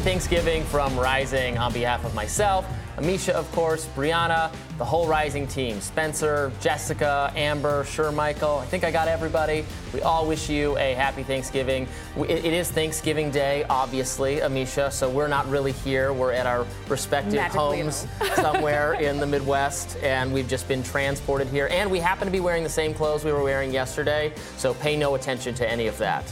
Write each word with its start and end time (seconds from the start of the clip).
Thanksgiving 0.00 0.64
from 0.64 0.98
Rising 0.98 1.58
on 1.58 1.72
behalf 1.72 2.04
of 2.04 2.14
myself, 2.14 2.66
Amisha, 2.96 3.30
of 3.30 3.50
course, 3.52 3.86
Briahna, 3.94 4.50
the 4.80 4.84
whole 4.86 5.06
Rising 5.06 5.46
team, 5.46 5.78
Spencer, 5.78 6.50
Jessica, 6.58 7.30
Amber, 7.36 7.84
Sure 7.84 8.10
Michael. 8.10 8.56
I 8.60 8.64
think 8.64 8.82
I 8.82 8.90
got 8.90 9.08
everybody. 9.08 9.66
We 9.92 10.00
all 10.00 10.26
wish 10.26 10.48
you 10.48 10.74
a 10.78 10.94
happy 10.94 11.22
Thanksgiving. 11.22 11.86
it 12.16 12.46
is 12.46 12.70
Thanksgiving 12.70 13.30
Day, 13.30 13.66
obviously, 13.68 14.36
Amisha, 14.36 14.90
so 14.90 15.10
we're 15.10 15.28
not 15.28 15.46
really 15.50 15.72
here. 15.72 16.14
We're 16.14 16.32
at 16.32 16.46
our 16.46 16.66
respective 16.88 17.34
Magically 17.34 17.82
homes 17.82 18.06
somewhere 18.36 18.94
in 18.94 19.20
the 19.20 19.26
Midwest, 19.26 19.98
and 20.02 20.32
we've 20.32 20.48
just 20.48 20.66
been 20.66 20.82
transported 20.82 21.48
here. 21.48 21.68
And 21.70 21.90
we 21.90 21.98
happen 21.98 22.24
to 22.24 22.32
be 22.32 22.40
wearing 22.40 22.62
the 22.62 22.70
same 22.70 22.94
clothes 22.94 23.22
we 23.22 23.32
were 23.32 23.42
wearing 23.42 23.74
yesterday, 23.74 24.32
so 24.56 24.72
pay 24.72 24.96
no 24.96 25.14
attention 25.14 25.54
to 25.56 25.70
any 25.70 25.88
of 25.88 25.98
that. 25.98 26.24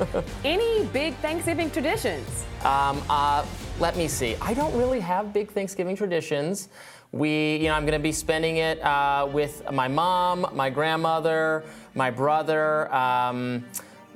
any 0.44 0.84
big 0.92 1.14
Thanksgiving 1.16 1.70
traditions? 1.70 2.44
Um, 2.64 3.02
uh, 3.08 3.46
let 3.80 3.96
me 3.96 4.08
see. 4.08 4.36
I 4.40 4.54
don't 4.54 4.76
really 4.76 5.00
have 5.00 5.32
big 5.32 5.50
Thanksgiving 5.50 5.96
traditions. 5.96 6.68
We, 7.14 7.58
you 7.58 7.68
know, 7.68 7.74
I'm 7.74 7.84
going 7.84 7.92
to 7.92 8.02
be 8.02 8.10
spending 8.10 8.56
it 8.56 8.82
uh, 8.82 9.28
with 9.32 9.62
my 9.70 9.86
mom, 9.86 10.48
my 10.52 10.68
grandmother, 10.68 11.62
my 11.94 12.10
brother. 12.10 12.92
Um, 12.92 13.64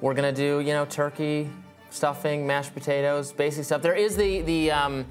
we're 0.01 0.15
going 0.15 0.35
to 0.35 0.37
do, 0.37 0.59
you 0.59 0.73
know, 0.73 0.85
turkey, 0.85 1.49
stuffing, 1.91 2.45
mashed 2.45 2.75
potatoes, 2.75 3.31
basic 3.31 3.67
stuff. 3.67 3.83
There 3.83 3.95
is 3.95 4.17
the 4.17 4.41
the 4.41 4.73
um, 4.73 5.07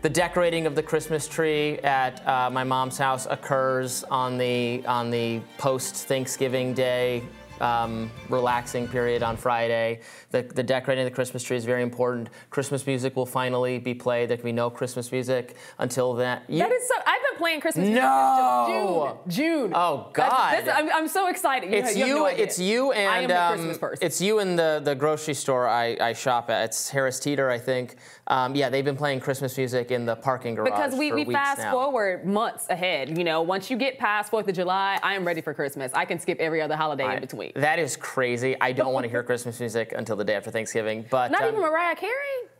the 0.00 0.08
decorating 0.08 0.64
of 0.64 0.74
the 0.74 0.82
Christmas 0.82 1.28
tree 1.28 1.78
at 1.80 2.26
uh, 2.26 2.48
my 2.48 2.64
mom's 2.64 2.96
house 2.96 3.26
occurs 3.28 4.02
on 4.04 4.38
the 4.38 4.82
on 4.86 5.10
the 5.10 5.42
post 5.58 6.06
Thanksgiving 6.06 6.72
day 6.72 7.22
um, 7.60 8.10
relaxing 8.28 8.88
period 8.88 9.22
on 9.22 9.36
Friday. 9.36 10.00
The, 10.30 10.42
the 10.42 10.62
decorating 10.62 11.04
of 11.04 11.10
the 11.10 11.14
Christmas 11.14 11.42
tree 11.42 11.56
is 11.56 11.64
very 11.64 11.82
important. 11.82 12.28
Christmas 12.50 12.86
music 12.86 13.16
will 13.16 13.26
finally 13.26 13.78
be 13.78 13.94
played. 13.94 14.28
There 14.28 14.36
can 14.36 14.44
be 14.44 14.52
no 14.52 14.70
Christmas 14.70 15.10
music 15.12 15.56
until 15.78 16.14
then. 16.14 16.42
that 16.48 16.72
is 16.72 16.88
so. 16.88 16.94
I've 17.06 17.22
been 17.30 17.38
playing 17.38 17.60
Christmas 17.60 17.86
music 17.86 18.02
no! 18.02 19.20
June. 19.26 19.32
June. 19.32 19.72
Oh 19.74 20.10
God! 20.12 20.30
That's, 20.30 20.66
that's, 20.66 20.78
I'm, 20.78 20.90
I'm, 20.92 21.08
so 21.08 21.28
excited. 21.28 21.70
You 21.70 21.78
it's 21.78 21.96
you. 21.96 22.06
No 22.06 22.26
it's 22.26 22.58
you 22.58 22.92
and 22.92 23.08
I 23.08 23.20
am 23.20 23.28
the 23.28 23.42
um, 23.42 23.54
Christmas 23.54 23.78
person. 23.78 24.06
It's 24.06 24.20
you 24.20 24.38
and 24.38 24.58
the 24.58 24.80
the 24.82 24.94
grocery 24.94 25.34
store 25.34 25.68
I, 25.68 25.96
I 26.00 26.12
shop 26.12 26.50
at. 26.50 26.64
It's 26.64 26.90
Harris 26.90 27.18
Teeter, 27.18 27.50
I 27.50 27.58
think. 27.58 27.96
Um, 28.28 28.54
yeah, 28.54 28.68
they've 28.68 28.84
been 28.84 28.96
playing 28.96 29.20
Christmas 29.20 29.56
music 29.56 29.90
in 29.90 30.04
the 30.04 30.16
parking 30.16 30.54
garage 30.54 30.70
because 30.70 30.94
we, 30.94 31.12
we 31.12 31.24
fast 31.24 31.60
now. 31.60 31.72
forward 31.72 32.26
months 32.26 32.66
ahead. 32.68 33.16
You 33.16 33.24
know, 33.24 33.42
once 33.42 33.70
you 33.70 33.76
get 33.76 33.98
past 33.98 34.30
Fourth 34.30 34.48
of 34.48 34.54
July, 34.54 34.98
I 35.02 35.14
am 35.14 35.24
ready 35.24 35.40
for 35.40 35.54
Christmas. 35.54 35.92
I 35.94 36.04
can 36.04 36.18
skip 36.18 36.40
every 36.40 36.60
other 36.60 36.76
holiday 36.76 37.14
in 37.14 37.20
between. 37.20 37.52
That 37.54 37.78
is 37.78 37.96
crazy. 37.96 38.56
I 38.60 38.72
don't 38.72 38.92
want 38.92 39.04
to 39.04 39.10
hear 39.16 39.22
Christmas 39.22 39.60
music 39.60 39.92
until 39.96 40.16
the 40.16 40.24
day 40.24 40.34
after 40.34 40.50
Thanksgiving. 40.50 41.04
But 41.08 41.30
not 41.30 41.42
um, 41.42 41.48
even 41.48 41.60
Mariah 41.60 41.94
Carey. 41.94 42.12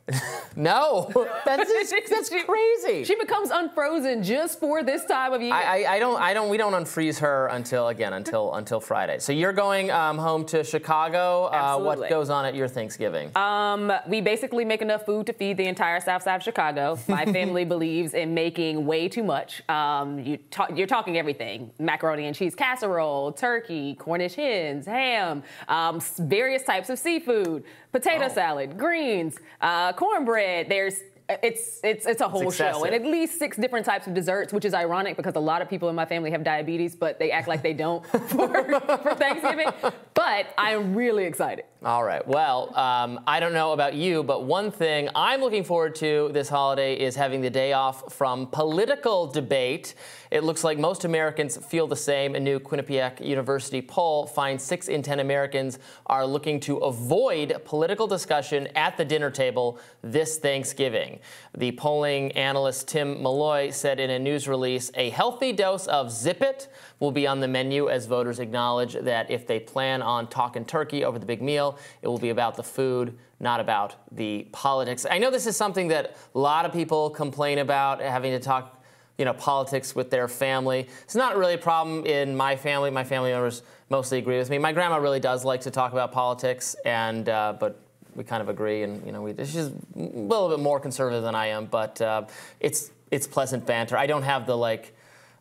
no, 0.55 1.11
that's 1.45 1.69
just, 1.69 1.93
that's 2.09 2.29
she, 2.29 2.41
crazy. 2.43 3.03
She 3.03 3.15
becomes 3.15 3.49
unfrozen 3.51 4.23
just 4.23 4.57
for 4.59 4.81
this 4.81 5.03
time 5.05 5.33
of 5.33 5.41
year. 5.41 5.53
I, 5.53 5.83
I, 5.83 5.95
I, 5.95 5.99
don't 5.99 6.21
I 6.21 6.33
don't 6.33 6.49
we 6.49 6.55
don't 6.55 6.73
unfreeze 6.73 7.19
her 7.19 7.47
until 7.47 7.89
again 7.89 8.13
until 8.13 8.53
until 8.55 8.79
Friday. 8.79 9.19
So 9.19 9.33
you're 9.33 9.53
going 9.53 9.91
um, 9.91 10.17
home 10.17 10.45
to 10.45 10.63
Chicago. 10.63 11.45
Uh, 11.45 11.77
what 11.77 12.09
goes 12.09 12.29
on 12.29 12.45
at 12.45 12.55
your 12.55 12.69
Thanksgiving? 12.69 13.35
Um, 13.35 13.91
we 14.07 14.21
basically 14.21 14.63
make 14.63 14.81
enough 14.81 15.05
food 15.05 15.25
to 15.27 15.33
feed 15.33 15.57
the 15.57 15.67
entire 15.67 15.99
South 15.99 16.23
Side 16.23 16.37
of 16.37 16.43
Chicago. 16.43 16.97
My 17.07 17.25
family 17.25 17.65
believes 17.65 18.13
in 18.13 18.33
making 18.33 18.85
way 18.85 19.09
too 19.09 19.23
much. 19.23 19.67
Um, 19.69 20.19
you 20.19 20.37
ta- 20.49 20.69
you're 20.73 20.87
talking 20.87 21.17
everything: 21.17 21.71
macaroni 21.79 22.27
and 22.27 22.35
cheese 22.35 22.55
casserole, 22.55 23.33
turkey, 23.33 23.95
Cornish 23.95 24.35
hens, 24.35 24.85
ham, 24.85 25.43
um, 25.67 25.99
various 26.19 26.63
types 26.63 26.89
of 26.89 26.97
seafood, 26.97 27.65
potato 27.91 28.25
oh. 28.25 28.33
salad, 28.33 28.77
greens. 28.77 29.37
Uh, 29.61 29.93
cornbread. 29.93 30.69
There's 30.69 31.01
it's 31.29 31.79
it's 31.83 32.05
it's 32.05 32.21
a 32.21 32.27
whole 32.27 32.49
show 32.51 32.85
and 32.85 32.95
at 32.95 33.03
least 33.03 33.37
six 33.37 33.57
different 33.57 33.85
types 33.85 34.07
of 34.07 34.13
desserts 34.13 34.53
which 34.53 34.63
is 34.63 34.73
ironic 34.73 35.17
because 35.17 35.35
a 35.35 35.39
lot 35.39 35.61
of 35.61 35.69
people 35.69 35.89
in 35.89 35.95
my 35.95 36.05
family 36.05 36.31
have 36.31 36.43
diabetes 36.43 36.95
but 36.95 37.19
they 37.19 37.31
act 37.31 37.47
like 37.47 37.61
they 37.61 37.73
don't 37.73 38.05
for, 38.07 38.19
for 38.19 39.15
thanksgiving 39.15 39.67
but 40.13 40.53
i'm 40.57 40.95
really 40.95 41.25
excited 41.25 41.65
all 41.83 42.03
right 42.03 42.25
well 42.27 42.73
um, 42.77 43.19
i 43.27 43.39
don't 43.39 43.53
know 43.53 43.73
about 43.73 43.93
you 43.93 44.23
but 44.23 44.45
one 44.45 44.71
thing 44.71 45.09
i'm 45.15 45.41
looking 45.41 45.65
forward 45.65 45.93
to 45.95 46.29
this 46.31 46.47
holiday 46.47 46.93
is 46.97 47.15
having 47.15 47.41
the 47.41 47.49
day 47.49 47.73
off 47.73 48.13
from 48.13 48.47
political 48.47 49.27
debate 49.27 49.95
it 50.31 50.43
looks 50.43 50.63
like 50.63 50.77
most 50.77 51.05
Americans 51.05 51.57
feel 51.57 51.87
the 51.87 51.95
same. 51.95 52.35
A 52.35 52.39
new 52.39 52.59
Quinnipiac 52.59 53.25
University 53.25 53.81
poll 53.81 54.25
finds 54.25 54.63
six 54.63 54.87
in 54.87 55.01
10 55.01 55.19
Americans 55.19 55.79
are 56.05 56.25
looking 56.25 56.59
to 56.61 56.77
avoid 56.77 57.55
political 57.65 58.07
discussion 58.07 58.67
at 58.75 58.97
the 58.97 59.05
dinner 59.05 59.31
table 59.31 59.79
this 60.01 60.37
Thanksgiving. 60.37 61.19
The 61.57 61.71
polling 61.73 62.31
analyst 62.33 62.87
Tim 62.87 63.21
Malloy 63.21 63.71
said 63.71 63.99
in 63.99 64.09
a 64.09 64.19
news 64.19 64.47
release 64.47 64.91
a 64.95 65.09
healthy 65.09 65.53
dose 65.53 65.87
of 65.87 66.11
Zip 66.11 66.41
It 66.41 66.67
will 66.99 67.11
be 67.11 67.27
on 67.27 67.39
the 67.39 67.47
menu 67.47 67.89
as 67.89 68.05
voters 68.05 68.39
acknowledge 68.39 68.93
that 68.93 69.31
if 69.31 69.47
they 69.47 69.59
plan 69.59 70.01
on 70.01 70.27
talking 70.27 70.65
turkey 70.65 71.03
over 71.03 71.19
the 71.19 71.25
big 71.25 71.41
meal, 71.41 71.77
it 72.01 72.07
will 72.07 72.17
be 72.17 72.29
about 72.29 72.55
the 72.55 72.63
food, 72.63 73.17
not 73.39 73.59
about 73.59 73.95
the 74.11 74.47
politics. 74.51 75.05
I 75.09 75.17
know 75.17 75.31
this 75.31 75.47
is 75.47 75.55
something 75.55 75.87
that 75.89 76.17
a 76.33 76.39
lot 76.39 76.65
of 76.65 76.73
people 76.73 77.09
complain 77.09 77.59
about 77.59 78.01
having 78.01 78.31
to 78.31 78.39
talk 78.39 78.76
you 79.17 79.25
know, 79.25 79.33
politics 79.33 79.95
with 79.95 80.09
their 80.09 80.27
family. 80.27 80.87
It's 81.03 81.15
not 81.15 81.37
really 81.37 81.55
a 81.55 81.57
problem 81.57 82.05
in 82.05 82.35
my 82.35 82.55
family. 82.55 82.89
My 82.89 83.03
family 83.03 83.31
members 83.31 83.63
mostly 83.89 84.19
agree 84.19 84.37
with 84.37 84.49
me. 84.49 84.57
My 84.57 84.73
grandma 84.73 84.97
really 84.97 85.19
does 85.19 85.43
like 85.43 85.61
to 85.61 85.71
talk 85.71 85.91
about 85.91 86.11
politics, 86.11 86.75
and 86.85 87.27
uh, 87.27 87.55
but 87.59 87.79
we 88.15 88.23
kind 88.23 88.41
of 88.41 88.49
agree. 88.49 88.83
And 88.83 89.05
you 89.05 89.11
know, 89.11 89.21
we, 89.21 89.33
she's 89.37 89.67
a 89.67 89.73
little 89.95 90.49
bit 90.49 90.59
more 90.59 90.79
conservative 90.79 91.23
than 91.23 91.35
I 91.35 91.47
am, 91.47 91.65
but 91.65 92.01
uh, 92.01 92.25
it's 92.59 92.91
it's 93.11 93.27
pleasant 93.27 93.65
banter. 93.65 93.97
I 93.97 94.07
don't 94.07 94.23
have 94.23 94.45
the 94.45 94.57
like 94.57 94.93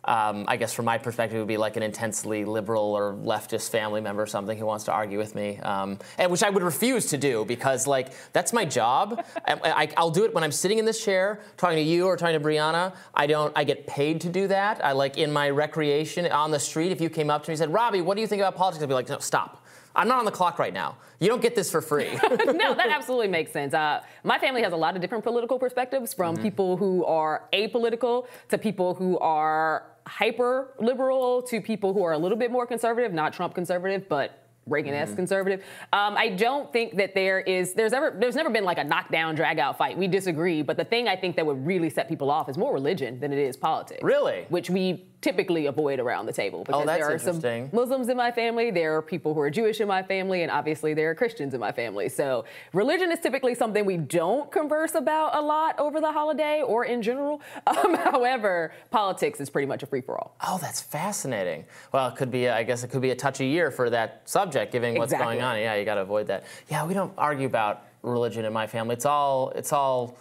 um, 0.06 0.44
I 0.48 0.56
guess 0.56 0.72
from 0.72 0.84
my 0.84 0.98
perspective, 0.98 1.36
it 1.36 1.40
would 1.40 1.48
be 1.48 1.56
like 1.56 1.76
an 1.76 1.82
intensely 1.82 2.44
liberal 2.44 2.94
or 2.94 3.14
leftist 3.14 3.70
family 3.70 4.00
member 4.00 4.22
or 4.22 4.26
something 4.26 4.56
who 4.56 4.66
wants 4.66 4.84
to 4.84 4.92
argue 4.92 5.18
with 5.18 5.34
me, 5.34 5.58
um, 5.58 5.98
and 6.18 6.30
which 6.30 6.42
I 6.42 6.50
would 6.50 6.62
refuse 6.62 7.06
to 7.06 7.18
do 7.18 7.44
because 7.44 7.86
like 7.86 8.12
that's 8.32 8.52
my 8.52 8.64
job. 8.64 9.24
I, 9.46 9.88
will 9.98 10.10
do 10.10 10.24
it 10.24 10.34
when 10.34 10.44
I'm 10.44 10.52
sitting 10.52 10.78
in 10.78 10.84
this 10.84 11.04
chair 11.04 11.40
talking 11.56 11.76
to 11.76 11.82
you 11.82 12.06
or 12.06 12.16
talking 12.16 12.40
to 12.40 12.44
Briahna. 12.44 12.94
I 13.14 13.26
don't. 13.26 13.52
I 13.56 13.64
get 13.64 13.86
paid 13.86 14.20
to 14.22 14.28
do 14.28 14.46
that. 14.48 14.84
I 14.84 14.92
like 14.92 15.18
in 15.18 15.32
my 15.32 15.50
recreation 15.50 16.26
on 16.26 16.50
the 16.50 16.60
street. 16.60 16.92
If 16.92 17.00
you 17.00 17.10
came 17.10 17.30
up 17.30 17.44
to 17.44 17.50
me 17.50 17.54
and 17.54 17.58
said, 17.58 17.72
"Robby, 17.72 18.00
what 18.00 18.14
do 18.14 18.20
you 18.20 18.26
think 18.26 18.40
about 18.40 18.56
politics?" 18.56 18.82
I'd 18.82 18.88
be 18.88 18.94
like, 18.94 19.08
"No, 19.08 19.18
stop." 19.18 19.65
I'm 19.96 20.08
not 20.08 20.18
on 20.18 20.24
the 20.26 20.30
clock 20.30 20.58
right 20.58 20.74
now. 20.74 20.98
You 21.18 21.28
don't 21.28 21.40
get 21.40 21.56
this 21.56 21.70
for 21.70 21.80
free. 21.80 22.12
no, 22.30 22.74
that 22.74 22.88
absolutely 22.90 23.28
makes 23.28 23.50
sense. 23.50 23.72
Uh, 23.72 24.02
my 24.22 24.38
family 24.38 24.62
has 24.62 24.72
a 24.72 24.76
lot 24.76 24.94
of 24.94 25.00
different 25.00 25.24
political 25.24 25.58
perspectives 25.58 26.12
from 26.12 26.34
mm-hmm. 26.34 26.42
people 26.42 26.76
who 26.76 27.04
are 27.06 27.48
apolitical 27.52 28.26
to 28.50 28.58
people 28.58 28.94
who 28.94 29.18
are 29.18 29.86
hyper 30.06 30.74
liberal 30.78 31.42
to 31.42 31.60
people 31.60 31.92
who 31.92 32.04
are 32.04 32.12
a 32.12 32.18
little 32.18 32.38
bit 32.38 32.52
more 32.52 32.66
conservative, 32.66 33.12
not 33.12 33.32
Trump 33.32 33.54
conservative, 33.54 34.08
but 34.08 34.46
Reagan-esque 34.66 35.10
mm-hmm. 35.10 35.16
conservative. 35.16 35.60
Um, 35.92 36.16
I 36.16 36.28
don't 36.28 36.72
think 36.72 36.96
that 36.96 37.14
there 37.14 37.38
is 37.38 37.72
there's 37.74 37.92
ever 37.92 38.16
there's 38.18 38.34
never 38.34 38.50
been 38.50 38.64
like 38.64 38.78
a 38.78 38.84
knockdown 38.84 39.36
drag 39.36 39.60
out 39.60 39.78
fight. 39.78 39.96
We 39.96 40.08
disagree, 40.08 40.62
but 40.62 40.76
the 40.76 40.84
thing 40.84 41.06
I 41.06 41.14
think 41.14 41.36
that 41.36 41.46
would 41.46 41.64
really 41.64 41.88
set 41.88 42.08
people 42.08 42.32
off 42.32 42.48
is 42.48 42.58
more 42.58 42.74
religion 42.74 43.20
than 43.20 43.32
it 43.32 43.38
is 43.38 43.56
politics. 43.56 44.02
Really? 44.02 44.46
Which 44.48 44.68
we 44.68 45.06
typically 45.20 45.66
avoid 45.66 45.98
around 45.98 46.26
the 46.26 46.32
table 46.32 46.62
because 46.64 46.82
oh, 46.82 46.86
there 46.86 47.10
are 47.10 47.18
some 47.18 47.40
Muslims 47.72 48.08
in 48.08 48.16
my 48.16 48.30
family, 48.30 48.70
there 48.70 48.96
are 48.96 49.02
people 49.02 49.34
who 49.34 49.40
are 49.40 49.50
Jewish 49.50 49.80
in 49.80 49.88
my 49.88 50.02
family, 50.02 50.42
and 50.42 50.50
obviously 50.50 50.94
there 50.94 51.10
are 51.10 51.14
Christians 51.14 51.54
in 51.54 51.60
my 51.60 51.72
family. 51.72 52.08
So 52.08 52.44
religion 52.72 53.10
is 53.10 53.20
typically 53.20 53.54
something 53.54 53.84
we 53.84 53.96
don't 53.96 54.50
converse 54.52 54.94
about 54.94 55.34
a 55.34 55.40
lot 55.40 55.78
over 55.78 56.00
the 56.00 56.12
holiday 56.12 56.62
or 56.62 56.84
in 56.84 57.02
general. 57.02 57.40
Um, 57.66 57.94
however, 57.94 58.72
politics 58.90 59.40
is 59.40 59.50
pretty 59.50 59.66
much 59.66 59.82
a 59.82 59.86
free 59.86 60.00
for 60.00 60.16
all. 60.16 60.36
Oh, 60.46 60.56
that's 60.62 60.80
fascinating. 60.80 61.64
Well, 61.92 62.08
it 62.08 62.16
could 62.16 62.30
be, 62.30 62.48
I 62.48 62.62
guess 62.62 62.84
it 62.84 62.88
could 62.88 63.02
be 63.02 63.10
a 63.10 63.16
touchy 63.16 63.46
year 63.46 63.70
for 63.70 63.90
that 63.90 64.22
subject, 64.24 64.72
given 64.72 64.94
what's 64.94 65.12
exactly. 65.12 65.34
going 65.34 65.44
on. 65.44 65.58
Yeah, 65.58 65.74
you 65.74 65.84
got 65.84 65.96
to 65.96 66.02
avoid 66.02 66.28
that. 66.28 66.44
Yeah, 66.68 66.86
we 66.86 66.94
don't 66.94 67.12
argue 67.18 67.46
about 67.46 67.82
religion 68.02 68.44
in 68.44 68.52
my 68.52 68.66
family. 68.66 68.94
It's 68.94 69.04
all, 69.04 69.50
it's 69.56 69.72
all 69.72 70.16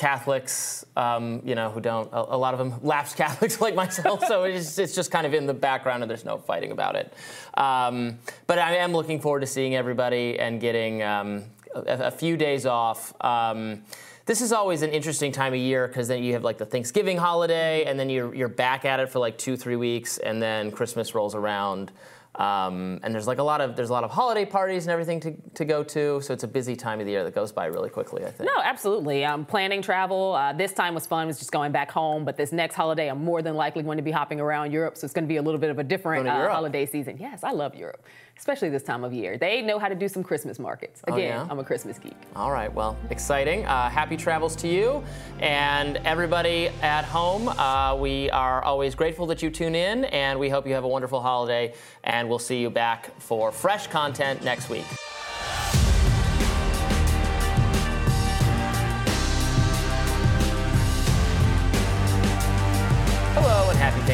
Catholics, 0.00 0.86
um, 0.96 1.42
you 1.44 1.54
know, 1.54 1.70
who 1.70 1.78
don't, 1.78 2.10
a, 2.10 2.34
a, 2.34 2.38
lot 2.38 2.54
of 2.54 2.58
them 2.58 2.72
lapsed 2.82 3.16
Catholics 3.18 3.60
like 3.60 3.74
myself, 3.74 4.24
so 4.24 4.44
it's, 4.44 4.78
it's, 4.78 4.94
just 4.94 5.10
kind 5.10 5.26
of 5.26 5.34
in 5.34 5.44
the 5.44 5.52
background 5.52 6.02
and 6.02 6.08
there's 6.08 6.24
no 6.24 6.38
fighting 6.38 6.72
about 6.72 6.96
it. 6.96 7.12
Um, 7.52 8.18
but 8.46 8.58
I 8.58 8.76
am 8.76 8.92
looking 8.92 9.20
forward 9.20 9.40
to 9.40 9.46
seeing 9.46 9.76
everybody 9.76 10.38
and 10.38 10.58
getting 10.58 11.02
um, 11.02 11.44
a, 11.74 12.06
a, 12.06 12.10
few 12.10 12.38
days 12.38 12.64
off. 12.64 13.12
Um, 13.22 13.82
this 14.24 14.40
is 14.40 14.52
always 14.52 14.80
an 14.80 14.90
interesting 14.90 15.32
time 15.32 15.52
of 15.52 15.58
year 15.58 15.86
because 15.86 16.08
then 16.08 16.24
you 16.24 16.32
have 16.32 16.44
like 16.44 16.56
the 16.56 16.64
Thanksgiving 16.64 17.18
holiday 17.18 17.84
and 17.84 18.00
then 18.00 18.08
you're, 18.08 18.34
you're 18.34 18.48
back 18.48 18.86
at 18.86 19.00
it 19.00 19.10
for 19.10 19.18
like 19.18 19.36
two, 19.36 19.54
three 19.54 19.76
weeks 19.76 20.16
and 20.16 20.40
then 20.40 20.72
Christmas 20.72 21.14
rolls 21.14 21.34
around. 21.34 21.92
Um, 22.40 23.00
and 23.02 23.12
there's 23.12 23.26
like 23.26 23.36
a 23.36 23.42
lot 23.42 23.60
of 23.60 23.76
there's 23.76 23.90
a 23.90 23.92
lot 23.92 24.02
of 24.02 24.10
holiday 24.10 24.46
parties 24.46 24.84
and 24.84 24.92
everything 24.92 25.20
to, 25.20 25.34
to 25.52 25.64
go 25.66 25.84
to, 25.84 26.22
so 26.22 26.32
it's 26.32 26.42
a 26.42 26.48
busy 26.48 26.74
time 26.74 26.98
of 26.98 27.04
the 27.04 27.12
year 27.12 27.22
that 27.22 27.34
goes 27.34 27.52
by 27.52 27.66
really 27.66 27.90
quickly. 27.90 28.24
I 28.24 28.30
think. 28.30 28.48
No, 28.48 28.62
absolutely. 28.62 29.26
I'm 29.26 29.44
planning 29.44 29.82
travel. 29.82 30.32
Uh, 30.32 30.54
this 30.54 30.72
time 30.72 30.94
was 30.94 31.06
fun, 31.06 31.24
It 31.24 31.26
was 31.26 31.38
just 31.38 31.52
going 31.52 31.70
back 31.70 31.90
home. 31.90 32.24
But 32.24 32.38
this 32.38 32.50
next 32.50 32.76
holiday, 32.76 33.08
I'm 33.08 33.22
more 33.22 33.42
than 33.42 33.56
likely 33.56 33.82
going 33.82 33.98
to 33.98 34.02
be 34.02 34.10
hopping 34.10 34.40
around 34.40 34.72
Europe, 34.72 34.96
so 34.96 35.04
it's 35.04 35.12
going 35.12 35.24
to 35.24 35.28
be 35.28 35.36
a 35.36 35.42
little 35.42 35.60
bit 35.60 35.68
of 35.68 35.78
a 35.78 35.84
different 35.84 36.26
uh, 36.26 36.50
holiday 36.50 36.86
season. 36.86 37.18
Yes, 37.20 37.44
I 37.44 37.50
love 37.50 37.74
Europe. 37.74 38.06
Especially 38.40 38.70
this 38.70 38.82
time 38.82 39.04
of 39.04 39.12
year. 39.12 39.36
They 39.36 39.60
know 39.60 39.78
how 39.78 39.88
to 39.88 39.94
do 39.94 40.08
some 40.08 40.24
Christmas 40.24 40.58
markets. 40.58 41.02
Again, 41.06 41.18
oh, 41.18 41.22
yeah? 41.22 41.46
I'm 41.50 41.58
a 41.58 41.64
Christmas 41.64 41.98
geek. 41.98 42.16
All 42.34 42.50
right, 42.50 42.72
well, 42.72 42.96
exciting. 43.10 43.66
Uh, 43.66 43.90
happy 43.90 44.16
travels 44.16 44.56
to 44.56 44.68
you 44.68 45.04
and 45.40 45.98
everybody 45.98 46.68
at 46.80 47.04
home. 47.04 47.48
Uh, 47.48 47.94
we 47.96 48.30
are 48.30 48.64
always 48.64 48.94
grateful 48.94 49.26
that 49.26 49.42
you 49.42 49.50
tune 49.50 49.74
in, 49.74 50.06
and 50.06 50.40
we 50.40 50.48
hope 50.48 50.66
you 50.66 50.72
have 50.72 50.84
a 50.84 50.88
wonderful 50.88 51.20
holiday. 51.20 51.74
And 52.02 52.30
we'll 52.30 52.38
see 52.38 52.62
you 52.62 52.70
back 52.70 53.20
for 53.20 53.52
fresh 53.52 53.88
content 53.88 54.42
next 54.42 54.70
week. 54.70 54.86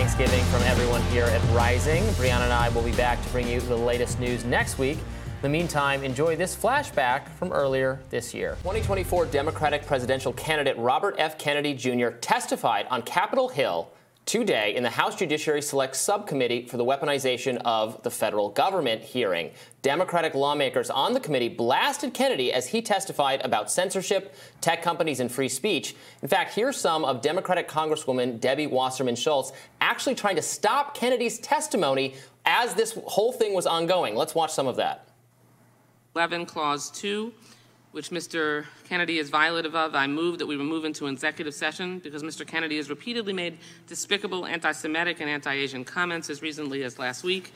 Thanksgiving 0.06 0.44
from 0.44 0.62
everyone 0.62 1.03
here 1.11 1.25
at 1.25 1.43
Rising. 1.53 2.05
Briahna 2.14 2.43
and 2.43 2.53
I 2.53 2.69
will 2.69 2.82
be 2.82 2.93
back 2.93 3.20
to 3.25 3.29
bring 3.31 3.49
you 3.49 3.61
the 3.61 3.75
latest 3.75 4.20
news 4.20 4.44
next 4.44 4.79
week. 4.79 4.99
In 4.99 5.43
the 5.43 5.49
meantime, 5.49 6.05
enjoy 6.05 6.37
this 6.37 6.55
flashback 6.55 7.29
from 7.31 7.53
earlier 7.53 7.99
this 8.08 8.32
year. 8.32 8.50
2024 8.62 9.26
Democratic 9.26 9.85
presidential 9.85 10.32
candidate 10.35 10.79
Robert 10.79 11.17
F. 11.19 11.37
Kennedy 11.38 11.75
Jr. 11.75 12.11
testified 12.20 12.87
on 12.88 13.03
Capitol 13.03 13.49
Hill 13.49 13.91
today 14.26 14.76
in 14.76 14.85
the 14.85 14.91
House 14.91 15.17
Judiciary 15.17 15.61
Select 15.61 15.97
Subcommittee 15.97 16.67
for 16.67 16.76
the 16.76 16.85
Weaponization 16.85 17.61
of 17.64 18.00
the 18.05 18.11
Federal 18.11 18.50
Government 18.50 19.02
hearing. 19.02 19.50
Democratic 19.87 20.35
lawmakers 20.35 20.91
on 20.91 21.15
the 21.15 21.21
committee 21.21 21.49
blasted 21.49 22.12
Kennedy 22.12 22.53
as 22.53 22.67
he 22.67 22.83
testified 22.83 23.41
about 23.44 23.71
censorship, 23.71 24.35
tech 24.61 24.83
companies, 24.83 25.21
and 25.21 25.31
free 25.31 25.49
speech. 25.49 25.94
In 26.23 26.29
fact, 26.29 26.55
here's 26.55 26.77
some 26.77 27.05
of 27.05 27.23
Democratic 27.23 27.69
Congresswoman 27.69 28.41
Debbie 28.41 28.67
Wasserman 28.67 29.15
Schultz 29.15 29.53
actually 29.81 30.17
trying 30.17 30.35
to 30.35 30.43
stop 30.43 30.97
Kennedy's 30.97 31.38
testimony 31.38 32.17
as 32.44 32.75
this 32.75 32.99
whole 33.05 33.31
thing 33.31 33.55
was 33.55 33.65
ongoing. 33.65 34.17
Let's 34.17 34.35
watch 34.35 34.53
some 34.53 34.67
of 34.67 34.75
that. 34.75 35.06
11, 36.17 36.47
Clause 36.47 36.91
2 36.91 37.33
which 37.93 38.11
Mr. 38.11 38.67
Kennedy 38.87 39.19
is 39.19 39.31
violative 39.31 39.75
of, 39.75 39.94
I 39.94 40.06
move 40.06 40.38
that 40.38 40.47
we 40.47 40.56
remove 40.56 40.85
into 40.85 41.06
executive 41.06 41.55
session 41.55 41.99
because 42.00 42.23
Mr. 42.23 42.47
Kennedy 42.47 42.77
has 42.77 42.91
repeatedly 42.91 43.33
made 43.33 43.56
despicable 43.87 44.44
anti 44.44 44.73
Semitic 44.73 45.21
and 45.21 45.31
anti 45.31 45.55
Asian 45.55 45.85
comments 45.85 46.29
as 46.29 46.43
recently 46.43 46.83
as 46.83 46.99
last 46.99 47.23
week. 47.23 47.53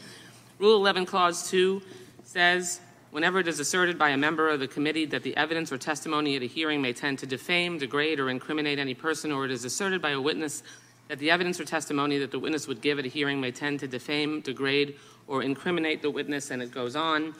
Rule 0.61 0.77
11, 0.77 1.06
Clause 1.06 1.50
2 1.50 1.82
says 2.31 2.81
whenever 3.11 3.41
it 3.41 3.49
is 3.49 3.59
asserted 3.59 3.99
by 3.99 4.11
a 4.11 4.17
member 4.17 4.49
of 4.50 4.61
the 4.61 4.69
committee 4.69 5.05
that 5.05 5.25
the 5.25 5.37
evidence 5.37 5.73
or 5.73 5.77
testimony 5.77 6.37
at 6.37 6.43
a 6.44 6.47
hearing 6.47 6.81
may 6.81 6.93
tend 6.93 7.19
to 7.19 7.27
defame, 7.27 7.77
degrade, 7.77 8.21
or 8.21 8.31
incriminate 8.31 8.79
any 8.79 8.94
person, 8.94 9.32
or 9.32 9.44
it 9.44 9.50
is 9.50 9.65
asserted 9.65 10.00
by 10.00 10.11
a 10.11 10.21
witness 10.21 10.62
that 11.09 11.19
the 11.19 11.29
evidence 11.29 11.59
or 11.59 11.65
testimony 11.65 12.19
that 12.19 12.31
the 12.31 12.38
witness 12.38 12.69
would 12.69 12.81
give 12.81 13.00
at 13.00 13.05
a 13.05 13.09
hearing 13.09 13.41
may 13.41 13.50
tend 13.50 13.81
to 13.81 13.88
defame, 13.88 14.41
degrade, 14.43 14.94
or 15.27 15.43
incriminate 15.43 16.03
the 16.03 16.11
witness, 16.11 16.53
and 16.53 16.62
it 16.62 16.71
goes 16.71 16.94
on. 16.94 17.35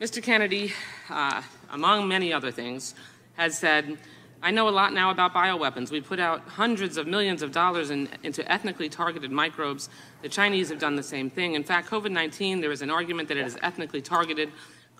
Mr. 0.00 0.22
Kennedy, 0.22 0.72
uh, 1.10 1.42
among 1.72 2.06
many 2.06 2.32
other 2.32 2.52
things, 2.52 2.94
has 3.34 3.58
said, 3.58 3.98
I 4.42 4.50
know 4.50 4.68
a 4.68 4.70
lot 4.70 4.92
now 4.92 5.10
about 5.10 5.32
bioweapons. 5.32 5.92
We 5.92 6.00
put 6.00 6.18
out 6.18 6.42
hundreds 6.48 6.96
of 6.96 7.06
millions 7.06 7.42
of 7.42 7.52
dollars 7.52 7.90
in, 7.90 8.08
into 8.24 8.50
ethnically 8.50 8.88
targeted 8.88 9.30
microbes. 9.30 9.88
The 10.22 10.28
Chinese 10.28 10.68
have 10.70 10.80
done 10.80 10.96
the 10.96 11.02
same 11.02 11.30
thing. 11.30 11.54
In 11.54 11.62
fact, 11.62 11.88
COVID 11.88 12.10
19, 12.10 12.60
there 12.60 12.72
is 12.72 12.82
an 12.82 12.90
argument 12.90 13.28
that 13.28 13.36
it 13.36 13.46
is 13.46 13.56
ethnically 13.62 14.02
targeted. 14.02 14.50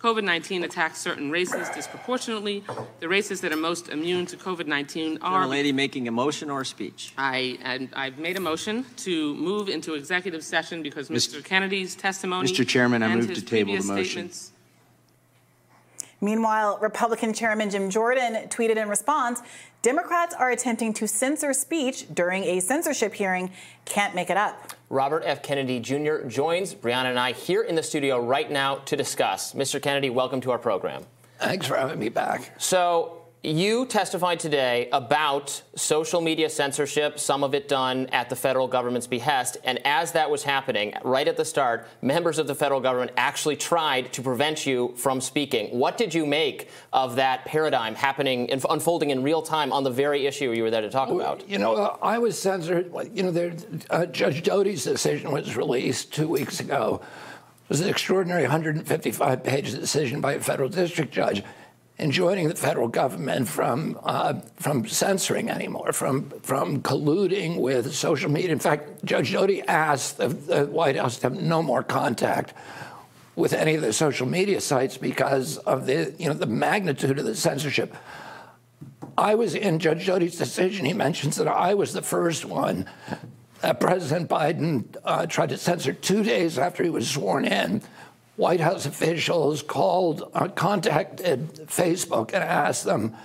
COVID 0.03 0.23
19 0.23 0.65
attacks 0.65 0.99
certain 0.99 1.31
races 1.31 1.69
disproportionately. 1.69 2.63
The 2.99 3.07
races 3.07 3.39
that 3.41 3.53
are 3.53 3.57
most 3.57 3.87
immune 3.87 4.25
to 4.27 4.37
COVID 4.37 4.67
19 4.67 5.19
are. 5.21 5.43
a 5.43 5.47
lady 5.47 5.71
making 5.71 6.07
a 6.07 6.11
motion 6.11 6.49
or 6.49 6.61
a 6.61 6.65
speech? 6.65 7.13
I, 7.17 7.57
and 7.63 7.89
I've 7.93 8.19
made 8.19 8.35
a 8.35 8.41
motion 8.41 8.85
to 8.97 9.33
move 9.35 9.69
into 9.69 9.93
executive 9.93 10.43
session 10.43 10.83
because 10.83 11.07
Mr. 11.09 11.43
Kennedy's 11.43 11.95
testimony. 11.95 12.49
Mr. 12.51 12.67
Chairman, 12.67 13.01
I 13.01 13.15
move 13.15 13.33
to 13.33 13.41
table 13.41 13.77
the 13.77 13.83
motion. 13.83 14.29
Meanwhile, 16.23 16.79
Republican 16.81 17.33
Chairman 17.33 17.69
Jim 17.69 17.89
Jordan 17.89 18.47
tweeted 18.47 18.77
in 18.77 18.87
response 18.87 19.41
Democrats 19.81 20.33
are 20.33 20.51
attempting 20.51 20.93
to 20.93 21.05
censor 21.05 21.51
speech 21.51 22.05
during 22.13 22.45
a 22.45 22.61
censorship 22.61 23.13
hearing. 23.13 23.51
Can't 23.83 24.15
make 24.15 24.29
it 24.29 24.37
up. 24.37 24.71
Robert 24.89 25.23
F. 25.25 25.43
Kennedy 25.43 25.81
Jr. 25.81 26.25
joins 26.27 26.73
Briahna 26.73 27.09
and 27.09 27.19
I 27.19 27.33
here 27.33 27.63
in 27.63 27.75
the 27.75 27.83
studio 27.83 28.17
right 28.21 28.49
now 28.49 28.75
to 28.75 28.95
discuss. 28.95 29.51
Mr. 29.51 29.81
Kennedy, 29.81 30.09
welcome 30.09 30.39
to 30.39 30.51
our 30.51 30.57
program. 30.57 31.03
Thanks 31.39 31.67
for 31.67 31.75
having 31.75 31.99
me 31.99 32.07
back. 32.07 32.53
So, 32.57 33.22
you 33.43 33.85
testified 33.85 34.39
today 34.39 34.87
about 34.93 35.61
social 35.75 36.21
media 36.21 36.49
censorship, 36.49 37.19
some 37.19 37.43
of 37.43 37.53
it 37.53 37.67
done 37.67 38.07
at 38.07 38.29
the 38.29 38.37
federal 38.37 38.69
government's 38.69 39.05
behest. 39.05 39.57
And 39.65 39.85
as 39.85 40.13
that 40.13 40.31
was 40.31 40.43
happening, 40.43 40.93
right 41.03 41.27
at 41.27 41.35
the 41.35 41.43
start, 41.43 41.85
members 42.01 42.39
of 42.39 42.47
the 42.47 42.55
federal 42.55 42.79
government 42.79 43.11
actually 43.17 43.57
tried 43.57 44.13
to 44.13 44.21
prevent 44.21 44.65
you 44.65 44.93
from 44.95 45.19
speaking. 45.19 45.77
What 45.77 45.97
did 45.97 46.13
you 46.13 46.25
make 46.25 46.69
of 46.93 47.17
that 47.17 47.43
paradigm 47.43 47.95
happening, 47.95 48.49
unfolding 48.69 49.09
in 49.09 49.23
real 49.23 49.41
time 49.41 49.73
on 49.73 49.83
the 49.83 49.91
very 49.91 50.25
issue 50.25 50.53
you 50.53 50.63
were 50.63 50.71
there 50.71 50.81
to 50.81 50.89
talk 50.89 51.09
about? 51.09 51.47
You 51.49 51.59
know, 51.59 51.75
uh, 51.75 51.97
I 52.01 52.19
was 52.19 52.39
censored. 52.39 52.93
You 53.13 53.23
know, 53.23 53.31
there, 53.31 53.53
uh, 53.89 54.05
Judge 54.05 54.43
Doughty's 54.43 54.85
decision 54.85 55.31
was 55.31 55.57
released 55.57 56.13
two 56.13 56.29
weeks 56.29 56.61
ago. 56.61 57.01
It 57.65 57.69
was 57.69 57.81
an 57.81 57.89
extraordinary 57.89 58.43
155 58.43 59.43
page 59.43 59.71
decision 59.71 60.21
by 60.21 60.33
a 60.33 60.39
federal 60.39 60.69
district 60.69 61.11
judge 61.11 61.43
enjoining 62.03 62.49
the 62.49 62.55
federal 62.55 62.89
government 62.89 63.47
from 63.47 63.97
uh, 64.03 64.33
from 64.57 64.85
censoring 64.85 65.49
anymore, 65.49 65.93
from 65.93 66.29
from 66.41 66.81
colluding 66.81 67.59
with 67.59 67.95
social 67.95 68.29
media. 68.29 68.51
In 68.51 68.59
fact, 68.59 69.05
Judge 69.05 69.31
Doughty 69.31 69.61
asked 69.61 70.17
the, 70.17 70.27
the, 70.27 70.65
White 70.65 70.97
House 70.97 71.17
to 71.17 71.29
have 71.29 71.41
no 71.41 71.63
more 71.63 71.81
contact 71.81 72.53
with 73.35 73.53
any 73.53 73.75
of 73.75 73.81
the 73.81 73.93
social 73.93 74.27
media 74.27 74.59
sites 74.59 74.97
because 74.97 75.57
of 75.59 75.85
the 75.85 76.13
you 76.19 76.27
know 76.27 76.33
the 76.33 76.45
magnitude 76.45 77.17
of 77.17 77.25
the 77.25 77.35
censorship. 77.35 77.95
I 79.17 79.35
was 79.35 79.55
in 79.55 79.79
Judge 79.79 80.05
Doughty's 80.05 80.37
decision. 80.37 80.85
He 80.85 80.93
mentions 80.93 81.37
that 81.37 81.47
I 81.47 81.73
was 81.73 81.93
the 81.93 82.01
first 82.01 82.43
one 82.43 82.89
that 83.61 83.79
President 83.79 84.29
Biden 84.29 84.93
uh, 85.05 85.25
tried 85.25 85.49
to 85.49 85.57
censor 85.57 85.93
two 85.93 86.21
days 86.21 86.57
after 86.57 86.83
he 86.83 86.89
was 86.89 87.09
sworn 87.09 87.45
in 87.45 87.81
White 88.35 88.59
House 88.59 88.85
officials 88.85 89.61
called, 89.61 90.29
uh, 90.33 90.47
contacted 90.47 91.53
Facebook 91.67 92.33
and 92.33 92.43
asked 92.43 92.83
them 92.83 93.15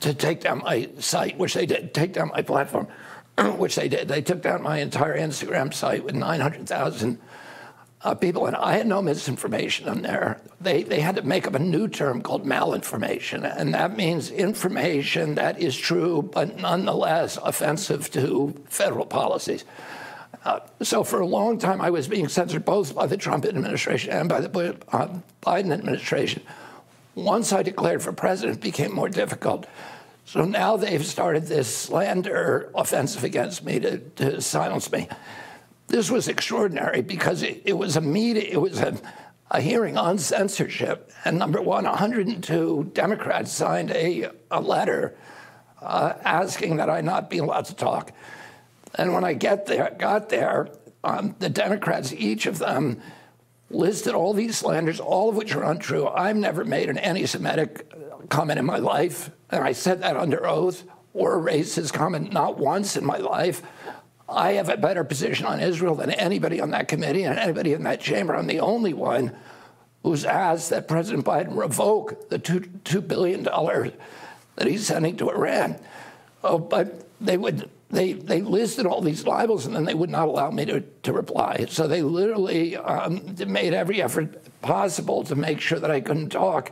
to, 0.00 0.14
take 0.14 0.40
down 0.40 0.58
my 0.58 0.88
site, 0.98 1.36
which 1.36 1.54
they 1.54 1.66
did, 1.66 1.92
take 1.94 2.12
down 2.12 2.28
my 2.28 2.42
platform, 2.42 2.86
which 3.56 3.74
they 3.74 3.88
did. 3.88 4.08
They 4.08 4.22
took 4.22 4.42
down 4.42 4.62
my 4.62 4.78
entire 4.78 5.18
Instagram 5.18 5.74
site 5.74 6.04
with 6.04 6.14
900,000 6.14 7.18
uh, 8.02 8.14
people, 8.14 8.46
and 8.46 8.56
I 8.56 8.76
had 8.76 8.86
no 8.86 9.02
misinformation 9.02 9.88
on 9.88 10.02
there. 10.02 10.40
They, 10.60 10.84
they 10.84 11.00
had 11.00 11.16
to 11.16 11.22
make 11.22 11.46
up 11.46 11.54
a 11.54 11.58
new 11.58 11.88
term 11.88 12.22
called 12.22 12.46
malinformation, 12.46 13.50
and 13.58 13.74
that 13.74 13.96
means 13.96 14.30
information 14.30 15.34
that 15.34 15.58
is 15.60 15.76
true 15.76 16.22
but 16.22 16.56
nonetheless 16.56 17.36
offensive 17.42 18.10
to 18.12 18.54
federal 18.68 19.06
policies. 19.06 19.64
Uh, 20.44 20.60
so 20.82 21.04
for 21.04 21.20
a 21.20 21.26
long 21.26 21.58
time, 21.58 21.80
I 21.80 21.90
was 21.90 22.08
being 22.08 22.28
censored 22.28 22.64
both 22.64 22.94
by 22.94 23.06
the 23.06 23.16
Trump 23.16 23.44
administration 23.44 24.12
and 24.12 24.28
by 24.28 24.40
the 24.40 24.76
uh, 24.92 25.08
Biden 25.42 25.72
administration. 25.72 26.42
Once 27.14 27.52
I 27.52 27.62
declared 27.62 28.02
for 28.02 28.12
president, 28.12 28.58
it 28.58 28.62
became 28.62 28.94
more 28.94 29.08
difficult. 29.08 29.66
So 30.24 30.44
now 30.44 30.76
they've 30.76 31.04
started 31.04 31.46
this 31.46 31.74
slander 31.74 32.70
offensive 32.74 33.24
against 33.24 33.64
me 33.64 33.80
to, 33.80 33.98
to 33.98 34.40
silence 34.40 34.90
me. 34.90 35.08
This 35.88 36.10
was 36.10 36.28
extraordinary 36.28 37.02
because 37.02 37.42
it, 37.42 37.62
it 37.64 37.72
was 37.72 37.96
a 37.96 38.00
meeting, 38.00 38.46
it 38.48 38.60
was 38.60 38.78
a, 38.78 38.96
a, 39.50 39.60
hearing 39.60 39.98
on 39.98 40.18
censorship. 40.18 41.10
And 41.24 41.36
number 41.36 41.60
one, 41.60 41.84
102 41.84 42.92
Democrats 42.94 43.50
signed 43.50 43.90
a, 43.90 44.30
a 44.52 44.60
letter 44.60 45.16
uh, 45.82 46.14
asking 46.22 46.76
that 46.76 46.88
I 46.88 47.00
not 47.00 47.28
be 47.28 47.38
allowed 47.38 47.64
to 47.64 47.74
talk. 47.74 48.12
And 48.94 49.14
when 49.14 49.24
I 49.24 49.34
get 49.34 49.66
there, 49.66 49.94
got 49.98 50.28
there, 50.28 50.68
um, 51.04 51.36
the 51.38 51.48
Democrats, 51.48 52.12
each 52.12 52.46
of 52.46 52.58
them, 52.58 53.00
listed 53.70 54.14
all 54.14 54.34
these 54.34 54.56
slanders, 54.56 55.00
all 55.00 55.28
of 55.28 55.36
which 55.36 55.54
are 55.54 55.64
untrue. 55.64 56.08
I've 56.08 56.36
never 56.36 56.64
made 56.64 56.90
an 56.90 56.98
anti-Semitic 56.98 58.28
comment 58.28 58.58
in 58.58 58.66
my 58.66 58.78
life, 58.78 59.30
and 59.50 59.62
I 59.62 59.72
said 59.72 60.02
that 60.02 60.16
under 60.16 60.46
oath, 60.46 60.84
or 61.14 61.38
a 61.38 61.52
racist 61.52 61.92
comment 61.92 62.32
not 62.32 62.58
once 62.58 62.96
in 62.96 63.04
my 63.04 63.18
life. 63.18 63.62
I 64.28 64.52
have 64.52 64.68
a 64.68 64.76
better 64.76 65.02
position 65.02 65.46
on 65.46 65.60
Israel 65.60 65.96
than 65.96 66.10
anybody 66.10 66.60
on 66.60 66.70
that 66.70 66.86
committee 66.86 67.24
and 67.24 67.36
anybody 67.36 67.72
in 67.72 67.82
that 67.82 68.00
chamber. 68.00 68.36
I'm 68.36 68.46
the 68.46 68.60
only 68.60 68.94
one 68.94 69.36
who's 70.04 70.24
asked 70.24 70.70
that 70.70 70.86
President 70.86 71.24
Biden 71.24 71.56
revoke 71.56 72.28
the 72.30 72.38
two, 72.38 72.60
$2 72.60 73.06
billion 73.06 73.42
that 73.42 74.66
he's 74.66 74.86
sending 74.86 75.16
to 75.16 75.30
Iran. 75.30 75.78
Oh, 76.44 76.58
but 76.58 77.08
they 77.20 77.36
would 77.36 77.68
they, 77.90 78.12
they 78.12 78.40
listed 78.40 78.86
all 78.86 79.00
these 79.00 79.26
libels 79.26 79.66
and 79.66 79.74
then 79.74 79.84
they 79.84 79.94
would 79.94 80.10
not 80.10 80.28
allow 80.28 80.50
me 80.50 80.64
to, 80.66 80.80
to 80.80 81.12
reply. 81.12 81.66
So 81.68 81.88
they 81.88 82.02
literally 82.02 82.76
um, 82.76 83.34
made 83.46 83.74
every 83.74 84.00
effort 84.00 84.38
possible 84.62 85.24
to 85.24 85.34
make 85.34 85.60
sure 85.60 85.78
that 85.78 85.90
I 85.90 86.00
couldn't 86.00 86.30
talk. 86.30 86.70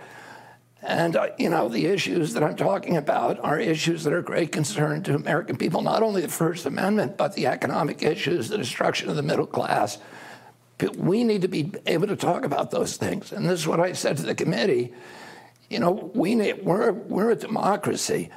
And, 0.81 1.17
uh, 1.17 1.31
you 1.37 1.51
know, 1.51 1.69
the 1.69 1.87
issues 1.87 2.35
that 2.35 2.45
I'm 2.45 2.55
talking 2.55 2.97
about 2.97 3.41
are 3.41 3.59
issues 3.59 4.05
that 4.05 4.13
are 4.13 4.23
great 4.23 4.53
concern 4.53 5.03
to 5.05 5.15
American 5.17 5.57
people, 5.57 5.83
not 5.83 6.05
only 6.05 6.23
the 6.23 6.29
First 6.29 6.67
Amendment, 6.67 7.17
but 7.17 7.35
the 7.35 7.49
economic 7.49 8.03
issues, 8.03 8.49
the 8.49 8.57
destruction 8.57 9.11
of 9.11 9.17
the 9.17 9.23
middle 9.23 9.47
class, 9.47 9.99
we 10.97 11.25
need 11.25 11.43
to 11.43 11.49
be 11.49 11.73
able 11.87 12.07
to 12.07 12.15
talk 12.15 12.45
about 12.45 12.71
those 12.71 12.97
things. 12.97 13.33
And 13.33 13.45
this 13.45 13.59
is 13.59 13.67
what 13.67 13.81
I 13.81 13.93
said 13.93 14.19
to 14.19 14.23
the 14.23 14.37
committee. 14.37 14.93
You 15.69 15.81
know, 15.81 16.13
we 16.15 16.37
need, 16.37 16.65
we're, 16.65 16.93
we're 16.93 17.33
a 17.33 17.37
democracy. 17.37 18.31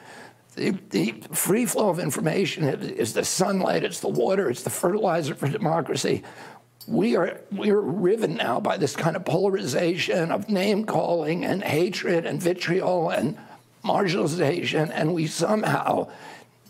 The, 0.62 1.14
free 1.32 1.66
flow 1.66 1.90
of 1.90 1.98
information 1.98 2.64
is 2.66 3.14
the 3.14 3.26
sunlight, 3.26 3.84
it's 3.84 4.00
the 4.00 4.08
water, 4.08 4.50
it's 4.50 4.62
the 4.62 4.70
fertilizer 4.70 5.34
for 5.34 5.48
democracy. 5.48 6.24
We 6.88 7.16
are 7.16 7.42
we 7.52 7.72
are 7.72 7.82
riven 7.82 8.36
now 8.36 8.60
by 8.60 8.78
this 8.78 8.96
kind 8.96 9.16
of 9.16 9.26
polarization 9.26 10.32
of 10.32 10.50
name 10.50 10.86
calling 10.86 11.46
and 11.46 11.64
hatred 11.64 12.26
and 12.26 12.42
vitriol 12.42 13.10
and 13.10 13.38
marginalization, 13.84 14.92
and 14.94 15.14
we 15.16 15.26
somehow 15.26 16.10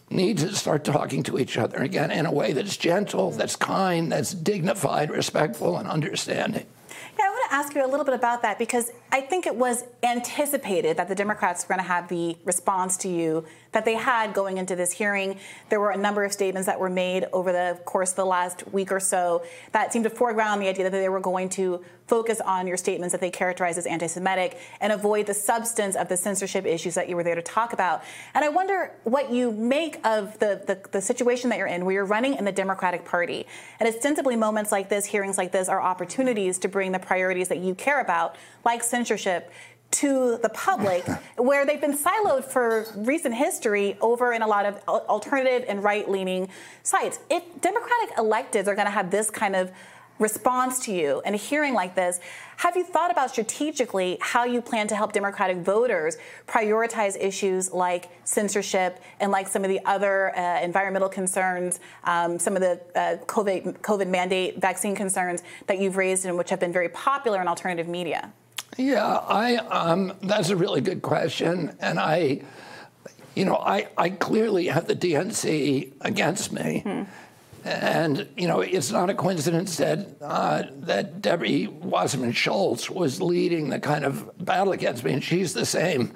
need 0.09 0.37
to 0.39 0.55
start 0.55 0.83
talking 0.85 1.23
to 1.23 1.37
each 1.37 1.57
other 1.57 1.77
again 1.77 2.11
in 2.11 2.25
a 2.25 2.31
way 2.31 2.53
that's 2.53 2.77
gentle, 2.77 3.31
that's 3.31 3.55
kind, 3.55 4.11
that's 4.11 4.33
dignified, 4.33 5.09
respectful, 5.09 5.77
and 5.77 5.87
understanding. 5.87 6.65
Yeah, 7.17 7.25
I 7.25 7.29
want 7.29 7.49
to 7.49 7.55
ask 7.55 7.75
you 7.75 7.85
a 7.85 7.87
little 7.87 8.05
bit 8.05 8.13
about 8.13 8.41
that 8.41 8.57
because 8.57 8.91
I 9.13 9.19
think 9.19 9.45
it 9.45 9.55
was 9.55 9.83
anticipated 10.03 10.95
that 10.95 11.09
the 11.09 11.15
Democrats 11.15 11.65
were 11.65 11.75
going 11.75 11.85
to 11.85 11.91
have 11.91 12.07
the 12.07 12.37
response 12.45 12.95
to 12.97 13.09
you 13.09 13.45
that 13.73 13.85
they 13.85 13.95
had 13.95 14.33
going 14.33 14.57
into 14.57 14.75
this 14.75 14.93
hearing. 14.93 15.37
There 15.69 15.79
were 15.79 15.91
a 15.91 15.97
number 15.97 16.23
of 16.23 16.31
statements 16.31 16.65
that 16.65 16.79
were 16.79 16.89
made 16.89 17.25
over 17.33 17.51
the 17.51 17.79
course 17.85 18.11
of 18.11 18.15
the 18.17 18.25
last 18.25 18.71
week 18.71 18.91
or 18.91 18.99
so 18.99 19.43
that 19.71 19.91
seemed 19.91 20.03
to 20.03 20.09
foreground 20.09 20.61
the 20.61 20.67
idea 20.67 20.83
that 20.83 20.91
they 20.91 21.09
were 21.09 21.19
going 21.19 21.49
to 21.49 21.83
focus 22.07 22.41
on 22.41 22.67
your 22.67 22.75
statements 22.75 23.13
that 23.13 23.21
they 23.21 23.31
characterize 23.31 23.77
as 23.77 23.85
anti 23.85 24.05
Semitic 24.05 24.59
and 24.81 24.91
avoid 24.91 25.25
the 25.27 25.33
substance 25.33 25.95
of 25.95 26.09
the 26.09 26.17
censorship 26.17 26.65
issues 26.65 26.95
that 26.95 27.07
you 27.07 27.15
were 27.15 27.23
there 27.23 27.35
to 27.35 27.41
talk 27.41 27.71
about. 27.71 28.03
And 28.33 28.43
I 28.43 28.49
wonder 28.49 28.91
what 29.05 29.31
you 29.31 29.53
make 29.53 30.05
of 30.05 30.37
the, 30.39 30.61
the, 30.67 30.89
the 30.91 31.01
situation 31.01 31.49
that 31.51 31.57
you're 31.57 31.67
in, 31.67 31.85
where 31.85 31.93
you're 31.93 32.05
running 32.05 32.33
in 32.33 32.43
the 32.43 32.51
Democratic 32.51 33.05
Party. 33.05 33.47
And 33.79 33.87
ostensibly, 33.87 34.35
moments 34.35 34.73
like 34.73 34.89
this, 34.89 35.05
hearings 35.05 35.37
like 35.37 35.53
this, 35.53 35.69
are 35.69 35.81
opportunities 35.81 36.57
to 36.59 36.67
bring 36.67 36.91
the 36.91 36.99
priorities 36.99 37.47
that 37.47 37.59
you 37.59 37.73
care 37.75 38.01
about, 38.01 38.35
like 38.65 38.83
censorship, 38.83 39.00
to 39.91 40.39
the 40.41 40.49
public, 40.49 41.05
where 41.37 41.65
they've 41.65 41.81
been 41.81 41.97
siloed 41.97 42.45
for 42.45 42.85
recent 42.95 43.35
history 43.35 43.97
over 44.01 44.33
in 44.33 44.41
a 44.41 44.47
lot 44.47 44.65
of 44.65 44.81
alternative 44.87 45.65
and 45.67 45.83
right 45.83 46.09
leaning 46.09 46.49
sites. 46.83 47.19
If 47.29 47.43
Democratic 47.61 48.15
electeds 48.15 48.67
are 48.67 48.75
going 48.75 48.87
to 48.87 48.91
have 48.91 49.11
this 49.11 49.29
kind 49.29 49.55
of 49.55 49.71
response 50.21 50.79
to 50.85 50.93
you 50.93 51.21
and 51.25 51.33
a 51.33 51.37
hearing 51.37 51.73
like 51.73 51.95
this, 51.95 52.19
have 52.57 52.77
you 52.77 52.83
thought 52.83 53.09
about 53.09 53.31
strategically 53.31 54.19
how 54.21 54.43
you 54.43 54.61
plan 54.61 54.87
to 54.87 54.95
help 54.95 55.13
Democratic 55.13 55.57
voters 55.57 56.17
prioritize 56.47 57.17
issues 57.19 57.71
like 57.71 58.09
censorship 58.23 59.01
and 59.19 59.31
like 59.31 59.47
some 59.47 59.63
of 59.63 59.69
the 59.69 59.83
other 59.83 60.37
uh, 60.37 60.61
environmental 60.61 61.09
concerns, 61.09 61.79
um, 62.03 62.37
some 62.37 62.55
of 62.55 62.61
the 62.61 62.79
uh, 62.95 63.17
COVID, 63.25 63.79
COVID 63.79 64.07
mandate 64.07 64.61
vaccine 64.61 64.95
concerns 64.95 65.41
that 65.65 65.79
you've 65.79 65.97
raised 65.97 66.25
and 66.25 66.37
which 66.37 66.51
have 66.51 66.59
been 66.59 66.71
very 66.71 66.89
popular 66.89 67.41
in 67.41 67.47
alternative 67.47 67.87
media? 67.87 68.31
Yeah, 68.77 69.05
I 69.05 69.55
um, 69.57 70.13
that's 70.23 70.49
a 70.49 70.55
really 70.55 70.81
good 70.81 71.01
question, 71.01 71.75
and 71.79 71.99
I, 71.99 72.41
you 73.35 73.45
know, 73.45 73.57
I, 73.57 73.87
I 73.97 74.09
clearly 74.09 74.67
have 74.67 74.87
the 74.87 74.95
DNC 74.95 75.91
against 76.01 76.53
me, 76.53 76.79
hmm. 76.85 77.03
and 77.65 78.27
you 78.37 78.47
know, 78.47 78.61
it's 78.61 78.91
not 78.91 79.09
a 79.09 79.13
coincidence 79.13 79.75
that 79.77 80.15
uh, 80.21 80.63
that 80.71 81.21
Debbie 81.21 81.67
Wasserman 81.67 82.31
Schultz 82.31 82.89
was 82.89 83.21
leading 83.21 83.69
the 83.69 83.79
kind 83.79 84.05
of 84.05 84.31
battle 84.43 84.71
against 84.71 85.03
me, 85.03 85.13
and 85.13 85.23
she's 85.23 85.53
the 85.53 85.65
same 85.65 86.13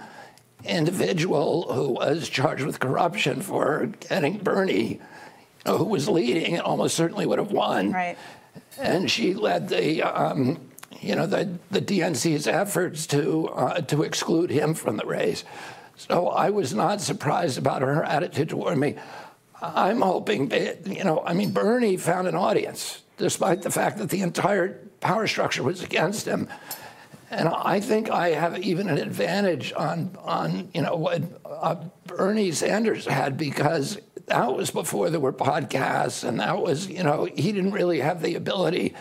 individual 0.63 1.71
who 1.73 1.89
was 1.89 2.29
charged 2.29 2.63
with 2.63 2.79
corruption 2.79 3.41
for 3.41 3.87
getting 3.99 4.37
Bernie, 4.37 5.01
who 5.67 5.83
was 5.83 6.07
leading 6.07 6.53
and 6.53 6.63
almost 6.63 6.95
certainly 6.95 7.25
would 7.25 7.37
have 7.37 7.51
won, 7.51 7.91
right? 7.91 8.17
And 8.79 9.11
she 9.11 9.33
led 9.33 9.67
the. 9.67 10.03
Um, 10.03 10.64
you 11.01 11.15
know, 11.15 11.25
the, 11.25 11.57
the 11.71 11.81
DNC's 11.81 12.47
efforts 12.47 13.07
to, 13.07 13.47
uh, 13.49 13.81
to 13.81 14.03
exclude 14.03 14.49
him 14.49 14.73
from 14.73 14.97
the 14.97 15.05
race. 15.05 15.43
So 15.97 16.29
I 16.29 16.49
was 16.49 16.73
not 16.73 17.01
surprised 17.01 17.57
about 17.57 17.81
her 17.81 18.03
attitude 18.03 18.49
toward 18.49 18.77
me. 18.77 18.95
I'm 19.61 20.01
hoping 20.01 20.49
that, 20.49 20.85
you 20.85 21.03
know, 21.03 21.23
I 21.25 21.33
mean, 21.33 21.51
Bernie 21.51 21.97
found 21.97 22.27
an 22.27 22.35
audience, 22.35 23.01
despite 23.17 23.61
the 23.61 23.71
fact 23.71 23.97
that 23.99 24.09
the 24.09 24.21
entire 24.21 24.79
power 24.99 25.27
structure 25.27 25.63
was 25.63 25.81
against 25.81 26.27
him. 26.27 26.49
And 27.31 27.47
I 27.49 27.79
think 27.79 28.09
I 28.09 28.29
have 28.29 28.59
even 28.59 28.89
an 28.89 28.97
advantage 28.97 29.73
on, 29.73 30.15
on 30.23 30.69
you 30.73 30.81
know, 30.81 30.95
what 30.95 31.23
uh, 31.45 31.75
Bernie 32.05 32.51
Sanders 32.51 33.05
had 33.05 33.37
because 33.37 33.97
that 34.27 34.53
was 34.53 34.71
before 34.71 35.09
there 35.09 35.19
were 35.19 35.33
podcasts, 35.33 36.23
and 36.27 36.39
that 36.39 36.59
was, 36.59 36.87
you 36.87 37.03
know, 37.03 37.25
he 37.25 37.51
didn't 37.51 37.71
really 37.71 37.99
have 37.99 38.21
the 38.21 38.35
ability 38.35 38.95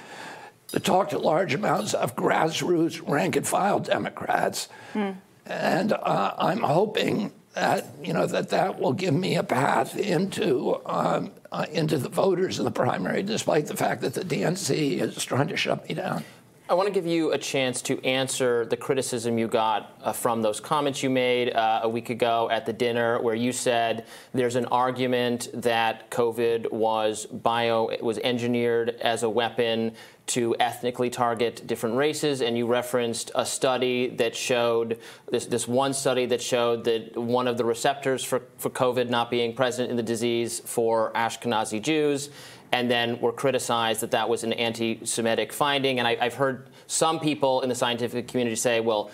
to 0.75 0.81
talk 0.81 1.11
to 1.11 1.19
large 1.19 1.55
amounts 1.55 1.95
of 1.95 2.17
grassroots 2.17 3.01
rank 3.09 3.37
and 3.37 3.47
file 3.47 3.79
Democrats. 3.79 4.69
Hmm. 4.93 5.13
And 5.47 5.93
uh, 5.93 6.35
I'm 6.37 6.61
hoping 6.61 7.33
that 7.55 7.87
you 8.03 8.13
know 8.13 8.27
that 8.27 8.49
that 8.49 8.81
will 8.81 8.93
give 8.93 9.15
me 9.15 9.37
a 9.37 9.45
path 9.45 9.97
into 9.97 10.81
um, 10.85 11.31
uh, 11.53 11.67
into 11.71 11.97
the 11.99 12.09
voters 12.09 12.59
in 12.59 12.65
the 12.65 12.73
primary, 12.73 13.23
despite 13.23 13.67
the 13.67 13.77
fact 13.77 14.01
that 14.01 14.15
the 14.15 14.23
DNC 14.23 15.01
is 15.01 15.25
trying 15.25 15.47
to 15.49 15.57
shut 15.57 15.89
me 15.89 15.95
down. 15.95 16.25
I 16.67 16.73
want 16.73 16.87
to 16.87 16.95
give 16.95 17.07
you 17.07 17.33
a 17.33 17.37
chance 17.37 17.83
to 17.83 18.03
answer 18.07 18.65
the 18.65 18.77
criticism 18.79 19.37
you 19.37 19.49
got 19.49 19.99
uh, 20.03 20.15
from 20.15 20.41
those 20.41 20.61
comments 20.61 21.03
you 21.03 21.11
made 21.11 21.53
uh, 21.53 21.81
a 21.83 21.89
week 21.91 22.09
ago 22.09 22.49
at 22.51 22.65
the 22.65 22.73
dinner, 22.73 23.21
where 23.21 23.35
you 23.35 23.53
said 23.53 24.07
there's 24.33 24.57
an 24.57 24.65
argument 24.67 25.51
that 25.53 26.11
COVID 26.11 26.73
was 26.73 27.27
bio 27.27 27.95
was 28.01 28.17
engineered 28.21 28.97
as 29.03 29.25
a 29.25 29.29
weapon 29.29 29.93
to 30.29 30.57
ethnically 30.59 31.11
target 31.11 31.67
different 31.67 31.97
races, 31.97 32.41
and 32.41 32.57
you 32.57 32.67
referenced 32.67 33.31
a 33.35 33.45
study 33.45 34.09
that 34.17 34.35
showed 34.35 34.99
this, 35.31 35.45
this 35.45 35.69
one 35.69 35.93
study 35.93 36.25
that 36.25 36.41
showed 36.41 36.85
that 36.85 37.15
one 37.15 37.47
of 37.47 37.59
the 37.59 37.65
receptors 37.67 38.25
for, 38.25 38.41
for 38.57 38.71
COVID 38.71 39.11
not 39.11 39.31
being 39.31 39.55
present 39.55 39.91
in 39.91 39.99
the 39.99 40.03
disease 40.03 40.61
for 40.61 41.13
Ashkenazi 41.13 41.83
Jews 41.83 42.31
and 42.75 42.91
then 42.91 43.21
were 43.21 43.31
criticized 43.31 44.01
that 44.01 44.11
that 44.11 44.29
was 44.29 44.43
an 44.43 44.53
anti-Semitic 44.53 45.53
finding. 45.53 46.01
And 46.01 46.09
I, 46.09 46.17
have 46.17 46.35
heard 46.35 46.71
some 46.89 47.21
people 47.21 47.61
in 47.61 47.69
the 47.69 47.75
scientific 47.75 48.27
community 48.27 48.57
say, 48.57 48.81
well, 48.81 49.13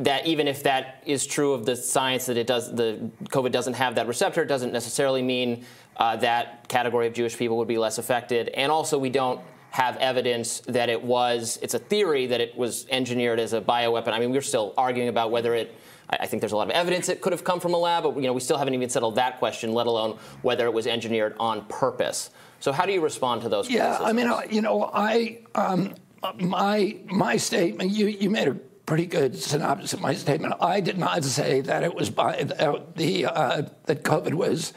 that 0.00 0.26
even 0.26 0.46
if 0.46 0.62
that 0.64 1.02
is 1.06 1.26
true 1.26 1.54
of 1.54 1.64
the 1.64 1.74
science 1.74 2.26
that 2.26 2.36
it 2.36 2.46
does, 2.46 2.70
the 2.74 3.10
COVID 3.30 3.50
doesn't 3.50 3.72
have 3.72 3.94
that 3.94 4.06
receptor, 4.06 4.42
it 4.42 4.46
doesn't 4.46 4.74
necessarily 4.74 5.22
mean 5.22 5.64
uh, 5.96 6.16
that 6.16 6.68
category 6.68 7.06
of 7.06 7.14
Jewish 7.14 7.38
people 7.38 7.56
would 7.56 7.66
be 7.66 7.78
less 7.78 7.96
affected. 7.96 8.48
And 8.48 8.70
also, 8.70 8.98
we 8.98 9.08
don't 9.08 9.40
have 9.70 9.96
evidence 9.96 10.60
that 10.66 10.90
it 10.90 11.02
was. 11.02 11.58
It's 11.62 11.72
a 11.72 11.78
theory 11.78 12.26
that 12.26 12.42
it 12.42 12.58
was 12.58 12.86
engineered 12.90 13.40
as 13.40 13.54
a 13.54 13.60
bioweapon. 13.62 14.08
I 14.08 14.18
mean, 14.18 14.32
we're 14.32 14.42
still 14.42 14.74
arguing 14.76 15.08
about 15.08 15.30
whether 15.30 15.54
it. 15.54 15.74
I 16.10 16.26
think 16.26 16.40
there's 16.40 16.52
a 16.52 16.56
lot 16.56 16.68
of 16.68 16.74
evidence 16.74 17.08
it 17.08 17.20
could 17.22 17.32
have 17.32 17.42
come 17.42 17.58
from 17.58 17.72
a 17.72 17.78
lab, 17.78 18.04
but 18.04 18.14
you 18.16 18.22
know, 18.22 18.34
we 18.34 18.40
still 18.40 18.58
haven't 18.58 18.74
even 18.74 18.90
settled 18.90 19.16
that 19.16 19.38
question, 19.38 19.72
let 19.72 19.86
alone 19.86 20.18
whether 20.42 20.66
it 20.66 20.72
was 20.72 20.86
engineered 20.86 21.34
on 21.40 21.64
purpose. 21.64 22.30
So 22.60 22.72
how 22.72 22.86
do 22.86 22.92
you 22.92 23.00
respond 23.00 23.42
to 23.42 23.48
those? 23.48 23.70
Yeah, 23.70 23.98
I 24.00 24.12
mean, 24.12 24.32
you 24.50 24.60
know, 24.60 24.90
I 24.92 25.40
um, 25.54 25.94
my 26.38 26.96
my 27.06 27.36
statement. 27.36 27.90
You 27.90 28.06
you 28.06 28.30
made 28.30 28.48
a 28.48 28.54
pretty 28.54 29.06
good 29.06 29.36
synopsis 29.36 29.92
of 29.92 30.00
my 30.00 30.14
statement. 30.14 30.54
I 30.60 30.80
did 30.80 30.96
not 30.96 31.24
say 31.24 31.60
that 31.62 31.82
it 31.82 31.94
was 31.94 32.08
by 32.10 32.44
the 32.44 33.26
uh, 33.26 33.62
that 33.84 34.02
COVID 34.02 34.34
was. 34.34 34.72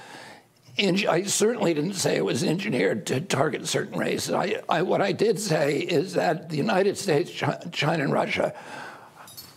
I 0.82 1.24
certainly 1.24 1.74
didn't 1.74 1.96
say 1.96 2.16
it 2.16 2.24
was 2.24 2.42
engineered 2.42 3.06
to 3.08 3.20
target 3.20 3.68
certain 3.68 4.00
races. 4.00 4.34
I, 4.34 4.62
I, 4.70 4.82
what 4.84 5.02
I 5.02 5.12
did 5.12 5.38
say 5.38 5.80
is 5.80 6.14
that 6.14 6.50
the 6.50 6.56
United 6.56 6.98
States, 6.98 7.30
China, 7.32 8.04
and 8.04 8.14
Russia 8.14 8.54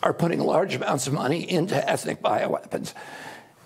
are 0.02 0.12
putting 0.12 0.40
large 0.40 0.74
amounts 0.74 1.06
of 1.06 1.12
money 1.12 1.48
into 1.48 1.76
ethnic 1.88 2.20
bioweapons. 2.20 2.92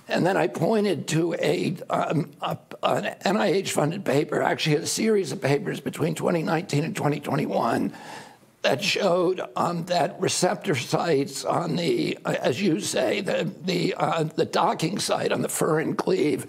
And 0.08 0.24
then 0.24 0.36
I 0.36 0.46
pointed 0.46 1.08
to 1.08 1.34
a, 1.34 1.76
um, 1.90 2.30
a 2.40 2.56
an 2.82 3.16
NIH-funded 3.24 4.04
paper, 4.04 4.40
actually 4.40 4.76
a 4.76 4.86
series 4.86 5.32
of 5.32 5.42
papers 5.42 5.80
between 5.80 6.14
2019 6.14 6.84
and 6.84 6.94
2021 6.94 7.92
that 8.62 8.82
showed 8.82 9.40
um, 9.56 9.84
that 9.86 10.20
receptor 10.20 10.74
sites 10.74 11.44
on 11.44 11.76
the, 11.76 12.18
uh, 12.24 12.34
as 12.40 12.60
you 12.60 12.80
say, 12.80 13.20
the 13.20 13.52
the, 13.64 13.94
uh, 13.94 14.24
the 14.24 14.44
docking 14.44 14.98
site 14.98 15.32
on 15.32 15.42
the 15.42 15.48
furin 15.48 15.96
cleave 15.96 16.46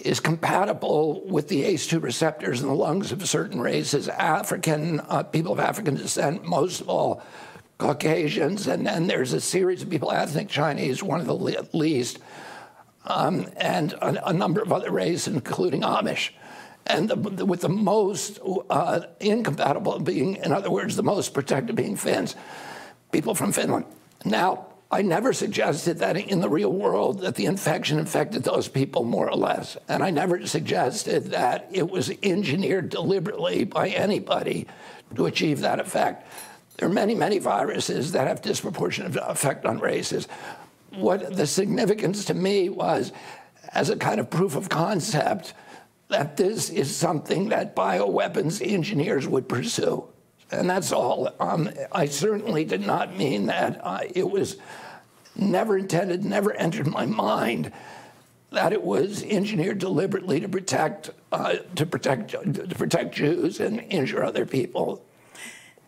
is 0.00 0.20
compatible 0.20 1.26
with 1.26 1.48
the 1.48 1.64
ACE2 1.64 2.02
receptors 2.02 2.60
in 2.60 2.68
the 2.68 2.74
lungs 2.74 3.12
of 3.12 3.26
certain 3.26 3.60
races, 3.60 4.08
African 4.08 5.00
uh, 5.00 5.22
people 5.22 5.52
of 5.52 5.60
African 5.60 5.94
descent, 5.94 6.44
most 6.44 6.82
of 6.82 6.90
all 6.90 7.22
Caucasians, 7.78 8.66
and 8.66 8.86
then 8.86 9.06
there's 9.06 9.32
a 9.32 9.40
series 9.40 9.82
of 9.82 9.90
people, 9.90 10.10
ethnic 10.10 10.48
Chinese, 10.48 11.02
one 11.02 11.20
of 11.20 11.26
the 11.26 11.34
least 11.72 12.18
um, 13.06 13.48
and 13.56 13.92
a, 13.94 14.28
a, 14.28 14.32
number 14.32 14.60
of 14.60 14.72
other 14.72 14.90
races, 14.90 15.28
including 15.28 15.82
Amish. 15.82 16.30
And 16.86 17.08
the, 17.08 17.16
the, 17.16 17.46
with 17.46 17.60
the 17.60 17.68
most 17.68 18.38
uh, 18.70 19.00
incompatible 19.20 19.98
being, 20.00 20.36
in 20.36 20.52
other 20.52 20.70
words, 20.70 20.96
the 20.96 21.02
most 21.02 21.34
protected 21.34 21.76
being 21.76 21.96
Finns, 21.96 22.36
people 23.12 23.34
from 23.34 23.52
Finland. 23.52 23.86
Now, 24.24 24.66
I 24.90 25.02
never 25.02 25.32
suggested 25.32 25.98
that 25.98 26.16
in 26.16 26.40
the 26.40 26.48
real 26.48 26.72
world 26.72 27.20
that 27.20 27.34
the 27.34 27.46
infection 27.46 27.98
infected 27.98 28.44
those 28.44 28.68
people 28.68 29.02
more 29.02 29.28
or 29.28 29.36
less. 29.36 29.76
And 29.88 30.02
I 30.02 30.10
never 30.10 30.46
suggested 30.46 31.26
that 31.32 31.68
it 31.72 31.90
was 31.90 32.12
engineered 32.22 32.88
deliberately 32.88 33.64
by 33.64 33.88
anybody 33.88 34.68
to 35.16 35.26
achieve 35.26 35.60
that 35.60 35.80
effect. 35.80 36.26
There 36.76 36.88
are 36.88 36.92
many, 36.92 37.14
many 37.14 37.38
viruses 37.38 38.12
that 38.12 38.28
have 38.28 38.42
disproportionate 38.42 39.16
effect 39.16 39.64
on 39.64 39.78
races. 39.78 40.28
What 40.96 41.36
the 41.36 41.46
significance 41.46 42.24
to 42.26 42.34
me 42.34 42.68
was 42.68 43.12
as 43.72 43.90
a 43.90 43.96
kind 43.96 44.20
of 44.20 44.30
proof 44.30 44.56
of 44.56 44.68
concept 44.68 45.54
that 46.08 46.36
this 46.36 46.70
is 46.70 46.94
something 46.94 47.48
that 47.48 47.74
bioweapons 47.74 48.64
engineers 48.66 49.26
would 49.26 49.48
pursue. 49.48 50.08
And 50.50 50.70
that's 50.70 50.92
all. 50.92 51.34
Um, 51.40 51.70
I 51.90 52.06
certainly 52.06 52.64
did 52.64 52.86
not 52.86 53.16
mean 53.16 53.46
that. 53.46 53.80
Uh, 53.82 54.00
it 54.14 54.30
was 54.30 54.56
never 55.34 55.76
intended, 55.76 56.24
never 56.24 56.52
entered 56.52 56.86
my 56.86 57.06
mind 57.06 57.72
that 58.52 58.72
it 58.72 58.82
was 58.82 59.22
engineered 59.24 59.78
deliberately 59.78 60.40
to 60.40 60.48
protect, 60.48 61.10
uh, 61.32 61.56
to 61.74 61.84
protect, 61.84 62.30
to 62.30 62.74
protect 62.74 63.14
Jews 63.14 63.60
and 63.60 63.80
injure 63.90 64.24
other 64.24 64.46
people. 64.46 65.04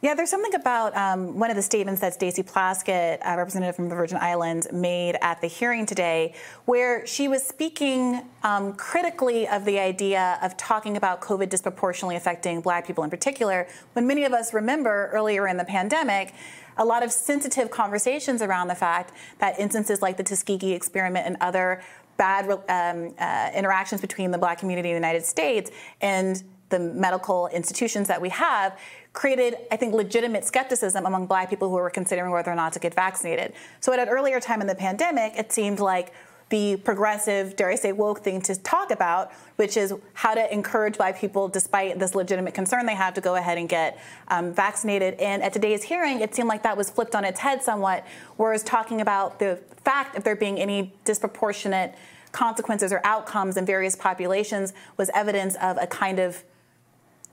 Yeah, 0.00 0.14
there's 0.14 0.30
something 0.30 0.54
about 0.54 0.96
um, 0.96 1.40
one 1.40 1.50
of 1.50 1.56
the 1.56 1.62
statements 1.62 2.00
that 2.02 2.14
Stacey 2.14 2.44
Plaskett, 2.44 3.18
a 3.24 3.36
representative 3.36 3.74
from 3.74 3.88
the 3.88 3.96
Virgin 3.96 4.16
Islands, 4.16 4.68
made 4.72 5.16
at 5.20 5.40
the 5.40 5.48
hearing 5.48 5.86
today, 5.86 6.34
where 6.66 7.04
she 7.04 7.26
was 7.26 7.42
speaking 7.42 8.22
um, 8.44 8.74
critically 8.74 9.48
of 9.48 9.64
the 9.64 9.80
idea 9.80 10.38
of 10.40 10.56
talking 10.56 10.96
about 10.96 11.20
COVID 11.20 11.48
disproportionately 11.48 12.14
affecting 12.14 12.60
Black 12.60 12.86
people 12.86 13.02
in 13.02 13.10
particular, 13.10 13.66
when 13.94 14.06
many 14.06 14.22
of 14.22 14.32
us 14.32 14.54
remember 14.54 15.10
earlier 15.12 15.48
in 15.48 15.56
the 15.56 15.64
pandemic 15.64 16.32
a 16.76 16.84
lot 16.84 17.02
of 17.02 17.10
sensitive 17.10 17.72
conversations 17.72 18.40
around 18.40 18.68
the 18.68 18.76
fact 18.76 19.12
that 19.40 19.58
instances 19.58 20.00
like 20.00 20.16
the 20.16 20.22
Tuskegee 20.22 20.74
experiment 20.74 21.26
and 21.26 21.36
other 21.40 21.82
bad 22.16 22.48
um, 22.48 23.14
uh, 23.18 23.50
interactions 23.52 24.00
between 24.00 24.30
the 24.30 24.38
Black 24.38 24.58
community 24.58 24.90
in 24.90 24.94
the 24.94 25.00
United 25.00 25.24
States 25.24 25.72
and 26.00 26.44
the 26.68 26.78
medical 26.78 27.48
institutions 27.48 28.08
that 28.08 28.20
we 28.20 28.28
have 28.30 28.78
created, 29.12 29.56
I 29.70 29.76
think, 29.76 29.94
legitimate 29.94 30.44
skepticism 30.44 31.06
among 31.06 31.26
black 31.26 31.50
people 31.50 31.68
who 31.68 31.74
were 31.74 31.90
considering 31.90 32.30
whether 32.30 32.52
or 32.52 32.54
not 32.54 32.72
to 32.74 32.78
get 32.78 32.94
vaccinated. 32.94 33.52
So 33.80 33.92
at 33.92 33.98
an 33.98 34.08
earlier 34.08 34.40
time 34.40 34.60
in 34.60 34.66
the 34.66 34.74
pandemic, 34.74 35.34
it 35.36 35.52
seemed 35.52 35.80
like 35.80 36.12
the 36.50 36.76
progressive, 36.76 37.56
dare 37.56 37.70
I 37.70 37.74
say, 37.74 37.92
woke 37.92 38.20
thing 38.20 38.40
to 38.42 38.56
talk 38.56 38.90
about, 38.90 39.32
which 39.56 39.76
is 39.76 39.92
how 40.14 40.34
to 40.34 40.52
encourage 40.52 40.96
black 40.96 41.18
people, 41.18 41.48
despite 41.48 41.98
this 41.98 42.14
legitimate 42.14 42.54
concern 42.54 42.86
they 42.86 42.94
have, 42.94 43.14
to 43.14 43.20
go 43.20 43.34
ahead 43.34 43.58
and 43.58 43.68
get 43.68 43.98
um, 44.28 44.54
vaccinated. 44.54 45.14
And 45.14 45.42
at 45.42 45.52
today's 45.52 45.82
hearing, 45.82 46.20
it 46.20 46.34
seemed 46.34 46.48
like 46.48 46.62
that 46.62 46.76
was 46.76 46.88
flipped 46.88 47.14
on 47.14 47.24
its 47.24 47.40
head 47.40 47.62
somewhat, 47.62 48.06
whereas 48.36 48.62
talking 48.62 49.00
about 49.00 49.38
the 49.38 49.58
fact 49.84 50.16
of 50.16 50.24
there 50.24 50.36
being 50.36 50.58
any 50.58 50.94
disproportionate 51.04 51.94
consequences 52.32 52.92
or 52.92 53.00
outcomes 53.04 53.56
in 53.56 53.66
various 53.66 53.96
populations 53.96 54.72
was 54.96 55.10
evidence 55.14 55.54
of 55.56 55.76
a 55.78 55.86
kind 55.86 56.18
of 56.18 56.44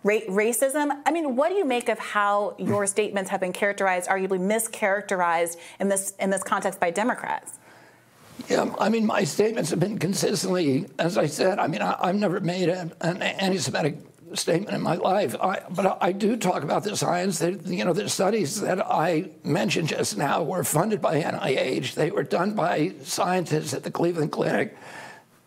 Ra- 0.05 0.19
racism. 0.29 1.01
I 1.03 1.12
mean, 1.12 1.35
what 1.35 1.50
do 1.50 1.55
you 1.55 1.65
make 1.65 1.89
of 1.89 1.97
how 1.97 2.55
your 2.59 2.85
statements 2.95 3.31
have 3.31 3.39
been 3.41 3.53
characterized, 3.53 4.07
arguably 4.07 4.39
mischaracterized 4.39 5.57
in 5.79 5.89
this 5.89 6.13
in 6.19 6.29
this 6.29 6.43
context 6.43 6.79
by 6.79 6.91
Democrats? 6.91 7.57
Yeah, 8.47 8.74
I 8.79 8.89
mean, 8.89 9.05
my 9.05 9.24
statements 9.24 9.71
have 9.71 9.79
been 9.79 9.97
consistently, 9.97 10.85
as 11.00 11.17
I 11.17 11.25
said. 11.25 11.57
I 11.57 11.67
mean, 11.67 11.81
I, 11.81 12.07
have 12.07 12.15
never 12.15 12.39
made 12.39 12.69
a, 12.69 12.91
an 13.01 13.21
anti-Semitic 13.21 13.97
statement 14.33 14.75
in 14.75 14.81
my 14.81 14.95
life, 14.95 15.35
I, 15.41 15.62
but 15.69 15.97
I 16.01 16.12
do 16.12 16.35
talk 16.35 16.62
about 16.62 16.83
the 16.83 16.97
science. 16.97 17.39
That, 17.39 17.65
you 17.65 17.85
know, 17.85 17.93
the 17.93 18.09
studies 18.09 18.62
that 18.62 18.85
I 18.85 19.29
mentioned 19.43 19.88
just 19.88 20.17
now 20.17 20.43
were 20.43 20.63
funded 20.63 21.01
by 21.01 21.21
NIH. 21.21 21.95
They 21.95 22.12
were 22.12 22.24
done 22.24 22.53
by 22.53 22.93
scientists 23.03 23.74
at 23.74 23.83
the 23.83 23.91
Cleveland 23.91 24.33
Clinic 24.33 24.75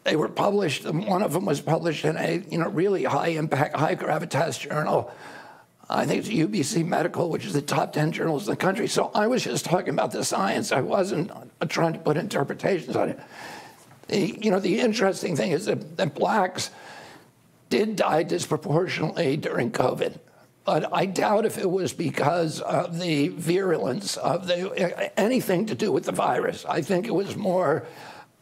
they 0.08 0.16
were 0.16 0.28
published. 0.28 0.84
One 0.84 1.22
of 1.22 1.34
them 1.34 1.44
was 1.44 1.60
published 1.60 2.04
in 2.04 2.16
a 2.16 2.42
you 2.48 2.58
know 2.58 2.68
really 2.68 3.04
high 3.04 3.28
impact, 3.28 3.76
high 3.76 3.94
gravitas 3.94 4.58
journal. 4.58 5.12
I 5.90 6.06
think 6.06 6.20
it's 6.20 6.28
UBC 6.28 6.84
Medical, 6.86 7.30
which 7.30 7.46
is 7.46 7.54
the 7.54 7.62
top 7.62 7.94
10 7.94 8.12
journals 8.12 8.46
in 8.46 8.52
the 8.52 8.56
country. 8.56 8.88
So 8.88 9.10
I 9.14 9.26
was 9.26 9.44
just 9.44 9.64
talking 9.64 9.90
about 9.90 10.12
the 10.12 10.22
science. 10.22 10.70
I 10.70 10.82
wasn't 10.82 11.30
trying 11.68 11.94
to 11.94 11.98
put 11.98 12.18
interpretations 12.18 12.94
on 12.94 13.10
it. 13.10 13.20
The, 14.08 14.38
you 14.38 14.50
know, 14.50 14.60
the 14.60 14.80
interesting 14.80 15.34
thing 15.34 15.52
is 15.52 15.64
that, 15.64 15.96
that 15.96 16.14
blacks 16.14 16.70
did 17.70 17.96
die 17.96 18.22
disproportionately 18.22 19.38
during 19.38 19.70
COVID. 19.70 20.18
But 20.66 20.92
I 20.92 21.06
doubt 21.06 21.46
if 21.46 21.56
it 21.56 21.70
was 21.70 21.94
because 21.94 22.60
of 22.60 22.98
the 22.98 23.28
virulence 23.28 24.18
of 24.18 24.46
the 24.46 25.18
anything 25.18 25.66
to 25.66 25.74
do 25.74 25.90
with 25.90 26.04
the 26.04 26.12
virus. 26.12 26.66
I 26.66 26.82
think 26.82 27.06
it 27.06 27.14
was 27.14 27.34
more 27.34 27.86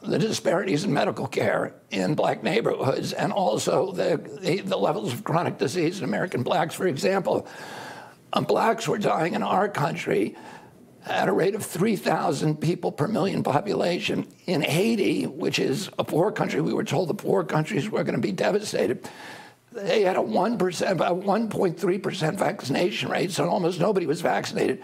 the 0.03 0.19
disparities 0.19 0.85
in 0.85 0.93
medical 0.93 1.27
care 1.27 1.75
in 1.91 2.15
black 2.15 2.43
neighborhoods 2.43 3.13
and 3.13 3.33
also 3.33 3.93
the, 3.93 4.17
the, 4.41 4.61
the 4.61 4.77
levels 4.77 5.13
of 5.13 5.25
chronic 5.25 5.59
disease 5.59 5.99
in 5.99 6.05
American 6.05 6.43
blacks. 6.43 6.75
For 6.75 6.87
example, 6.87 7.47
um, 8.33 8.45
blacks 8.45 8.87
were 8.87 8.99
dying 8.99 9.35
in 9.35 9.43
our 9.43 9.69
country 9.69 10.37
at 11.07 11.29
a 11.29 11.33
rate 11.33 11.55
of 11.55 11.65
3,000 11.65 12.61
people 12.61 12.93
per 12.93 13.07
million 13.07 13.43
population. 13.43 14.27
In 14.47 14.61
Haiti, 14.61 15.25
which 15.27 15.59
is 15.59 15.89
a 15.99 16.05
poor 16.05 16.33
country, 16.33 16.61
we 16.61 16.73
were 16.73 16.85
told 16.85 17.09
the 17.09 17.15
poor 17.15 17.45
countries 17.45 17.89
were 17.89 18.05
going 18.05 18.17
to 18.17 18.21
be 18.21 18.33
devastated. 18.33 19.09
They 19.73 20.03
had 20.03 20.17
a 20.17 20.21
1%, 20.21 20.91
about 20.91 21.21
1.3% 21.21 22.35
vaccination 22.35 23.09
rate, 23.09 23.31
so 23.31 23.49
almost 23.49 23.79
nobody 23.79 24.07
was 24.07 24.21
vaccinated 24.21 24.83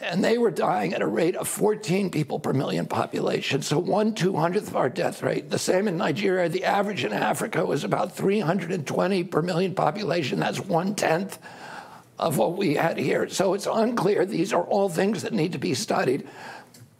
and 0.00 0.24
they 0.24 0.38
were 0.38 0.50
dying 0.50 0.92
at 0.92 1.02
a 1.02 1.06
rate 1.06 1.36
of 1.36 1.48
14 1.48 2.10
people 2.10 2.40
per 2.40 2.52
million 2.52 2.86
population, 2.86 3.62
so 3.62 3.78
one 3.78 4.14
200th 4.14 4.68
of 4.68 4.76
our 4.76 4.88
death 4.88 5.22
rate. 5.22 5.50
The 5.50 5.58
same 5.58 5.88
in 5.88 5.96
Nigeria. 5.96 6.48
The 6.48 6.64
average 6.64 7.04
in 7.04 7.12
Africa 7.12 7.64
was 7.64 7.84
about 7.84 8.16
320 8.16 9.24
per 9.24 9.42
million 9.42 9.74
population. 9.74 10.40
That's 10.40 10.60
one 10.60 10.94
tenth 10.94 11.38
of 12.18 12.38
what 12.38 12.56
we 12.56 12.74
had 12.74 12.98
here. 12.98 13.28
So 13.28 13.54
it's 13.54 13.66
unclear. 13.66 14.26
These 14.26 14.52
are 14.52 14.64
all 14.64 14.88
things 14.88 15.22
that 15.22 15.32
need 15.32 15.52
to 15.52 15.58
be 15.58 15.74
studied. 15.74 16.28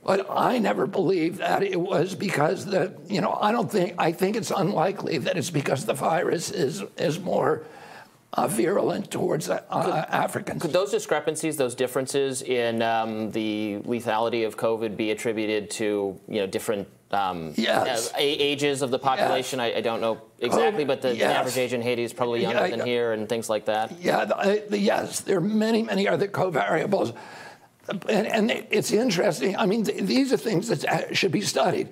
But 0.04 0.26
I 0.30 0.58
never 0.58 0.86
believed 0.86 1.38
that 1.38 1.62
it 1.62 1.80
was 1.80 2.14
because 2.14 2.66
the, 2.66 2.94
you 3.08 3.20
know, 3.22 3.38
I 3.40 3.52
don't 3.52 3.70
think, 3.70 3.94
I 3.96 4.12
think 4.12 4.36
it's 4.36 4.50
unlikely 4.50 5.18
that 5.18 5.38
it's 5.38 5.50
because 5.50 5.86
the 5.86 5.94
virus 5.94 6.50
is, 6.50 6.84
is 6.98 7.18
more 7.18 7.64
uh, 8.36 8.48
virulent 8.48 9.10
towards 9.10 9.48
uh, 9.48 9.58
could, 9.70 9.94
Africans. 9.94 10.60
Could 10.60 10.72
those 10.72 10.90
discrepancies, 10.90 11.56
those 11.56 11.74
differences 11.74 12.42
in 12.42 12.82
um, 12.82 13.30
the 13.30 13.78
lethality 13.84 14.46
of 14.46 14.56
COVID 14.56 14.96
be 14.96 15.10
attributed 15.10 15.70
to 15.72 16.18
you 16.28 16.40
know 16.40 16.46
different 16.46 16.88
um, 17.12 17.54
yes. 17.56 18.12
uh, 18.12 18.16
ages 18.18 18.82
of 18.82 18.90
the 18.90 18.98
population? 18.98 19.60
Yes. 19.60 19.74
I, 19.74 19.78
I, 19.78 19.80
don't 19.80 20.00
know 20.00 20.20
exactly, 20.40 20.84
but 20.84 21.00
the, 21.00 21.14
yes. 21.14 21.18
the, 21.18 21.38
average 21.38 21.58
age 21.58 21.72
in 21.72 21.82
Haiti 21.82 22.02
is 22.02 22.12
probably 22.12 22.42
younger 22.42 22.66
yeah, 22.66 22.76
than 22.76 22.86
here 22.86 23.12
and 23.12 23.28
things 23.28 23.48
like 23.48 23.66
that. 23.66 23.92
Yeah, 24.00 24.24
the, 24.24 24.64
the, 24.68 24.78
yes, 24.78 25.20
there 25.20 25.38
are 25.38 25.40
many, 25.40 25.82
many 25.82 26.08
other 26.08 26.26
covariables. 26.26 27.14
And, 28.08 28.26
and 28.26 28.50
it's 28.70 28.90
interesting. 28.92 29.56
I 29.56 29.66
mean, 29.66 29.84
th- 29.84 30.02
these 30.02 30.32
are 30.32 30.38
things 30.38 30.68
that 30.68 30.84
uh, 30.86 31.14
should 31.14 31.32
be 31.32 31.42
studied. 31.42 31.90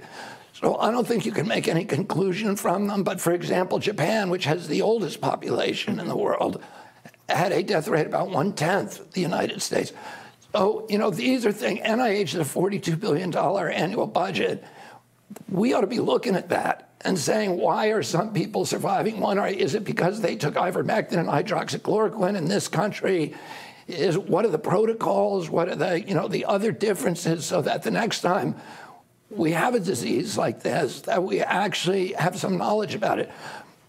So 0.63 0.79
I 0.79 0.93
don't 0.93 1.07
think 1.07 1.27
you 1.27 1.33
can 1.33 1.49
make 1.49 1.67
any 1.67 1.85
conclusion 1.85 2.55
from 2.55 2.87
them. 2.87 3.03
But 3.03 3.21
for 3.21 3.33
example, 3.33 3.81
Japan, 3.81 4.31
which 4.31 4.45
has 4.45 4.69
the 4.69 4.81
oldest 4.81 5.21
population 5.21 5.99
in 5.99 6.07
the 6.07 6.17
world, 6.17 6.63
had 7.29 7.51
a 7.51 7.65
death 7.65 7.89
rate 7.89 8.07
about 8.07 8.31
one 8.31 8.53
tenth 8.53 9.13
the 9.13 9.21
United 9.21 9.61
States. 9.61 9.93
So, 10.53 10.87
you 10.89 10.99
know, 10.99 11.11
these 11.11 11.45
are 11.45 11.53
things, 11.53 11.81
NIH 11.81 12.23
is 12.23 12.35
a 12.35 12.41
$42 12.41 13.01
billion 13.01 13.35
annual 13.35 14.07
budget. 14.07 14.63
We 15.49 15.73
ought 15.73 15.81
to 15.81 15.87
be 15.87 15.99
looking 15.99 16.37
at 16.37 16.51
that 16.51 16.91
and 17.01 17.19
saying, 17.19 17.57
why 17.57 17.89
are 17.89 18.03
some 18.03 18.33
people 18.33 18.65
surviving? 18.65 19.19
One, 19.19 19.39
or 19.39 19.49
is 19.49 19.75
it 19.75 19.83
because 19.83 20.21
they 20.21 20.37
took 20.37 20.55
ivermectin 20.55 21.15
and 21.15 21.29
hydroxychloroquine 21.29 22.37
in 22.37 22.47
this 22.47 22.69
country? 22.69 23.35
Is 23.89 24.17
what 24.17 24.45
are 24.45 24.51
the 24.51 24.59
protocols? 24.59 25.51
What 25.51 25.69
are 25.69 25.75
the, 25.75 26.01
you 26.01 26.15
know, 26.15 26.29
the 26.29 26.45
other 26.45 26.71
differences 26.71 27.45
so 27.45 27.63
that 27.63 27.83
the 27.83 27.91
next 27.91 28.21
time 28.21 28.55
we 29.37 29.53
have 29.53 29.75
a 29.75 29.81
disease 29.81 30.39
like 30.39 30.63
this, 30.63 31.03
that 31.03 31.23
we 31.23 31.41
actually 31.41 32.13
have 32.13 32.39
some 32.39 32.57
knowledge 32.57 32.95
about 32.95 33.19
it. 33.19 33.31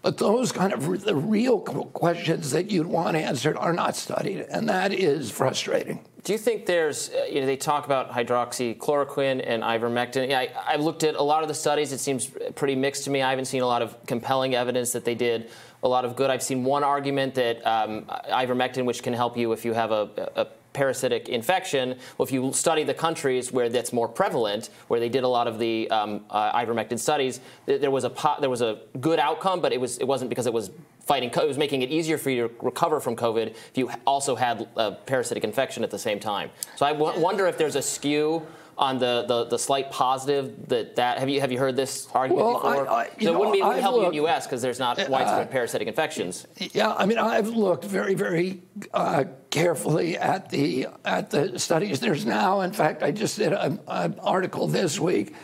But 0.02 0.18
those 0.18 0.52
kind 0.52 0.72
of 0.72 1.04
the 1.04 1.16
real 1.16 1.60
questions 1.60 2.50
that 2.50 2.70
you'd 2.70 2.86
want 2.86 3.16
answered 3.16 3.56
are 3.56 3.72
not 3.72 3.96
studied, 3.96 4.40
and 4.50 4.68
that 4.68 4.92
is 4.92 5.30
frustrating. 5.30 6.04
Do 6.24 6.32
you 6.32 6.38
think 6.38 6.66
there's, 6.66 7.10
uh, 7.10 7.24
you 7.24 7.40
know, 7.40 7.46
they 7.46 7.56
talk 7.56 7.84
about 7.84 8.10
hydroxychloroquine 8.10 9.42
and 9.46 9.62
ivermectin. 9.62 10.34
I, 10.34 10.50
I 10.66 10.76
looked 10.76 11.04
at 11.04 11.14
a 11.14 11.22
lot 11.22 11.42
of 11.42 11.48
the 11.48 11.54
studies. 11.54 11.92
It 11.92 11.98
seems 11.98 12.30
pretty 12.54 12.74
mixed 12.74 13.04
to 13.04 13.10
me. 13.10 13.22
I 13.22 13.30
haven't 13.30 13.44
seen 13.44 13.62
a 13.62 13.66
lot 13.66 13.82
of 13.82 13.94
compelling 14.06 14.54
evidence 14.54 14.92
that 14.92 15.04
they 15.04 15.14
did 15.14 15.50
a 15.82 15.88
lot 15.88 16.06
of 16.06 16.16
good. 16.16 16.30
I've 16.30 16.42
seen 16.42 16.64
one 16.64 16.82
argument 16.82 17.34
that 17.34 17.66
um, 17.66 18.06
ivermectin, 18.30 18.86
which 18.86 19.02
can 19.02 19.12
help 19.12 19.36
you 19.36 19.52
if 19.52 19.66
you 19.66 19.74
have 19.74 19.90
a, 19.90 20.30
a 20.34 20.46
parasitic 20.74 21.30
infection. 21.30 21.96
Well, 22.18 22.26
if 22.26 22.32
you 22.32 22.52
study 22.52 22.84
the 22.84 22.92
countries 22.92 23.50
where 23.50 23.70
that's 23.70 23.92
more 23.92 24.08
prevalent, 24.08 24.68
where 24.88 25.00
they 25.00 25.08
did 25.08 25.24
a 25.24 25.28
lot 25.28 25.46
of 25.46 25.58
the 25.58 25.90
um, 25.90 26.24
uh, 26.28 26.52
ivermectin 26.52 26.98
studies, 26.98 27.40
there 27.64 27.90
was 27.90 28.04
a 28.04 28.10
po- 28.10 28.36
there 28.40 28.50
was 28.50 28.60
a 28.60 28.80
good 29.00 29.18
outcome, 29.18 29.62
but 29.62 29.72
it 29.72 29.80
was 29.80 29.96
it 29.98 30.04
wasn't 30.06 30.28
because 30.28 30.46
it 30.46 30.52
was 30.52 30.70
fighting. 31.00 31.30
it 31.30 31.48
was 31.48 31.56
making 31.58 31.80
it 31.82 31.90
easier 31.90 32.18
for 32.18 32.28
you 32.30 32.48
to 32.48 32.54
recover 32.60 33.00
from 33.00 33.16
COVID 33.16 33.48
if 33.48 33.78
you 33.78 33.90
also 34.06 34.34
had 34.34 34.68
a 34.76 34.92
parasitic 34.92 35.44
infection 35.44 35.82
at 35.84 35.90
the 35.90 35.98
same 35.98 36.20
time. 36.20 36.50
So 36.76 36.84
I 36.84 36.92
w- 36.92 37.18
wonder 37.20 37.46
if 37.46 37.56
there's 37.56 37.76
a 37.76 37.82
skew 37.82 38.46
on 38.76 38.98
the, 38.98 39.24
the, 39.26 39.44
the 39.44 39.58
slight 39.58 39.90
positive 39.90 40.68
that 40.68 40.96
that 40.96 41.18
have 41.18 41.28
you 41.28 41.40
have 41.40 41.52
you 41.52 41.58
heard 41.58 41.76
this 41.76 42.08
argument 42.12 42.44
Well, 42.46 42.54
before? 42.54 42.88
I- 42.88 42.94
I- 43.04 43.08
so 43.22 43.32
it 43.32 43.38
wouldn't 43.38 43.54
be 43.54 43.62
I've 43.62 43.80
help 43.80 43.96
you 43.96 44.04
in 44.04 44.10
the 44.10 44.16
U.S. 44.16 44.46
because 44.46 44.62
there's 44.62 44.78
not 44.78 44.96
widespread 45.08 45.50
parasitic 45.50 45.88
infections. 45.88 46.46
Yeah, 46.72 46.92
I 46.94 47.06
mean, 47.06 47.18
I've 47.18 47.48
looked 47.48 47.84
very, 47.84 48.14
very 48.14 48.62
uh, 48.92 49.24
carefully 49.50 50.16
at 50.18 50.50
the 50.50 50.88
at 51.04 51.30
the 51.30 51.58
studies. 51.58 52.00
There's 52.00 52.26
now, 52.26 52.62
in 52.62 52.72
fact, 52.72 53.02
I 53.02 53.10
just 53.12 53.38
did 53.38 53.52
an 53.52 53.80
article 54.22 54.66
this 54.68 54.98
week. 54.98 55.34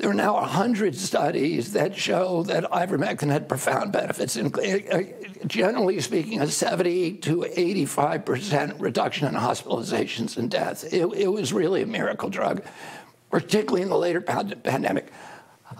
There 0.00 0.08
are 0.08 0.14
now 0.14 0.32
100 0.36 0.96
studies 0.96 1.74
that 1.74 1.94
show 1.94 2.42
that 2.44 2.64
ivermectin 2.70 3.28
had 3.30 3.50
profound 3.50 3.92
benefits, 3.92 4.34
in, 4.34 4.46
uh, 4.46 5.02
generally 5.46 6.00
speaking, 6.00 6.40
a 6.40 6.46
70 6.46 7.18
to 7.18 7.44
85 7.44 8.24
percent 8.24 8.80
reduction 8.80 9.28
in 9.28 9.34
hospitalizations 9.34 10.38
and 10.38 10.50
deaths. 10.50 10.84
It, 10.84 11.04
it 11.04 11.26
was 11.26 11.52
really 11.52 11.82
a 11.82 11.86
miracle 11.86 12.30
drug, 12.30 12.62
particularly 13.30 13.82
in 13.82 13.90
the 13.90 13.98
later 13.98 14.22
pand- 14.22 14.62
pandemic. 14.64 15.12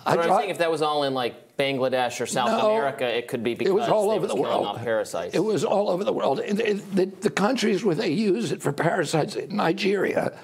I 0.05 0.17
But 0.17 0.29
I'm 0.29 0.37
saying 0.39 0.51
if 0.51 0.59
that 0.59 0.71
was 0.71 0.83
all 0.83 1.05
in 1.05 1.15
like 1.15 1.57
Bangladesh 1.57 2.21
or 2.21 2.27
South 2.27 2.51
No, 2.51 2.73
America, 2.77 3.07
it 3.07 3.27
could 3.27 3.43
be 3.43 3.55
because 3.55 3.71
it 3.71 3.75
was 3.75 3.89
all 3.89 4.11
over 4.11 4.27
the 4.27 4.37
world. 4.37 4.77
parasites. 4.81 5.35
It 5.35 5.43
was 5.43 5.65
all 5.65 5.89
over 5.89 6.05
the 6.05 6.13
world. 6.13 6.41
The, 6.47 7.11
the 7.23 7.31
countries 7.31 7.83
where 7.83 7.95
they 7.95 8.11
use 8.11 8.53
it 8.53 8.61
for 8.61 8.71
parasites, 8.71 9.35
Nigeria, 9.49 10.39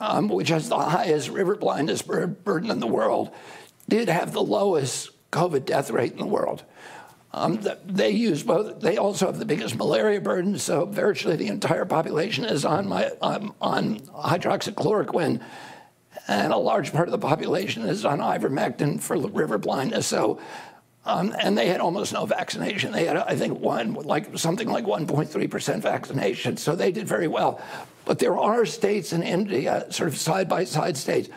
um, 0.00 0.28
which 0.28 0.48
has 0.48 0.68
the 0.68 0.78
highest 0.78 1.28
river 1.28 1.54
blindness 1.54 2.02
bur- 2.02 2.26
burden 2.26 2.70
in 2.70 2.80
the 2.80 2.86
world, 2.86 3.30
did 3.88 4.08
have 4.08 4.32
the 4.32 4.42
lowest 4.42 5.10
COVID 5.30 5.64
death 5.64 5.90
rate 5.90 6.12
in 6.12 6.18
the 6.18 6.26
world. 6.26 6.64
Um, 7.32 7.58
th- 7.58 7.78
they 7.86 8.10
use 8.10 8.42
both. 8.42 8.80
They 8.80 8.96
also 8.96 9.26
have 9.26 9.38
the 9.38 9.44
biggest 9.44 9.76
malaria 9.76 10.20
burden, 10.20 10.58
so 10.58 10.86
virtually 10.86 11.36
the 11.36 11.46
entire 11.46 11.84
population 11.84 12.44
is 12.44 12.64
on 12.64 12.88
my 12.88 13.10
um, 13.22 13.54
on 13.60 14.00
hydroxychloroquine, 14.00 15.40
and 16.26 16.52
a 16.52 16.56
large 16.56 16.92
part 16.92 17.06
of 17.06 17.12
the 17.12 17.18
population 17.18 17.84
is 17.84 18.04
on 18.04 18.18
ivermectin 18.18 19.00
for 19.00 19.16
river 19.16 19.58
blindness. 19.58 20.08
So, 20.08 20.40
um, 21.04 21.34
and 21.38 21.56
they 21.56 21.68
had 21.68 21.80
almost 21.80 22.12
no 22.12 22.26
vaccination. 22.26 22.92
They 22.92 23.06
had, 23.06 23.16
I 23.16 23.34
think, 23.34 23.58
one 23.58 23.94
like 23.94 24.36
something 24.38 24.68
like 24.68 24.84
1.3 24.84 25.50
percent 25.50 25.82
vaccination. 25.82 26.56
So 26.56 26.76
they 26.76 26.92
did 26.92 27.08
very 27.08 27.28
well. 27.28 27.60
But 28.04 28.18
there 28.18 28.36
are 28.36 28.66
states 28.66 29.12
in 29.12 29.22
India, 29.22 29.86
sort 29.90 30.08
of 30.08 30.18
side 30.18 30.48
by 30.48 30.64
side 30.64 30.96
states, 30.96 31.28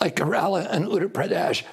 like 0.00 0.16
Kerala 0.16 0.66
and 0.70 0.86
Uttar 0.86 1.08
Pradesh, 1.08 1.64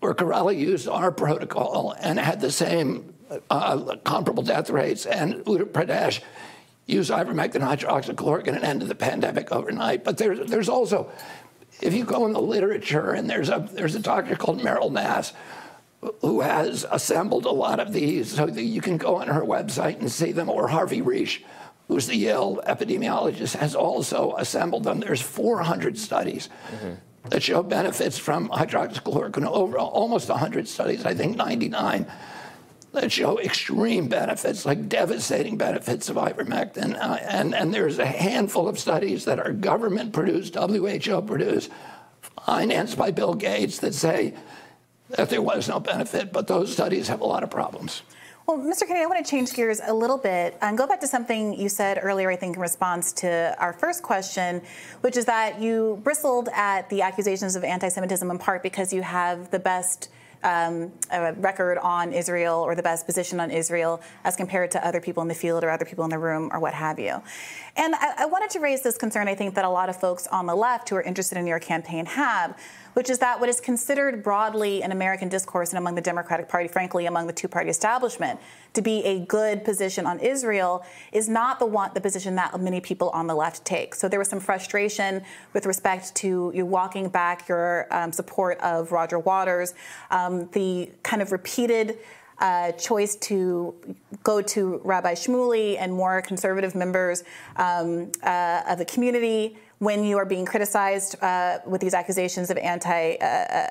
where 0.00 0.14
Kerala 0.14 0.56
used 0.56 0.88
our 0.88 1.12
protocol 1.12 1.94
and 2.00 2.18
had 2.18 2.40
the 2.40 2.50
same 2.50 3.14
uh, 3.50 3.96
comparable 4.04 4.42
death 4.42 4.70
rates, 4.70 5.06
and 5.06 5.34
Uttar 5.44 5.66
Pradesh 5.66 6.20
used 6.86 7.10
ivermectin 7.10 7.60
hydroxychloroquine 7.60 8.56
and 8.56 8.64
ended 8.64 8.88
the 8.88 8.94
pandemic 8.94 9.52
overnight. 9.52 10.02
But 10.02 10.16
there's, 10.16 10.50
there's 10.50 10.68
also, 10.68 11.12
if 11.82 11.94
you 11.94 12.04
go 12.04 12.26
in 12.26 12.32
the 12.32 12.40
literature, 12.40 13.12
and 13.12 13.28
there's 13.28 13.50
a, 13.50 13.68
there's 13.72 13.94
a 13.94 14.00
doctor 14.00 14.34
called 14.34 14.60
Meryl 14.60 14.90
Nass 14.90 15.34
who 16.20 16.40
has 16.40 16.86
assembled 16.90 17.44
a 17.44 17.50
lot 17.50 17.80
of 17.80 17.92
these, 17.92 18.34
so 18.34 18.46
you 18.46 18.80
can 18.80 18.96
go 18.96 19.16
on 19.16 19.28
her 19.28 19.42
website 19.42 19.98
and 19.98 20.10
see 20.10 20.32
them, 20.32 20.48
or 20.48 20.68
Harvey 20.68 21.02
Risch, 21.02 21.42
who's 21.88 22.06
the 22.06 22.16
Yale 22.16 22.60
epidemiologist, 22.66 23.56
has 23.56 23.74
also 23.74 24.34
assembled 24.36 24.84
them. 24.84 25.00
There's 25.00 25.22
400 25.22 25.98
studies 25.98 26.48
that 27.30 27.42
show 27.42 27.62
benefits 27.62 28.16
from 28.16 28.48
hydroxychloroquine, 28.50 29.46
over 29.46 29.78
almost 29.78 30.28
100 30.28 30.68
studies, 30.68 31.04
I 31.04 31.14
think 31.14 31.36
99, 31.36 32.06
that 32.92 33.12
show 33.12 33.38
extreme 33.40 34.08
benefits, 34.08 34.64
like 34.64 34.88
devastating 34.88 35.58
benefits 35.58 36.08
of 36.08 36.16
ivermectin. 36.16 36.96
Uh, 36.98 37.18
and, 37.22 37.54
and 37.54 37.74
there's 37.74 37.98
a 37.98 38.06
handful 38.06 38.68
of 38.68 38.78
studies 38.78 39.24
that 39.24 39.38
are 39.38 39.52
government 39.52 40.12
produced, 40.12 40.54
WHO 40.54 41.22
produced, 41.22 41.70
financed 42.46 42.96
by 42.96 43.10
Bill 43.10 43.34
Gates, 43.34 43.78
that 43.80 43.94
say 43.94 44.34
that 45.10 45.30
there 45.30 45.42
was 45.42 45.68
no 45.68 45.80
benefit, 45.80 46.32
but 46.32 46.46
those 46.46 46.72
studies 46.72 47.08
have 47.08 47.20
a 47.20 47.26
lot 47.26 47.42
of 47.42 47.50
problems. 47.50 48.02
Well, 48.48 48.56
Mr. 48.56 48.86
Kennedy, 48.86 49.02
I 49.02 49.06
want 49.06 49.22
to 49.22 49.30
change 49.30 49.52
gears 49.52 49.78
a 49.84 49.92
little 49.92 50.16
bit 50.16 50.56
and 50.62 50.78
go 50.78 50.86
back 50.86 51.00
to 51.00 51.06
something 51.06 51.52
you 51.52 51.68
said 51.68 52.00
earlier, 52.02 52.30
I 52.30 52.36
think, 52.36 52.56
in 52.56 52.62
response 52.62 53.12
to 53.14 53.54
our 53.58 53.74
first 53.74 54.02
question, 54.02 54.62
which 55.02 55.18
is 55.18 55.26
that 55.26 55.60
you 55.60 56.00
bristled 56.02 56.48
at 56.54 56.88
the 56.88 57.02
accusations 57.02 57.56
of 57.56 57.62
anti 57.62 57.90
Semitism 57.90 58.30
in 58.30 58.38
part 58.38 58.62
because 58.62 58.90
you 58.90 59.02
have 59.02 59.50
the 59.50 59.58
best. 59.58 60.08
Um, 60.40 60.92
uh, 61.10 61.32
record 61.38 61.78
on 61.78 62.12
Israel 62.12 62.60
or 62.60 62.76
the 62.76 62.82
best 62.82 63.06
position 63.06 63.40
on 63.40 63.50
Israel 63.50 64.00
as 64.22 64.36
compared 64.36 64.70
to 64.70 64.86
other 64.86 65.00
people 65.00 65.20
in 65.20 65.26
the 65.28 65.34
field 65.34 65.64
or 65.64 65.70
other 65.70 65.84
people 65.84 66.04
in 66.04 66.10
the 66.10 66.18
room 66.18 66.50
or 66.52 66.60
what 66.60 66.74
have 66.74 67.00
you. 67.00 67.20
And 67.74 67.92
I, 67.96 68.22
I 68.22 68.26
wanted 68.26 68.50
to 68.50 68.60
raise 68.60 68.82
this 68.82 68.96
concern, 68.96 69.26
I 69.26 69.34
think, 69.34 69.56
that 69.56 69.64
a 69.64 69.68
lot 69.68 69.88
of 69.88 69.96
folks 69.96 70.28
on 70.28 70.46
the 70.46 70.54
left 70.54 70.90
who 70.90 70.94
are 70.94 71.02
interested 71.02 71.38
in 71.38 71.46
your 71.48 71.58
campaign 71.58 72.06
have, 72.06 72.56
which 72.94 73.10
is 73.10 73.18
that 73.18 73.40
what 73.40 73.48
is 73.48 73.60
considered 73.60 74.22
broadly 74.22 74.82
in 74.82 74.92
American 74.92 75.28
discourse 75.28 75.70
and 75.70 75.78
among 75.78 75.94
the 75.94 76.00
Democratic 76.00 76.48
Party, 76.48 76.68
frankly, 76.68 77.06
among 77.06 77.26
the 77.26 77.32
two 77.32 77.48
party 77.48 77.70
establishment, 77.70 78.38
to 78.74 78.82
be 78.82 79.04
a 79.04 79.20
good 79.20 79.64
position 79.64 80.06
on 80.06 80.20
Israel 80.20 80.84
is 81.12 81.28
not 81.28 81.58
the 81.58 81.66
one 81.66 81.90
the 81.94 82.00
position 82.00 82.34
that 82.34 82.58
many 82.60 82.80
people 82.80 83.10
on 83.10 83.26
the 83.26 83.34
left 83.34 83.64
take. 83.64 83.94
So 83.94 84.08
there 84.08 84.18
was 84.18 84.28
some 84.28 84.40
frustration 84.40 85.22
with 85.52 85.66
respect 85.66 86.14
to 86.16 86.52
you 86.54 86.66
walking 86.66 87.08
back 87.08 87.48
your 87.48 87.86
um, 87.90 88.12
support 88.12 88.58
of 88.60 88.92
Roger 88.92 89.18
Waters, 89.18 89.74
um, 90.10 90.48
the 90.52 90.90
kind 91.02 91.22
of 91.22 91.32
repeated 91.32 91.98
uh, 92.40 92.72
choice 92.72 93.16
to 93.16 93.74
go 94.22 94.40
to 94.40 94.80
Rabbi 94.84 95.14
Shmuley 95.14 95.76
and 95.78 95.92
more 95.92 96.22
conservative 96.22 96.74
members 96.74 97.24
um, 97.56 98.12
uh, 98.22 98.62
of 98.68 98.78
the 98.78 98.84
community 98.84 99.56
when 99.78 100.02
you 100.02 100.18
are 100.18 100.24
being 100.24 100.44
criticized 100.44 101.22
uh, 101.22 101.58
with 101.66 101.80
these 101.80 101.94
accusations 101.94 102.50
of 102.50 102.56
anti 102.58 103.16
uh, 103.16 103.24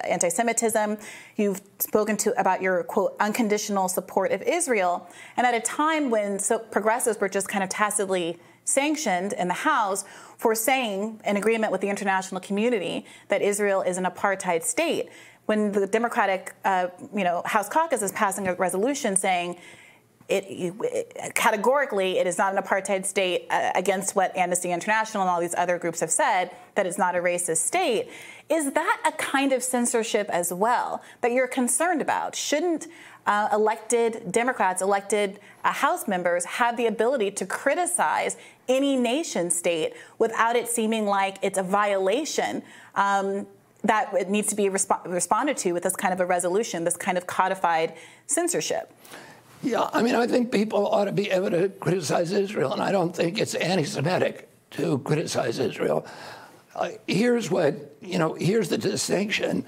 anti-Semitism. 0.06 0.98
You've 1.36 1.62
spoken 1.80 2.18
to 2.18 2.40
about 2.40 2.62
your 2.62 2.84
quote 2.84 3.16
unconditional 3.20 3.90
support 3.90 4.32
of 4.32 4.42
Israel, 4.42 5.08
and 5.36 5.46
at 5.46 5.54
a 5.54 5.62
time 5.62 6.10
when 6.10 6.40
so 6.40 6.60
progressives 6.60 7.20
were 7.20 7.30
just 7.30 7.48
kind 7.48 7.64
of 7.64 7.70
tacitly 7.70 8.40
sanctioned 8.64 9.34
in 9.34 9.48
the 9.48 9.54
House 9.54 10.04
for 10.38 10.54
saying, 10.54 11.20
in 11.26 11.38
agreement 11.38 11.72
with 11.72 11.82
the 11.82 11.90
international 11.90 12.42
community, 12.42 13.06
that 13.30 13.42
Israel 13.42 13.82
is 13.82 13.98
an 13.98 14.04
apartheid 14.04 14.64
state. 14.64 15.10
When 15.46 15.72
the 15.72 15.88
Democratic, 15.88 16.54
uh, 16.66 16.88
you 17.16 17.24
know, 17.24 17.42
House 17.46 17.70
caucus 17.70 18.02
is 18.02 18.12
passing 18.12 18.48
a 18.50 18.54
resolution 18.56 19.16
saying 19.16 19.58
it, 20.30 20.46
it, 20.50 21.36
categorically 21.36 22.18
it 22.18 22.28
is 22.28 22.38
not 22.38 22.56
an 22.56 22.62
apartheid 22.62 23.06
state 23.06 23.48
uh, 23.50 23.72
against 23.76 24.16
what 24.16 24.36
Amnesty 24.36 24.72
International 24.72 25.24
and 25.24 25.30
all 25.30 25.40
these 25.40 25.56
other 25.58 25.78
groups 25.78 26.02
have 26.02 26.12
said 26.12 26.52
that 26.76 26.86
it's 26.86 26.98
not 26.98 27.16
a 27.16 27.20
racist 27.20 27.58
state. 27.58 28.10
Is 28.50 28.74
that 28.74 29.02
a 29.06 29.12
kind 29.14 29.54
of 29.54 29.64
censorship 29.64 30.30
as 30.30 30.54
well 30.54 31.02
that 31.22 31.32
you're 31.32 31.48
concerned 31.48 32.02
about? 32.02 32.36
Shouldn't 32.36 32.88
uh, 33.26 33.50
elected 33.52 34.32
Democrats, 34.32 34.82
elected 34.82 35.40
uh, 35.64 35.72
House 35.72 36.08
members, 36.08 36.46
have 36.46 36.78
the 36.78 36.88
ability 36.88 37.32
to 37.32 37.46
criticize 37.46 38.38
any 38.68 38.96
nation 38.96 39.50
state 39.50 39.94
without 40.18 40.56
it 40.56 40.68
seeming 40.68 41.06
like 41.06 41.38
it's 41.42 41.58
a 41.58 41.64
violation? 41.64 42.64
Um, 42.96 43.48
that 43.84 44.30
needs 44.30 44.50
to 44.50 44.56
be 44.56 44.66
resp- 44.66 45.06
responded 45.06 45.56
to 45.58 45.72
with 45.72 45.84
this 45.84 45.96
kind 45.96 46.14
of 46.14 46.20
a 46.20 46.26
resolution, 46.26 46.84
this 46.84 46.98
kind 46.98 47.18
of 47.18 47.28
codified 47.28 47.94
censorship. 48.26 48.92
Yeah, 49.64 49.90
I 49.92 50.02
mean, 50.02 50.16
I 50.16 50.28
think 50.28 50.52
people 50.52 50.88
ought 50.88 51.06
to 51.06 51.12
be 51.12 51.32
able 51.32 51.50
to 51.52 51.70
criticize 51.70 52.32
Israel, 52.32 52.74
and 52.74 52.82
I 52.82 52.92
don't 52.92 53.16
think 53.16 53.40
it's 53.40 53.56
anti-Semitic 53.56 54.48
to 54.72 55.00
criticize 55.00 55.60
Israel. 55.60 56.06
Uh, 56.76 56.90
here's 57.08 57.50
what 57.50 57.96
you 58.02 58.20
know. 58.20 58.36
Here's 58.36 58.70
the 58.70 58.78
distinction. 58.78 59.66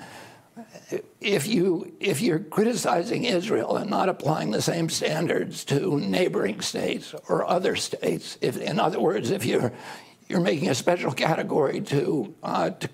If 1.19 1.47
you 1.47 1.93
if 1.99 2.21
you're 2.21 2.39
criticizing 2.39 3.23
Israel 3.25 3.77
and 3.77 3.89
not 3.89 4.09
applying 4.09 4.51
the 4.51 4.61
same 4.61 4.89
standards 4.89 5.65
to 5.65 5.99
neighboring 5.99 6.61
states 6.61 7.15
or 7.27 7.47
other 7.47 7.75
states, 7.75 8.37
if 8.41 8.57
in 8.57 8.79
other 8.79 8.99
words, 8.99 9.31
if 9.31 9.43
you're 9.43 9.71
you're 10.29 10.39
making 10.39 10.69
a 10.69 10.75
special 10.75 11.11
category 11.11 11.81
to, 11.81 12.35
uh, 12.43 12.69
to, 12.69 12.87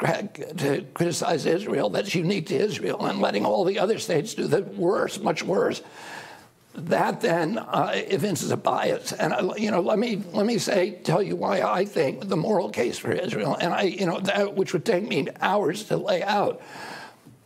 to 0.56 0.86
criticize 0.94 1.46
Israel 1.46 1.90
that's 1.90 2.16
unique 2.16 2.48
to 2.48 2.56
Israel 2.56 3.06
and 3.06 3.20
letting 3.20 3.46
all 3.46 3.66
the 3.66 3.78
other 3.78 4.00
states 4.00 4.34
do 4.34 4.48
the 4.48 4.62
worse, 4.62 5.20
much 5.20 5.44
worse. 5.44 5.82
That 6.76 7.22
then 7.22 7.58
uh, 7.58 7.92
evinces 7.94 8.52
a 8.52 8.58
bias, 8.58 9.14
and 9.14 9.32
uh, 9.32 9.54
you 9.58 9.72
know, 9.72 9.80
let 9.80 9.98
me 9.98 10.22
let 10.34 10.46
me 10.46 10.58
say, 10.58 10.92
tell 11.04 11.24
you 11.24 11.38
why 11.38 11.62
I 11.62 11.86
think 11.86 12.28
the 12.28 12.36
moral 12.36 12.70
case 12.70 12.98
for 12.98 13.12
Israel, 13.12 13.56
and 13.60 13.74
I, 13.74 13.84
you 13.84 14.06
know, 14.06 14.20
that 14.20 14.56
which 14.56 14.74
would 14.74 14.84
take 14.84 15.08
me 15.08 15.28
hours 15.40 15.86
to 15.86 15.96
lay 15.96 16.22
out. 16.22 16.62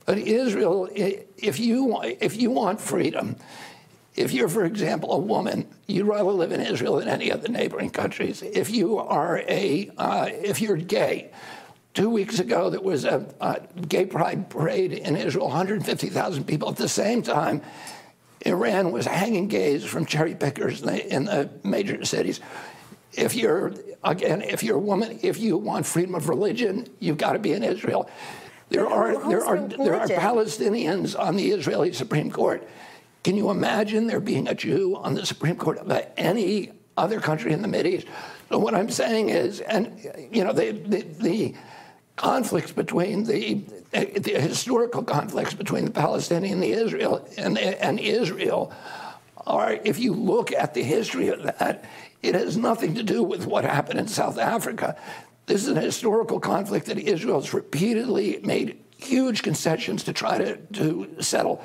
But 0.05 0.17
Israel, 0.17 0.89
if 0.95 1.59
you 1.59 2.01
if 2.01 2.41
you 2.41 2.49
want 2.49 2.81
freedom, 2.81 3.35
if 4.15 4.33
you're, 4.33 4.49
for 4.49 4.65
example, 4.65 5.13
a 5.13 5.17
woman, 5.17 5.65
you'd 5.87 6.05
rather 6.05 6.31
live 6.31 6.51
in 6.51 6.59
Israel 6.59 6.97
than 6.97 7.07
any 7.07 7.29
of 7.29 7.41
the 7.41 7.47
neighboring 7.47 7.89
countries. 7.89 8.41
If 8.41 8.69
you 8.69 8.97
are 8.97 9.43
a, 9.47 9.89
uh, 9.97 10.27
if 10.29 10.59
you're 10.59 10.75
gay, 10.75 11.31
two 11.93 12.09
weeks 12.09 12.39
ago 12.39 12.69
there 12.69 12.81
was 12.81 13.05
a, 13.05 13.25
a 13.39 13.61
gay 13.87 14.05
pride 14.05 14.49
parade 14.49 14.91
in 14.91 15.15
Israel, 15.15 15.47
150,000 15.47 16.43
people. 16.43 16.69
At 16.69 16.75
the 16.75 16.89
same 16.89 17.21
time, 17.21 17.61
Iran 18.45 18.91
was 18.91 19.05
hanging 19.05 19.47
gays 19.47 19.83
from 19.83 20.05
cherry 20.05 20.35
pickers 20.35 20.81
in 20.81 20.87
the, 20.87 21.15
in 21.15 21.25
the 21.25 21.49
major 21.63 22.03
cities. 22.05 22.39
if 23.13 23.35
you're 23.35 23.73
again, 24.03 24.41
if 24.41 24.63
you're 24.63 24.77
a 24.77 24.79
woman, 24.79 25.19
if 25.21 25.39
you 25.39 25.57
want 25.57 25.85
freedom 25.85 26.15
of 26.15 26.29
religion, 26.29 26.87
you've 26.99 27.17
got 27.17 27.33
to 27.33 27.39
be 27.39 27.53
in 27.53 27.63
Israel. 27.63 28.09
There 28.69 28.87
are 28.87 29.29
there 29.29 29.45
are 29.45 29.59
there 29.59 29.95
are? 29.95 30.07
Palestinians 30.07 31.19
on 31.19 31.35
the 31.35 31.49
Israeli 31.49 31.91
Supreme 31.91 32.31
Court. 32.31 32.67
Can 33.23 33.35
you 33.35 33.49
imagine 33.49 34.07
there 34.07 34.21
being 34.21 34.47
a 34.47 34.55
Jew 34.55 34.95
on 34.95 35.15
the 35.15 35.25
Supreme 35.25 35.57
Court 35.57 35.79
of 35.79 35.91
any 36.15 36.71
other 36.95 37.19
country 37.19 37.51
in 37.51 37.61
the 37.61 37.67
Mideast? 37.67 38.07
So 38.47 38.59
what 38.59 38.73
I'm 38.73 38.89
saying 38.89 39.29
is, 39.29 39.59
and 39.59 39.99
you 40.31 40.43
know, 40.43 40.53
the 40.53 40.71
the, 40.71 41.01
the 41.01 41.55
conflicts 42.19 42.73
between 42.73 43.23
the 43.23 43.63
the 43.91 44.39
historical 44.39 45.03
conflicts 45.03 45.53
between 45.53 45.85
the 45.85 45.91
Palestinian 45.91 46.55
and 46.55 46.63
the 46.63 46.73
Israel 46.73 47.25
and, 47.37 47.57
and 47.57 47.97
Israel 47.97 48.73
are, 49.47 49.79
if 49.85 49.97
you 49.97 50.13
look 50.13 50.51
at 50.51 50.73
the 50.73 50.83
history 50.83 51.29
of 51.29 51.41
that, 51.43 51.85
it 52.21 52.35
has 52.35 52.57
nothing 52.57 52.93
to 52.95 53.03
do 53.03 53.23
with 53.23 53.47
what 53.47 53.63
happened 53.63 53.99
in 53.99 54.07
South 54.07 54.37
Africa. 54.37 54.97
This 55.45 55.63
is 55.63 55.69
an 55.69 55.77
historical 55.77 56.41
conflict 56.41 56.87
that 56.87 56.99
Israel 56.99 57.39
has 57.39 57.53
repeatedly 57.53 58.41
made 58.43 58.77
huge 58.97 59.41
concessions 59.41 60.03
to 60.03 60.13
try 60.13 60.37
to, 60.37 60.57
to 60.73 61.21
settle. 61.21 61.63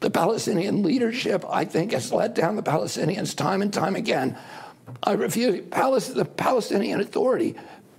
The 0.00 0.10
Palestinian 0.10 0.82
leadership, 0.82 1.42
I 1.48 1.64
think, 1.64 1.92
has 1.92 2.12
let 2.12 2.34
down 2.34 2.56
the 2.56 2.62
Palestinians 2.62 3.34
time 3.34 3.62
and 3.62 3.72
time 3.72 3.96
again. 3.96 4.38
I 5.02 5.12
refuse. 5.14 5.64
The 5.70 6.24
Palestinian 6.24 7.00
Authority 7.00 7.56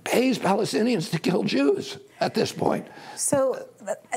pays 0.08 0.38
Palestinians 0.38 1.10
to 1.10 1.18
kill 1.18 1.42
Jews 1.42 1.98
at 2.20 2.34
this 2.34 2.50
point. 2.50 2.86
So 3.14 3.68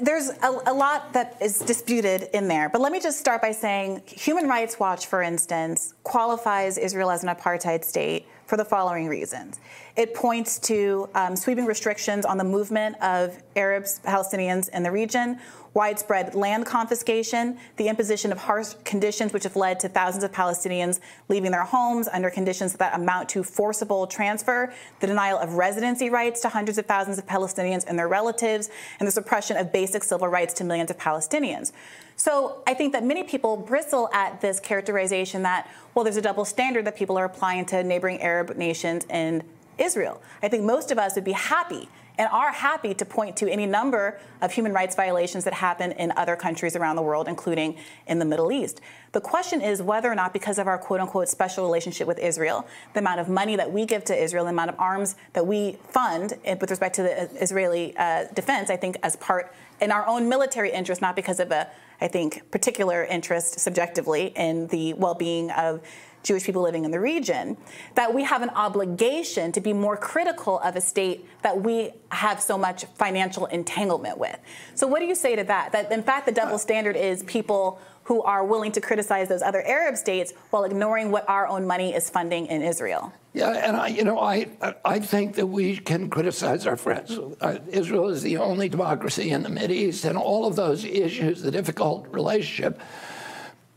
there's 0.02 0.30
a, 0.30 0.60
a 0.68 0.74
lot 0.74 1.12
that 1.12 1.38
is 1.42 1.60
disputed 1.60 2.30
in 2.34 2.48
there. 2.48 2.70
But 2.70 2.80
let 2.80 2.94
me 2.94 3.02
just 3.02 3.20
start 3.20 3.42
by 3.42 3.52
saying 3.52 4.02
Human 4.08 4.48
Rights 4.48 4.80
Watch, 4.80 5.08
for 5.08 5.22
instance, 5.22 5.94
qualifies 6.04 6.78
Israel 6.78 7.12
as 7.12 7.24
an 7.24 7.30
apartheid 7.30 7.84
state 7.84 8.26
for 8.46 8.56
the 8.58 8.66
following 8.66 9.08
reasons. 9.08 9.60
It 9.98 10.14
points 10.14 10.60
to 10.60 11.10
um, 11.14 11.36
sweeping 11.36 11.66
restrictions 11.66 12.26
on 12.26 12.38
the 12.38 12.44
movement 12.44 12.96
of 13.02 13.42
Arabs, 13.56 14.00
Palestinians 14.04 14.70
in 14.70 14.84
the 14.84 14.92
region, 14.92 15.40
widespread 15.74 16.36
land 16.36 16.66
confiscation, 16.66 17.58
the 17.78 17.88
imposition 17.88 18.32
of 18.32 18.38
harsh 18.38 18.74
conditions 18.84 19.32
which 19.32 19.44
have 19.44 19.56
led 19.56 19.80
to 19.80 19.88
thousands 19.88 20.24
of 20.24 20.32
Palestinians 20.32 21.00
leaving 21.30 21.52
their 21.52 21.64
homes 21.64 22.10
under 22.12 22.30
conditions 22.30 22.74
that 22.74 22.94
amount 22.94 23.30
to 23.30 23.44
forcible 23.44 24.06
transfer, 24.06 24.74
the 25.00 25.08
denial 25.08 25.38
of 25.38 25.54
residency 25.54 26.10
rights 26.10 26.42
to 26.42 26.50
hundreds 26.50 26.78
of 26.78 26.86
thousands 26.86 27.18
of 27.18 27.26
Palestinians 27.26 27.86
and 27.88 27.98
their 27.98 28.08
relatives, 28.08 28.70
and 29.00 29.08
the 29.08 29.12
suppression 29.12 29.56
of 29.56 29.72
basic 29.72 30.04
civil 30.04 30.28
rights 30.28 30.54
to 30.54 30.64
millions 30.64 30.92
of 30.92 30.98
Palestinians. 30.98 31.72
So 32.18 32.62
I 32.68 32.74
think 32.74 32.94
that 32.94 33.04
many 33.04 33.24
people 33.24 33.58
bristle 33.58 34.10
at 34.14 34.42
this 34.42 34.60
characterization 34.60 35.44
that, 35.44 35.70
well, 35.96 36.04
there's 36.04 36.18
a 36.18 36.22
double 36.22 36.46
standard 36.46 36.86
that 36.86 36.96
people 36.96 37.18
are 37.18 37.26
applying 37.26 37.66
to 37.68 37.84
neighboring 37.84 38.22
Arab 38.22 38.58
nations 38.58 39.06
and 39.10 39.44
Israel. 39.78 40.22
I 40.44 40.50
think 40.50 40.64
most 40.64 40.92
of 40.92 41.00
us 41.00 41.16
would 41.16 41.24
be 41.24 41.32
happy 41.32 41.90
and 42.22 42.30
are 42.32 42.52
happy 42.52 42.94
to 42.94 43.04
point 43.04 43.36
to 43.36 43.52
any 43.52 43.66
number 43.66 44.20
of 44.44 44.52
human 44.52 44.72
rights 44.72 44.96
violations 44.96 45.44
that 45.44 45.56
happen 45.56 45.92
in 45.94 46.14
other 46.16 46.36
countries 46.36 46.76
around 46.76 46.96
the 46.96 47.02
world, 47.02 47.28
including 47.28 47.76
in 48.06 48.20
the 48.20 48.26
Middle 48.26 48.52
East. 48.52 48.80
The 49.14 49.20
question 49.20 49.60
is 49.60 49.82
whether 49.82 50.12
or 50.12 50.14
not, 50.14 50.32
because 50.32 50.60
of 50.60 50.68
our 50.68 50.78
quote 50.78 51.00
unquote 51.00 51.30
special 51.30 51.66
relationship 51.66 52.08
with 52.08 52.20
Israel, 52.20 52.68
the 52.94 53.00
amount 53.00 53.22
of 53.22 53.28
money 53.28 53.56
that 53.56 53.72
we 53.72 53.88
give 53.88 54.04
to 54.04 54.16
Israel, 54.16 54.44
the 54.44 54.52
amount 54.52 54.70
of 54.70 54.80
arms 54.80 55.16
that 55.34 55.48
we 55.48 55.80
fund 55.90 56.34
eh, 56.46 56.56
with 56.62 56.70
respect 56.70 56.94
to 56.98 57.02
the 57.02 57.24
Israeli 57.42 57.98
uh, 57.98 58.26
defense, 58.36 58.70
I 58.70 58.78
think 58.78 58.98
as 59.02 59.16
part 59.16 59.52
in 59.82 59.92
our 59.92 60.06
own 60.06 60.30
military 60.30 60.72
interest, 60.72 61.02
not 61.02 61.16
because 61.16 61.40
of 61.40 61.50
a, 61.50 61.72
I 62.00 62.08
think, 62.08 62.52
particular 62.52 63.04
interest 63.04 63.60
subjectively 63.60 64.28
in 64.36 64.68
the 64.68 64.94
well 64.94 65.16
being 65.16 65.50
of 65.50 65.82
Jewish 66.24 66.44
people 66.44 66.62
living 66.62 66.86
in 66.86 66.92
the 66.92 67.00
region, 67.00 67.58
that 67.96 68.14
we 68.14 68.24
have 68.24 68.42
an 68.42 68.50
obligation 68.50 69.52
to 69.52 69.62
be 69.62 69.74
more 69.74 69.98
critical 69.98 70.60
of 70.60 70.76
a 70.76 70.82
state 70.82 71.26
that 71.42 71.62
we 71.62 71.92
have 72.12 72.42
so 72.42 72.58
much 72.58 72.86
financial 72.96 73.46
entanglement 73.48 74.18
with. 74.18 74.38
So, 74.76 74.88
what 74.88 75.00
do 75.00 75.06
you 75.06 75.16
say 75.16 75.36
to 75.36 75.44
that? 75.46 75.72
That 75.72 75.92
in 75.92 76.04
fact, 76.04 76.26
the 76.26 76.32
double 76.32 76.58
standard 76.58 76.96
is 76.96 77.24
people 77.24 77.80
who 78.04 78.22
are 78.24 78.44
willing 78.44 78.72
to 78.74 78.82
criticize 78.82 79.30
those 79.30 79.42
other 79.42 79.66
Arab 79.66 79.96
states 79.96 80.34
while 80.50 80.64
ignoring 80.64 81.12
what 81.12 81.28
our 81.30 81.48
own 81.48 81.66
money 81.68 81.94
is 81.94 82.10
funding 82.10 82.48
in 82.48 82.62
Israel. 82.62 83.14
Yeah, 83.34 83.52
and 83.52 83.78
I, 83.78 83.88
you 83.88 84.04
know, 84.04 84.20
I, 84.20 84.48
I 84.84 85.00
think 85.00 85.36
that 85.36 85.46
we 85.46 85.78
can 85.78 86.10
criticize 86.10 86.68
our 86.68 86.76
friends. 86.76 87.18
Uh, 87.40 87.60
Israel 87.70 88.10
is 88.10 88.22
the 88.22 88.38
only 88.38 88.68
democracy 88.68 89.30
in 89.30 89.44
the 89.44 89.50
Mideast, 89.50 90.04
and 90.04 90.18
all 90.18 90.46
of 90.46 90.58
those 90.58 90.84
issues, 90.84 91.42
the 91.42 91.52
difficult 91.52 92.08
relationship 92.10 92.82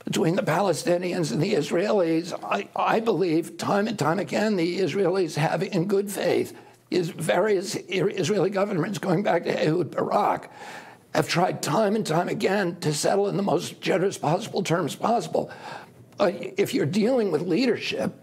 between 0.05 0.37
the 0.37 0.43
Palestinians 0.43 1.33
and 1.33 1.43
the 1.43 1.55
Israelis, 1.55 2.33
I, 2.45 2.69
I 2.77 3.01
believe 3.01 3.57
time 3.57 3.89
and 3.89 3.99
time 3.99 4.19
again 4.19 4.57
the 4.57 4.81
Israelis 4.81 5.37
have, 5.37 5.63
in 5.63 5.87
good 5.87 6.11
faith, 6.11 6.57
is 6.91 7.09
various 7.09 7.75
Israeli 7.75 8.51
governments 8.51 8.99
going 8.99 9.23
back 9.23 9.45
to 9.45 9.67
Ehud 9.67 9.91
Barak 9.91 10.51
have 11.15 11.29
tried 11.29 11.63
time 11.63 11.95
and 11.95 12.07
time 12.07 12.29
again 12.29 12.77
to 12.81 12.93
settle 12.93 13.29
in 13.29 13.37
the 13.37 13.43
most 13.43 13.81
generous 13.81 14.19
possible 14.19 14.63
terms 14.63 14.97
possible. 14.97 15.51
Uh, 16.19 16.33
if 16.35 16.75
you're 16.75 16.87
dealing 16.87 17.31
with 17.31 17.43
leadership 17.43 18.21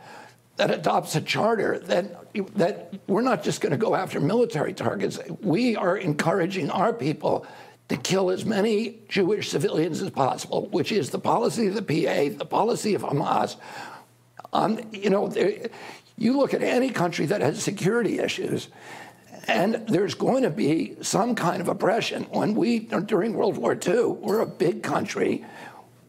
that 0.57 0.71
adopts 0.71 1.15
a 1.15 1.21
charter 1.21 1.79
that 1.79 2.17
that 2.55 2.93
we're 3.07 3.21
not 3.21 3.43
just 3.43 3.59
going 3.61 3.71
to 3.71 3.77
go 3.77 3.95
after 3.95 4.19
military 4.19 4.73
targets, 4.73 5.19
we 5.41 5.75
are 5.75 5.97
encouraging 5.97 6.69
our 6.69 6.93
people 6.93 7.45
to 7.91 7.97
kill 7.97 8.29
as 8.29 8.45
many 8.45 8.99
Jewish 9.09 9.49
civilians 9.49 10.01
as 10.01 10.09
possible, 10.09 10.67
which 10.67 10.93
is 10.93 11.09
the 11.09 11.19
policy 11.19 11.67
of 11.67 11.75
the 11.75 11.81
PA, 11.81 12.37
the 12.37 12.45
policy 12.45 12.95
of 12.95 13.01
Hamas. 13.01 13.57
Um, 14.53 14.79
you 14.93 15.09
know, 15.09 15.27
there, 15.27 15.67
you 16.17 16.37
look 16.37 16.53
at 16.53 16.63
any 16.63 16.89
country 16.89 17.25
that 17.25 17.41
has 17.41 17.61
security 17.61 18.19
issues, 18.19 18.69
and 19.45 19.85
there's 19.89 20.13
going 20.13 20.43
to 20.43 20.49
be 20.49 20.95
some 21.01 21.35
kind 21.35 21.61
of 21.61 21.67
oppression. 21.67 22.23
When 22.31 22.55
we, 22.55 22.79
during 22.79 23.33
World 23.33 23.57
War 23.57 23.77
II, 23.85 24.05
we're 24.05 24.39
a 24.39 24.45
big 24.45 24.83
country. 24.83 25.43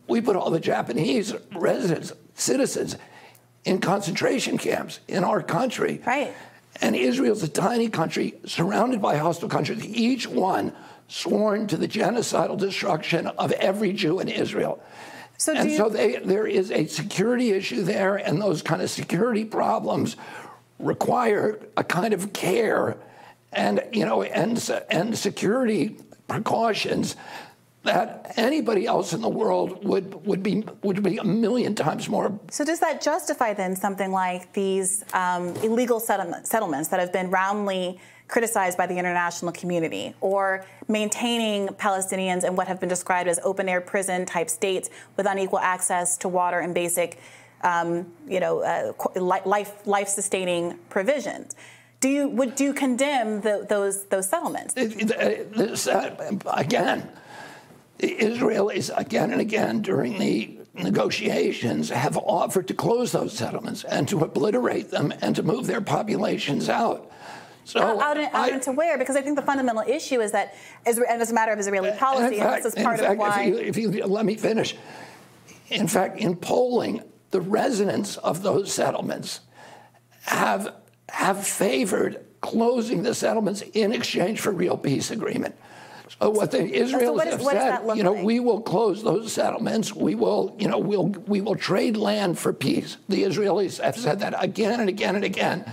We 0.06 0.20
put 0.20 0.36
all 0.36 0.50
the 0.50 0.60
Japanese 0.60 1.34
residents, 1.52 2.12
citizens, 2.34 2.96
in 3.64 3.80
concentration 3.80 4.56
camps 4.56 5.00
in 5.08 5.24
our 5.24 5.42
country. 5.42 6.00
Right. 6.06 6.32
And 6.80 6.94
Israel's 6.94 7.42
a 7.42 7.48
tiny 7.48 7.88
country 7.88 8.34
surrounded 8.46 9.02
by 9.02 9.16
hostile 9.16 9.48
countries, 9.48 9.84
each 9.84 10.28
one 10.28 10.72
sworn 11.12 11.66
to 11.66 11.76
the 11.76 11.86
genocidal 11.86 12.56
destruction 12.56 13.26
of 13.26 13.52
every 13.52 13.92
Jew 13.92 14.18
in 14.20 14.28
Israel. 14.28 14.82
So 15.36 15.54
and 15.54 15.70
so 15.72 15.88
they, 15.88 16.16
there 16.16 16.46
is 16.46 16.70
a 16.70 16.86
security 16.86 17.50
issue 17.50 17.82
there, 17.82 18.16
and 18.16 18.40
those 18.40 18.62
kind 18.62 18.80
of 18.80 18.88
security 18.88 19.44
problems 19.44 20.16
require 20.78 21.60
a 21.76 21.84
kind 21.84 22.14
of 22.14 22.32
care 22.32 22.96
and 23.52 23.82
you 23.92 24.06
know 24.06 24.22
and 24.22 24.70
and 24.90 25.16
security 25.16 25.96
precautions 26.26 27.16
that 27.84 28.32
anybody 28.36 28.86
else 28.86 29.12
in 29.12 29.20
the 29.20 29.28
world 29.28 29.84
would 29.84 30.26
would 30.26 30.42
be 30.42 30.64
would 30.82 31.02
be 31.02 31.18
a 31.18 31.24
million 31.24 31.74
times 31.74 32.08
more 32.08 32.38
So 32.50 32.64
does 32.64 32.80
that 32.80 33.02
justify 33.02 33.52
then 33.52 33.76
something 33.76 34.10
like 34.10 34.52
these 34.54 35.04
um, 35.12 35.48
illegal 35.56 36.00
settlement, 36.00 36.46
settlements 36.46 36.88
that 36.88 37.00
have 37.00 37.12
been 37.12 37.30
roundly 37.30 38.00
criticized 38.32 38.78
by 38.78 38.86
the 38.86 38.96
international 38.96 39.52
community, 39.52 40.14
or 40.22 40.64
maintaining 40.88 41.68
Palestinians 41.68 42.44
in 42.44 42.56
what 42.56 42.66
have 42.66 42.80
been 42.80 42.88
described 42.88 43.28
as 43.28 43.38
open-air 43.44 43.82
prison 43.82 44.24
type 44.24 44.48
states 44.48 44.88
with 45.18 45.26
unequal 45.26 45.58
access 45.58 46.16
to 46.16 46.28
water 46.28 46.58
and 46.60 46.72
basic, 46.72 47.18
um, 47.62 48.10
you 48.26 48.40
know, 48.40 48.62
uh, 48.62 48.92
life 49.20 49.86
life-sustaining 49.86 50.78
provisions? 50.88 51.54
Do 52.00 52.08
you 52.08 52.26
would 52.28 52.54
do 52.54 52.64
you 52.64 52.72
condemn 52.72 53.42
the, 53.42 53.66
those 53.68 54.06
those 54.06 54.30
settlements? 54.30 54.72
It- 54.78 55.52
this, 55.52 55.86
uh, 55.86 56.16
again, 56.56 57.10
the 57.98 58.16
Israelis 58.16 58.90
again 58.96 59.30
and 59.32 59.42
again 59.42 59.82
during 59.82 60.18
the 60.18 60.56
negotiations 60.72 61.90
have 61.90 62.16
offered 62.16 62.66
to 62.68 62.74
close 62.74 63.12
those 63.12 63.34
settlements 63.34 63.84
and 63.84 64.08
to 64.08 64.20
obliterate 64.20 64.88
them 64.90 65.12
and 65.20 65.36
to 65.36 65.42
move 65.42 65.66
their 65.66 65.82
populations 65.82 66.70
out. 66.70 67.11
So 67.64 67.80
out, 67.80 68.00
out, 68.00 68.16
in- 68.16 68.24
out 68.26 68.34
I- 68.34 68.48
into 68.50 68.72
where? 68.72 68.98
Because 68.98 69.16
I 69.16 69.22
think 69.22 69.36
the 69.36 69.42
fundamental 69.42 69.82
issue 69.86 70.20
is 70.20 70.32
that, 70.32 70.54
as, 70.84 70.98
and 70.98 71.22
as 71.22 71.30
a 71.30 71.34
matter 71.34 71.52
of 71.52 71.58
Israeli 71.58 71.92
policy, 71.92 72.38
and 72.38 72.44
fact- 72.44 72.62
this 72.64 72.74
is 72.74 72.82
part 72.82 72.98
of 73.00 73.06
fact, 73.06 73.18
why. 73.18 73.44
If 73.44 73.76
you, 73.76 73.88
if 73.88 73.94
you 73.94 74.04
let 74.06 74.24
me 74.24 74.36
finish. 74.36 74.76
In 75.68 75.88
fact, 75.88 76.18
in 76.18 76.36
polling, 76.36 77.02
the 77.30 77.40
residents 77.40 78.16
of 78.18 78.42
those 78.42 78.72
settlements 78.72 79.40
have 80.22 80.74
have 81.08 81.46
favored 81.46 82.24
closing 82.40 83.02
the 83.02 83.14
settlements 83.14 83.62
in 83.72 83.92
exchange 83.92 84.40
for 84.40 84.50
real 84.50 84.76
peace 84.76 85.10
agreement. 85.10 85.54
So 86.20 86.30
what 86.30 86.50
the 86.50 86.58
Israelis 86.58 87.14
what 87.14 87.26
is- 87.26 87.32
have 87.32 87.42
said, 87.42 87.96
you 87.96 88.02
know, 88.02 88.12
like? 88.12 88.24
we 88.24 88.40
will 88.40 88.60
close 88.60 89.02
those 89.02 89.32
settlements. 89.32 89.94
We 89.94 90.14
will, 90.14 90.54
you 90.58 90.68
know, 90.68 90.78
we'll 90.78 91.06
we 91.06 91.40
will 91.40 91.56
trade 91.56 91.96
land 91.96 92.38
for 92.38 92.52
peace. 92.52 92.98
The 93.08 93.22
Israelis 93.22 93.80
have 93.80 93.96
said 93.96 94.20
that 94.20 94.34
again 94.36 94.78
and 94.80 94.88
again 94.88 95.16
and 95.16 95.24
again. 95.24 95.72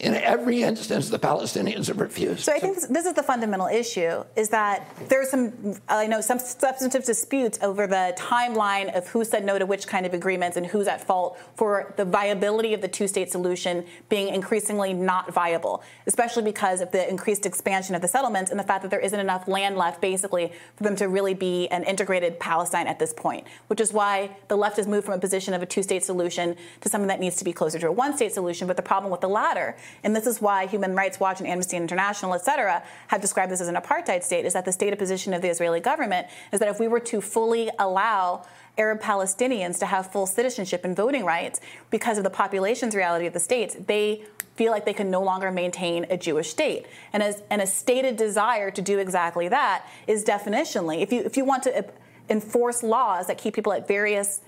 In 0.00 0.14
every 0.14 0.62
instance, 0.62 1.10
the 1.10 1.18
Palestinians 1.18 1.88
have 1.88 2.00
refused. 2.00 2.40
So 2.40 2.54
I 2.54 2.58
think 2.58 2.78
this 2.88 3.04
is 3.04 3.12
the 3.12 3.22
fundamental 3.22 3.66
issue: 3.66 4.24
is 4.34 4.48
that 4.48 4.88
there's 5.10 5.28
some, 5.28 5.76
I 5.88 6.06
know, 6.06 6.22
some 6.22 6.38
substantive 6.38 7.04
disputes 7.04 7.58
over 7.60 7.86
the 7.86 8.14
timeline 8.16 8.96
of 8.96 9.06
who 9.08 9.24
said 9.24 9.44
no 9.44 9.58
to 9.58 9.66
which 9.66 9.86
kind 9.86 10.06
of 10.06 10.14
agreements 10.14 10.56
and 10.56 10.64
who's 10.64 10.88
at 10.88 11.06
fault 11.06 11.38
for 11.54 11.92
the 11.98 12.06
viability 12.06 12.72
of 12.72 12.80
the 12.80 12.88
two-state 12.88 13.30
solution 13.30 13.84
being 14.08 14.34
increasingly 14.34 14.94
not 14.94 15.34
viable, 15.34 15.82
especially 16.06 16.44
because 16.44 16.80
of 16.80 16.90
the 16.92 17.08
increased 17.08 17.44
expansion 17.44 17.94
of 17.94 18.00
the 18.00 18.08
settlements 18.08 18.50
and 18.50 18.58
the 18.58 18.64
fact 18.64 18.80
that 18.80 18.90
there 18.90 19.00
isn't 19.00 19.20
enough 19.20 19.46
land 19.46 19.76
left, 19.76 20.00
basically, 20.00 20.50
for 20.76 20.84
them 20.84 20.96
to 20.96 21.08
really 21.08 21.34
be 21.34 21.68
an 21.68 21.84
integrated 21.84 22.40
Palestine 22.40 22.86
at 22.86 22.98
this 22.98 23.12
point. 23.12 23.46
Which 23.66 23.82
is 23.82 23.92
why 23.92 24.34
the 24.48 24.56
left 24.56 24.78
has 24.78 24.86
moved 24.86 25.04
from 25.04 25.14
a 25.14 25.18
position 25.18 25.52
of 25.52 25.60
a 25.60 25.66
two-state 25.66 26.04
solution 26.04 26.56
to 26.80 26.88
something 26.88 27.08
that 27.08 27.20
needs 27.20 27.36
to 27.36 27.44
be 27.44 27.52
closer 27.52 27.78
to 27.78 27.88
a 27.88 27.92
one-state 27.92 28.32
solution. 28.32 28.66
But 28.66 28.78
the 28.78 28.82
problem 28.82 29.10
with 29.10 29.20
the 29.20 29.28
latter 29.28 29.76
and 30.02 30.14
this 30.14 30.26
is 30.26 30.40
why 30.40 30.66
Human 30.66 30.94
Rights 30.94 31.20
Watch 31.20 31.40
and 31.40 31.48
Amnesty 31.48 31.76
International, 31.76 32.34
et 32.34 32.44
cetera, 32.44 32.82
have 33.08 33.20
described 33.20 33.52
this 33.52 33.60
as 33.60 33.68
an 33.68 33.76
apartheid 33.76 34.22
state, 34.22 34.44
is 34.44 34.52
that 34.52 34.64
the 34.64 34.72
stated 34.72 34.98
position 34.98 35.34
of 35.34 35.42
the 35.42 35.48
Israeli 35.48 35.80
government 35.80 36.26
is 36.52 36.60
that 36.60 36.68
if 36.68 36.80
we 36.80 36.88
were 36.88 37.00
to 37.00 37.20
fully 37.20 37.70
allow 37.78 38.44
Arab 38.78 39.00
Palestinians 39.00 39.78
to 39.78 39.86
have 39.86 40.10
full 40.10 40.26
citizenship 40.26 40.84
and 40.84 40.96
voting 40.96 41.24
rights 41.24 41.60
because 41.90 42.18
of 42.18 42.24
the 42.24 42.30
population's 42.30 42.94
reality 42.94 43.26
of 43.26 43.32
the 43.32 43.40
states, 43.40 43.76
they 43.86 44.24
feel 44.56 44.72
like 44.72 44.84
they 44.84 44.92
can 44.92 45.10
no 45.10 45.22
longer 45.22 45.50
maintain 45.50 46.06
a 46.10 46.16
Jewish 46.16 46.50
state. 46.50 46.86
And, 47.12 47.22
as, 47.22 47.42
and 47.50 47.62
a 47.62 47.66
stated 47.66 48.16
desire 48.16 48.70
to 48.70 48.82
do 48.82 48.98
exactly 48.98 49.48
that 49.48 49.86
is 50.06 50.24
definitionally, 50.24 51.02
if 51.02 51.12
you, 51.12 51.22
if 51.22 51.36
you 51.36 51.44
want 51.44 51.62
to 51.64 51.84
enforce 52.28 52.82
laws 52.82 53.26
that 53.26 53.38
keep 53.38 53.54
people 53.54 53.72
at 53.72 53.88
various 53.88 54.40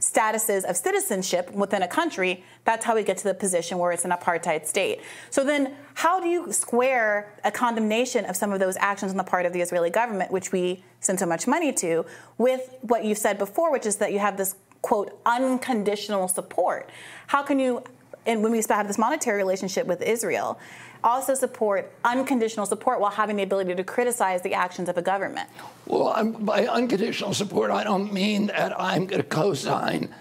statuses 0.00 0.64
of 0.64 0.76
citizenship 0.76 1.50
within 1.52 1.82
a 1.82 1.88
country, 1.88 2.44
that's 2.64 2.84
how 2.84 2.94
we 2.94 3.02
get 3.02 3.16
to 3.18 3.24
the 3.24 3.34
position 3.34 3.78
where 3.78 3.92
it's 3.92 4.04
an 4.04 4.10
apartheid 4.10 4.66
state. 4.66 5.00
So 5.30 5.44
then, 5.44 5.74
how 5.94 6.20
do 6.20 6.28
you 6.28 6.52
square 6.52 7.32
a 7.44 7.50
condemnation 7.50 8.24
of 8.24 8.36
some 8.36 8.52
of 8.52 8.60
those 8.60 8.76
actions 8.76 9.10
on 9.10 9.16
the 9.16 9.24
part 9.24 9.46
of 9.46 9.52
the 9.52 9.60
Israeli 9.60 9.90
government, 9.90 10.30
which 10.30 10.52
we 10.52 10.84
send 11.00 11.18
so 11.18 11.26
much 11.26 11.46
money 11.46 11.72
to, 11.72 12.06
with 12.36 12.74
what 12.82 13.04
you 13.04 13.14
said 13.14 13.38
before, 13.38 13.72
which 13.72 13.86
is 13.86 13.96
that 13.96 14.12
you 14.12 14.18
have 14.18 14.36
this 14.36 14.54
quote 14.82 15.20
unconditional 15.26 16.28
support? 16.28 16.90
How 17.26 17.42
can 17.42 17.58
you, 17.58 17.82
and 18.26 18.42
when 18.42 18.52
we 18.52 18.62
still 18.62 18.76
have 18.76 18.86
this 18.86 18.98
monetary 18.98 19.38
relationship 19.38 19.86
with 19.86 20.02
Israel, 20.02 20.58
also 21.04 21.34
support 21.34 21.92
unconditional 22.04 22.66
support 22.66 23.00
while 23.00 23.10
having 23.10 23.36
the 23.36 23.42
ability 23.42 23.74
to 23.74 23.84
criticize 23.84 24.42
the 24.42 24.54
actions 24.54 24.88
of 24.88 24.96
a 24.96 25.02
government? 25.02 25.48
Well, 25.86 26.08
I'm, 26.08 26.32
by 26.32 26.66
unconditional 26.66 27.34
support, 27.34 27.70
I 27.70 27.84
don't 27.84 28.12
mean 28.12 28.46
that 28.48 28.78
I'm 28.78 29.06
going 29.06 29.22
to 29.22 29.28
co-sign 29.28 30.14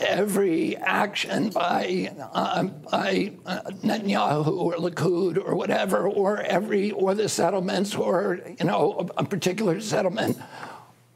every 0.00 0.76
action 0.76 1.50
by, 1.50 2.12
uh, 2.32 2.64
by 2.64 3.32
uh, 3.46 3.60
Netanyahu 3.82 4.46
or 4.46 4.74
Likud 4.74 5.44
or 5.44 5.54
whatever, 5.54 6.08
or 6.08 6.40
every 6.42 6.92
or 6.92 7.14
the 7.14 7.28
settlements 7.28 7.94
or 7.94 8.40
you 8.58 8.64
know 8.64 9.08
a 9.16 9.24
particular 9.24 9.80
settlement 9.80 10.38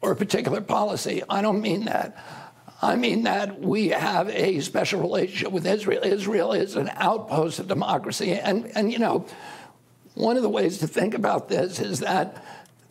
or 0.01 0.13
a 0.13 0.17
particular 0.17 0.61
policy. 0.61 1.23
I 1.29 1.43
don't 1.43 1.61
mean 1.61 1.85
that. 1.85 2.17
I 2.83 2.97
mean 2.97 3.23
that 3.23 3.61
we 3.61 3.89
have 3.89 4.29
a 4.29 4.59
special 4.59 5.01
relationship 5.01 5.53
with 5.53 5.67
Israel. 5.67 6.03
Israel 6.03 6.53
is 6.53 6.75
an 6.75 6.91
outpost 6.97 7.61
of 7.61 7.69
democracy. 7.69 8.33
And, 8.33 8.73
and 8.75 8.93
you 8.93 8.99
know, 8.99 9.25
one 10.15 10.37
of 10.37 10.43
the 10.43 10.49
ways 10.49 10.79
to 10.79 10.89
think 10.89 11.15
about 11.15 11.49
this 11.49 11.79
is 11.79 12.01
that 12.01 12.45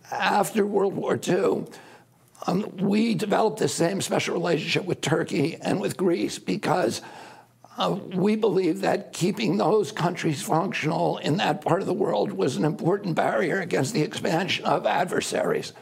after 0.10 0.66
World 0.66 0.96
War 0.96 1.20
II, 1.22 1.66
um, 2.48 2.76
we 2.78 3.14
developed 3.16 3.60
the 3.60 3.68
same 3.68 4.02
special 4.02 4.34
relationship 4.34 4.86
with 4.86 5.02
Turkey 5.02 5.58
and 5.62 5.82
with 5.82 5.98
Greece 5.98 6.40
because 6.40 7.02
uh, 7.78 7.92
we 8.14 8.36
believe 8.38 8.82
that 8.82 9.12
keeping 9.12 9.58
those 9.58 9.92
countries 9.92 10.42
functional 10.42 11.18
in 11.18 11.38
that 11.38 11.62
part 11.62 11.82
of 11.82 11.88
the 11.88 11.94
world 11.94 12.32
was 12.32 12.56
an 12.56 12.64
important 12.64 13.16
barrier 13.16 13.60
against 13.60 13.94
the 13.94 14.02
expansion 14.02 14.66
of 14.66 14.86
adversaries. 14.86 15.74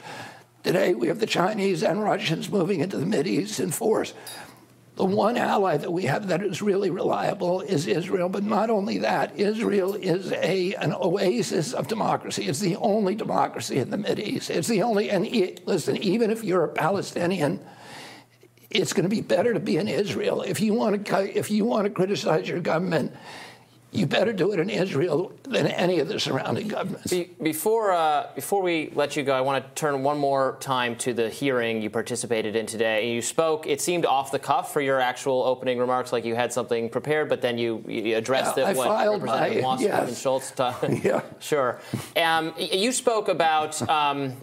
Today, 0.63 0.93
we 0.93 1.08
have 1.08 1.19
the 1.19 1.26
Chinese 1.26 1.84
and 1.84 2.04
Russians 2.04 2.50
moving 2.50 2.82
into 2.82 2.98
the 2.98 3.28
East 3.28 3.60
in 3.60 3.72
force. 3.72 4.13
The 4.98 5.06
one 5.06 5.38
ally 5.38 5.78
that 5.78 5.93
we 5.93 6.04
have 6.04 6.28
that 6.28 6.43
is 6.43 6.62
really 6.62 6.89
reliable 6.89 7.62
is 7.62 7.88
Israel, 7.88 8.28
but 8.28 8.43
not 8.43 8.69
only 8.69 8.98
that, 8.98 9.39
Israel 9.39 9.93
is 9.93 10.34
a, 10.34 10.74
an 10.76 10.93
oasis 10.93 11.72
of 11.72 11.88
democracy. 11.88 12.48
It's 12.48 12.60
the 12.60 12.76
only 12.76 13.15
democracy 13.15 13.78
in 13.78 13.91
the 13.91 14.19
East. 14.22 14.50
It's 14.50 14.67
the 14.67 14.84
only, 14.84 15.10
and 15.10 15.26
listen, 15.65 15.95
even 15.95 16.32
if 16.32 16.43
you're 16.43 16.65
a 16.65 16.74
Palestinian, 16.74 17.65
it's 18.69 18.91
going 18.91 19.04
to 19.04 19.10
be 19.10 19.22
better 19.22 19.54
to 19.54 19.62
be 19.62 19.78
in 19.78 19.88
Israel. 19.88 20.41
If 20.41 20.60
you 20.60 20.74
want 20.74 21.06
to, 21.06 21.38
if 21.38 21.50
you 21.50 21.63
want 21.63 21.86
to 21.86 21.89
criticize 21.89 22.50
your 22.50 22.60
government, 22.60 23.15
you 23.91 24.06
better 24.06 24.32
do 24.32 24.52
it 24.52 24.60
in 24.60 24.69
Israel 24.69 25.32
than 25.43 25.65
any 25.65 25.99
of 25.99 26.08
the 26.08 26.19
surrounding 26.19 26.67
governments. 26.67 27.10
Be, 27.10 27.32
before, 27.41 27.91
uh, 27.91 28.28
before 28.36 28.62
we 28.62 28.91
let 28.93 29.15
you 29.15 29.23
go, 29.23 29.34
I 29.34 29.41
want 29.41 29.63
to 29.63 29.71
turn 29.73 30.04
one 30.04 30.19
more 30.19 30.58
time 30.60 30.95
to 30.97 31.13
the 31.13 31.30
hearing 31.30 31.82
you 31.82 31.89
participated 31.89 32.56
in 32.56 32.67
today. 32.67 33.12
You 33.12 33.21
spoke, 33.21 33.65
it 33.65 33.82
seemed 33.82 34.06
off 34.06 34.32
the 34.32 34.38
cuff 34.38 34.71
for 34.71 34.82
your 34.82 34.99
actual 34.99 35.41
opening 35.43 35.80
remarks, 35.80 36.13
like 36.13 36.23
you 36.23 36.36
had 36.36 36.54
something 36.54 36.89
prepared, 36.89 37.30
but 37.30 37.41
then 37.41 37.58
you, 37.58 37.84
you 37.88 38.15
addressed 38.15 38.58
yeah, 38.58 38.69
it 38.69 38.69
I 38.69 38.73
filed 38.75 39.23
Representative 39.23 39.63
my, 39.63 39.80
yes. 39.80 40.08
and 40.08 40.17
Schultz. 40.17 40.54
yeah. 41.04 41.21
Sure. 41.39 41.80
Um, 42.15 42.54
you 42.58 42.91
spoke 42.91 43.28
about 43.28 43.82
um, 43.89 44.36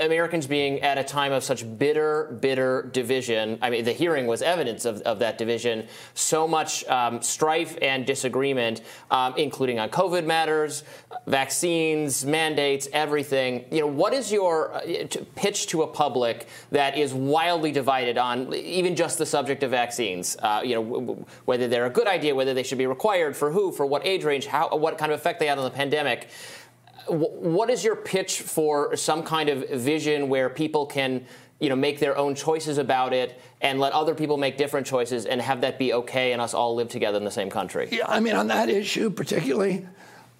Americans 0.00 0.46
being 0.46 0.80
at 0.80 0.96
a 0.96 1.04
time 1.04 1.30
of 1.32 1.44
such 1.44 1.64
bitter, 1.78 2.38
bitter 2.40 2.88
division. 2.92 3.58
I 3.60 3.68
mean, 3.68 3.84
the 3.84 3.92
hearing 3.92 4.26
was 4.26 4.40
evidence 4.40 4.86
of, 4.86 5.02
of 5.02 5.18
that 5.18 5.36
division. 5.36 5.86
So 6.14 6.48
much 6.48 6.86
um, 6.86 7.20
strife 7.20 7.76
and 7.82 8.06
disagreement, 8.06 8.80
um, 9.10 9.34
including 9.36 9.78
on 9.78 9.90
COVID 9.90 10.24
matters, 10.24 10.84
vaccines, 11.26 12.24
mandates, 12.24 12.88
everything. 12.94 13.66
You 13.70 13.80
know, 13.80 13.86
what 13.88 14.14
is 14.14 14.32
your 14.32 14.72
uh, 14.72 14.80
pitch 15.36 15.66
to 15.68 15.82
a 15.82 15.86
public 15.86 16.46
that 16.70 16.96
is 16.96 17.12
wildly 17.12 17.72
divided 17.72 18.16
on 18.16 18.54
even 18.54 18.96
just 18.96 19.18
the 19.18 19.26
subject 19.26 19.62
of 19.62 19.70
vaccines? 19.70 20.36
Uh, 20.38 20.62
you 20.64 20.76
know, 20.76 20.84
w- 20.84 21.24
whether 21.44 21.68
they're 21.68 21.86
a 21.86 21.90
good 21.90 22.06
idea, 22.06 22.34
whether 22.34 22.54
they 22.54 22.62
should 22.62 22.78
be 22.78 22.86
required, 22.86 23.36
for 23.36 23.50
who, 23.50 23.70
for 23.70 23.84
what 23.84 24.06
age 24.06 24.24
range, 24.24 24.46
how, 24.46 24.74
what 24.74 24.96
kind 24.96 25.12
of 25.12 25.18
effect 25.18 25.40
they 25.40 25.46
had 25.46 25.58
on 25.58 25.64
the 25.64 25.70
pandemic 25.70 26.28
what 27.08 27.70
is 27.70 27.82
your 27.84 27.96
pitch 27.96 28.40
for 28.40 28.96
some 28.96 29.22
kind 29.22 29.48
of 29.48 29.68
vision 29.70 30.28
where 30.28 30.48
people 30.48 30.86
can 30.86 31.24
you 31.60 31.68
know 31.68 31.76
make 31.76 31.98
their 31.98 32.16
own 32.16 32.34
choices 32.34 32.78
about 32.78 33.12
it 33.12 33.40
and 33.60 33.80
let 33.80 33.92
other 33.92 34.14
people 34.14 34.36
make 34.36 34.56
different 34.56 34.86
choices 34.86 35.26
and 35.26 35.40
have 35.40 35.60
that 35.62 35.78
be 35.78 35.92
okay 35.92 36.32
and 36.32 36.40
us 36.40 36.54
all 36.54 36.74
live 36.74 36.88
together 36.88 37.18
in 37.18 37.24
the 37.24 37.30
same 37.30 37.50
country? 37.50 37.88
Yeah 37.90 38.06
i 38.08 38.20
mean 38.20 38.34
on 38.34 38.48
that 38.48 38.68
issue 38.68 39.10
particularly 39.10 39.86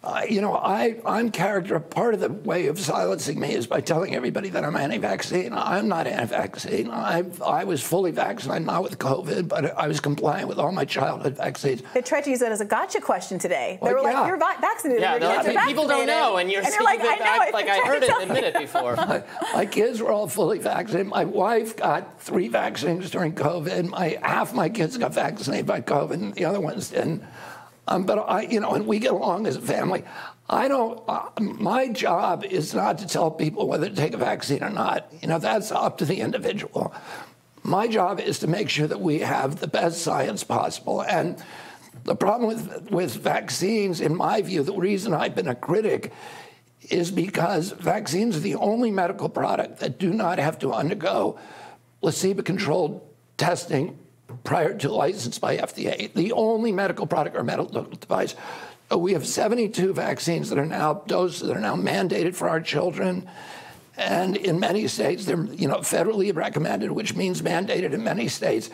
uh, 0.01 0.23
you 0.31 0.41
know, 0.41 0.55
I, 0.55 1.01
I'm 1.05 1.31
character. 1.33 1.79
Part 1.81 2.15
of 2.15 2.21
the 2.21 2.31
way 2.31 2.69
of 2.69 2.79
silencing 2.79 3.41
me 3.41 3.53
is 3.53 3.67
by 3.67 3.81
telling 3.81 4.15
everybody 4.15 4.49
that 4.51 4.65
I'm 4.65 4.77
anti-vaccine. 4.77 5.53
I'm 5.53 5.89
not 5.89 6.07
anti-vaccine. 6.07 6.89
I, 6.89 7.25
I 7.45 7.65
was 7.65 7.83
fully 7.83 8.13
vaccinated, 8.13 8.65
not 8.65 8.85
with 8.85 8.99
COVID, 8.99 9.49
but 9.49 9.77
I 9.77 9.89
was 9.89 9.99
compliant 9.99 10.49
with 10.49 10.61
all 10.61 10.71
my 10.71 10.85
childhood 10.85 11.37
vaccines. 11.37 11.83
They 11.95 12.03
tried 12.03 12.23
to 12.25 12.31
use 12.31 12.39
that 12.39 12.53
as 12.53 12.61
a 12.61 12.65
gotcha 12.65 13.01
question 13.01 13.41
today. 13.41 13.81
They 13.83 13.93
well, 13.93 14.05
were 14.05 14.09
yeah. 14.09 14.21
like, 14.21 14.29
"You're 14.29 14.37
vaccinated. 14.37 15.03
Yeah, 15.03 15.17
you're 15.17 15.55
like, 15.55 15.67
people 15.67 15.89
don't 15.89 16.07
know, 16.07 16.37
and 16.37 16.49
you're, 16.49 16.63
and 16.63 16.73
you're 16.73 16.85
like, 16.85 17.01
I 17.01 17.17
know, 17.17 17.19
back, 17.19 17.53
like 17.53 17.69
I 17.69 17.79
heard 17.81 18.05
it 18.05 18.11
a 18.23 18.33
minute 18.33 18.55
before. 18.57 18.95
my, 18.97 19.25
my, 19.53 19.67
kids 19.67 20.01
were 20.01 20.13
all 20.13 20.29
fully 20.29 20.61
vaccinated. 20.61 21.09
My 21.09 21.25
wife 21.25 21.77
got 21.77 22.21
three 22.21 22.47
vaccines 22.47 23.11
during 23.11 23.35
COVID. 23.35 23.89
My 23.89 24.17
half 24.23 24.55
my 24.55 24.69
kids 24.69 24.97
got 24.97 25.13
vaccinated 25.13 25.67
by 25.67 25.81
COVID, 25.81 26.13
and 26.13 26.35
the 26.35 26.45
other 26.45 26.61
ones 26.61 26.91
didn't. 26.91 27.25
Um, 27.89 28.05
but 28.05 28.19
I, 28.19 28.43
you 28.43 28.61
know, 28.61 28.75
and 28.75 28.87
we 28.87 28.99
get 28.99 29.13
along 29.13 29.47
as 29.47 29.57
a 29.57 29.63
family. 29.63 30.05
I 30.49 30.69
don't. 30.69 31.03
Uh, 31.09 31.31
my 31.41 31.89
job 31.89 32.45
is 32.45 32.75
not 32.75 32.99
to 32.99 33.07
tell 33.07 33.31
people 33.31 33.67
whether 33.67 33.89
to 33.89 33.95
take 33.95 34.13
a 34.13 34.19
vaccine 34.19 34.63
or 34.63 34.71
not. 34.71 35.11
You 35.23 35.29
know, 35.29 35.39
that's 35.39 35.73
up 35.73 35.99
to 35.99 36.05
the 36.05 36.21
individual. 36.21 36.95
My 37.63 37.89
job 37.89 38.21
is 38.21 38.39
to 38.41 38.47
make 38.47 38.69
sure 38.69 38.87
that 38.87 39.01
we 39.01 39.21
have 39.21 39.61
the 39.61 39.67
best 39.67 40.03
science 40.03 40.45
possible. 40.45 41.03
And 41.03 41.43
the 42.05 42.15
problem 42.15 42.49
with 42.49 42.91
with 42.91 43.17
vaccines, 43.17 44.01
in 44.01 44.15
my 44.15 44.43
view, 44.43 44.63
the 44.63 44.75
reason 44.75 45.15
I've 45.15 45.35
been 45.35 45.49
a 45.49 45.55
critic 45.55 46.13
is 46.91 47.11
because 47.11 47.73
vaccines 47.73 48.37
are 48.37 48.41
the 48.41 48.55
only 48.55 48.91
medical 48.91 49.29
product 49.31 49.81
that 49.81 49.99
do 49.99 50.13
not 50.13 50.39
have 50.39 50.59
to 50.59 50.73
undergo 50.73 51.39
placebo-controlled 52.01 53.03
testing 53.37 53.99
prior 54.45 54.77
to 54.79 54.93
license 54.93 55.39
by 55.39 55.57
FDA, 55.57 56.13
the 56.13 56.33
only 56.33 56.73
medical 56.73 57.07
product 57.07 57.37
or 57.37 57.43
medical 57.43 57.83
device. 57.83 58.35
Uh, 58.91 58.99
we 58.99 59.13
have 59.13 59.27
72 59.27 59.93
vaccines 59.93 60.51
that 60.51 60.59
are 60.59 60.67
now 60.67 60.95
doses 61.07 61.49
that 61.49 61.57
are 61.57 61.61
now 61.61 61.77
mandated 61.77 62.35
for 62.35 62.49
our 62.49 62.61
children. 62.61 63.29
And 63.97 64.37
in 64.37 64.61
many 64.61 64.87
states, 64.87 65.25
they're 65.25 65.45
you 65.45 65.69
know 65.69 65.79
federally 65.79 66.35
recommended, 66.35 66.93
which 66.93 67.15
means 67.15 67.43
mandated 67.43 67.93
in 67.93 68.05
many 68.05 68.29
states. 68.29 68.71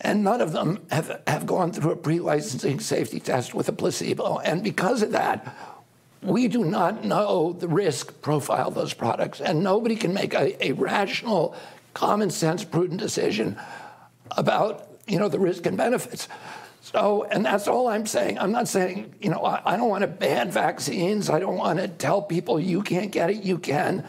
And 0.00 0.24
none 0.24 0.40
of 0.40 0.52
them 0.52 0.84
have, 0.90 1.22
have 1.28 1.46
gone 1.46 1.72
through 1.72 1.92
a 1.92 1.96
pre-licensing 1.96 2.80
safety 2.80 3.20
test 3.20 3.54
with 3.54 3.68
a 3.68 3.72
placebo. 3.72 4.38
And 4.38 4.64
because 4.64 5.00
of 5.00 5.12
that, 5.12 5.56
we 6.22 6.48
do 6.48 6.64
not 6.64 7.04
know 7.04 7.52
the 7.52 7.68
risk 7.68 8.20
profile 8.20 8.68
of 8.68 8.74
those 8.74 8.94
products. 8.94 9.40
And 9.40 9.62
nobody 9.62 9.94
can 9.94 10.12
make 10.12 10.34
a, 10.34 10.64
a 10.64 10.72
rational, 10.72 11.54
common 11.94 12.30
sense, 12.30 12.64
prudent 12.64 12.98
decision 12.98 13.56
about 14.36 14.88
you 15.06 15.18
know 15.18 15.28
the 15.28 15.38
risk 15.38 15.66
and 15.66 15.76
benefits. 15.76 16.28
So, 16.80 17.24
and 17.30 17.44
that's 17.44 17.68
all 17.68 17.86
I'm 17.86 18.06
saying. 18.06 18.38
I'm 18.38 18.50
not 18.50 18.66
saying, 18.66 19.14
you 19.20 19.30
know, 19.30 19.44
I, 19.44 19.74
I 19.74 19.76
don't 19.76 19.88
want 19.88 20.02
to 20.02 20.08
ban 20.08 20.50
vaccines. 20.50 21.30
I 21.30 21.38
don't 21.38 21.56
want 21.56 21.78
to 21.78 21.86
tell 21.86 22.20
people 22.20 22.58
you 22.58 22.82
can't 22.82 23.12
get 23.12 23.30
it, 23.30 23.44
you 23.44 23.58
can. 23.58 24.04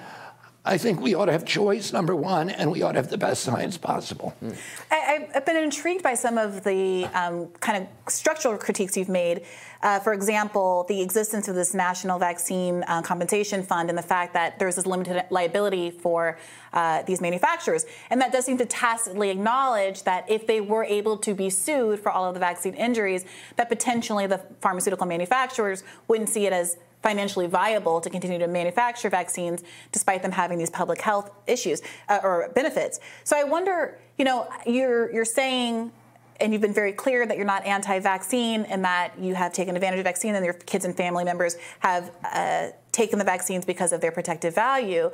I 0.66 0.78
think 0.78 1.02
we 1.02 1.14
ought 1.14 1.26
to 1.26 1.34
have 1.34 1.46
choice, 1.46 1.92
number 1.92 2.16
one, 2.16 2.50
and 2.50 2.72
we 2.72 2.82
ought 2.82 2.94
to 2.94 3.00
have 3.00 3.10
the 3.10 3.18
best 3.18 3.44
science 3.44 3.78
possible. 3.78 4.34
Mm. 4.42 4.58
I, 4.90 5.28
have 5.34 5.46
been 5.46 5.58
intrigued 5.58 6.04
by 6.04 6.14
some 6.14 6.38
of 6.38 6.64
the 6.64 7.06
um, 7.14 7.48
kind 7.60 7.84
of 7.84 8.14
structural 8.14 8.58
critiques 8.58 8.96
you've 8.96 9.10
made. 9.10 9.44
Uh, 9.84 10.00
for 10.00 10.14
example, 10.14 10.86
the 10.88 11.02
existence 11.02 11.50
of 11.50 11.56
this 11.56 11.74
national 11.74 12.18
vaccine 12.18 12.86
uh, 12.88 13.02
compensation 13.02 13.62
fund 13.62 13.90
and 13.90 13.98
the 13.98 14.02
fact 14.02 14.34
that 14.34 14.58
there's 14.58 14.78
this 14.78 14.86
limited 14.86 15.26
liability 15.30 15.92
for 15.92 16.40
uh, 16.72 17.04
these 17.04 17.20
manufacturers. 17.20 17.86
And 18.10 18.22
that 18.22 18.32
does 18.32 18.46
seem 18.46 18.58
to 18.60 18.66
tacitly 18.66 19.30
acknowledge 19.30 20.04
that 20.04 20.30
if 20.32 20.48
they 20.48 20.62
were 20.62 20.86
able 20.86 21.18
to 21.18 21.34
be 21.34 21.50
sued 21.50 22.00
for 22.00 22.12
all 22.12 22.26
of 22.26 22.34
the 22.34 22.40
vaccine 22.40 22.74
injuries, 22.76 23.26
that 23.58 23.68
potentially 23.68 24.26
the 24.26 24.40
pharmaceutical 24.62 25.06
manufacturers 25.06 25.84
wouldn't 26.08 26.30
see 26.30 26.46
it 26.46 26.54
as 26.54 26.78
financially 27.02 27.48
viable 27.48 28.00
to 28.00 28.10
continue 28.10 28.40
to 28.40 28.48
manufacture 28.48 29.10
vaccines 29.10 29.62
despite 29.92 30.22
them 30.22 30.32
having 30.32 30.58
these 30.58 30.70
public 30.70 31.02
health 31.02 31.30
issues 31.46 31.82
uh, 32.08 32.22
or 32.24 32.50
benefits. 32.56 33.02
So 33.26 33.38
I 33.38 33.44
wonder, 33.44 34.00
you 34.18 34.24
know, 34.24 34.48
you're 34.66 35.12
you're 35.14 35.26
saying 35.26 35.92
and 36.40 36.52
you've 36.52 36.62
been 36.62 36.74
very 36.74 36.94
clear 36.94 37.26
that 37.26 37.38
you're 37.38 37.46
not 37.46 37.66
anti-vaccine 37.66 38.64
and 38.64 38.84
that 38.84 39.14
you 39.20 39.36
have 39.36 39.54
taken 39.54 39.76
advantage 39.76 40.00
of 40.00 40.06
vaccine 40.06 40.36
and 40.36 40.44
your 40.44 40.54
kids 40.54 40.86
and 40.86 40.96
family 40.96 41.24
members 41.24 41.56
have 41.80 42.12
uh, 42.24 42.70
taken 42.92 43.20
the 43.20 43.26
vaccines 43.26 43.66
because 43.66 43.92
of 43.94 44.02
their 44.02 44.12
protective 44.12 44.54
value. 44.56 45.12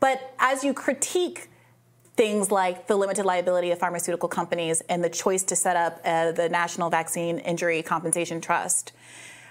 But 0.00 0.34
as 0.38 0.64
you 0.64 0.74
critique 0.74 1.48
things 2.14 2.50
like 2.50 2.86
the 2.88 2.96
limited 2.96 3.24
liability 3.24 3.70
of 3.70 3.78
pharmaceutical 3.78 4.28
companies 4.28 4.82
and 4.82 5.02
the 5.02 5.08
choice 5.08 5.42
to 5.44 5.56
set 5.56 5.76
up 5.76 6.00
uh, 6.04 6.32
the 6.32 6.48
National 6.48 6.90
Vaccine 6.90 7.38
Injury 7.38 7.82
Compensation 7.82 8.40
Trust, 8.40 8.92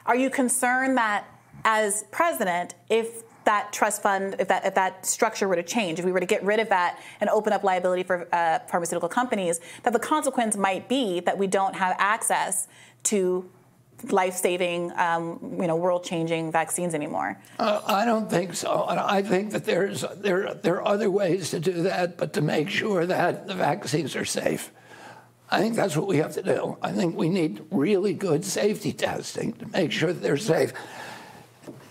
are 0.05 0.15
you 0.15 0.29
concerned 0.29 0.97
that 0.97 1.25
as 1.63 2.05
president, 2.11 2.75
if 2.89 3.23
that 3.45 3.73
trust 3.73 4.01
fund, 4.01 4.35
if 4.39 4.47
that 4.47 4.65
if 4.65 4.75
that 4.75 5.05
structure 5.05 5.47
were 5.47 5.55
to 5.55 5.63
change, 5.63 5.99
if 5.99 6.05
we 6.05 6.11
were 6.11 6.19
to 6.19 6.25
get 6.25 6.43
rid 6.43 6.59
of 6.59 6.69
that 6.69 6.99
and 7.19 7.29
open 7.29 7.53
up 7.53 7.63
liability 7.63 8.03
for 8.03 8.27
uh, 8.31 8.59
pharmaceutical 8.67 9.09
companies, 9.09 9.59
that 9.83 9.93
the 9.93 9.99
consequence 9.99 10.55
might 10.55 10.87
be 10.87 11.19
that 11.21 11.37
we 11.37 11.47
don't 11.47 11.75
have 11.75 11.95
access 11.97 12.67
to 13.03 13.49
life-saving, 14.09 14.91
um, 14.97 15.57
you 15.59 15.67
know, 15.67 15.75
world-changing 15.75 16.51
vaccines 16.51 16.95
anymore? 16.95 17.39
Uh, 17.59 17.81
I 17.85 18.03
don't 18.03 18.29
think 18.29 18.55
so. 18.55 18.85
I 18.87 19.21
think 19.21 19.51
that 19.51 19.65
there's 19.65 20.03
there 20.17 20.53
there 20.53 20.75
are 20.75 20.87
other 20.87 21.09
ways 21.09 21.51
to 21.51 21.59
do 21.59 21.83
that, 21.83 22.17
but 22.17 22.33
to 22.33 22.41
make 22.41 22.69
sure 22.69 23.05
that 23.05 23.47
the 23.47 23.53
vaccines 23.53 24.15
are 24.15 24.25
safe. 24.25 24.71
I 25.53 25.59
think 25.59 25.75
that's 25.75 25.97
what 25.97 26.07
we 26.07 26.17
have 26.17 26.33
to 26.35 26.43
do. 26.43 26.77
I 26.81 26.93
think 26.93 27.17
we 27.17 27.27
need 27.27 27.61
really 27.71 28.13
good 28.13 28.45
safety 28.45 28.93
testing 28.93 29.51
to 29.53 29.67
make 29.67 29.91
sure 29.91 30.13
that 30.13 30.21
they're 30.21 30.37
safe. 30.37 30.71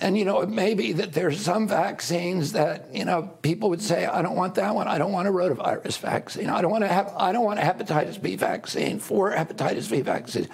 And 0.01 0.17
you 0.17 0.25
know, 0.25 0.41
it 0.41 0.49
may 0.49 0.73
be 0.73 0.93
that 0.95 1.13
there's 1.13 1.39
some 1.41 1.69
vaccines 1.69 2.53
that 2.53 2.89
you 2.95 3.05
know 3.05 3.31
people 3.43 3.69
would 3.69 3.83
say, 3.83 4.07
I 4.07 4.23
don't 4.23 4.35
want 4.35 4.55
that 4.55 4.75
one. 4.75 4.89
I 4.89 4.97
don't 4.97 5.13
want 5.13 5.29
a 5.29 5.31
rotavirus 5.31 5.99
vaccine. 5.99 6.49
I 6.49 6.63
don't 6.63 6.71
want 6.71 6.85
to 6.85 6.89
have. 6.89 7.13
I 7.17 7.33
don't 7.33 7.45
want 7.45 7.59
a 7.59 7.63
hepatitis 7.63 8.21
B 8.21 8.37
vaccine. 8.37 8.99
For 8.99 9.31
hepatitis 9.31 9.91
B 9.91 10.01
vaccines, 10.01 10.49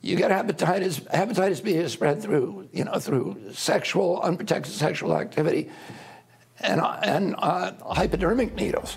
you 0.00 0.16
get 0.16 0.30
hepatitis. 0.30 1.00
Hepatitis 1.10 1.62
B 1.62 1.74
is 1.74 1.92
spread 1.92 2.22
through 2.22 2.68
you 2.72 2.84
know 2.84 3.00
through 3.00 3.52
sexual 3.52 4.20
unprotected 4.20 4.72
sexual 4.72 5.16
activity, 5.16 5.68
and 6.60 6.80
and 6.80 7.34
uh, 7.38 7.72
hypodermic 7.84 8.54
needles. 8.54 8.96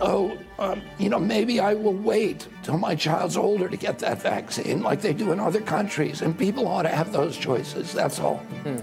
So, 0.00 0.38
um, 0.58 0.80
you 0.98 1.10
know, 1.10 1.18
maybe 1.18 1.60
I 1.60 1.74
will 1.74 1.92
wait 1.92 2.48
till 2.62 2.78
my 2.78 2.94
child's 2.94 3.36
older 3.36 3.68
to 3.68 3.76
get 3.76 3.98
that 3.98 4.22
vaccine, 4.22 4.82
like 4.82 5.02
they 5.02 5.12
do 5.12 5.30
in 5.32 5.38
other 5.38 5.60
countries. 5.60 6.22
And 6.22 6.36
people 6.38 6.66
ought 6.66 6.82
to 6.82 6.88
have 6.88 7.12
those 7.12 7.36
choices. 7.36 7.92
That's 7.92 8.18
all. 8.18 8.38
Hmm. 8.64 8.78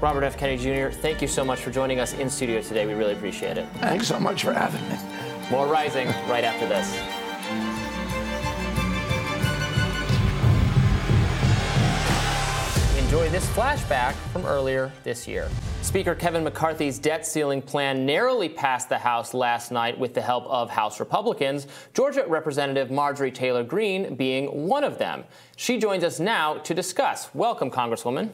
Robert 0.00 0.24
F. 0.24 0.36
Kennedy 0.36 0.62
Jr., 0.62 0.92
thank 0.92 1.22
you 1.22 1.28
so 1.28 1.44
much 1.44 1.60
for 1.60 1.70
joining 1.70 2.00
us 2.00 2.14
in 2.14 2.28
studio 2.28 2.60
today. 2.60 2.86
We 2.86 2.94
really 2.94 3.14
appreciate 3.14 3.56
it. 3.56 3.68
Thanks 3.76 4.08
so 4.08 4.18
much 4.18 4.42
for 4.42 4.52
having 4.52 4.82
me. 4.88 4.96
More 5.50 5.66
Rising 5.66 6.08
right 6.28 6.44
after 6.44 6.68
this. 6.68 7.17
This 13.30 13.46
flashback 13.50 14.14
from 14.32 14.46
earlier 14.46 14.90
this 15.04 15.28
year. 15.28 15.50
Speaker 15.82 16.14
Kevin 16.14 16.42
McCarthy's 16.42 16.98
debt 16.98 17.26
ceiling 17.26 17.60
plan 17.60 18.06
narrowly 18.06 18.48
passed 18.48 18.88
the 18.88 18.96
House 18.96 19.34
last 19.34 19.70
night 19.70 19.98
with 19.98 20.14
the 20.14 20.22
help 20.22 20.46
of 20.46 20.70
House 20.70 20.98
Republicans, 20.98 21.66
Georgia 21.92 22.24
Representative 22.26 22.90
Marjorie 22.90 23.30
Taylor 23.30 23.62
Greene 23.62 24.14
being 24.14 24.66
one 24.66 24.82
of 24.82 24.96
them. 24.96 25.24
She 25.56 25.78
joins 25.78 26.04
us 26.04 26.18
now 26.18 26.54
to 26.54 26.72
discuss. 26.72 27.28
Welcome, 27.34 27.70
Congresswoman. 27.70 28.30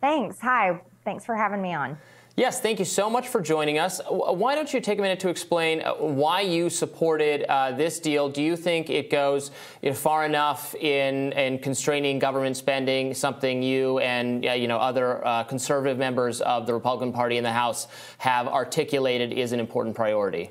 Thanks. 0.00 0.40
Hi. 0.40 0.80
Thanks 1.04 1.24
for 1.24 1.36
having 1.36 1.62
me 1.62 1.72
on. 1.72 1.96
Yes, 2.40 2.58
thank 2.58 2.78
you 2.78 2.86
so 2.86 3.10
much 3.10 3.28
for 3.28 3.42
joining 3.42 3.78
us. 3.78 4.00
Why 4.08 4.54
don't 4.54 4.72
you 4.72 4.80
take 4.80 4.98
a 4.98 5.02
minute 5.02 5.20
to 5.20 5.28
explain 5.28 5.82
uh, 5.82 5.92
why 5.96 6.40
you 6.40 6.70
supported 6.70 7.44
uh, 7.50 7.72
this 7.72 8.00
deal? 8.00 8.30
Do 8.30 8.42
you 8.42 8.56
think 8.56 8.88
it 8.88 9.10
goes 9.10 9.50
you 9.82 9.90
know, 9.90 9.94
far 9.94 10.24
enough 10.24 10.74
in, 10.76 11.32
in 11.32 11.58
constraining 11.58 12.18
government 12.18 12.56
spending, 12.56 13.12
something 13.12 13.62
you 13.62 13.98
and 13.98 14.46
uh, 14.46 14.52
you 14.52 14.68
know 14.68 14.78
other 14.78 15.22
uh, 15.26 15.44
conservative 15.44 15.98
members 15.98 16.40
of 16.40 16.66
the 16.66 16.72
Republican 16.72 17.12
Party 17.12 17.36
in 17.36 17.44
the 17.44 17.52
House 17.52 17.88
have 18.16 18.48
articulated 18.48 19.34
is 19.34 19.52
an 19.52 19.60
important 19.60 19.94
priority? 19.94 20.50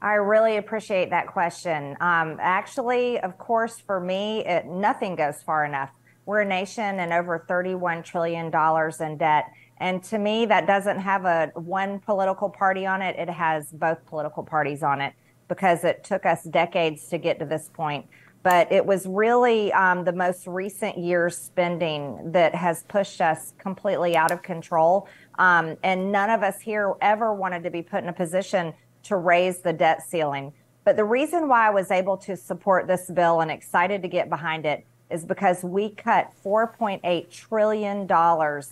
I 0.00 0.14
really 0.14 0.58
appreciate 0.58 1.10
that 1.10 1.26
question. 1.26 1.96
Um, 2.00 2.38
actually, 2.40 3.18
of 3.18 3.36
course, 3.36 3.80
for 3.80 3.98
me, 3.98 4.44
it, 4.46 4.66
nothing 4.66 5.16
goes 5.16 5.42
far 5.42 5.64
enough. 5.64 5.90
We're 6.24 6.42
a 6.42 6.44
nation 6.44 7.00
in 7.00 7.12
over 7.12 7.44
$31 7.48 8.04
trillion 8.04 8.52
in 9.00 9.16
debt. 9.16 9.46
And 9.80 10.02
to 10.04 10.18
me, 10.18 10.46
that 10.46 10.66
doesn't 10.66 10.98
have 11.00 11.24
a 11.24 11.52
one 11.54 12.00
political 12.00 12.50
party 12.50 12.84
on 12.86 13.02
it. 13.02 13.16
It 13.16 13.30
has 13.30 13.72
both 13.72 14.04
political 14.06 14.42
parties 14.42 14.82
on 14.82 15.00
it 15.00 15.14
because 15.48 15.84
it 15.84 16.04
took 16.04 16.26
us 16.26 16.44
decades 16.44 17.08
to 17.08 17.18
get 17.18 17.38
to 17.38 17.44
this 17.44 17.70
point. 17.72 18.06
But 18.42 18.70
it 18.70 18.84
was 18.84 19.06
really 19.06 19.72
um, 19.72 20.04
the 20.04 20.12
most 20.12 20.46
recent 20.46 20.96
year's 20.96 21.36
spending 21.36 22.32
that 22.32 22.54
has 22.54 22.84
pushed 22.84 23.20
us 23.20 23.52
completely 23.58 24.16
out 24.16 24.30
of 24.30 24.42
control. 24.42 25.08
Um, 25.38 25.76
and 25.82 26.12
none 26.12 26.30
of 26.30 26.42
us 26.42 26.60
here 26.60 26.94
ever 27.00 27.34
wanted 27.34 27.62
to 27.64 27.70
be 27.70 27.82
put 27.82 28.02
in 28.02 28.08
a 28.08 28.12
position 28.12 28.74
to 29.04 29.16
raise 29.16 29.58
the 29.60 29.72
debt 29.72 30.02
ceiling. 30.02 30.52
But 30.84 30.96
the 30.96 31.04
reason 31.04 31.48
why 31.48 31.66
I 31.66 31.70
was 31.70 31.90
able 31.90 32.16
to 32.18 32.36
support 32.36 32.86
this 32.86 33.10
bill 33.10 33.40
and 33.40 33.50
excited 33.50 34.02
to 34.02 34.08
get 34.08 34.28
behind 34.28 34.64
it 34.66 34.86
is 35.10 35.24
because 35.24 35.62
we 35.62 35.90
cut 35.90 36.32
$4.8 36.44 37.30
trillion 37.30 38.08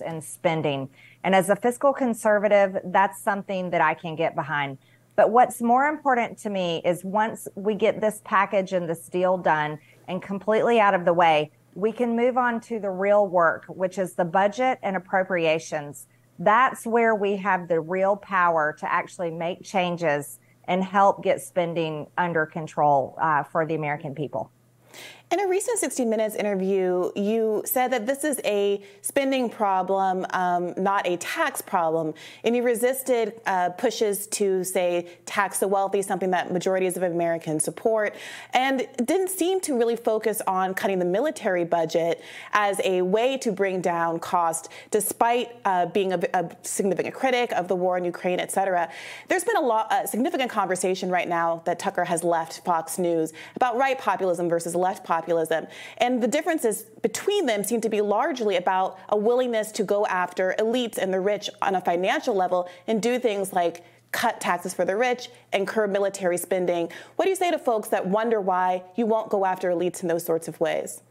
in 0.07 0.21
spending. 0.21 0.89
And 1.25 1.35
as 1.35 1.51
a 1.51 1.57
fiscal 1.57 1.93
conservative, 1.93 2.79
that's 2.85 3.21
something 3.21 3.71
that 3.71 3.81
I 3.81 3.95
can 3.95 4.17
get 4.17 4.35
behind. 4.35 4.79
But 5.17 5.31
what's 5.31 5.63
more 5.63 5.87
important 5.87 6.39
to 6.39 6.51
me 6.51 6.83
is 6.85 7.03
once 7.03 7.49
we 7.55 7.75
get 7.75 8.01
this 8.01 8.21
package 8.25 8.75
and 8.75 8.89
this 8.89 9.09
deal 9.09 9.39
done 9.39 9.79
and 10.09 10.23
completely 10.23 10.79
out 10.79 10.95
of 10.95 11.07
the 11.07 11.15
way, 11.15 11.51
we 11.75 11.91
can 11.91 12.17
move 12.17 12.37
on 12.37 12.61
to 12.63 12.79
the 12.79 12.91
real 12.91 13.27
work, 13.27 13.65
which 13.69 13.99
is 13.99 14.15
the 14.15 14.25
budget 14.25 14.79
and 14.83 14.95
appropriations. 14.95 16.07
That's 16.39 16.87
where 16.87 17.15
we 17.15 17.37
have 17.37 17.69
the 17.69 17.81
real 17.81 18.17
power 18.17 18.77
to 18.79 18.91
actually 18.91 19.31
make 19.31 19.63
changes 19.63 20.39
and 20.65 20.85
help 20.85 21.23
get 21.23 21.41
spending 21.41 22.07
under 22.19 22.45
control 22.45 23.17
uh, 23.21 23.43
for 23.43 23.67
the 23.67 23.75
American 23.75 24.15
people. 24.15 24.51
In 25.33 25.41
a 25.41 25.49
recent 25.49 25.81
60 25.81 26.05
Minutes 26.05 26.37
interview, 26.37 27.11
you 27.17 27.61
said 27.65 27.89
that 27.89 28.07
this 28.07 28.23
is 28.23 28.41
a 28.45 28.81
spending 29.03 29.51
problem, 29.51 30.25
um, 30.31 30.73
not 30.77 31.05
a 31.05 31.17
tax 31.17 31.61
problem, 31.61 32.15
and 32.45 32.55
you 32.55 32.63
resisted 32.63 33.33
uh, 33.45 33.71
pushes 33.71 34.29
to 34.29 34.63
say 34.63 35.09
tax 35.27 35.59
the 35.59 35.67
wealthy, 35.67 36.01
something 36.01 36.31
that 36.31 36.53
majorities 36.53 36.97
of 36.97 37.03
Americans 37.03 37.65
support, 37.65 38.15
and 38.55 38.87
didn't 39.05 39.29
seem 39.29 39.61
to 39.63 39.77
really 39.77 39.97
focus 39.97 40.43
on 40.47 40.75
cutting 40.75 41.01
the 41.01 41.05
military 41.05 41.65
budget 41.65 42.23
as 42.53 42.81
a 42.85 43.03
way 43.03 43.37
to 43.37 43.51
bring 43.51 43.81
down 43.81 44.21
cost, 44.21 44.69
despite 44.93 45.49
uh, 45.65 45.87
being 45.87 46.13
a, 46.13 46.21
a, 46.35 46.49
significant 46.63 47.13
critic 47.13 47.51
of 47.55 47.67
the 47.67 47.75
war 47.75 47.99
in 47.99 48.05
Ukraine, 48.05 48.39
et 48.39 48.53
cetera. 48.53 48.89
There's 49.27 49.43
been 49.43 49.57
a 49.57 49.61
lot, 49.61 49.93
a 49.93 50.07
significant 50.07 50.53
conversation 50.53 51.11
right 51.11 51.29
now 51.29 51.63
that 51.65 51.81
Tucker 51.81 52.05
has 52.05 52.23
left 52.23 52.65
Fox 52.65 52.97
News 52.97 53.33
about 53.57 53.77
right 53.77 53.99
populism 53.99 54.49
versus 54.49 54.77
left 54.77 55.03
populism 55.03 55.16
populism. 55.17 55.67
And 55.99 56.23
the 56.23 56.29
differences 56.29 56.83
between 57.03 57.47
them 57.47 57.65
seem 57.65 57.81
to 57.81 57.89
be 57.89 58.01
largely 58.01 58.57
about 58.57 58.99
a 59.09 59.17
willingness 59.17 59.73
to 59.73 59.85
go 59.85 60.07
after 60.07 60.55
elites 60.59 60.99
and 60.99 61.13
the 61.13 61.21
rich 61.21 61.49
on 61.63 61.75
a 61.75 61.81
financial 61.81 62.35
level 62.35 62.69
and 62.87 63.03
do 63.03 63.19
things 63.19 63.53
like 63.53 63.83
cut 64.13 64.41
taxes 64.41 64.73
for 64.75 64.85
the 64.85 64.97
rich 64.97 65.29
and 65.53 65.67
curb 65.67 65.91
military 65.91 66.37
spending. 66.37 66.89
What 67.17 67.25
do 67.25 67.31
you 67.31 67.37
say 67.37 67.51
to 67.51 67.59
folks 67.59 67.89
that 67.89 68.07
wonder 68.07 68.41
why 68.41 68.83
you 68.95 69.07
won't 69.07 69.31
go 69.31 69.45
after 69.45 69.71
elites 69.71 70.03
in 70.03 70.09
those 70.09 70.25
sorts 70.25 70.49
of 70.49 70.61
ways? 70.61 71.03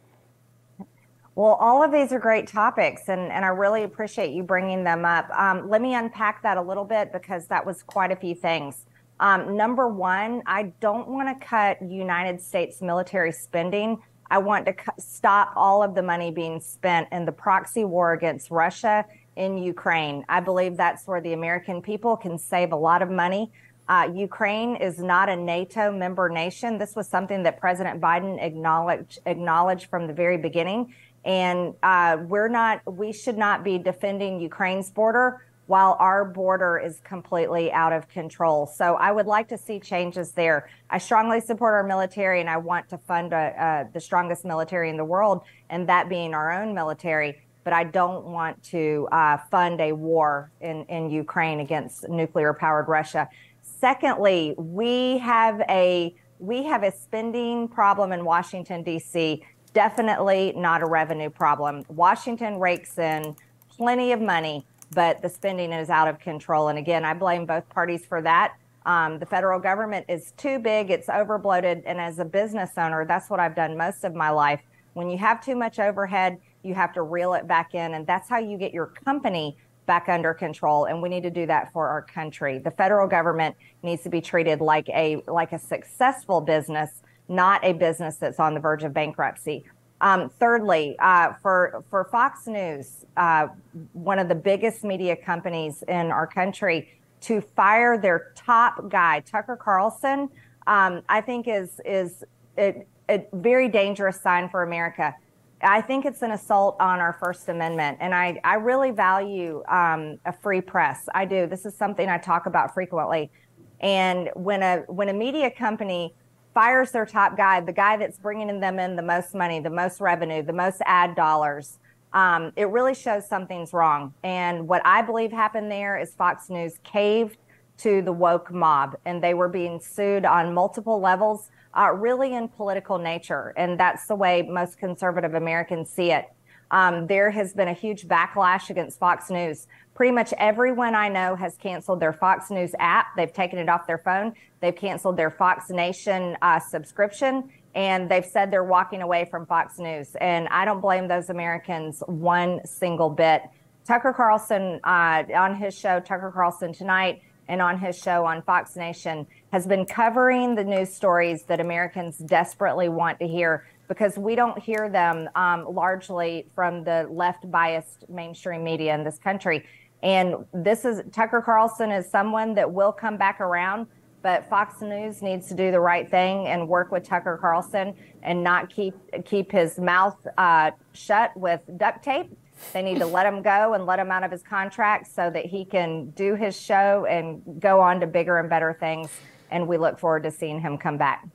Well, 1.35 1.55
all 1.55 1.83
of 1.83 1.91
these 1.91 2.13
are 2.13 2.19
great 2.19 2.47
topics, 2.47 3.09
and, 3.09 3.29
and 3.29 3.43
I 3.43 3.49
really 3.49 3.83
appreciate 3.83 4.31
you 4.31 4.41
bringing 4.41 4.85
them 4.85 5.03
up. 5.03 5.29
Um, 5.37 5.69
let 5.69 5.81
me 5.81 5.93
unpack 5.93 6.41
that 6.43 6.55
a 6.57 6.61
little 6.61 6.85
bit 6.85 7.11
because 7.11 7.47
that 7.47 7.65
was 7.65 7.83
quite 7.83 8.11
a 8.11 8.15
few 8.15 8.33
things. 8.33 8.85
Um, 9.19 9.55
number 9.55 9.87
one, 9.87 10.41
I 10.45 10.73
don't 10.81 11.07
want 11.07 11.29
to 11.29 11.45
cut 11.45 11.81
United 11.81 12.41
States 12.41 12.81
military 12.81 13.31
spending. 13.31 14.01
I 14.29 14.39
want 14.39 14.65
to 14.65 14.73
cu- 14.73 14.91
stop 14.97 15.53
all 15.55 15.83
of 15.83 15.95
the 15.95 16.01
money 16.01 16.31
being 16.31 16.59
spent 16.59 17.07
in 17.11 17.25
the 17.25 17.31
proxy 17.31 17.85
war 17.85 18.13
against 18.13 18.51
Russia 18.51 19.05
in 19.35 19.57
Ukraine. 19.57 20.25
I 20.27 20.39
believe 20.39 20.75
that's 20.75 21.07
where 21.07 21.21
the 21.21 21.33
American 21.33 21.81
people 21.81 22.17
can 22.17 22.37
save 22.37 22.71
a 22.71 22.75
lot 22.75 23.01
of 23.01 23.09
money. 23.09 23.51
Uh, 23.87 24.09
Ukraine 24.13 24.75
is 24.77 24.97
not 24.97 25.29
a 25.29 25.35
NATO 25.35 25.91
member 25.91 26.27
nation. 26.27 26.77
This 26.77 26.95
was 26.95 27.07
something 27.07 27.43
that 27.43 27.59
President 27.59 28.01
Biden 28.01 28.43
acknowledged 28.43 29.19
acknowledged 29.27 29.89
from 29.89 30.07
the 30.07 30.13
very 30.13 30.37
beginning, 30.37 30.93
and 31.23 31.75
uh, 31.83 32.17
we're 32.21 32.47
not. 32.47 32.81
We 32.91 33.13
should 33.13 33.37
not 33.37 33.63
be 33.63 33.77
defending 33.77 34.39
Ukraine's 34.39 34.89
border 34.89 35.45
while 35.67 35.97
our 35.99 36.25
border 36.25 36.77
is 36.77 36.99
completely 37.03 37.71
out 37.71 37.91
of 37.91 38.07
control. 38.07 38.67
So 38.67 38.95
I 38.95 39.11
would 39.11 39.25
like 39.25 39.47
to 39.49 39.57
see 39.57 39.79
changes 39.79 40.31
there. 40.31 40.69
I 40.89 40.99
strongly 40.99 41.41
support 41.41 41.73
our 41.73 41.83
military, 41.83 42.39
and 42.39 42.49
I 42.49 42.57
want 42.57 42.89
to 42.89 42.97
fund 42.97 43.33
uh, 43.33 43.37
uh 43.37 43.83
the 43.93 43.99
strongest 43.99 44.45
military 44.45 44.89
in 44.89 44.97
the 44.97 45.05
world, 45.05 45.41
and 45.69 45.89
that 45.89 46.09
being 46.09 46.33
our 46.33 46.51
own 46.51 46.73
military 46.73 47.41
but 47.65 47.73
I 47.73 47.83
don't 47.83 48.25
want 48.25 48.61
to 48.65 49.07
uh, 49.11 49.37
fund 49.49 49.81
a 49.81 49.91
war 49.91 50.51
in, 50.61 50.85
in 50.85 51.09
Ukraine 51.09 51.59
against 51.59 52.07
nuclear 52.07 52.53
powered 52.53 52.87
Russia. 52.87 53.27
Secondly, 53.63 54.53
we 54.57 55.17
have 55.17 55.61
a 55.67 56.15
we 56.37 56.63
have 56.63 56.83
a 56.83 56.91
spending 56.91 57.67
problem 57.67 58.11
in 58.11 58.23
Washington 58.23 58.83
D.C. 58.83 59.43
Definitely 59.73 60.53
not 60.55 60.83
a 60.83 60.85
revenue 60.85 61.29
problem. 61.29 61.83
Washington 61.89 62.59
rakes 62.59 62.99
in 62.99 63.35
plenty 63.69 64.11
of 64.11 64.21
money, 64.21 64.65
but 64.91 65.21
the 65.21 65.29
spending 65.29 65.71
is 65.71 65.89
out 65.89 66.07
of 66.07 66.19
control. 66.19 66.69
And 66.69 66.77
again, 66.77 67.05
I 67.05 67.13
blame 67.13 67.45
both 67.45 67.67
parties 67.69 68.05
for 68.05 68.21
that. 68.21 68.55
Um, 68.85 69.17
the 69.17 69.25
federal 69.25 69.59
government 69.59 70.05
is 70.07 70.33
too 70.37 70.59
big, 70.59 70.91
it's 70.91 71.07
overbloated. 71.07 71.83
And 71.85 71.99
as 71.99 72.19
a 72.19 72.25
business 72.25 72.71
owner, 72.77 73.05
that's 73.05 73.29
what 73.29 73.39
I've 73.39 73.55
done 73.55 73.75
most 73.75 74.03
of 74.03 74.13
my 74.13 74.29
life. 74.29 74.61
When 74.93 75.09
you 75.09 75.17
have 75.17 75.43
too 75.43 75.55
much 75.55 75.79
overhead, 75.79 76.37
you 76.63 76.73
have 76.75 76.93
to 76.93 77.01
reel 77.01 77.33
it 77.33 77.47
back 77.47 77.73
in. 77.73 77.95
And 77.95 78.05
that's 78.05 78.29
how 78.29 78.37
you 78.37 78.57
get 78.57 78.73
your 78.73 78.87
company 78.87 79.57
back 79.85 80.09
under 80.09 80.33
control. 80.33 80.85
And 80.85 81.01
we 81.01 81.09
need 81.09 81.23
to 81.23 81.29
do 81.29 81.45
that 81.47 81.71
for 81.71 81.87
our 81.87 82.01
country. 82.01 82.59
The 82.59 82.71
federal 82.71 83.07
government 83.07 83.55
needs 83.83 84.03
to 84.03 84.09
be 84.09 84.21
treated 84.21 84.61
like 84.61 84.89
a 84.89 85.21
like 85.27 85.51
a 85.51 85.59
successful 85.59 86.41
business, 86.41 87.01
not 87.27 87.63
a 87.63 87.73
business 87.73 88.17
that's 88.17 88.39
on 88.39 88.53
the 88.53 88.59
verge 88.59 88.83
of 88.83 88.93
bankruptcy. 88.93 89.65
Um, 90.01 90.29
thirdly, 90.29 90.95
uh, 90.99 91.33
for 91.41 91.83
for 91.89 92.03
Fox 92.05 92.47
News, 92.47 93.05
uh, 93.15 93.47
one 93.93 94.19
of 94.19 94.27
the 94.27 94.35
biggest 94.35 94.83
media 94.83 95.15
companies 95.15 95.83
in 95.87 96.11
our 96.11 96.27
country, 96.27 96.89
to 97.21 97.41
fire 97.41 97.97
their 97.97 98.33
top 98.35 98.89
guy, 98.89 99.21
Tucker 99.21 99.55
Carlson, 99.55 100.29
um, 100.67 101.01
I 101.07 101.21
think 101.21 101.47
is 101.47 101.79
is 101.85 102.23
a, 102.57 102.85
a 103.09 103.25
very 103.33 103.69
dangerous 103.69 104.19
sign 104.19 104.49
for 104.49 104.63
America. 104.63 105.15
I 105.61 105.81
think 105.81 106.05
it's 106.05 106.21
an 106.21 106.31
assault 106.31 106.75
on 106.79 106.99
our 106.99 107.13
First 107.13 107.49
Amendment. 107.49 107.97
And 108.01 108.13
I, 108.13 108.39
I 108.43 108.55
really 108.55 108.91
value 108.91 109.63
um, 109.67 110.19
a 110.25 110.33
free 110.33 110.61
press. 110.61 111.07
I 111.13 111.25
do. 111.25 111.47
This 111.47 111.65
is 111.65 111.73
something 111.75 112.09
I 112.09 112.17
talk 112.17 112.45
about 112.45 112.73
frequently. 112.73 113.31
And 113.79 114.29
when 114.35 114.61
a 114.63 114.79
when 114.87 115.09
a 115.09 115.13
media 115.13 115.51
company 115.51 116.13
fires 116.55 116.89
their 116.91 117.05
top 117.05 117.37
guy, 117.37 117.59
the 117.59 117.73
guy 117.73 117.97
that's 117.97 118.17
bringing 118.17 118.59
them 118.59 118.79
in 118.79 118.95
the 118.95 119.01
most 119.03 119.35
money, 119.35 119.59
the 119.59 119.69
most 119.69 120.01
revenue, 120.01 120.41
the 120.41 120.53
most 120.53 120.81
ad 120.85 121.13
dollars, 121.13 121.77
um, 122.13 122.53
it 122.55 122.69
really 122.69 122.95
shows 122.95 123.27
something's 123.27 123.73
wrong. 123.73 124.13
And 124.23 124.67
what 124.67 124.81
I 124.85 125.01
believe 125.01 125.31
happened 125.33 125.69
there 125.69 125.99
is 125.99 126.15
Fox 126.15 126.49
News 126.49 126.79
caved 126.83 127.37
to 127.79 128.01
the 128.01 128.13
woke 128.13 128.53
mob, 128.53 128.95
and 129.03 129.21
they 129.21 129.33
were 129.33 129.49
being 129.49 129.81
sued 129.81 130.23
on 130.25 130.53
multiple 130.53 131.01
levels 131.01 131.51
uh, 131.77 131.91
really 131.91 132.33
in 132.33 132.47
political 132.47 132.97
nature. 132.97 133.53
And 133.57 133.77
that's 133.77 134.07
the 134.07 134.15
way 134.15 134.41
most 134.41 134.77
conservative 134.77 135.33
Americans 135.33 135.89
see 135.89 136.11
it. 136.11 136.31
Um, 136.71 137.05
there 137.07 137.31
has 137.31 137.53
been 137.53 137.67
a 137.67 137.73
huge 137.73 138.07
backlash 138.07 138.69
against 138.69 138.97
Fox 138.97 139.29
News. 139.29 139.67
Pretty 139.95 140.11
much 140.11 140.33
everyone 140.37 140.93
I 140.93 141.07
know 141.07 141.35
has 141.37 141.55
canceled 141.55 142.01
their 142.01 142.11
Fox 142.11 142.51
News 142.51 142.75
app. 142.79 143.15
They've 143.15 143.31
taken 143.31 143.59
it 143.59 143.69
off 143.69 143.87
their 143.87 143.97
phone. 143.97 144.33
They've 144.59 144.75
canceled 144.75 145.15
their 145.15 145.31
Fox 145.31 145.69
Nation 145.69 146.35
uh, 146.41 146.59
subscription. 146.59 147.49
And 147.73 148.11
they've 148.11 148.25
said 148.25 148.51
they're 148.51 148.63
walking 148.63 149.01
away 149.01 149.25
from 149.31 149.45
Fox 149.45 149.79
News. 149.79 150.15
And 150.19 150.49
I 150.49 150.65
don't 150.65 150.81
blame 150.81 151.07
those 151.07 151.29
Americans 151.29 152.03
one 152.07 152.59
single 152.65 153.09
bit. 153.09 153.43
Tucker 153.85 154.11
Carlson, 154.11 154.81
uh, 154.83 155.23
on 155.33 155.55
his 155.55 155.73
show, 155.77 156.01
Tucker 156.01 156.31
Carlson 156.33 156.73
Tonight, 156.73 157.21
and 157.47 157.61
on 157.61 157.79
his 157.79 157.97
show 157.97 158.25
on 158.25 158.41
Fox 158.41 158.75
Nation, 158.75 159.25
has 159.53 159.65
been 159.65 159.85
covering 159.85 160.55
the 160.55 160.63
news 160.63 160.93
stories 160.93 161.43
that 161.43 161.61
Americans 161.61 162.17
desperately 162.17 162.89
want 162.89 163.19
to 163.19 163.27
hear 163.27 163.65
because 163.87 164.17
we 164.17 164.35
don't 164.35 164.57
hear 164.57 164.89
them 164.89 165.29
um, 165.35 165.65
largely 165.71 166.47
from 166.55 166.83
the 166.83 167.07
left 167.09 167.49
biased 167.51 168.09
mainstream 168.09 168.63
media 168.63 168.95
in 168.95 169.03
this 169.03 169.19
country. 169.19 169.63
And 170.05 170.45
this 170.53 170.85
is 170.85 171.01
Tucker 171.11 171.41
Carlson 171.41 171.91
is 171.91 172.07
someone 172.07 172.53
that 172.53 172.71
will 172.71 172.91
come 172.91 173.17
back 173.17 173.41
around, 173.41 173.87
but 174.21 174.47
Fox 174.47 174.79
News 174.81 175.23
needs 175.23 175.47
to 175.47 175.55
do 175.55 175.71
the 175.71 175.79
right 175.79 176.07
thing 176.09 176.45
and 176.45 176.69
work 176.69 176.91
with 176.91 177.03
Tucker 177.03 177.39
Carlson 177.41 177.95
and 178.21 178.43
not 178.43 178.69
keep 178.69 178.93
keep 179.25 179.51
his 179.51 179.79
mouth 179.79 180.15
uh, 180.37 180.69
shut 180.93 181.35
with 181.35 181.61
duct 181.77 182.03
tape. 182.03 182.31
They 182.71 182.83
need 182.83 182.99
to 182.99 183.07
let 183.07 183.25
him 183.25 183.41
go 183.41 183.73
and 183.73 183.87
let 183.87 183.97
him 183.97 184.11
out 184.11 184.23
of 184.23 184.29
his 184.29 184.43
contract 184.43 185.07
so 185.07 185.31
that 185.31 185.47
he 185.47 185.65
can 185.65 186.11
do 186.11 186.35
his 186.35 186.55
show 186.55 187.07
and 187.09 187.59
go 187.59 187.81
on 187.81 187.99
to 188.01 188.05
bigger 188.07 188.37
and 188.37 188.47
better 188.47 188.77
things 188.79 189.09
and 189.49 189.67
we 189.67 189.77
look 189.77 189.97
forward 189.99 190.23
to 190.23 190.31
seeing 190.31 190.59
him 190.59 190.77
come 190.77 190.97
back. 190.97 191.25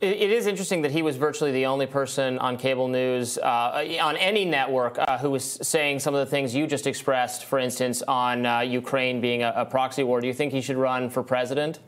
It 0.00 0.30
is 0.30 0.46
interesting 0.46 0.80
that 0.80 0.92
he 0.92 1.02
was 1.02 1.18
virtually 1.18 1.52
the 1.52 1.66
only 1.66 1.84
person 1.84 2.38
on 2.38 2.56
cable 2.56 2.88
news, 2.88 3.36
uh, 3.36 3.84
on 4.00 4.16
any 4.16 4.46
network, 4.46 4.98
uh, 4.98 5.18
who 5.18 5.28
was 5.28 5.44
saying 5.44 5.98
some 5.98 6.14
of 6.14 6.20
the 6.20 6.30
things 6.30 6.54
you 6.54 6.66
just 6.66 6.86
expressed, 6.86 7.44
for 7.44 7.58
instance, 7.58 8.00
on 8.08 8.46
uh, 8.46 8.60
Ukraine 8.60 9.20
being 9.20 9.42
a, 9.42 9.52
a, 9.54 9.66
proxy 9.66 10.02
war. 10.02 10.22
Do 10.22 10.26
you 10.26 10.32
think 10.32 10.54
he 10.54 10.62
should 10.62 10.78
run 10.78 11.10
for 11.10 11.22
president? 11.22 11.80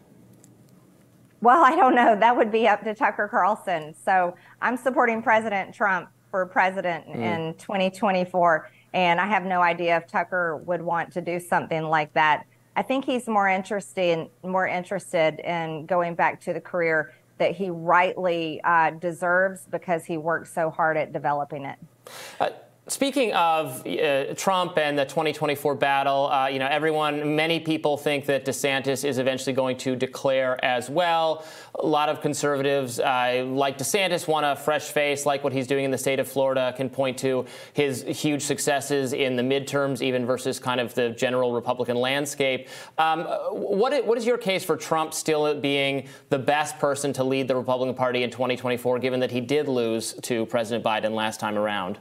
Well, 1.41 1.65
I 1.65 1.75
don't 1.75 1.95
know. 1.95 2.15
That 2.15 2.37
would 2.37 2.53
be 2.53 2.69
up 2.69 2.85
to 2.85 2.95
Tucker 2.95 3.29
Carlson. 3.29 3.95
So 4.05 4.37
I'm 4.61 4.77
supporting 4.77 5.23
President 5.23 5.75
Trump 5.75 6.11
for 6.31 6.45
president 6.45 7.07
mm. 7.07 7.15
in 7.15 7.55
2024. 7.55 8.69
And 8.93 9.23
I 9.23 9.27
have 9.27 9.47
no 9.47 9.63
idea 9.63 9.97
if 9.97 10.07
Tucker 10.07 10.59
would 10.67 10.83
want 10.83 11.11
to 11.15 11.23
do 11.23 11.41
something 11.41 11.85
like 11.85 12.13
that. 12.13 12.45
I 12.77 12.83
think 12.83 13.07
he's 13.07 13.27
more 13.27 13.49
interested 13.49 14.29
more 14.43 14.67
interested 14.67 15.41
in 15.41 15.87
going 15.87 16.15
back 16.15 16.41
to 16.43 16.53
the 16.53 16.61
career 16.61 17.13
that 17.43 17.57
he 17.57 17.71
rightly 17.71 18.61
uh, 18.63 18.91
deserves 18.91 19.67
because 19.69 20.05
he 20.05 20.17
worked 20.17 20.47
so 20.47 20.71
hard 20.71 20.97
at 20.97 21.13
developing 21.13 21.65
it. 21.65 21.77
Uh, 22.39 22.51
Speaking 22.89 23.33
of 23.35 23.87
uh, 23.87 24.35
Trump 24.35 24.77
and 24.77 24.99
the 24.99 25.05
2024 25.05 25.77
battle, 25.77 26.27
uh, 26.27 26.49
you 26.49 26.59
know, 26.59 26.67
everyone, 26.67 27.37
many 27.37 27.61
people 27.61 27.97
think 27.97 28.27
that 28.27 28.45
DeSantis 28.45 29.05
is 29.05 29.19
eventually 29.19 29.53
going 29.53 29.77
to 29.79 29.95
declare 29.95 30.63
as 30.65 30.91
well. 30.91 31.45
A 31.77 31.87
lot 31.87 32.09
of 32.09 32.21
conservatives, 32.21 32.99
uh, 32.99 33.45
like 33.47 33.79
DeSantis, 33.79 34.27
want 34.27 34.47
a 34.47 34.57
fresh 34.57 34.89
face, 34.89 35.25
like 35.25 35.45
what 35.45 35.53
he's 35.53 35.69
doing 35.69 35.85
in 35.85 35.93
the 35.93 35.99
state 35.99 36.19
of 36.19 36.27
Florida, 36.27 36.75
can 36.77 36.91
point 36.91 37.17
to 37.19 37.47
his 37.73 38.03
huge 38.03 38.43
successes 38.43 39.13
in 39.13 39.37
the 39.37 39.45
midterms, 39.45 40.03
even 40.03 40.27
versus 40.27 40.59
kind 40.59 40.81
of 40.81 40.93
the 40.95 41.11
general 41.11 41.53
Republican 41.53 41.97
landscape. 41.97 42.69
Um, 42.99 43.21
what, 43.53 44.05
what 44.05 44.19
is 44.19 44.27
your 44.27 44.39
case 44.39 44.65
for 44.65 44.77
Trump 44.77 45.15
still 45.15 45.55
being 45.55 46.09
the 46.31 46.39
best 46.39 46.81
person 46.81 47.13
to 47.13 47.23
lead 47.23 47.47
the 47.47 47.55
Republican 47.55 47.95
Party 47.95 48.25
in 48.25 48.31
2024, 48.31 48.99
given 48.99 49.21
that 49.21 49.31
he 49.31 49.41
did 49.41 49.69
lose 49.69 50.15
to 50.15 50.47
President 50.47 50.85
Biden 50.85 51.13
last 51.15 51.39
time 51.39 51.57
around? 51.57 52.01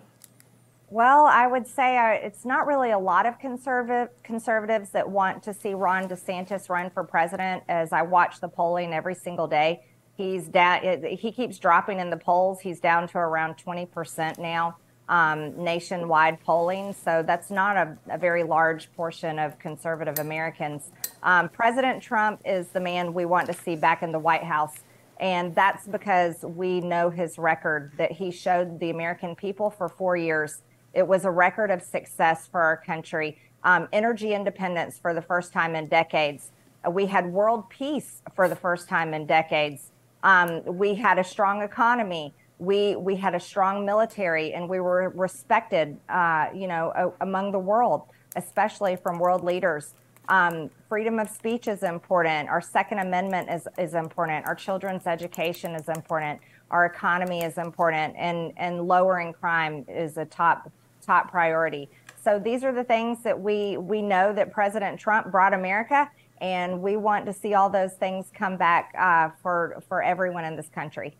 Well, 0.91 1.25
I 1.25 1.47
would 1.47 1.65
say 1.65 1.97
uh, 1.97 2.25
it's 2.25 2.43
not 2.43 2.67
really 2.67 2.91
a 2.91 2.99
lot 2.99 3.25
of 3.25 3.39
conservative 3.39 4.09
conservatives 4.23 4.89
that 4.89 5.09
want 5.09 5.41
to 5.43 5.53
see 5.53 5.73
Ron 5.73 6.09
DeSantis 6.09 6.67
run 6.67 6.89
for 6.89 7.05
president. 7.05 7.63
As 7.69 7.93
I 7.93 8.01
watch 8.01 8.41
the 8.41 8.49
polling 8.49 8.93
every 8.93 9.15
single 9.15 9.47
day, 9.47 9.85
he's 10.17 10.49
down. 10.49 11.05
He 11.05 11.31
keeps 11.31 11.59
dropping 11.59 12.01
in 12.01 12.09
the 12.09 12.17
polls. 12.17 12.59
He's 12.59 12.81
down 12.81 13.07
to 13.07 13.19
around 13.19 13.55
20% 13.55 14.37
now 14.37 14.75
um, 15.07 15.63
nationwide 15.63 16.41
polling. 16.43 16.91
So 16.91 17.23
that's 17.25 17.49
not 17.49 17.77
a, 17.77 17.97
a, 18.09 18.17
very 18.17 18.43
large 18.43 18.91
portion 18.93 19.39
of 19.39 19.57
conservative 19.59 20.19
Americans. 20.19 20.91
Um, 21.23 21.47
President 21.47 22.03
Trump 22.03 22.41
is 22.43 22.67
the 22.67 22.81
man 22.81 23.13
we 23.13 23.23
want 23.23 23.47
to 23.47 23.53
see 23.53 23.77
back 23.77 24.03
in 24.03 24.11
the 24.11 24.19
White 24.19 24.43
House. 24.43 24.79
And 25.21 25.55
that's 25.55 25.87
because 25.87 26.41
we 26.41 26.81
know 26.81 27.09
his 27.09 27.37
record 27.37 27.93
that 27.97 28.11
he 28.11 28.29
showed 28.29 28.79
the 28.81 28.89
American 28.89 29.35
people 29.35 29.69
for 29.69 29.87
four 29.87 30.17
years 30.17 30.63
it 30.93 31.07
was 31.07 31.25
a 31.25 31.31
record 31.31 31.71
of 31.71 31.81
success 31.81 32.47
for 32.47 32.61
our 32.61 32.77
country, 32.77 33.37
um, 33.63 33.87
energy 33.93 34.33
independence 34.33 34.97
for 34.97 35.13
the 35.13 35.21
first 35.21 35.53
time 35.53 35.75
in 35.75 35.87
decades. 35.87 36.51
Uh, 36.85 36.91
we 36.91 37.05
had 37.05 37.31
world 37.31 37.69
peace 37.69 38.21
for 38.35 38.47
the 38.47 38.55
first 38.55 38.89
time 38.89 39.13
in 39.13 39.25
decades. 39.25 39.91
Um, 40.23 40.63
we 40.65 40.95
had 40.95 41.19
a 41.19 41.23
strong 41.23 41.61
economy. 41.61 42.33
We 42.59 42.95
we 42.95 43.15
had 43.15 43.33
a 43.33 43.39
strong 43.39 43.85
military, 43.85 44.53
and 44.53 44.69
we 44.69 44.79
were 44.79 45.09
respected, 45.15 45.97
uh, 46.09 46.47
you 46.53 46.67
know, 46.67 46.91
a, 46.95 47.23
among 47.23 47.51
the 47.51 47.59
world, 47.59 48.03
especially 48.35 48.95
from 48.95 49.17
world 49.17 49.43
leaders. 49.43 49.93
Um, 50.29 50.69
freedom 50.87 51.17
of 51.17 51.29
speech 51.29 51.67
is 51.67 51.81
important. 51.81 52.49
Our 52.49 52.61
Second 52.61 52.99
Amendment 52.99 53.49
is, 53.49 53.67
is 53.79 53.95
important. 53.95 54.45
Our 54.45 54.53
children's 54.53 55.07
education 55.07 55.73
is 55.73 55.89
important. 55.89 56.39
Our 56.69 56.85
economy 56.85 57.43
is 57.43 57.57
important, 57.57 58.15
and 58.15 58.53
and 58.57 58.87
lowering 58.87 59.33
crime 59.33 59.83
is 59.87 60.17
a 60.17 60.25
top 60.25 60.71
top 61.01 61.29
priority. 61.29 61.89
So 62.23 62.39
these 62.39 62.63
are 62.63 62.71
the 62.71 62.83
things 62.83 63.23
that 63.23 63.39
we 63.39 63.77
we 63.77 64.01
know 64.01 64.31
that 64.33 64.51
President 64.51 64.99
Trump 64.99 65.31
brought 65.31 65.53
America, 65.53 66.09
and 66.39 66.81
we 66.81 66.97
want 66.97 67.25
to 67.25 67.33
see 67.33 67.53
all 67.53 67.69
those 67.69 67.93
things 67.93 68.27
come 68.33 68.57
back 68.57 68.93
uh, 68.97 69.29
for 69.41 69.83
for 69.87 70.03
everyone 70.03 70.45
in 70.45 70.55
this 70.55 70.69
country. 70.69 71.15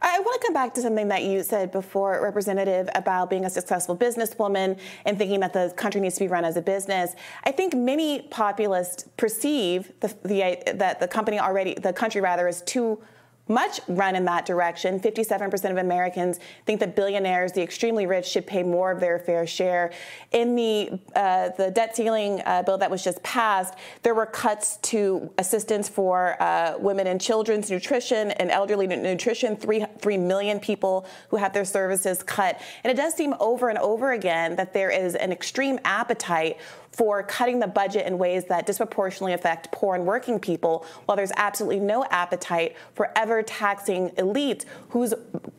I 0.00 0.18
want 0.20 0.40
to 0.40 0.46
come 0.46 0.54
back 0.54 0.74
to 0.74 0.80
something 0.80 1.08
that 1.08 1.24
you 1.24 1.42
said 1.42 1.70
before, 1.72 2.22
Representative, 2.22 2.88
about 2.94 3.30
being 3.30 3.44
a 3.44 3.50
successful 3.50 3.96
businesswoman 3.96 4.78
and 5.04 5.18
thinking 5.18 5.40
that 5.40 5.52
the 5.52 5.72
country 5.76 6.00
needs 6.00 6.14
to 6.16 6.20
be 6.20 6.28
run 6.28 6.44
as 6.44 6.56
a 6.56 6.62
business. 6.62 7.14
I 7.44 7.52
think 7.52 7.74
many 7.74 8.22
populists 8.22 9.08
perceive 9.16 9.92
the, 10.00 10.08
the, 10.22 10.72
that 10.74 11.00
the 11.00 11.08
company 11.08 11.38
already, 11.38 11.74
the 11.74 11.92
country 11.92 12.20
rather, 12.20 12.48
is 12.48 12.62
too 12.62 13.02
much 13.48 13.80
run 13.88 14.14
in 14.14 14.24
that 14.26 14.46
direction. 14.46 15.00
57% 15.00 15.70
of 15.70 15.76
Americans 15.76 16.38
think 16.66 16.80
that 16.80 16.94
billionaires, 16.94 17.52
the 17.52 17.62
extremely 17.62 18.06
rich, 18.06 18.26
should 18.26 18.46
pay 18.46 18.62
more 18.62 18.90
of 18.90 19.00
their 19.00 19.18
fair 19.18 19.46
share. 19.46 19.92
In 20.32 20.54
the 20.54 20.98
uh, 21.14 21.50
the 21.56 21.70
debt 21.70 21.96
ceiling 21.96 22.42
uh, 22.44 22.62
bill 22.62 22.78
that 22.78 22.90
was 22.90 23.02
just 23.02 23.22
passed, 23.22 23.74
there 24.02 24.14
were 24.14 24.26
cuts 24.26 24.76
to 24.78 25.30
assistance 25.38 25.88
for 25.88 26.40
uh, 26.42 26.74
women 26.78 27.06
and 27.06 27.20
children's 27.20 27.70
nutrition 27.70 28.30
and 28.32 28.50
elderly 28.50 28.86
nutrition. 28.86 29.56
Three 29.56 29.84
three 29.98 30.18
million 30.18 30.60
people 30.60 31.06
who 31.28 31.36
have 31.36 31.52
their 31.52 31.64
services 31.64 32.22
cut, 32.22 32.60
and 32.84 32.90
it 32.90 32.96
does 33.00 33.14
seem 33.14 33.34
over 33.40 33.68
and 33.68 33.78
over 33.78 34.12
again 34.12 34.56
that 34.56 34.72
there 34.72 34.90
is 34.90 35.14
an 35.14 35.32
extreme 35.32 35.78
appetite 35.84 36.58
for 36.98 37.22
cutting 37.22 37.60
the 37.60 37.66
budget 37.66 38.06
in 38.06 38.18
ways 38.18 38.46
that 38.46 38.66
disproportionately 38.66 39.32
affect 39.32 39.70
poor 39.70 39.94
and 39.94 40.04
working 40.04 40.40
people, 40.40 40.84
while 41.04 41.16
there's 41.16 41.30
absolutely 41.36 41.78
no 41.78 42.04
appetite 42.10 42.74
for 42.94 43.10
ever 43.14 43.37
taxing 43.42 44.10
elites 44.10 44.64
whose 44.90 45.14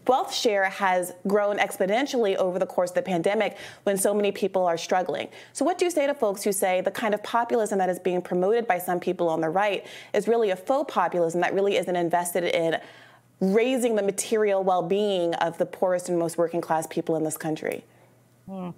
wealth 0.07 0.33
share 0.33 0.65
has 0.65 1.13
grown 1.27 1.57
exponentially 1.57 2.35
over 2.35 2.57
the 2.57 2.65
course 2.65 2.91
of 2.91 2.95
the 2.95 3.01
pandemic 3.01 3.57
when 3.83 3.97
so 3.97 4.13
many 4.13 4.31
people 4.31 4.65
are 4.65 4.77
struggling. 4.77 5.29
So, 5.53 5.63
what 5.63 5.77
do 5.77 5.85
you 5.85 5.91
say 5.91 6.07
to 6.07 6.13
folks 6.13 6.43
who 6.43 6.51
say 6.51 6.81
the 6.81 6.91
kind 6.91 7.13
of 7.13 7.21
populism 7.23 7.77
that 7.79 7.89
is 7.89 7.99
being 7.99 8.21
promoted 8.21 8.67
by 8.67 8.79
some 8.79 8.99
people 8.99 9.29
on 9.29 9.41
the 9.41 9.49
right 9.49 9.85
is 10.13 10.27
really 10.27 10.49
a 10.49 10.55
faux 10.55 10.91
populism 10.93 11.41
that 11.41 11.53
really 11.53 11.77
isn't 11.77 11.95
invested 11.95 12.43
in? 12.43 12.79
Raising 13.39 13.95
the 13.95 14.03
material 14.03 14.63
well 14.63 14.83
being 14.83 15.33
of 15.35 15.57
the 15.57 15.65
poorest 15.65 16.09
and 16.09 16.19
most 16.19 16.37
working 16.37 16.59
class 16.59 16.87
people 16.87 17.15
in 17.15 17.23
this 17.23 17.37
country. 17.37 17.85
Hmm. 18.47 18.71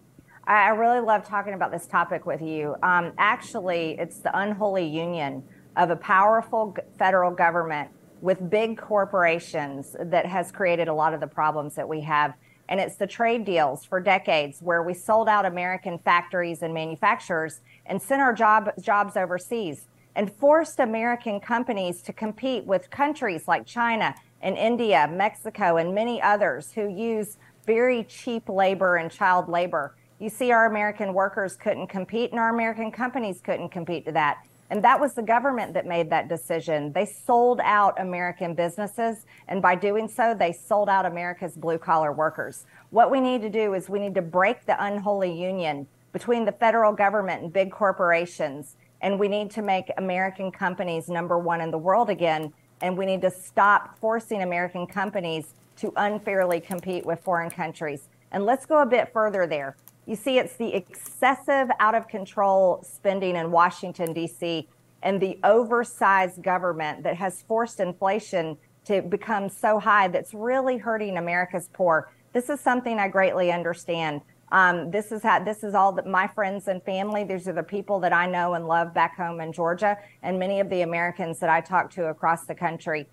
I 0.45 0.69
really 0.69 0.99
love 0.99 1.25
talking 1.25 1.53
about 1.53 1.71
this 1.71 1.85
topic 1.85 2.25
with 2.25 2.41
you. 2.41 2.75
Um, 2.83 3.13
actually, 3.17 3.95
it's 3.99 4.17
the 4.17 4.37
unholy 4.37 4.85
union 4.85 5.43
of 5.77 5.91
a 5.91 5.95
powerful 5.95 6.75
federal 6.97 7.31
government 7.31 7.89
with 8.21 8.49
big 8.49 8.77
corporations 8.77 9.95
that 9.99 10.25
has 10.25 10.51
created 10.51 10.87
a 10.87 10.93
lot 10.93 11.13
of 11.13 11.19
the 11.19 11.27
problems 11.27 11.75
that 11.75 11.87
we 11.87 12.01
have. 12.01 12.33
And 12.69 12.79
it's 12.79 12.95
the 12.95 13.07
trade 13.07 13.43
deals 13.43 13.83
for 13.83 13.99
decades 13.99 14.61
where 14.61 14.83
we 14.83 14.93
sold 14.93 15.27
out 15.27 15.45
American 15.45 15.99
factories 15.99 16.61
and 16.61 16.73
manufacturers 16.73 17.59
and 17.85 18.01
sent 18.01 18.21
our 18.21 18.33
job, 18.33 18.71
jobs 18.79 19.17
overseas 19.17 19.87
and 20.15 20.31
forced 20.31 20.79
American 20.79 21.39
companies 21.39 22.01
to 22.03 22.13
compete 22.13 22.65
with 22.65 22.89
countries 22.89 23.47
like 23.47 23.65
China 23.65 24.15
and 24.41 24.57
India, 24.57 25.09
Mexico, 25.11 25.77
and 25.77 25.93
many 25.93 26.21
others 26.21 26.71
who 26.73 26.87
use 26.87 27.37
very 27.65 28.03
cheap 28.03 28.49
labor 28.49 28.97
and 28.97 29.11
child 29.11 29.47
labor. 29.47 29.95
You 30.19 30.29
see, 30.29 30.51
our 30.51 30.65
American 30.65 31.13
workers 31.13 31.55
couldn't 31.55 31.87
compete, 31.87 32.31
and 32.31 32.39
our 32.39 32.53
American 32.53 32.91
companies 32.91 33.41
couldn't 33.41 33.69
compete 33.69 34.05
to 34.05 34.11
that. 34.13 34.37
And 34.71 34.81
that 34.85 35.01
was 35.01 35.13
the 35.13 35.21
government 35.21 35.73
that 35.73 35.85
made 35.85 36.09
that 36.11 36.29
decision. 36.29 36.93
They 36.93 37.05
sold 37.05 37.59
out 37.61 37.99
American 37.99 38.53
businesses, 38.53 39.25
and 39.49 39.61
by 39.61 39.75
doing 39.75 40.07
so, 40.07 40.33
they 40.33 40.53
sold 40.53 40.87
out 40.87 41.05
America's 41.05 41.57
blue 41.57 41.77
collar 41.77 42.13
workers. 42.13 42.65
What 42.89 43.11
we 43.11 43.19
need 43.19 43.41
to 43.41 43.49
do 43.49 43.73
is 43.73 43.89
we 43.89 43.99
need 43.99 44.15
to 44.15 44.21
break 44.21 44.65
the 44.65 44.81
unholy 44.81 45.29
union 45.29 45.87
between 46.13 46.45
the 46.45 46.53
federal 46.53 46.93
government 46.93 47.43
and 47.43 47.51
big 47.51 47.69
corporations, 47.69 48.77
and 49.01 49.19
we 49.19 49.27
need 49.27 49.51
to 49.51 49.61
make 49.61 49.91
American 49.97 50.51
companies 50.51 51.09
number 51.09 51.37
one 51.37 51.59
in 51.59 51.69
the 51.69 51.77
world 51.77 52.09
again. 52.09 52.53
And 52.79 52.97
we 52.97 53.05
need 53.05 53.21
to 53.21 53.29
stop 53.29 53.99
forcing 53.99 54.41
American 54.41 54.87
companies 54.87 55.53
to 55.77 55.91
unfairly 55.97 56.61
compete 56.61 57.05
with 57.05 57.19
foreign 57.19 57.49
countries. 57.49 58.07
And 58.31 58.45
let's 58.45 58.65
go 58.65 58.81
a 58.81 58.85
bit 58.85 59.11
further 59.11 59.45
there. 59.45 59.75
You 60.05 60.15
see, 60.15 60.39
it's 60.39 60.55
the 60.55 60.73
excessive, 60.73 61.69
out 61.79 61.95
of 61.95 62.07
control 62.07 62.83
spending 62.83 63.35
in 63.35 63.51
Washington, 63.51 64.13
D.C., 64.13 64.67
and 65.03 65.19
the 65.19 65.39
oversized 65.43 66.43
government 66.43 67.03
that 67.03 67.15
has 67.15 67.41
forced 67.43 67.79
inflation 67.79 68.57
to 68.85 69.01
become 69.01 69.49
so 69.49 69.79
high 69.79 70.07
that's 70.07 70.33
really 70.33 70.77
hurting 70.77 71.17
America's 71.17 71.69
poor. 71.73 72.11
This 72.33 72.49
is 72.49 72.59
something 72.59 72.99
I 72.99 73.07
greatly 73.07 73.51
understand. 73.51 74.21
Um, 74.51 74.91
this 74.91 75.11
is 75.11 75.23
how, 75.23 75.43
this 75.43 75.63
is 75.63 75.73
all 75.73 75.91
that 75.93 76.05
my 76.05 76.27
friends 76.27 76.67
and 76.67 76.83
family. 76.83 77.23
These 77.23 77.47
are 77.47 77.53
the 77.53 77.63
people 77.63 77.99
that 78.01 78.13
I 78.13 78.25
know 78.27 78.53
and 78.53 78.67
love 78.67 78.93
back 78.93 79.15
home 79.15 79.39
in 79.39 79.53
Georgia, 79.53 79.97
and 80.23 80.37
many 80.37 80.59
of 80.59 80.69
the 80.69 80.81
Americans 80.81 81.39
that 81.39 81.49
I 81.49 81.61
talk 81.61 81.89
to 81.91 82.07
across 82.07 82.45
the 82.45 82.55
country. 82.55 83.07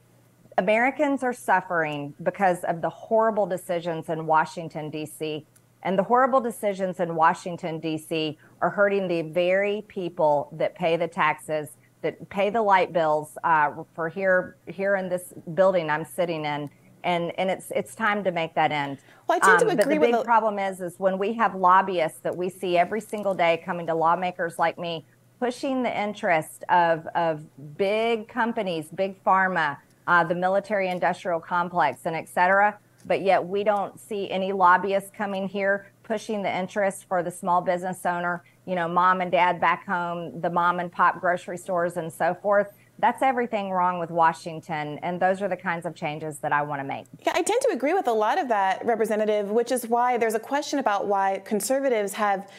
Americans 0.57 1.23
are 1.23 1.33
suffering 1.33 2.15
because 2.23 2.65
of 2.65 2.81
the 2.81 2.91
horrible 2.91 3.47
decisions 3.47 4.09
in 4.09 4.27
Washington, 4.27 4.91
D.C. 4.91 5.47
And 5.83 5.99
the 5.99 6.03
horrible 6.03 6.41
decisions 6.41 7.01
in 7.01 7.15
Washington, 7.15 7.79
D.C. 7.79 8.39
are 8.61 8.71
hurting 8.71 9.09
the 9.09 9.23
very 9.23 9.85
people 9.89 10.49
that 10.53 10.75
pay 10.75 10.97
the 10.97 11.09
taxes, 11.09 11.71
that 12.03 12.29
pay 12.29 12.51
the 12.51 12.63
light 12.63 12.93
bills 12.93 13.39
uh, 13.45 13.71
for 13.95 14.09
here, 14.09 14.57
here 14.67 14.97
in 14.97 15.09
this 15.09 15.33
building 15.55 15.91
I'm 15.91 16.05
sitting 16.05 16.45
in. 16.45 16.71
And, 17.05 17.33
and 17.39 17.49
it's 17.49 17.71
it's 17.71 17.95
time 17.95 18.25
to 18.25 18.33
make 18.33 18.57
that 18.57 18.73
end. 18.73 18.99
Well, 19.29 19.39
I 19.41 19.47
tend 19.47 19.63
um, 19.63 19.69
to 19.69 19.83
agree 19.83 19.99
but 19.99 20.11
the 20.11 20.17
big 20.19 20.25
problem 20.25 20.59
is 20.59 20.81
is 20.81 20.99
when 20.99 21.17
we 21.17 21.33
have 21.35 21.55
lobbyists 21.55 22.19
that 22.21 22.37
we 22.37 22.49
see 22.49 22.77
every 22.77 23.01
single 23.01 23.35
day 23.35 23.63
coming 23.65 23.87
to 23.87 23.95
lawmakers 23.95 24.59
like 24.59 24.79
me, 24.79 25.07
pushing 25.39 25.85
the 25.85 26.03
interest 26.03 26.65
of 26.69 27.07
of 27.15 27.45
big 27.79 28.27
companies, 28.27 28.89
big 28.89 29.23
pharma, 29.23 29.77
uh, 30.09 30.25
the 30.25 30.35
military 30.35 30.89
industrial 30.89 31.39
complex, 31.39 32.05
and 32.05 32.17
et 32.17 32.29
cetera 32.29 32.77
but 33.09 33.23
yet 33.23 33.45
we 33.45 33.65
don't 33.65 33.99
see 33.99 34.31
any 34.31 34.53
lobbyists 34.53 35.11
coming 35.11 35.49
here 35.49 35.91
pushing 36.09 36.43
the 36.43 36.57
interest 36.57 37.05
for 37.07 37.23
the 37.23 37.31
small 37.31 37.61
business 37.61 38.07
owner, 38.07 38.43
you 38.67 38.75
know, 38.75 38.89
mom 38.89 39.21
and 39.21 39.31
dad 39.31 39.61
back 39.61 39.87
home, 39.87 40.41
the 40.41 40.49
mom 40.49 40.81
and 40.81 40.91
pop 40.91 41.21
grocery 41.21 41.59
stores 41.59 41.99
and 41.99 42.11
so 42.11 42.35
forth. 42.35 42.73
That's 42.99 43.23
everything 43.23 43.71
wrong 43.71 43.99
with 43.99 44.11
Washington. 44.11 44.99
And 45.03 45.21
those 45.21 45.43
are 45.43 45.49
the 45.49 45.57
kinds 45.57 45.85
of 45.87 45.95
changes 45.95 46.39
that 46.39 46.51
I 46.51 46.63
want 46.63 46.81
to 46.81 46.85
make. 46.85 47.07
Yeah, 47.25 47.33
I 47.35 47.43
tend 47.43 47.61
to 47.63 47.71
agree 47.73 47.93
with 47.93 48.09
a 48.09 48.13
lot 48.13 48.39
of 48.39 48.49
that, 48.49 48.85
Representative, 48.85 49.51
which 49.51 49.71
is 49.71 49.87
why 49.87 50.17
there's 50.17 50.35
a 50.35 50.41
question 50.41 50.79
about 50.79 51.07
why 51.07 51.43
conservatives 51.45 52.15
have 52.15 52.51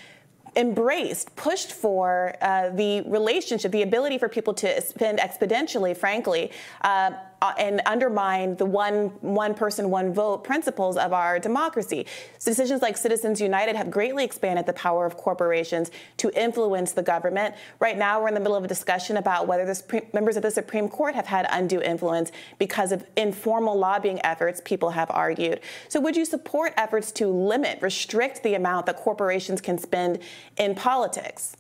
embraced, 0.56 1.36
pushed 1.36 1.72
for 1.72 2.36
uh, 2.42 2.70
the 2.70 3.02
relationship, 3.02 3.72
the 3.72 3.82
ability 3.82 4.18
for 4.18 4.30
people 4.30 4.54
to 4.54 4.82
spend 4.82 5.20
exponentially, 5.20 5.96
frankly, 5.98 6.52
uh, 6.82 7.12
uh, 7.42 7.54
and 7.58 7.82
undermine 7.86 8.56
the 8.58 8.66
one 8.66 9.08
one 9.22 9.54
person 9.54 9.90
one 9.90 10.14
vote 10.14 10.44
principles 10.44 10.98
of 10.98 11.14
our 11.14 11.40
democracy. 11.40 12.06
So 12.38 12.52
decisions 12.52 12.82
like 12.82 12.98
Citizens 12.98 13.40
United 13.40 13.76
have 13.76 13.90
greatly 13.90 14.24
expanded 14.24 14.66
the 14.66 14.74
power 14.74 15.06
of 15.06 15.18
corporations 15.18 15.92
to 16.18 16.32
influence 16.40 16.92
the 16.92 17.04
government. 17.04 17.56
Right 17.80 17.98
now, 17.98 18.22
we're 18.22 18.28
in 18.28 18.34
the 18.34 18.40
middle 18.40 18.56
of 18.56 18.64
a 18.64 18.68
discussion 18.68 19.18
about 19.18 19.48
whether 19.48 19.66
the 19.66 20.04
members 20.14 20.36
of 20.36 20.44
the 20.44 20.52
Supreme 20.52 20.90
Court 20.90 21.16
have 21.16 21.28
had 21.28 21.48
undue 21.50 21.82
influence 21.82 22.32
because 22.58 22.92
of 22.92 23.06
informal 23.16 23.78
lobbying 23.78 24.20
efforts. 24.26 24.62
People 24.64 24.92
have 24.92 25.10
argued. 25.12 25.62
So, 25.88 26.00
would 26.00 26.16
you 26.16 26.26
support 26.26 26.74
efforts 26.78 27.12
to 27.14 27.28
limit, 27.28 27.82
restrict 27.82 28.44
the 28.44 28.56
amount 28.56 28.86
that 28.88 28.98
corporations 28.98 29.62
can 29.62 29.78
spend 29.78 30.20
in 30.58 30.76
politics? 30.76 31.56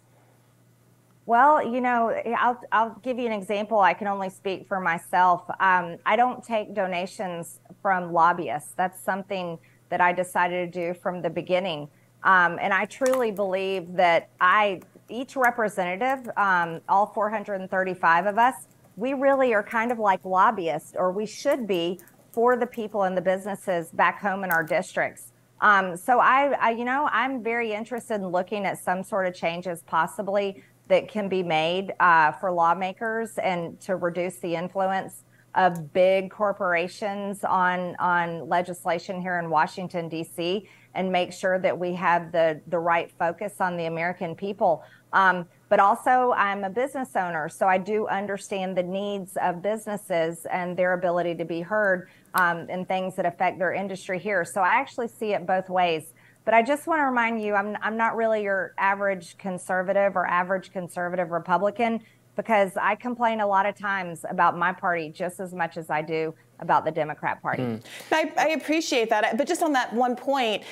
Well, 1.29 1.63
you 1.63 1.79
know, 1.79 2.09
I'll, 2.39 2.59
I'll 2.71 2.99
give 3.03 3.19
you 3.19 3.27
an 3.27 3.31
example. 3.33 3.79
I 3.79 3.93
can 3.93 4.07
only 4.07 4.31
speak 4.31 4.67
for 4.67 4.79
myself. 4.79 5.47
Um, 5.59 5.97
I 6.03 6.15
don't 6.15 6.43
take 6.43 6.73
donations 6.73 7.59
from 7.83 8.11
lobbyists. 8.11 8.73
That's 8.75 8.99
something 8.99 9.59
that 9.89 10.01
I 10.01 10.11
decided 10.11 10.73
to 10.73 10.87
do 10.87 10.99
from 10.99 11.21
the 11.21 11.29
beginning. 11.29 11.87
Um, 12.23 12.57
and 12.59 12.73
I 12.73 12.85
truly 12.85 13.29
believe 13.29 13.93
that 13.93 14.29
I, 14.41 14.81
each 15.07 15.35
representative, 15.35 16.27
um, 16.35 16.81
all 16.89 17.05
435 17.05 18.25
of 18.25 18.39
us, 18.39 18.55
we 18.95 19.13
really 19.13 19.53
are 19.53 19.61
kind 19.61 19.91
of 19.91 19.99
like 19.99 20.25
lobbyists, 20.25 20.95
or 20.97 21.11
we 21.11 21.27
should 21.27 21.67
be 21.67 21.99
for 22.31 22.57
the 22.57 22.65
people 22.65 23.03
and 23.03 23.15
the 23.15 23.21
businesses 23.21 23.91
back 23.91 24.19
home 24.19 24.43
in 24.43 24.49
our 24.49 24.63
districts. 24.63 25.31
Um, 25.61 25.95
so 25.95 26.19
I, 26.19 26.53
I, 26.59 26.69
you 26.71 26.85
know, 26.85 27.07
I'm 27.11 27.43
very 27.43 27.71
interested 27.71 28.15
in 28.15 28.29
looking 28.29 28.65
at 28.65 28.83
some 28.83 29.03
sort 29.03 29.27
of 29.27 29.35
changes, 29.35 29.83
possibly 29.85 30.63
that 30.89 31.07
can 31.07 31.29
be 31.29 31.41
made 31.41 31.93
uh, 31.99 32.33
for 32.33 32.51
lawmakers 32.51 33.37
and 33.37 33.79
to 33.79 33.95
reduce 33.95 34.37
the 34.37 34.55
influence 34.55 35.23
of 35.55 35.93
big 35.93 36.29
corporations 36.29 37.43
on 37.43 37.95
on 37.97 38.47
legislation 38.47 39.21
here 39.21 39.39
in 39.39 39.49
Washington 39.49 40.09
D.C. 40.09 40.67
and 40.93 41.11
make 41.11 41.31
sure 41.31 41.57
that 41.59 41.77
we 41.77 41.93
have 41.93 42.31
the 42.31 42.61
the 42.67 42.77
right 42.77 43.11
focus 43.17 43.53
on 43.59 43.77
the 43.77 43.85
American 43.85 44.35
people. 44.35 44.83
Um, 45.11 45.47
but 45.69 45.79
also 45.79 46.33
I'm 46.35 46.63
a 46.63 46.69
business 46.69 47.15
owner, 47.15 47.49
so 47.49 47.67
I 47.67 47.77
do 47.77 48.07
understand 48.07 48.77
the 48.77 48.83
needs 48.83 49.37
of 49.41 49.61
businesses 49.61 50.45
and 50.51 50.77
their 50.77 50.93
ability 50.93 51.35
to 51.35 51.45
be 51.45 51.61
heard 51.61 52.09
um, 52.35 52.69
in 52.69 52.85
things 52.85 53.15
that 53.15 53.25
affect 53.25 53.57
their 53.57 53.73
industry 53.73 54.19
here. 54.19 54.45
So 54.45 54.61
I 54.61 54.69
actually 54.69 55.07
see 55.07 55.33
it 55.33 55.45
both 55.47 55.69
ways. 55.69 56.13
But 56.49 56.55
I 56.55 56.63
just 56.63 56.87
want 56.87 56.99
to 56.99 57.03
remind 57.03 57.43
you, 57.43 57.53
I'm, 57.53 57.77
I'm 57.79 57.95
not 57.95 58.15
really 58.15 58.41
your 58.41 58.73
average 58.79 59.37
conservative 59.37 60.15
or 60.15 60.25
average 60.25 60.71
conservative 60.71 61.29
Republican 61.29 61.99
because 62.35 62.71
I 62.75 62.95
complain 62.95 63.39
a 63.39 63.45
lot 63.45 63.67
of 63.67 63.75
times 63.75 64.25
about 64.27 64.57
my 64.57 64.73
party 64.73 65.11
just 65.11 65.39
as 65.39 65.53
much 65.53 65.77
as 65.77 65.91
I 65.91 66.01
do 66.01 66.33
about 66.59 66.85
the 66.85 66.91
Democrat 66.91 67.39
Party. 67.39 67.61
Mm. 67.61 67.85
I, 68.11 68.33
I, 68.35 68.47
appreciate 68.47 69.11
that. 69.11 69.37
But 69.37 69.47
just 69.47 69.61
on 69.61 69.73
that 69.73 69.93
one 69.93 70.15
point, 70.15 70.63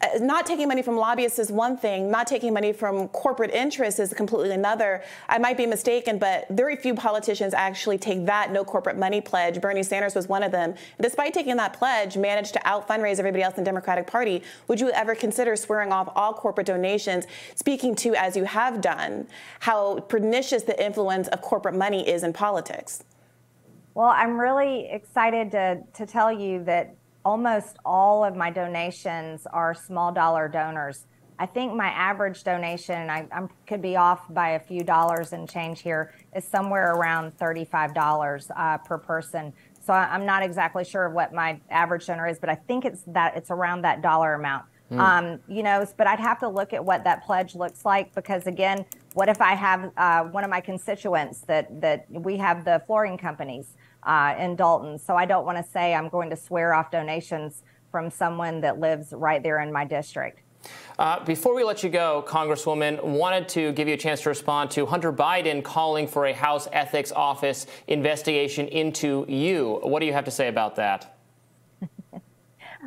Uh, 0.00 0.18
not 0.20 0.46
taking 0.46 0.66
money 0.66 0.82
from 0.82 0.96
lobbyists 0.96 1.38
is 1.38 1.52
one 1.52 1.76
thing. 1.76 2.10
Not 2.10 2.26
taking 2.26 2.52
money 2.52 2.72
from 2.72 3.08
corporate 3.08 3.50
interests 3.50 4.00
is 4.00 4.12
completely 4.12 4.50
another. 4.50 5.02
I 5.28 5.38
might 5.38 5.56
be 5.56 5.66
mistaken, 5.66 6.18
but 6.18 6.48
very 6.50 6.76
few 6.76 6.94
politicians 6.94 7.54
actually 7.54 7.98
take 7.98 8.24
that 8.26 8.50
no 8.50 8.64
corporate 8.64 8.96
money 8.96 9.20
pledge. 9.20 9.60
Bernie 9.60 9.82
Sanders 9.82 10.14
was 10.14 10.28
one 10.28 10.42
of 10.42 10.52
them. 10.52 10.74
Despite 11.00 11.34
taking 11.34 11.56
that 11.56 11.74
pledge, 11.74 12.16
managed 12.16 12.54
to 12.54 12.68
out 12.68 12.88
fundraise 12.88 13.18
everybody 13.18 13.42
else 13.42 13.56
in 13.56 13.64
the 13.64 13.68
Democratic 13.68 14.06
Party. 14.06 14.42
Would 14.68 14.80
you 14.80 14.90
ever 14.90 15.14
consider 15.14 15.54
swearing 15.54 15.92
off 15.92 16.10
all 16.16 16.32
corporate 16.32 16.66
donations, 16.66 17.26
speaking 17.54 17.94
to, 17.96 18.14
as 18.14 18.36
you 18.36 18.44
have 18.44 18.80
done, 18.80 19.26
how 19.60 20.00
pernicious 20.00 20.62
the 20.64 20.82
influence 20.84 21.28
of 21.28 21.40
corporate 21.42 21.74
money 21.74 22.08
is 22.08 22.22
in 22.22 22.32
politics? 22.32 23.04
Well, 23.94 24.08
I'm 24.08 24.40
really 24.40 24.88
excited 24.90 25.52
to, 25.52 25.82
to 25.92 26.06
tell 26.06 26.32
you 26.32 26.64
that 26.64 26.96
almost 27.24 27.78
all 27.84 28.24
of 28.24 28.36
my 28.36 28.50
donations 28.50 29.46
are 29.52 29.74
small 29.74 30.12
dollar 30.12 30.48
donors. 30.48 31.06
I 31.38 31.46
think 31.46 31.74
my 31.74 31.88
average 31.88 32.44
donation, 32.44 33.10
I, 33.10 33.26
I 33.32 33.48
could 33.66 33.82
be 33.82 33.96
off 33.96 34.32
by 34.32 34.50
a 34.50 34.60
few 34.60 34.84
dollars 34.84 35.32
and 35.32 35.50
change 35.50 35.80
here, 35.80 36.14
is 36.36 36.44
somewhere 36.44 36.92
around 36.92 37.36
$35 37.38 38.50
uh, 38.54 38.78
per 38.78 38.98
person. 38.98 39.52
So 39.84 39.92
I, 39.92 40.14
am 40.14 40.24
not 40.24 40.42
exactly 40.42 40.84
sure 40.84 41.10
what 41.10 41.32
my 41.34 41.60
average 41.70 42.06
donor 42.06 42.28
is, 42.28 42.38
but 42.38 42.48
I 42.48 42.54
think 42.54 42.84
it's 42.84 43.02
that 43.08 43.36
it's 43.36 43.50
around 43.50 43.82
that 43.82 44.00
dollar 44.00 44.34
amount. 44.34 44.66
Mm. 44.90 44.98
Um, 44.98 45.40
you 45.48 45.62
know, 45.62 45.84
but 45.96 46.06
I'd 46.06 46.20
have 46.20 46.38
to 46.40 46.48
look 46.48 46.72
at 46.72 46.84
what 46.84 47.04
that 47.04 47.24
pledge 47.24 47.54
looks 47.54 47.84
like 47.84 48.14
because 48.14 48.46
again, 48.46 48.84
what 49.14 49.28
if 49.28 49.40
I 49.40 49.54
have 49.54 49.90
uh, 49.96 50.24
one 50.24 50.44
of 50.44 50.50
my 50.50 50.60
constituents 50.60 51.40
that 51.42 51.80
that 51.80 52.06
we 52.10 52.36
have 52.36 52.64
the 52.64 52.82
flooring 52.86 53.16
companies 53.16 53.74
uh, 54.04 54.34
in 54.38 54.56
Dalton. 54.56 54.98
So 54.98 55.16
I 55.16 55.24
don't 55.24 55.44
want 55.44 55.58
to 55.58 55.64
say 55.64 55.94
I'm 55.94 56.08
going 56.08 56.30
to 56.30 56.36
swear 56.36 56.74
off 56.74 56.90
donations 56.90 57.62
from 57.90 58.10
someone 58.10 58.60
that 58.60 58.80
lives 58.80 59.12
right 59.12 59.42
there 59.42 59.60
in 59.60 59.72
my 59.72 59.84
district. 59.84 60.40
Uh, 60.98 61.24
before 61.24 61.54
we 61.54 61.64
let 61.64 61.82
you 61.82 61.90
go, 61.90 62.24
Congresswoman, 62.26 63.02
wanted 63.02 63.48
to 63.48 63.72
give 63.72 63.88
you 63.88 63.94
a 63.94 63.98
chance 63.98 64.22
to 64.22 64.28
respond 64.28 64.70
to 64.70 64.86
Hunter 64.86 65.12
Biden 65.12 65.62
calling 65.62 66.06
for 66.06 66.26
a 66.26 66.32
House 66.32 66.68
Ethics 66.72 67.12
Office 67.12 67.66
investigation 67.88 68.68
into 68.68 69.24
you. 69.28 69.80
What 69.82 70.00
do 70.00 70.06
you 70.06 70.12
have 70.12 70.24
to 70.24 70.30
say 70.30 70.48
about 70.48 70.76
that? 70.76 71.16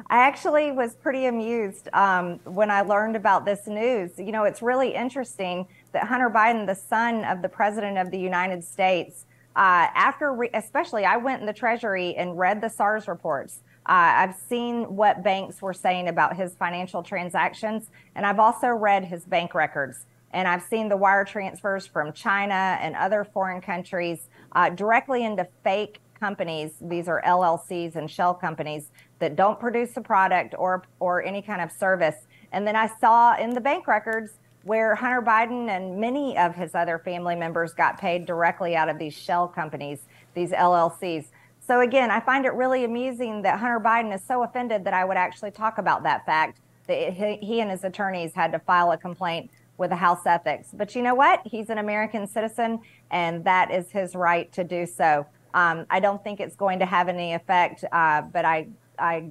I 0.07 0.19
actually 0.19 0.71
was 0.71 0.95
pretty 0.95 1.25
amused 1.25 1.89
um, 1.93 2.39
when 2.45 2.71
I 2.71 2.81
learned 2.81 3.15
about 3.15 3.45
this 3.45 3.67
news. 3.67 4.11
You 4.17 4.31
know, 4.31 4.45
it's 4.45 4.61
really 4.61 4.93
interesting 4.93 5.67
that 5.91 6.03
Hunter 6.03 6.29
Biden, 6.29 6.65
the 6.65 6.75
son 6.75 7.25
of 7.25 7.41
the 7.41 7.49
President 7.49 7.97
of 7.97 8.09
the 8.11 8.19
United 8.19 8.63
States, 8.63 9.25
uh, 9.57 9.89
after, 9.95 10.33
re- 10.33 10.51
especially, 10.53 11.03
I 11.03 11.17
went 11.17 11.41
in 11.41 11.47
the 11.47 11.53
Treasury 11.53 12.15
and 12.15 12.37
read 12.37 12.61
the 12.61 12.69
SARS 12.69 13.07
reports. 13.07 13.63
Uh, 13.87 14.13
I've 14.15 14.35
seen 14.35 14.83
what 14.95 15.23
banks 15.23 15.63
were 15.63 15.73
saying 15.73 16.09
about 16.09 16.35
his 16.35 16.53
financial 16.53 17.01
transactions, 17.01 17.89
and 18.13 18.23
I've 18.23 18.37
also 18.37 18.67
read 18.67 19.05
his 19.05 19.25
bank 19.25 19.55
records. 19.55 20.05
And 20.31 20.47
I've 20.47 20.61
seen 20.61 20.89
the 20.89 20.97
wire 20.97 21.25
transfers 21.25 21.87
from 21.87 22.13
China 22.13 22.77
and 22.79 22.95
other 22.95 23.23
foreign 23.23 23.59
countries 23.59 24.29
uh, 24.51 24.69
directly 24.69 25.25
into 25.25 25.47
fake 25.63 26.01
companies. 26.19 26.73
These 26.79 27.07
are 27.07 27.23
LLCs 27.25 27.95
and 27.95 28.11
shell 28.11 28.35
companies 28.35 28.91
that 29.17 29.35
don't 29.35 29.59
produce 29.59 29.97
a 29.97 30.01
product 30.01 30.53
or 30.57 30.83
or 30.99 31.23
any 31.23 31.41
kind 31.41 31.61
of 31.61 31.71
service. 31.71 32.27
And 32.51 32.67
then 32.67 32.75
I 32.75 32.89
saw 32.99 33.35
in 33.37 33.51
the 33.51 33.61
bank 33.61 33.87
records 33.87 34.33
where 34.67 34.95
Hunter 34.95 35.21
Biden 35.21 35.69
and 35.69 35.97
many 35.97 36.37
of 36.37 36.53
his 36.53 36.75
other 36.75 36.99
family 36.99 37.37
members 37.37 37.73
got 37.73 37.97
paid 37.97 38.25
directly 38.25 38.75
out 38.75 38.89
of 38.89 38.99
these 38.99 39.13
shell 39.13 39.47
companies, 39.47 39.99
these 40.33 40.51
LLCs. 40.51 41.27
So 41.65 41.79
again, 41.79 42.11
I 42.11 42.19
find 42.19 42.45
it 42.45 42.51
really 42.51 42.83
amusing 42.83 43.43
that 43.43 43.61
Hunter 43.61 43.79
Biden 43.79 44.13
is 44.13 44.21
so 44.21 44.43
offended 44.43 44.83
that 44.83 44.93
I 44.93 45.05
would 45.05 45.15
actually 45.15 45.51
talk 45.51 45.77
about 45.77 46.03
that 46.03 46.25
fact 46.25 46.59
that 46.87 47.13
he 47.13 47.61
and 47.61 47.71
his 47.71 47.85
attorneys 47.85 48.33
had 48.33 48.51
to 48.51 48.59
file 48.59 48.91
a 48.91 48.97
complaint 48.97 49.49
with 49.77 49.89
the 49.89 49.95
House 49.95 50.25
Ethics. 50.25 50.69
But 50.73 50.95
you 50.95 51.01
know 51.01 51.15
what? 51.15 51.41
He's 51.45 51.69
an 51.69 51.77
American 51.77 52.27
citizen, 52.27 52.81
and 53.09 53.45
that 53.45 53.71
is 53.71 53.89
his 53.89 54.15
right 54.15 54.51
to 54.51 54.65
do 54.65 54.85
so. 54.85 55.25
Um, 55.53 55.85
I 55.89 56.01
don't 56.01 56.21
think 56.21 56.41
it's 56.41 56.57
going 56.57 56.79
to 56.79 56.85
have 56.85 57.07
any 57.07 57.33
effect, 57.33 57.85
uh, 57.89 58.21
but 58.21 58.43
I 58.43 58.67
I 58.99 59.29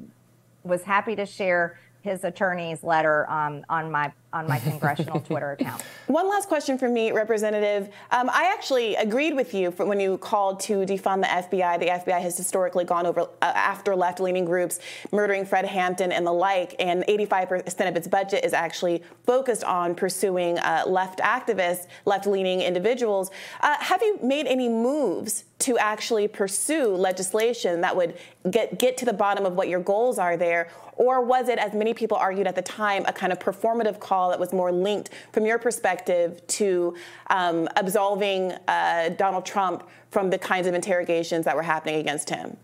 was 0.64 0.82
happy 0.82 1.14
to 1.16 1.26
share 1.26 1.78
his 2.06 2.24
attorney's 2.24 2.82
letter 2.82 3.28
um, 3.30 3.64
on 3.68 3.90
my 3.90 4.12
on 4.32 4.48
my 4.48 4.58
congressional 4.58 5.20
Twitter 5.26 5.52
account. 5.52 5.82
One 6.08 6.28
last 6.28 6.48
question 6.48 6.78
for 6.78 6.88
me, 6.88 7.12
Representative. 7.12 7.88
Um, 8.10 8.28
I 8.30 8.52
actually 8.52 8.94
agreed 8.96 9.34
with 9.34 9.54
you 9.54 9.70
when 9.70 10.00
you 10.00 10.18
called 10.18 10.60
to 10.60 10.78
defund 10.84 11.22
the 11.22 11.58
FBI. 11.58 11.80
The 11.80 11.86
FBI 11.86 12.20
has 12.20 12.36
historically 12.36 12.84
gone 12.84 13.06
over 13.06 13.22
uh, 13.22 13.26
after 13.42 13.94
left-leaning 13.94 14.44
groups, 14.44 14.80
murdering 15.12 15.46
Fred 15.46 15.64
Hampton 15.64 16.12
and 16.12 16.26
the 16.26 16.32
like, 16.32 16.74
and 16.78 17.04
85% 17.04 17.88
of 17.88 17.96
its 17.96 18.08
budget 18.08 18.44
is 18.44 18.52
actually 18.52 19.02
focused 19.24 19.64
on 19.64 19.94
pursuing 19.94 20.58
uh, 20.58 20.84
left 20.86 21.20
activists, 21.20 21.86
left-leaning 22.04 22.60
individuals. 22.60 23.30
Uh, 23.60 23.76
have 23.78 24.02
you 24.02 24.18
made 24.22 24.46
any 24.46 24.68
moves 24.68 25.44
to 25.58 25.78
actually 25.78 26.28
pursue 26.28 26.88
legislation 26.88 27.80
that 27.80 27.96
would 27.96 28.18
get 28.50 28.78
get 28.78 28.96
to 28.98 29.04
the 29.04 29.12
bottom 29.12 29.46
of 29.46 29.54
what 29.54 29.68
your 29.68 29.80
goals 29.80 30.18
are 30.18 30.36
there, 30.36 30.68
or 30.96 31.22
was 31.22 31.48
it, 31.48 31.58
as 31.58 31.74
many 31.74 31.92
people 31.92 32.16
argued 32.16 32.46
at 32.46 32.54
the 32.54 32.62
time, 32.62 33.04
a 33.06 33.12
kind 33.12 33.32
of 33.32 33.38
performative 33.38 34.00
call? 34.00 34.25
That 34.30 34.40
was 34.40 34.52
more 34.52 34.72
linked, 34.72 35.10
from 35.32 35.46
your 35.46 35.58
perspective, 35.58 36.46
to 36.48 36.94
um, 37.30 37.68
absolving 37.76 38.52
uh, 38.68 39.10
Donald 39.10 39.44
Trump 39.46 39.88
from 40.10 40.30
the 40.30 40.38
kinds 40.38 40.66
of 40.66 40.74
interrogations 40.74 41.44
that 41.44 41.56
were 41.56 41.62
happening 41.62 41.96
against 41.96 42.30
him? 42.30 42.56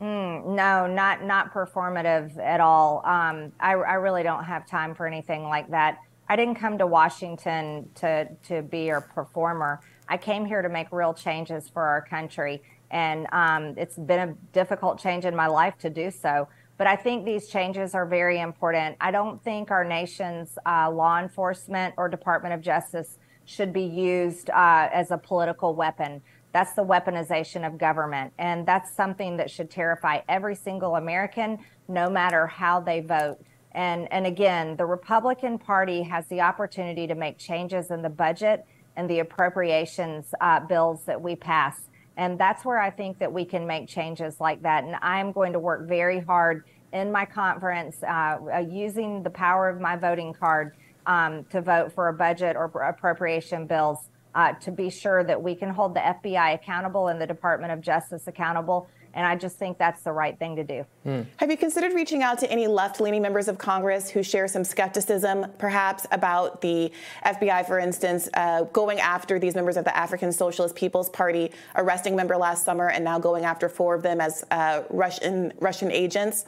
Mm, 0.00 0.56
no, 0.56 0.86
not 0.86 1.24
not 1.24 1.52
performative 1.52 2.36
at 2.38 2.60
all. 2.60 2.98
Um, 3.06 3.52
I, 3.60 3.72
I 3.72 3.94
really 3.94 4.22
don't 4.22 4.44
have 4.44 4.66
time 4.66 4.94
for 4.94 5.06
anything 5.06 5.44
like 5.44 5.70
that. 5.70 5.98
I 6.28 6.36
didn't 6.36 6.56
come 6.56 6.78
to 6.78 6.86
Washington 6.86 7.88
to 7.96 8.28
to 8.48 8.62
be 8.62 8.90
a 8.90 9.00
performer. 9.00 9.80
I 10.08 10.16
came 10.16 10.44
here 10.44 10.62
to 10.62 10.68
make 10.68 10.90
real 10.92 11.14
changes 11.14 11.68
for 11.68 11.82
our 11.82 12.02
country, 12.02 12.62
and 12.90 13.26
um, 13.32 13.74
it's 13.76 13.96
been 13.96 14.28
a 14.28 14.34
difficult 14.52 14.98
change 14.98 15.24
in 15.24 15.34
my 15.34 15.46
life 15.46 15.78
to 15.78 15.90
do 15.90 16.10
so. 16.10 16.48
But 16.76 16.86
I 16.86 16.96
think 16.96 17.24
these 17.24 17.48
changes 17.48 17.94
are 17.94 18.06
very 18.06 18.40
important. 18.40 18.96
I 19.00 19.10
don't 19.10 19.42
think 19.44 19.70
our 19.70 19.84
nation's 19.84 20.58
uh, 20.66 20.90
law 20.90 21.20
enforcement 21.20 21.94
or 21.96 22.08
Department 22.08 22.54
of 22.54 22.60
Justice 22.60 23.18
should 23.44 23.72
be 23.72 23.84
used 23.84 24.50
uh, 24.50 24.88
as 24.92 25.10
a 25.10 25.18
political 25.18 25.74
weapon. 25.74 26.20
That's 26.52 26.72
the 26.72 26.84
weaponization 26.84 27.66
of 27.66 27.78
government. 27.78 28.32
And 28.38 28.66
that's 28.66 28.90
something 28.90 29.36
that 29.36 29.50
should 29.50 29.70
terrify 29.70 30.20
every 30.28 30.54
single 30.54 30.96
American, 30.96 31.58
no 31.88 32.08
matter 32.08 32.46
how 32.46 32.80
they 32.80 33.00
vote. 33.00 33.38
And, 33.72 34.10
and 34.12 34.26
again, 34.26 34.76
the 34.76 34.86
Republican 34.86 35.58
Party 35.58 36.02
has 36.02 36.26
the 36.28 36.40
opportunity 36.40 37.06
to 37.06 37.14
make 37.14 37.38
changes 37.38 37.90
in 37.90 38.02
the 38.02 38.08
budget 38.08 38.64
and 38.96 39.10
the 39.10 39.18
appropriations 39.18 40.32
uh, 40.40 40.60
bills 40.60 41.04
that 41.06 41.20
we 41.20 41.34
pass. 41.34 41.88
And 42.16 42.38
that's 42.38 42.64
where 42.64 42.80
I 42.80 42.90
think 42.90 43.18
that 43.18 43.32
we 43.32 43.44
can 43.44 43.66
make 43.66 43.88
changes 43.88 44.40
like 44.40 44.62
that. 44.62 44.84
And 44.84 44.96
I'm 45.02 45.32
going 45.32 45.52
to 45.52 45.58
work 45.58 45.88
very 45.88 46.20
hard 46.20 46.64
in 46.92 47.10
my 47.10 47.24
conference 47.24 48.02
uh, 48.02 48.38
using 48.70 49.22
the 49.22 49.30
power 49.30 49.68
of 49.68 49.80
my 49.80 49.96
voting 49.96 50.32
card 50.32 50.76
um, 51.06 51.44
to 51.50 51.60
vote 51.60 51.92
for 51.92 52.08
a 52.08 52.12
budget 52.12 52.56
or 52.56 52.66
appropriation 52.66 53.66
bills 53.66 54.08
uh, 54.34 54.52
to 54.54 54.70
be 54.70 54.90
sure 54.90 55.22
that 55.24 55.42
we 55.42 55.54
can 55.54 55.70
hold 55.70 55.94
the 55.94 56.00
FBI 56.00 56.54
accountable 56.54 57.08
and 57.08 57.20
the 57.20 57.26
Department 57.26 57.72
of 57.72 57.80
Justice 57.80 58.26
accountable 58.26 58.88
and 59.14 59.24
I 59.24 59.36
just 59.36 59.56
think 59.56 59.78
that's 59.78 60.02
the 60.02 60.12
right 60.12 60.38
thing 60.38 60.56
to 60.56 60.64
do. 60.64 60.84
Mm. 61.06 61.26
Have 61.36 61.50
you 61.50 61.56
considered 61.56 61.92
reaching 61.92 62.22
out 62.22 62.38
to 62.40 62.50
any 62.50 62.66
left 62.66 63.00
leaning 63.00 63.22
members 63.22 63.48
of 63.48 63.58
Congress 63.58 64.10
who 64.10 64.22
share 64.22 64.48
some 64.48 64.64
skepticism, 64.64 65.46
perhaps, 65.58 66.06
about 66.10 66.60
the 66.60 66.90
FBI, 67.24 67.66
for 67.66 67.78
instance, 67.78 68.28
uh, 68.34 68.64
going 68.64 69.00
after 69.00 69.38
these 69.38 69.54
members 69.54 69.76
of 69.76 69.84
the 69.84 69.96
African 69.96 70.32
Socialist 70.32 70.74
People's 70.74 71.08
Party, 71.10 71.52
arresting 71.76 72.14
a 72.14 72.16
member 72.16 72.36
last 72.36 72.64
summer 72.64 72.90
and 72.90 73.04
now 73.04 73.18
going 73.18 73.44
after 73.44 73.68
four 73.68 73.94
of 73.94 74.02
them 74.02 74.20
as 74.20 74.44
uh, 74.50 74.82
Russian, 74.90 75.52
Russian 75.60 75.90
agents? 75.90 76.46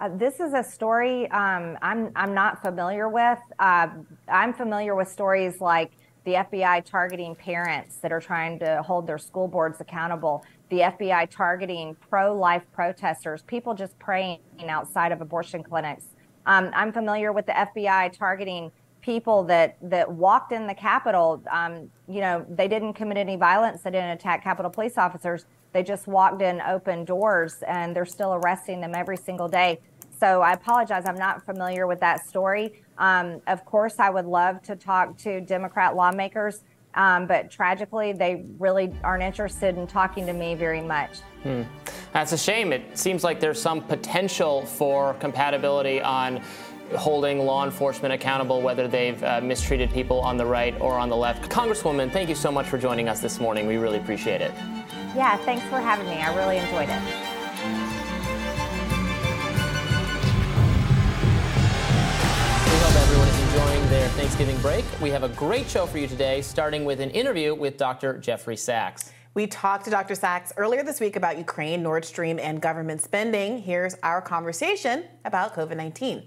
Uh, 0.00 0.08
this 0.16 0.40
is 0.40 0.54
a 0.54 0.64
story 0.64 1.30
um, 1.30 1.76
I'm, 1.82 2.10
I'm 2.16 2.32
not 2.32 2.62
familiar 2.62 3.08
with. 3.08 3.38
Uh, 3.58 3.88
I'm 4.28 4.54
familiar 4.54 4.94
with 4.94 5.08
stories 5.08 5.60
like 5.60 5.90
the 6.24 6.34
FBI 6.34 6.84
targeting 6.84 7.34
parents 7.34 7.96
that 7.96 8.12
are 8.12 8.20
trying 8.20 8.58
to 8.60 8.82
hold 8.82 9.06
their 9.06 9.18
school 9.18 9.48
boards 9.48 9.80
accountable 9.80 10.44
the 10.70 10.78
FBI 10.78 11.28
targeting 11.28 11.96
pro 11.96 12.32
life 12.34 12.64
protesters, 12.72 13.42
people 13.42 13.74
just 13.74 13.98
praying 13.98 14.38
outside 14.68 15.12
of 15.12 15.20
abortion 15.20 15.62
clinics. 15.62 16.04
Um, 16.46 16.70
I'm 16.72 16.92
familiar 16.92 17.32
with 17.32 17.46
the 17.46 17.52
FBI 17.52 18.16
targeting 18.16 18.70
people 19.02 19.42
that 19.44 19.76
that 19.82 20.10
walked 20.10 20.52
in 20.52 20.66
the 20.66 20.74
Capitol. 20.74 21.42
Um, 21.50 21.90
you 22.08 22.20
know, 22.20 22.46
they 22.48 22.68
didn't 22.68 22.94
commit 22.94 23.18
any 23.18 23.36
violence. 23.36 23.82
They 23.82 23.90
didn't 23.90 24.10
attack 24.10 24.42
Capitol 24.44 24.70
police 24.70 24.96
officers. 24.96 25.44
They 25.72 25.82
just 25.82 26.06
walked 26.06 26.40
in 26.40 26.60
open 26.62 27.04
doors, 27.04 27.62
and 27.66 27.94
they're 27.94 28.06
still 28.06 28.34
arresting 28.34 28.80
them 28.80 28.94
every 28.94 29.16
single 29.16 29.48
day. 29.48 29.80
So 30.18 30.42
I 30.42 30.52
apologize. 30.52 31.04
I'm 31.06 31.16
not 31.16 31.44
familiar 31.44 31.86
with 31.86 32.00
that 32.00 32.26
story. 32.26 32.82
Um, 33.00 33.40
of 33.46 33.64
course, 33.64 33.98
I 33.98 34.10
would 34.10 34.26
love 34.26 34.62
to 34.62 34.76
talk 34.76 35.16
to 35.18 35.40
Democrat 35.40 35.96
lawmakers, 35.96 36.62
um, 36.94 37.26
but 37.26 37.50
tragically, 37.50 38.12
they 38.12 38.44
really 38.58 38.92
aren't 39.02 39.22
interested 39.22 39.76
in 39.76 39.86
talking 39.86 40.26
to 40.26 40.32
me 40.34 40.54
very 40.54 40.82
much. 40.82 41.18
Hmm. 41.42 41.62
That's 42.12 42.32
a 42.32 42.38
shame. 42.38 42.72
It 42.72 42.98
seems 42.98 43.24
like 43.24 43.40
there's 43.40 43.60
some 43.60 43.80
potential 43.80 44.66
for 44.66 45.14
compatibility 45.14 46.02
on 46.02 46.42
holding 46.96 47.38
law 47.46 47.64
enforcement 47.64 48.12
accountable, 48.12 48.60
whether 48.60 48.86
they've 48.86 49.22
uh, 49.22 49.40
mistreated 49.40 49.90
people 49.92 50.20
on 50.20 50.36
the 50.36 50.44
right 50.44 50.78
or 50.80 50.98
on 50.98 51.08
the 51.08 51.16
left. 51.16 51.48
Congresswoman, 51.48 52.12
thank 52.12 52.28
you 52.28 52.34
so 52.34 52.52
much 52.52 52.66
for 52.66 52.78
joining 52.78 53.08
us 53.08 53.20
this 53.20 53.40
morning. 53.40 53.66
We 53.66 53.76
really 53.76 53.98
appreciate 53.98 54.40
it. 54.40 54.52
Yeah, 55.14 55.36
thanks 55.38 55.64
for 55.66 55.80
having 55.80 56.06
me. 56.06 56.16
I 56.16 56.34
really 56.36 56.58
enjoyed 56.58 56.88
it. 56.88 57.29
Enjoying 63.60 63.90
their 63.90 64.08
Thanksgiving 64.10 64.56
break. 64.58 64.86
We 65.02 65.10
have 65.10 65.22
a 65.22 65.28
great 65.28 65.68
show 65.68 65.84
for 65.84 65.98
you 65.98 66.06
today, 66.06 66.40
starting 66.40 66.86
with 66.86 66.98
an 66.98 67.10
interview 67.10 67.54
with 67.54 67.76
Dr. 67.76 68.16
Jeffrey 68.16 68.56
Sachs. 68.56 69.12
We 69.34 69.46
talked 69.46 69.84
to 69.84 69.90
Dr. 69.90 70.14
Sachs 70.14 70.50
earlier 70.56 70.82
this 70.82 70.98
week 70.98 71.14
about 71.14 71.36
Ukraine, 71.36 71.82
Nord 71.82 72.06
Stream, 72.06 72.38
and 72.38 72.62
government 72.62 73.02
spending. 73.02 73.58
Here's 73.58 73.96
our 74.02 74.22
conversation 74.22 75.04
about 75.26 75.54
COVID 75.54 75.76
19. 75.76 76.22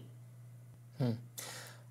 Hmm. 1.00 1.12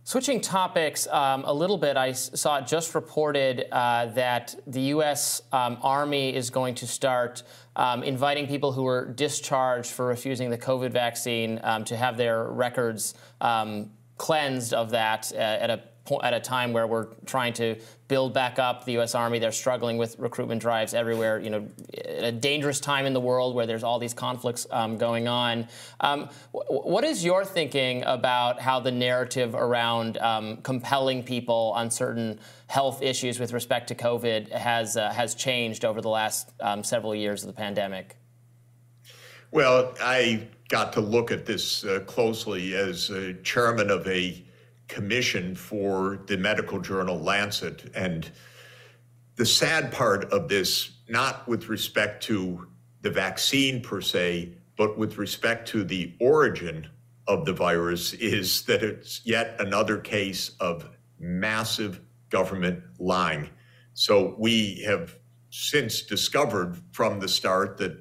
Switching 0.05 0.41
topics 0.41 1.09
um, 1.09 1.43
a 1.45 1.53
little 1.53 1.79
bit, 1.79 1.97
I 1.97 2.13
saw 2.13 2.59
it 2.59 2.69
just 2.69 2.95
reported 2.95 3.67
uh, 3.73 4.07
that 4.15 4.55
the 4.69 4.81
U.S. 4.97 5.43
Um, 5.51 5.79
Army 5.83 6.35
is 6.37 6.51
going 6.51 6.77
to 6.77 6.87
start 6.87 7.43
um, 7.75 8.05
inviting 8.05 8.47
people 8.47 8.71
who 8.71 8.85
were 8.85 9.07
discharged 9.07 9.91
for 9.91 10.07
refusing 10.07 10.51
the 10.51 10.59
COVID 10.59 10.93
vaccine 10.93 11.59
um, 11.65 11.85
to 11.87 11.97
have 11.97 12.17
their 12.17 12.45
records 12.45 13.15
um, 13.41 13.91
cleansed 14.23 14.73
of 14.73 14.91
that 14.91 15.33
uh, 15.35 15.39
at 15.39 15.69
a 15.69 15.83
at 16.23 16.33
a 16.33 16.39
time 16.39 16.73
where 16.73 16.87
we're 16.87 17.07
trying 17.27 17.53
to 17.53 17.77
build 18.07 18.33
back 18.33 18.59
up 18.61 18.85
the 18.85 18.93
U.S. 18.93 19.17
Army. 19.17 19.41
They're 19.41 19.51
struggling 19.51 19.99
with 19.99 20.17
recruitment 20.19 20.61
drives 20.61 20.95
everywhere. 20.95 21.41
You 21.41 21.51
know, 21.51 21.69
a 22.07 22.31
dangerous 22.31 22.79
time 22.79 23.05
in 23.07 23.15
the 23.15 23.21
world 23.21 23.57
where 23.57 23.67
there's 23.67 23.83
all 23.83 23.99
these 23.99 24.15
conflicts 24.15 24.65
um, 24.71 24.97
going 24.97 25.27
on. 25.27 25.67
Um, 25.99 26.29
what 26.53 27.03
is 27.03 27.25
your 27.25 27.45
thinking 27.45 28.05
about 28.05 28.61
how 28.61 28.79
the 28.79 28.93
narrative 28.93 29.57
around 29.57 30.19
um, 30.19 30.59
compelling 30.59 31.25
people 31.25 31.73
on 31.75 31.91
certain 31.91 32.39
health 32.69 33.03
issues 33.03 33.41
with 33.41 33.53
respect 33.53 33.89
to 33.89 33.97
COVID 33.97 34.53
has 34.53 34.97
uh, 34.97 35.13
has 35.13 35.35
changed 35.35 35.85
over 35.85 36.01
the 36.01 36.11
last 36.11 36.53
um, 36.61 36.85
several 36.85 37.13
years 37.13 37.43
of 37.43 37.49
the 37.49 37.57
pandemic? 37.57 38.17
Well, 39.51 39.95
I 40.01 40.49
got 40.73 40.91
to 40.95 41.03
look 41.03 41.31
at 41.31 41.45
this 41.45 41.85
uh, 41.85 42.01
closely 42.07 42.75
as 42.75 43.11
chairman 43.43 43.91
of 43.91 44.09
a 44.09 44.43
commission 44.89 45.55
for 45.55 46.23
the 46.27 46.37
medical 46.39 46.81
journal 46.81 47.21
Lancet. 47.21 47.91
And 47.95 48.31
the 49.37 49.45
sad 49.45 49.93
part 49.93 50.25
of 50.33 50.49
this, 50.49 50.93
not 51.11 51.47
with 51.47 51.69
respect 51.69 52.23
to 52.25 52.69
the 53.03 53.11
vaccine 53.11 53.83
per 53.83 54.01
se, 54.01 54.55
but 54.79 54.97
with 54.97 55.19
respect 55.19 55.69
to 55.69 55.85
the 55.85 56.15
origin 56.21 56.89
of 57.29 57.45
the 57.45 57.53
virus, 57.53 58.15
is 58.15 58.63
that 58.63 58.83
it's 58.83 59.21
yet 59.27 59.57
another 59.59 59.99
case 59.99 60.53
of 60.59 60.89
massive 61.19 62.01
government 62.31 62.83
lying. 62.99 63.51
So 63.93 64.35
we 64.39 64.83
have 64.87 65.19
since 65.51 66.01
discovered 66.01 66.79
from 66.93 67.21
the 67.21 67.29
start 67.29 67.77
that 67.77 68.01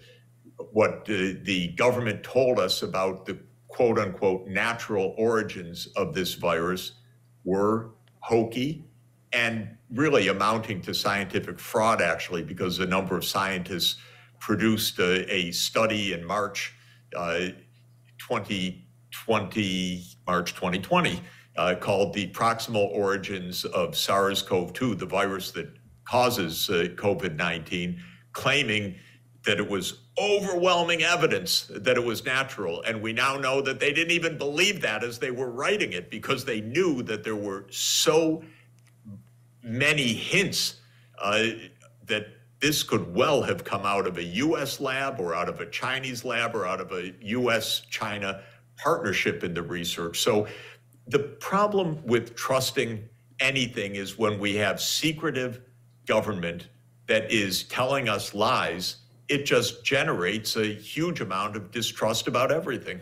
what 0.72 1.06
the, 1.06 1.40
the 1.44 1.70
government 1.70 2.24
told 2.24 2.60
us 2.60 2.82
about 2.82 3.26
the 3.26 3.38
quote 3.68 4.00
unquote 4.00 4.48
natural 4.48 5.14
origins 5.18 5.88
of 5.96 6.14
this 6.14 6.34
virus 6.34 6.94
were 7.44 7.92
hokey 8.20 8.86
and 9.34 9.78
really 9.94 10.28
amounting 10.28 10.82
to 10.82 10.94
scientific 10.94 11.60
fraud, 11.60 12.02
actually, 12.02 12.44
because 12.44 12.80
a 12.80 12.86
number 12.86 13.16
of 13.16 13.26
scientists 13.26 13.98
produced 14.40 15.00
a, 15.00 15.34
a 15.34 15.52
study 15.52 16.14
in 16.14 16.26
March 16.26 16.74
uh, 17.16 17.48
2020, 18.18 20.04
March 20.28 20.54
2020, 20.54 21.22
uh, 21.58 21.76
called 21.80 22.14
The 22.14 22.32
Proximal 22.32 22.90
Origins 22.92 23.66
of 23.66 23.96
SARS 23.96 24.42
CoV 24.42 24.74
2, 24.74 24.96
the 24.96 25.06
virus 25.06 25.52
that 25.52 25.70
causes 26.06 26.70
uh, 26.70 26.88
COVID 26.96 27.36
19, 27.36 28.02
claiming 28.34 28.96
that 29.46 29.60
it 29.60 29.70
was 29.70 30.01
overwhelming 30.20 31.04
evidence 31.04 31.72
that 31.74 31.96
it 31.98 32.04
was 32.04 32.26
natural. 32.26 32.82
And 32.84 33.02
we 33.02 33.14
now 33.14 33.38
know 33.38 33.62
that 33.62 33.80
they 33.80 33.94
didn't 33.94 34.12
even 34.12 34.38
believe 34.38 34.82
that 34.82 35.04
as 35.04 35.20
they 35.20 35.32
were 35.32 35.50
writing 35.50 35.94
it 35.94 36.10
because 36.10 36.44
they 36.44 36.62
knew 36.62 37.02
that 37.04 37.24
there 37.24 37.36
were 37.36 37.66
so 37.70 38.44
many 39.64 40.14
hints 40.14 40.76
uh, 41.20 41.44
that 42.06 42.28
this 42.60 42.84
could 42.84 43.16
well 43.16 43.42
have 43.42 43.64
come 43.64 43.86
out 43.86 44.06
of 44.06 44.18
a 44.18 44.24
US 44.24 44.80
lab 44.80 45.20
or 45.20 45.34
out 45.34 45.50
of 45.50 45.62
a 45.62 45.66
Chinese 45.66 46.26
lab 46.26 46.56
or 46.56 46.66
out 46.66 46.82
of 46.82 46.92
a 46.92 47.14
US 47.22 47.82
China 47.90 48.42
partnership 48.78 49.44
in 49.44 49.54
the 49.54 49.62
research. 49.62 50.20
So 50.20 50.48
the 51.08 51.20
problem 51.20 52.04
with 52.06 52.36
trusting 52.36 53.08
anything 53.40 53.96
is 53.96 54.18
when 54.18 54.40
we 54.40 54.56
have 54.56 54.82
secretive 54.82 55.62
government 56.06 56.68
that 57.08 57.32
is 57.32 57.64
telling 57.64 58.10
us 58.10 58.34
lies 58.34 58.98
it 59.32 59.46
just 59.46 59.84
generates 59.86 60.58
a 60.58 60.66
huge 60.66 61.22
amount 61.22 61.56
of 61.56 61.72
distrust 61.72 62.28
about 62.28 62.52
everything. 62.52 63.00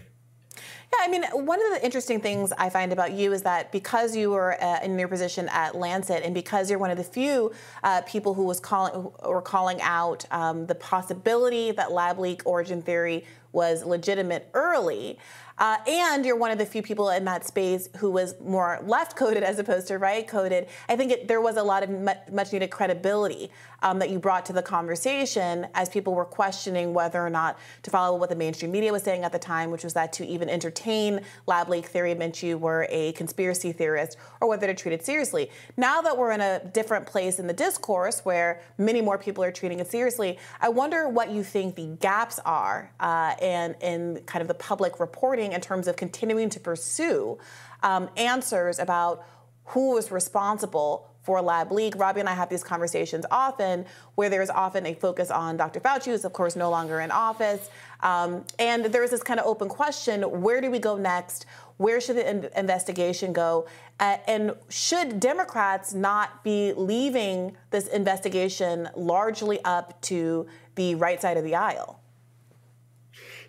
Yeah, 0.91 0.99
I 1.01 1.07
mean, 1.07 1.23
one 1.33 1.59
of 1.59 1.73
the 1.73 1.85
interesting 1.85 2.19
things 2.19 2.51
I 2.57 2.69
find 2.69 2.91
about 2.91 3.13
you 3.13 3.33
is 3.33 3.41
that 3.43 3.71
because 3.71 4.15
you 4.15 4.31
were 4.31 4.61
uh, 4.63 4.79
in 4.83 4.97
your 4.97 5.07
position 5.07 5.47
at 5.49 5.75
Lancet, 5.75 6.23
and 6.23 6.33
because 6.33 6.69
you're 6.69 6.79
one 6.79 6.91
of 6.91 6.97
the 6.97 7.03
few 7.03 7.51
uh, 7.83 8.01
people 8.01 8.33
who 8.33 8.43
was 8.43 8.59
calling 8.59 9.11
or 9.19 9.41
calling 9.41 9.81
out 9.81 10.25
um, 10.31 10.65
the 10.67 10.75
possibility 10.75 11.71
that 11.71 11.91
lab 11.91 12.17
leak 12.19 12.41
origin 12.45 12.81
theory 12.81 13.25
was 13.51 13.83
legitimate 13.83 14.49
early, 14.53 15.17
uh, 15.59 15.77
and 15.87 16.25
you're 16.25 16.37
one 16.37 16.51
of 16.51 16.57
the 16.57 16.65
few 16.65 16.81
people 16.81 17.09
in 17.09 17.25
that 17.25 17.45
space 17.45 17.89
who 17.97 18.09
was 18.09 18.33
more 18.39 18.79
left 18.83 19.15
coded 19.15 19.43
as 19.43 19.59
opposed 19.59 19.87
to 19.87 19.97
right 19.97 20.27
coded. 20.27 20.67
I 20.87 20.95
think 20.95 21.11
it, 21.11 21.27
there 21.27 21.41
was 21.41 21.57
a 21.57 21.63
lot 21.63 21.83
of 21.83 21.89
much 22.31 22.53
needed 22.53 22.71
credibility 22.71 23.51
um, 23.81 23.99
that 23.99 24.09
you 24.09 24.19
brought 24.19 24.45
to 24.45 24.53
the 24.53 24.61
conversation 24.61 25.67
as 25.73 25.89
people 25.89 26.13
were 26.13 26.25
questioning 26.25 26.93
whether 26.93 27.25
or 27.25 27.29
not 27.29 27.57
to 27.83 27.91
follow 27.91 28.17
what 28.17 28.29
the 28.29 28.35
mainstream 28.35 28.71
media 28.71 28.91
was 28.91 29.03
saying 29.03 29.23
at 29.23 29.31
the 29.31 29.39
time, 29.39 29.71
which 29.71 29.83
was 29.83 29.93
that 29.93 30.13
to 30.13 30.25
even 30.25 30.49
entertain 30.49 31.21
lab 31.47 31.69
leak 31.69 31.85
theory 31.85 32.13
meant 32.15 32.41
you 32.43 32.57
were 32.57 32.87
a 32.89 33.11
conspiracy 33.13 33.71
theorist 33.71 34.17
or 34.41 34.47
whether 34.47 34.67
to 34.67 34.73
treat 34.73 34.93
it 34.93 35.05
seriously. 35.05 35.49
Now 35.77 36.01
that 36.01 36.17
we're 36.17 36.31
in 36.31 36.41
a 36.41 36.63
different 36.73 37.05
place 37.05 37.39
in 37.39 37.47
the 37.47 37.53
discourse 37.53 38.25
where 38.25 38.61
many 38.77 39.01
more 39.01 39.17
people 39.17 39.43
are 39.43 39.51
treating 39.51 39.79
it 39.79 39.87
seriously, 39.87 40.37
I 40.61 40.69
wonder 40.69 41.09
what 41.09 41.31
you 41.31 41.43
think 41.43 41.75
the 41.75 41.87
gaps 41.99 42.39
are 42.45 42.91
uh, 42.99 43.35
and 43.41 43.75
in 43.81 44.21
kind 44.25 44.41
of 44.41 44.47
the 44.47 44.53
public 44.53 44.99
reporting 44.99 45.53
in 45.53 45.61
terms 45.61 45.87
of 45.87 45.95
continuing 45.95 46.49
to 46.49 46.59
pursue 46.59 47.37
um, 47.83 48.09
answers 48.17 48.79
about 48.79 49.25
who 49.65 49.93
was 49.93 50.11
responsible 50.11 51.08
for 51.29 51.43
lab 51.43 51.71
leak. 51.71 51.93
Robby 51.95 52.21
and 52.21 52.27
I 52.27 52.33
have 52.33 52.49
these 52.49 52.63
conversations 52.63 53.23
often 53.29 53.85
where 54.15 54.29
there's 54.29 54.49
often 54.49 54.87
a 54.87 54.95
focus 54.95 55.29
on 55.29 55.57
Dr. 55.57 55.79
Fauci, 55.79 56.05
who's 56.05 56.25
of 56.25 56.33
course 56.33 56.55
no 56.55 56.71
longer 56.71 57.01
in 57.01 57.11
office. 57.11 57.69
Um, 57.99 58.43
and 58.57 58.85
there's 58.85 59.11
this 59.11 59.21
kind 59.21 59.39
of 59.39 59.45
open 59.45 59.69
question 59.69 60.23
where 60.23 60.59
do 60.59 60.71
we 60.71 60.79
go 60.79 60.97
next? 60.97 61.45
Where 61.77 62.01
should 62.01 62.15
the 62.15 62.27
in- 62.27 62.49
investigation 62.55 63.31
go? 63.31 63.67
Uh, 63.99 64.17
and 64.25 64.55
should 64.69 65.19
Democrats 65.19 65.93
not 65.93 66.43
be 66.43 66.73
leaving 66.73 67.55
this 67.69 67.85
investigation 67.85 68.89
largely 68.95 69.63
up 69.63 70.01
to 70.01 70.47
the 70.73 70.95
right 70.95 71.21
side 71.21 71.37
of 71.37 71.43
the 71.43 71.53
aisle? 71.53 71.99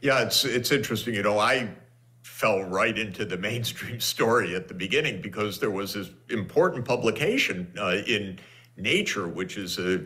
Yeah, 0.02 0.20
it's 0.20 0.44
it's 0.44 0.70
interesting. 0.70 1.14
You 1.14 1.22
know, 1.22 1.38
I 1.38 1.70
fell 2.40 2.64
right 2.64 2.98
into 2.98 3.26
the 3.26 3.36
mainstream 3.36 4.00
story 4.14 4.56
at 4.56 4.66
the 4.66 4.74
beginning 4.74 5.20
because 5.20 5.60
there 5.60 5.70
was 5.70 5.94
this 5.94 6.10
important 6.30 6.84
publication 6.84 7.70
uh, 7.78 7.98
in 8.06 8.38
Nature, 8.76 9.28
which 9.28 9.58
is 9.58 9.78
a 9.78 10.00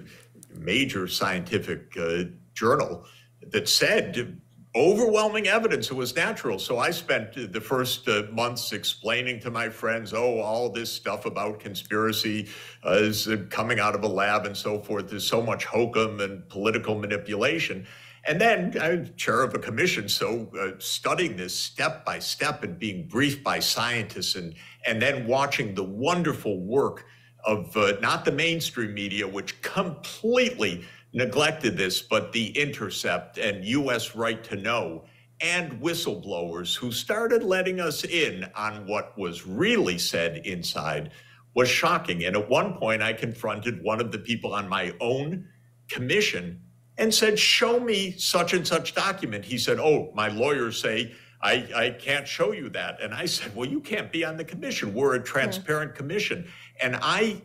major 0.52 1.06
scientific 1.06 1.96
uh, 1.96 2.24
journal, 2.52 3.04
that 3.52 3.68
said 3.68 4.40
overwhelming 4.74 5.46
evidence 5.46 5.92
it 5.92 5.94
was 5.94 6.16
natural. 6.16 6.58
So 6.58 6.80
I 6.80 6.90
spent 6.90 7.52
the 7.52 7.60
first 7.60 8.08
uh, 8.08 8.24
months 8.32 8.72
explaining 8.72 9.38
to 9.40 9.50
my 9.52 9.68
friends, 9.68 10.12
oh, 10.12 10.40
all 10.40 10.68
this 10.68 10.90
stuff 10.90 11.26
about 11.26 11.60
conspiracy 11.60 12.48
uh, 12.84 12.94
is 12.94 13.28
coming 13.50 13.78
out 13.78 13.94
of 13.94 14.02
a 14.02 14.08
lab 14.08 14.46
and 14.46 14.56
so 14.56 14.80
forth. 14.80 15.08
There's 15.08 15.26
so 15.26 15.40
much 15.40 15.64
hokum 15.64 16.18
and 16.18 16.48
political 16.48 16.98
manipulation. 16.98 17.86
And 18.26 18.40
then 18.40 18.74
I'm 18.80 19.14
chair 19.16 19.42
of 19.42 19.54
a 19.54 19.58
commission, 19.58 20.08
so 20.08 20.50
uh, 20.58 20.78
studying 20.78 21.36
this 21.36 21.54
step 21.54 22.04
by 22.04 22.18
step 22.18 22.62
and 22.62 22.78
being 22.78 23.06
briefed 23.06 23.44
by 23.44 23.58
scientists 23.58 24.34
and, 24.34 24.54
and 24.86 25.00
then 25.00 25.26
watching 25.26 25.74
the 25.74 25.84
wonderful 25.84 26.60
work 26.60 27.04
of 27.44 27.76
uh, 27.76 27.92
not 28.00 28.24
the 28.24 28.32
mainstream 28.32 28.94
media, 28.94 29.28
which 29.28 29.60
completely 29.60 30.84
neglected 31.12 31.76
this, 31.76 32.00
but 32.00 32.32
The 32.32 32.58
Intercept 32.58 33.36
and 33.36 33.64
U.S. 33.64 34.16
Right 34.16 34.42
to 34.44 34.56
Know 34.56 35.04
and 35.40 35.80
whistleblowers 35.80 36.76
who 36.76 36.90
started 36.92 37.42
letting 37.42 37.80
us 37.80 38.04
in 38.04 38.48
on 38.54 38.86
what 38.86 39.16
was 39.18 39.46
really 39.46 39.98
said 39.98 40.38
inside 40.46 41.10
was 41.54 41.68
shocking. 41.68 42.24
And 42.24 42.36
at 42.36 42.48
one 42.48 42.74
point, 42.74 43.02
I 43.02 43.12
confronted 43.12 43.82
one 43.82 44.00
of 44.00 44.10
the 44.10 44.18
people 44.18 44.54
on 44.54 44.68
my 44.68 44.94
own 45.00 45.46
commission 45.88 46.60
and 46.98 47.12
said, 47.12 47.38
Show 47.38 47.80
me 47.80 48.12
such 48.12 48.52
and 48.52 48.66
such 48.66 48.94
document. 48.94 49.44
He 49.44 49.58
said, 49.58 49.78
Oh, 49.78 50.10
my 50.14 50.28
lawyers 50.28 50.80
say 50.80 51.12
I, 51.42 51.68
I 51.74 51.90
can't 51.90 52.26
show 52.26 52.52
you 52.52 52.70
that. 52.70 53.02
And 53.02 53.12
I 53.12 53.26
said, 53.26 53.54
Well, 53.54 53.68
you 53.68 53.80
can't 53.80 54.10
be 54.10 54.24
on 54.24 54.36
the 54.36 54.44
commission. 54.44 54.94
We're 54.94 55.14
a 55.14 55.22
transparent 55.22 55.92
mm-hmm. 55.92 55.98
commission. 55.98 56.48
And 56.80 56.96
I 57.00 57.42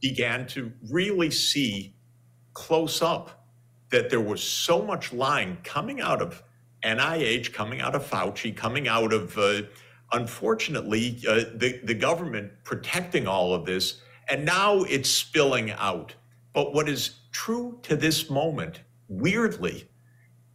began 0.00 0.46
to 0.48 0.72
really 0.90 1.30
see 1.30 1.94
close 2.54 3.02
up 3.02 3.46
that 3.90 4.10
there 4.10 4.20
was 4.20 4.42
so 4.42 4.82
much 4.82 5.12
lying 5.12 5.58
coming 5.64 6.00
out 6.00 6.22
of 6.22 6.42
NIH, 6.84 7.52
coming 7.52 7.80
out 7.80 7.94
of 7.94 8.08
Fauci, 8.08 8.54
coming 8.54 8.88
out 8.88 9.12
of, 9.12 9.36
uh, 9.38 9.62
unfortunately, 10.12 11.20
uh, 11.28 11.44
the, 11.54 11.80
the 11.84 11.94
government 11.94 12.52
protecting 12.64 13.26
all 13.26 13.54
of 13.54 13.64
this. 13.64 14.00
And 14.28 14.44
now 14.44 14.82
it's 14.84 15.10
spilling 15.10 15.70
out. 15.72 16.14
But 16.52 16.72
what 16.72 16.88
is 16.88 17.21
true 17.32 17.78
to 17.82 17.96
this 17.96 18.30
moment, 18.30 18.82
weirdly, 19.08 19.88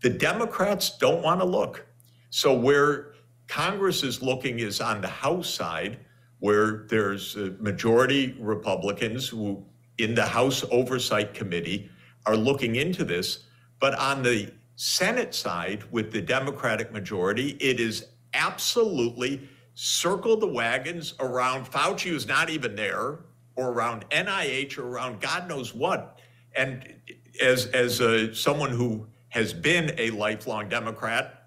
the 0.01 0.09
Democrats 0.09 0.97
don't 0.97 1.23
want 1.23 1.41
to 1.41 1.45
look. 1.45 1.85
So 2.29 2.57
where 2.57 3.13
Congress 3.47 4.03
is 4.03 4.21
looking 4.21 4.59
is 4.59 4.79
on 4.79 5.01
the 5.01 5.07
House 5.07 5.49
side, 5.49 5.99
where 6.39 6.85
there's 6.89 7.35
majority 7.59 8.35
Republicans 8.39 9.27
who 9.27 9.65
in 9.97 10.13
the 10.13 10.25
House 10.25 10.63
Oversight 10.71 11.33
Committee 11.33 11.89
are 12.25 12.37
looking 12.37 12.75
into 12.75 13.03
this. 13.03 13.45
But 13.79 13.97
on 13.97 14.21
the 14.21 14.51
Senate 14.75 15.33
side, 15.33 15.83
with 15.91 16.11
the 16.11 16.21
Democratic 16.21 16.91
majority, 16.91 17.57
it 17.59 17.79
is 17.79 18.05
absolutely 18.33 19.49
circle 19.73 20.37
the 20.37 20.47
wagons 20.47 21.15
around 21.19 21.65
Fauci, 21.65 22.09
who's 22.09 22.27
not 22.27 22.49
even 22.49 22.75
there, 22.75 23.19
or 23.55 23.71
around 23.71 24.07
NIH, 24.11 24.77
or 24.77 24.87
around 24.87 25.19
God 25.21 25.47
knows 25.49 25.73
what. 25.73 26.16
And 26.57 26.95
as 27.41 27.67
as 27.67 28.01
uh, 28.01 28.33
someone 28.33 28.71
who 28.71 29.07
has 29.29 29.53
been 29.53 29.93
a 29.97 30.09
lifelong 30.11 30.69
Democrat, 30.69 31.37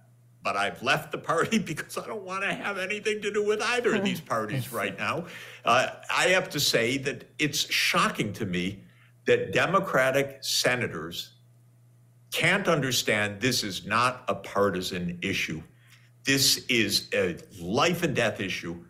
but 0.43 0.57
I've 0.57 0.83
left 0.83 1.13
the 1.13 1.19
party 1.19 1.59
because 1.73 1.99
I 1.99 2.07
don't 2.07 2.25
want 2.25 2.43
to 2.43 2.53
have 2.53 2.79
anything 2.79 3.21
to 3.23 3.33
do 3.33 3.45
with 3.45 3.61
either 3.63 3.95
of 3.95 4.05
these 4.05 4.21
parties 4.35 4.73
right 4.73 4.97
now. 4.99 5.27
Uh, 5.65 5.89
I 6.15 6.29
have 6.29 6.49
to 6.51 6.61
say 6.61 6.99
that 6.99 7.31
it's 7.39 7.71
shocking 7.71 8.33
to 8.35 8.47
me 8.47 8.85
that 9.27 9.53
Democratic 9.53 10.39
senators 10.41 11.35
can't 12.33 12.69
understand 12.69 13.41
this 13.41 13.65
is 13.65 13.85
not 13.87 14.25
a 14.29 14.35
partisan 14.35 15.19
issue. 15.21 15.63
This 16.25 16.65
is 16.69 17.09
a 17.13 17.37
life 17.61 18.03
and 18.03 18.15
death 18.15 18.41
issue. 18.41 18.85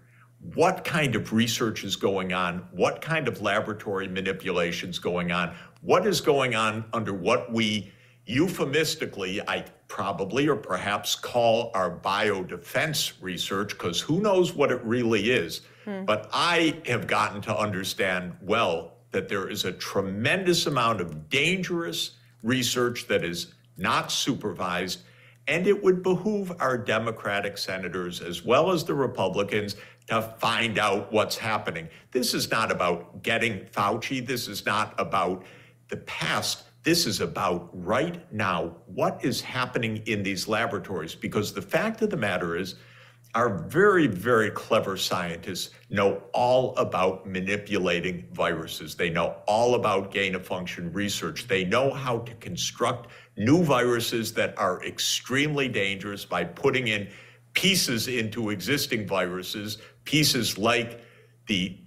What 0.55 0.85
kind 0.85 1.15
of 1.17 1.33
research 1.33 1.85
is 1.85 1.97
going 1.97 2.33
on? 2.33 2.69
What 2.73 3.01
kind 3.01 3.29
of 3.29 3.41
laboratory 3.41 4.09
manipulations 4.09 4.99
going 4.99 5.33
on? 5.33 5.55
What 5.81 6.07
is 6.07 6.21
going 6.21 6.55
on 6.55 6.85
under 6.93 7.13
what 7.13 7.53
we 7.53 7.93
euphemistically, 8.27 9.41
I 9.49 9.65
probably 9.89 10.49
or 10.49 10.57
perhaps 10.57 11.15
call 11.15 11.71
our 11.75 11.91
biodefense 11.91 13.15
research, 13.21 13.71
because 13.71 14.01
who 14.01 14.21
knows 14.21 14.55
what 14.55 14.71
it 14.71 14.83
really 14.85 15.31
is. 15.31 15.63
Hmm. 15.85 16.05
But 16.05 16.31
I 16.33 16.81
have 16.87 17.07
gotten 17.07 17.41
to 17.43 17.57
understand 17.57 18.37
well 18.43 18.93
that 19.11 19.29
there 19.29 19.49
is 19.49 19.65
a 19.65 19.73
tremendous 19.73 20.67
amount 20.67 21.01
of 21.01 21.29
dangerous 21.29 22.13
research 22.43 23.09
that 23.09 23.25
is 23.25 23.55
not 23.77 24.13
supervised. 24.13 25.01
And 25.49 25.67
it 25.67 25.83
would 25.83 26.03
behoove 26.03 26.53
our 26.61 26.79
Democratic 26.79 27.59
senators 27.59 28.21
as 28.21 28.45
well 28.45 28.71
as 28.71 28.85
the 28.85 28.95
Republicans 28.95 29.75
to 30.07 30.23
find 30.39 30.79
out 30.79 31.13
what's 31.13 31.37
happening. 31.37 31.89
This 32.13 32.35
is 32.35 32.51
not 32.51 32.71
about 32.71 33.23
getting 33.23 33.61
Fauci. 33.67 34.25
This 34.25 34.47
is 34.47 34.65
not 34.65 34.95
about 34.99 35.45
the 35.91 35.99
past. 35.99 36.65
This 36.83 37.05
is 37.07 37.21
about 37.21 37.69
right 37.73 38.33
now 38.33 38.77
what 38.87 39.23
is 39.23 39.41
happening 39.43 39.99
in 40.07 40.23
these 40.23 40.49
laboratories. 40.49 41.15
Because 41.15 41.53
the 41.53 41.63
fact 41.63 42.01
of 42.01 42.09
the 42.11 42.17
matter 42.17 42.57
is, 42.57 42.77
our 43.35 43.49
very, 43.69 44.09
very 44.09 44.51
clever 44.51 44.97
scientists 44.97 45.71
know 45.89 46.23
all 46.33 46.75
about 46.77 47.27
manipulating 47.27 48.27
viruses. 48.33 48.97
They 48.97 49.09
know 49.09 49.37
all 49.47 49.77
about 49.77 50.11
gain 50.11 50.35
of 50.35 50.45
function 50.45 50.93
research. 50.93 51.47
They 51.47 51.65
know 51.65 51.93
how 51.93 52.19
to 52.21 52.35
construct 52.37 53.11
new 53.37 53.63
viruses 53.63 54.33
that 54.35 54.59
are 54.59 54.83
extremely 54.85 55.69
dangerous 55.69 56.25
by 56.25 56.43
putting 56.43 56.89
in 56.89 57.09
pieces 57.53 58.09
into 58.09 58.51
existing 58.51 59.07
viruses, 59.07 59.79
pieces 60.05 60.59
like 60.59 61.01
the 61.47 61.79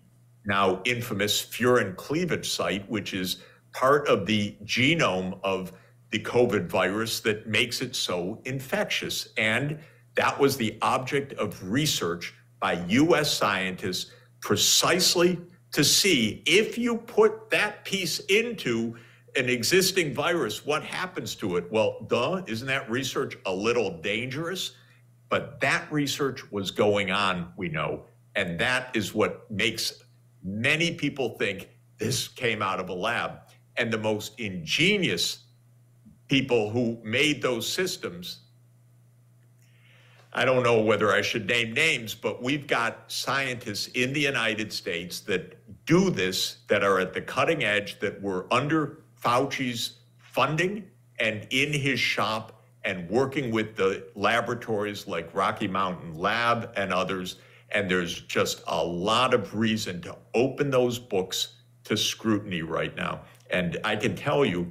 now 0.45 0.81
infamous 0.85 1.41
furin 1.41 1.95
cleavage 1.95 2.49
site, 2.49 2.89
which 2.89 3.13
is 3.13 3.43
part 3.73 4.07
of 4.07 4.25
the 4.25 4.55
genome 4.63 5.39
of 5.43 5.73
the 6.11 6.19
COVID 6.19 6.67
virus 6.67 7.19
that 7.21 7.47
makes 7.47 7.81
it 7.81 7.95
so 7.95 8.39
infectious. 8.45 9.29
And 9.37 9.79
that 10.15 10.39
was 10.39 10.57
the 10.57 10.77
object 10.81 11.33
of 11.33 11.71
research 11.71 12.33
by 12.59 12.83
US 12.87 13.35
scientists 13.35 14.11
precisely 14.39 15.39
to 15.71 15.83
see 15.83 16.43
if 16.45 16.77
you 16.77 16.97
put 16.97 17.49
that 17.49 17.83
piece 17.83 18.19
into 18.19 18.95
an 19.35 19.49
existing 19.49 20.13
virus, 20.13 20.65
what 20.65 20.83
happens 20.83 21.33
to 21.35 21.57
it? 21.57 21.71
Well, 21.71 22.05
duh, 22.07 22.43
isn't 22.47 22.67
that 22.67 22.89
research 22.89 23.35
a 23.45 23.53
little 23.53 23.99
dangerous? 24.01 24.73
But 25.29 25.59
that 25.61 25.91
research 25.91 26.51
was 26.51 26.69
going 26.69 27.09
on, 27.09 27.51
we 27.57 27.69
know. 27.69 28.05
And 28.35 28.59
that 28.59 28.95
is 28.95 29.15
what 29.15 29.49
makes 29.49 30.03
many 30.43 30.93
people 30.93 31.37
think 31.39 31.69
this 31.97 32.27
came 32.27 32.61
out 32.61 32.79
of 32.79 32.89
a 32.89 32.93
lab. 32.93 33.39
And 33.77 33.91
the 33.91 33.97
most 33.97 34.39
ingenious 34.39 35.39
people 36.27 36.69
who 36.69 36.99
made 37.03 37.41
those 37.41 37.67
systems 37.67 38.39
I 40.35 40.45
don't 40.45 40.63
know 40.63 40.81
whether 40.81 41.13
I 41.13 41.21
should 41.21 41.45
name 41.47 41.73
names, 41.73 42.15
but 42.15 42.41
we've 42.41 42.65
got 42.65 43.03
scientists 43.11 43.87
in 43.89 44.13
the 44.13 44.19
United 44.19 44.73
States 44.73 45.19
that 45.21 45.85
do 45.85 46.09
this, 46.09 46.57
that 46.69 46.83
are 46.83 46.99
at 46.99 47.13
the 47.13 47.21
cutting 47.21 47.63
edge, 47.63 47.99
that 47.99 48.19
were 48.19 48.47
under 48.51 49.03
Fauci's 49.15 49.99
funding 50.17 50.89
and 51.19 51.45
in 51.51 51.71
his 51.71 51.99
shop 51.99 52.63
and 52.83 53.07
working 53.11 53.51
with 53.51 53.75
the 53.75 54.07
laboratories 54.15 55.07
like 55.07 55.29
Rocky 55.35 55.67
Mountain 55.67 56.17
Lab 56.17 56.71
and 56.75 56.91
others. 56.91 57.35
And 57.69 57.89
there's 57.89 58.21
just 58.21 58.63
a 58.67 58.83
lot 58.83 59.35
of 59.35 59.53
reason 59.53 60.01
to 60.01 60.17
open 60.33 60.71
those 60.71 60.97
books 60.97 61.57
to 61.83 61.95
scrutiny 61.95 62.63
right 62.63 62.95
now. 62.95 63.21
And 63.53 63.77
I 63.83 63.95
can 63.95 64.15
tell 64.15 64.43
you, 64.43 64.67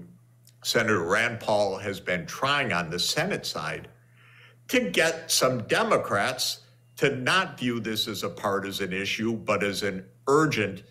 Senator 0.64 1.02
Rand 1.02 1.38
Paul 1.38 1.78
has 1.78 2.00
been 2.00 2.26
trying 2.26 2.72
on 2.72 2.90
the 2.90 2.98
Senate 2.98 3.46
side 3.46 3.88
to 4.68 4.90
get 4.90 5.30
some 5.30 5.62
Democrats 5.68 6.62
to 6.96 7.14
not 7.16 7.58
view 7.58 7.78
this 7.78 8.08
as 8.08 8.24
a 8.24 8.28
partisan 8.28 8.92
issue, 8.92 9.34
but 9.34 9.62
as 9.62 9.84
an 9.84 10.04
urgent 10.26 10.82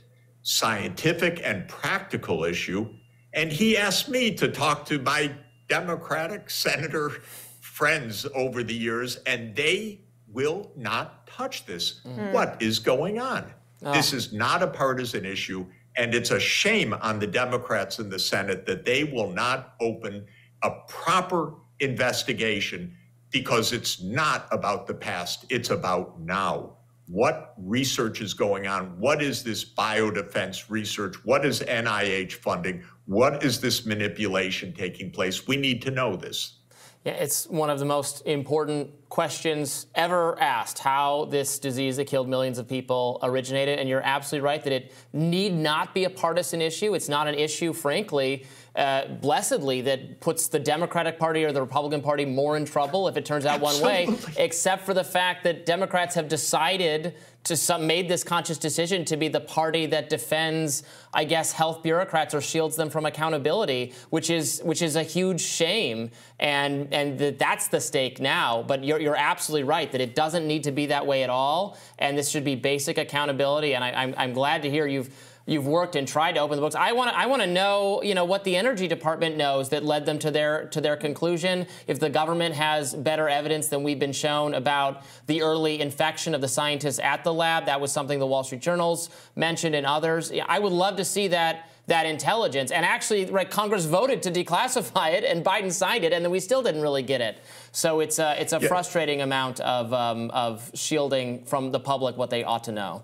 scientific 0.42 1.42
and 1.44 1.68
practical 1.68 2.46
issue. 2.46 2.90
And 3.34 3.52
he 3.52 3.78
asked 3.78 4.08
me 4.08 4.34
to 4.36 4.48
talk 4.48 4.86
to 4.86 4.98
my 5.00 5.32
Democratic 5.68 6.50
senator 6.50 7.22
friends 7.60 8.26
over 8.34 8.64
the 8.64 8.74
years, 8.74 9.18
and 9.26 9.54
they 9.56 10.02
will 10.28 10.72
not 10.78 11.28
touch 11.28 11.66
this. 11.66 12.02
Mm. 12.06 12.32
What 12.32 12.62
is 12.62 12.80
going 12.80 13.20
on? 13.20 13.52
Oh. 13.84 13.94
This 13.94 14.14
is 14.14 14.32
not 14.32 14.64
a 14.64 14.68
partisan 14.68 15.26
issue, 15.26 15.66
and 16.02 16.16
it's 16.16 16.32
a 16.32 16.40
shame 16.40 16.96
on 16.96 17.20
the 17.20 17.28
Democrats 17.28 18.00
in 18.00 18.10
the 18.10 18.18
Senate 18.18 18.66
that 18.66 18.86
they 18.86 19.04
will 19.04 19.30
not 19.30 19.76
open 19.80 20.26
a 20.64 20.72
proper 20.88 21.54
investigation 21.80 22.98
because 23.30 23.72
it's 23.72 24.02
not 24.02 24.48
about 24.52 24.88
the 24.88 24.96
past, 24.96 25.46
it's 25.50 25.70
about 25.70 26.20
now. 26.20 26.76
What 27.06 27.54
research 27.60 28.20
is 28.20 28.34
going 28.34 28.66
on? 28.66 29.00
What 29.00 29.22
is 29.22 29.44
this 29.44 29.64
biodefense 29.64 30.72
research? 30.72 31.24
What 31.24 31.46
is 31.46 31.60
NIH 31.60 32.34
funding? 32.34 32.84
What 33.06 33.44
is 33.44 33.62
this 33.62 33.86
manipulation 33.86 34.74
taking 34.74 35.12
place? 35.12 35.48
We 35.48 35.56
need 35.56 35.84
to 35.84 35.92
know 35.92 36.16
this. 36.16 36.61
Yeah, 37.04 37.14
it's 37.14 37.48
one 37.48 37.72
of 37.72 37.80
the 37.80 37.86
most 37.86 38.22
important 38.28 38.92
questions 39.10 39.88
ever 39.96 40.40
asked 40.40 40.78
how 40.78 41.26
this 41.26 41.58
disease 41.58 41.98
that 41.98 42.06
killed 42.06 42.30
millions 42.30 42.60
of 42.60 42.68
people 42.68 43.18
originated. 43.24 43.80
And 43.80 43.90
you're 43.90 44.04
absolutely 44.04 44.46
right 44.46 44.64
that 44.64 44.72
it 44.72 44.94
need 45.12 45.52
not 45.52 45.96
be 45.96 46.04
a 46.04 46.12
partisan 46.12 46.62
issue. 46.62 46.94
It's 46.94 47.10
not 47.10 47.28
an 47.28 47.34
issue, 47.34 47.74
frankly, 47.74 48.46
uh, 48.76 49.06
blessedly 49.06 49.82
that 49.82 50.22
puts 50.22 50.48
the 50.48 50.60
Democratic 50.60 51.20
Party 51.20 51.44
or 51.44 51.52
the 51.52 51.60
Republican 51.60 52.02
Party 52.02 52.24
more 52.24 52.56
in 52.56 52.64
trouble 52.64 53.10
if 53.10 53.18
it 53.18 53.26
turns 53.26 53.46
out 53.46 53.62
Absolutely. 53.62 54.06
one 54.06 54.16
way, 54.16 54.20
except 54.38 54.86
for 54.86 54.94
the 54.94 55.04
fact 55.04 55.44
that 55.44 55.66
Democrats 55.66 56.16
have 56.16 56.30
decided 56.30 57.16
to 57.44 57.58
some 57.58 57.88
made 57.88 58.08
this 58.08 58.24
conscious 58.24 58.58
decision 58.58 59.04
to 59.04 59.18
be 59.18 59.28
the 59.28 59.42
party 59.42 59.88
that 59.88 60.10
defends, 60.10 60.84
I 61.14 61.26
guess, 61.26 61.52
health 61.52 61.82
bureaucrats 61.82 62.34
or 62.34 62.40
shields 62.40 62.76
them 62.76 62.90
from 62.90 63.06
accountability, 63.06 63.94
which 64.10 64.30
is 64.30 64.62
which 64.64 64.82
is 64.82 64.96
a 64.96 65.04
huge 65.04 65.42
shame, 65.42 66.12
and 66.40 66.94
and 66.94 67.18
that 67.18 67.40
that's 67.40 67.68
the 67.68 67.82
stake 67.82 68.20
now. 68.22 68.64
But 68.64 68.84
you're 68.84 69.02
you're 69.02 69.18
absolutely 69.18 69.64
right 69.64 69.92
that 69.92 70.02
it 70.02 70.16
doesn't 70.16 70.48
need 70.48 70.64
to 70.66 70.72
be 70.72 70.86
that 70.88 71.06
way 71.06 71.24
at 71.24 71.30
all, 71.30 71.78
and 71.98 72.18
this 72.18 72.30
should 72.30 72.46
be 72.46 72.56
basic 72.56 72.98
accountability. 72.98 73.74
And 73.74 73.84
I, 73.84 73.92
I'm 73.92 74.14
I'm 74.18 74.34
glad 74.34 74.62
to 74.62 74.70
hear 74.70 74.86
you've 74.86 75.10
you've 75.46 75.68
worked 75.68 75.96
and 75.96 76.08
tried 76.08 76.34
to 76.34 76.40
open 76.40 76.56
the 76.56 76.62
books. 76.62 76.76
I 76.76 76.92
want 76.92 77.12
to 77.12 77.18
I 77.18 77.26
want 77.26 77.42
to 77.42 77.48
know, 77.48 78.02
you 78.04 78.16
know, 78.16 78.26
what 78.26 78.44
the 78.44 78.56
energy 78.56 78.88
department 78.88 79.38
knows 79.38 79.70
that 79.70 79.84
led 79.84 80.06
them 80.06 80.20
to 80.20 80.32
their 80.32 80.66
to 80.68 80.82
their 80.82 80.96
conclusion. 80.96 81.68
If 81.88 82.00
the 82.00 82.10
government 82.10 82.56
has 82.56 82.94
better 82.94 83.28
evidence 83.28 83.68
than 83.68 83.84
we've 83.84 84.00
been 84.00 84.14
shown 84.14 84.54
about 84.54 85.04
the 85.28 85.42
early 85.42 85.82
infection 85.82 86.36
of 86.36 86.42
the 86.42 86.48
scientists 86.48 87.00
at 87.00 87.24
the 87.24 87.34
lab, 87.34 87.66
that 87.66 87.82
was 87.82 87.92
something 87.92 88.20
the 88.20 88.28
Wall 88.28 88.44
Street 88.44 88.62
Journals 88.62 89.10
mentioned 89.36 89.76
and 89.76 89.86
others. 89.86 90.32
I 90.48 90.60
would 90.60 90.74
love 90.74 90.98
to 90.98 91.06
see 91.06 91.28
that 91.30 91.70
that 91.88 92.06
intelligence. 92.06 92.72
And 92.72 92.86
actually, 92.86 93.26
right, 93.26 93.50
Congress 93.50 93.86
voted 93.86 94.24
to 94.24 94.32
declassify 94.32 95.14
it, 95.14 95.24
and 95.24 95.44
Biden 95.44 95.72
signed 95.72 96.06
it, 96.06 96.14
and 96.14 96.24
then 96.24 96.32
we 96.32 96.40
still 96.40 96.62
didn't 96.62 96.82
really 96.82 97.04
get 97.04 97.22
it. 97.22 97.40
So 97.72 98.00
it's 98.00 98.20
a 98.20 98.40
it's 98.42 98.54
a 98.54 98.60
yeah. 98.60 98.68
frustrating 98.68 99.22
amount 99.22 99.60
of 99.60 99.94
um, 99.94 100.30
of 100.32 100.72
shielding 100.74 101.46
from 101.46 101.72
the 101.72 101.80
public 101.80 102.18
what 102.18 102.30
they 102.30 102.44
ought 102.44 102.64
to 102.66 102.72
know. 102.72 103.04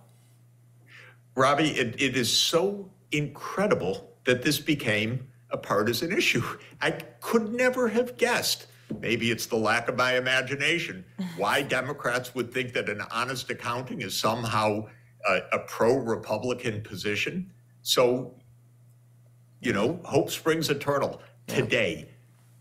Robby, 1.37 1.69
it, 1.77 2.01
it 2.01 2.17
is 2.17 2.35
so 2.35 2.89
incredible 3.11 4.09
that 4.25 4.41
this 4.41 4.57
became 4.57 5.27
a 5.51 5.57
partisan 5.57 6.11
issue. 6.11 6.43
I 6.81 6.89
could 7.21 7.53
never 7.53 7.87
have 7.89 8.17
guessed. 8.17 8.65
Maybe 8.99 9.29
it's 9.29 9.45
the 9.45 9.55
lack 9.55 9.87
of 9.87 9.95
my 9.95 10.17
imagination. 10.17 11.05
Why 11.37 11.61
Democrats 11.61 12.33
would 12.33 12.51
think 12.51 12.73
that 12.73 12.89
an 12.89 13.01
honest 13.11 13.51
accounting 13.51 14.01
is 14.01 14.17
somehow 14.19 14.87
a, 15.27 15.41
a 15.53 15.59
pro 15.59 15.97
Republican 15.97 16.81
position. 16.81 17.53
So, 17.83 18.33
you 19.61 19.73
know, 19.73 19.99
hope 20.05 20.31
springs 20.31 20.71
eternal. 20.71 21.21
Today, 21.45 22.09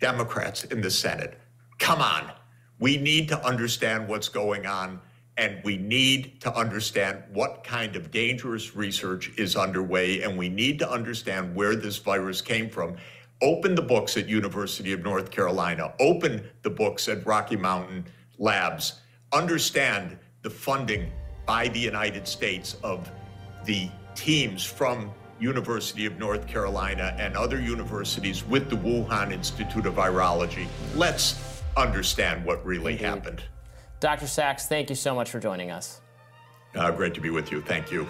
Democrats 0.00 0.64
in 0.64 0.82
the 0.82 0.90
Senate, 0.90 1.40
come 1.78 2.02
on. 2.02 2.30
We 2.78 2.98
need 2.98 3.28
to 3.28 3.42
understand 3.42 4.06
what's 4.06 4.28
going 4.28 4.66
on 4.66 5.00
and 5.38 5.60
we 5.64 5.76
need 5.76 6.40
to 6.40 6.54
understand 6.54 7.22
what 7.32 7.62
kind 7.62 7.94
of 7.94 8.10
dangerous 8.10 8.74
research 8.74 9.30
is 9.36 9.54
underway, 9.54 10.22
and 10.22 10.36
we 10.36 10.48
need 10.48 10.78
to 10.78 10.90
understand 10.90 11.54
where 11.54 11.76
this 11.76 11.98
virus 11.98 12.40
came 12.40 12.70
from. 12.70 12.96
Open 13.42 13.74
the 13.74 13.82
books 13.82 14.16
at 14.16 14.28
University 14.28 14.92
of 14.92 15.02
North 15.02 15.30
Carolina. 15.30 15.92
Open 16.00 16.48
the 16.62 16.70
books 16.70 17.06
at 17.06 17.26
Rocky 17.26 17.56
Mountain 17.56 18.06
Labs. 18.38 19.00
Understand 19.32 20.18
the 20.40 20.48
funding 20.48 21.12
by 21.44 21.68
the 21.68 21.80
United 21.80 22.26
States 22.26 22.76
of 22.82 23.10
the 23.64 23.90
teams 24.14 24.64
from 24.64 25.12
University 25.38 26.06
of 26.06 26.18
North 26.18 26.46
Carolina 26.46 27.14
and 27.18 27.36
other 27.36 27.60
universities 27.60 28.42
with 28.44 28.70
the 28.70 28.76
Wuhan 28.76 29.32
Institute 29.32 29.84
of 29.84 29.94
Virology. 29.94 30.66
Let's 30.94 31.62
understand 31.76 32.42
what 32.44 32.64
really 32.64 32.96
happened. 32.96 33.42
Dr. 34.00 34.26
Sachs, 34.26 34.66
thank 34.66 34.90
you 34.90 34.96
so 34.96 35.14
much 35.14 35.30
for 35.30 35.40
joining 35.40 35.70
us. 35.70 36.00
Uh, 36.74 36.90
great 36.90 37.14
to 37.14 37.20
be 37.20 37.30
with 37.30 37.50
you. 37.50 37.62
Thank 37.62 37.90
you. 37.90 38.06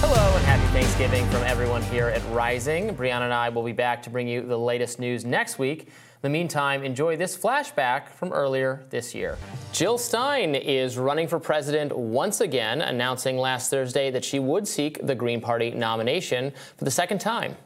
Hello 0.00 0.36
and 0.36 0.44
happy 0.44 0.66
Thanksgiving 0.72 1.26
from 1.26 1.42
everyone 1.42 1.82
here 1.82 2.08
at 2.08 2.22
Rising. 2.30 2.94
Briahna 2.94 3.22
and 3.22 3.34
I 3.34 3.48
will 3.48 3.64
be 3.64 3.72
back 3.72 4.00
to 4.04 4.10
bring 4.10 4.28
you 4.28 4.42
the 4.42 4.56
latest 4.56 5.00
news 5.00 5.24
next 5.24 5.58
week. 5.58 5.82
In 5.82 5.88
the 6.22 6.28
meantime, 6.28 6.84
enjoy 6.84 7.16
this 7.16 7.36
flashback 7.36 8.10
from 8.10 8.32
earlier 8.32 8.84
this 8.90 9.14
year. 9.14 9.36
Jill 9.72 9.98
Stein 9.98 10.54
is 10.54 10.96
running 10.96 11.26
for 11.26 11.40
president 11.40 11.96
once 11.96 12.40
again, 12.40 12.80
announcing 12.80 13.36
last 13.36 13.70
Thursday 13.70 14.10
that 14.12 14.24
she 14.24 14.38
would 14.38 14.68
seek 14.68 15.04
the 15.04 15.14
Green 15.14 15.40
Party 15.40 15.72
nomination 15.72 16.52
for 16.76 16.84
the 16.84 16.90
second 16.90 17.20
time. 17.20 17.56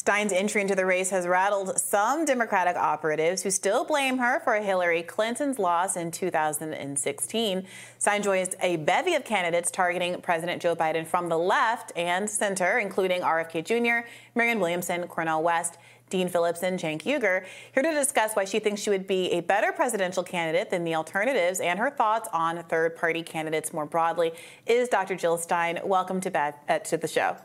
Stein's 0.00 0.32
entry 0.32 0.62
into 0.62 0.74
the 0.74 0.86
race 0.86 1.10
has 1.10 1.26
rattled 1.26 1.78
some 1.78 2.24
Democratic 2.24 2.74
operatives 2.74 3.42
who 3.42 3.50
still 3.50 3.84
blame 3.84 4.16
her 4.16 4.40
for 4.40 4.54
Hillary 4.54 5.02
Clinton's 5.02 5.58
loss 5.58 5.94
in 5.94 6.10
2016. 6.10 7.66
Stein 7.98 8.22
joins 8.22 8.56
a 8.62 8.76
bevy 8.76 9.14
of 9.14 9.24
candidates 9.24 9.70
targeting 9.70 10.18
President 10.22 10.62
Joe 10.62 10.74
Biden 10.74 11.06
from 11.06 11.28
the 11.28 11.36
left 11.36 11.92
and 11.96 12.30
center, 12.30 12.78
including 12.78 13.20
RFK 13.20 13.62
Jr., 13.62 14.08
Marianne 14.34 14.58
Williamson, 14.58 15.06
Cornel 15.06 15.42
West, 15.42 15.76
Dean 16.08 16.30
Phillips, 16.30 16.62
and 16.62 16.80
Cenk 16.80 17.02
Uygur, 17.02 17.44
here 17.74 17.82
to 17.82 17.92
discuss 17.92 18.32
why 18.32 18.46
she 18.46 18.58
thinks 18.58 18.80
she 18.80 18.88
would 18.88 19.06
be 19.06 19.30
a 19.32 19.40
better 19.40 19.70
presidential 19.70 20.22
candidate 20.22 20.70
than 20.70 20.84
the 20.84 20.94
alternatives 20.94 21.60
and 21.60 21.78
her 21.78 21.90
thoughts 21.90 22.26
on 22.32 22.62
third 22.70 22.96
party 22.96 23.22
candidates 23.22 23.74
more 23.74 23.84
broadly 23.84 24.32
is 24.64 24.88
Dr. 24.88 25.14
Jill 25.14 25.36
Stein. 25.36 25.78
Welcome 25.84 26.22
to, 26.22 26.30
Beth, 26.30 26.56
uh, 26.70 26.78
to 26.78 26.96
the 26.96 27.06
show 27.06 27.36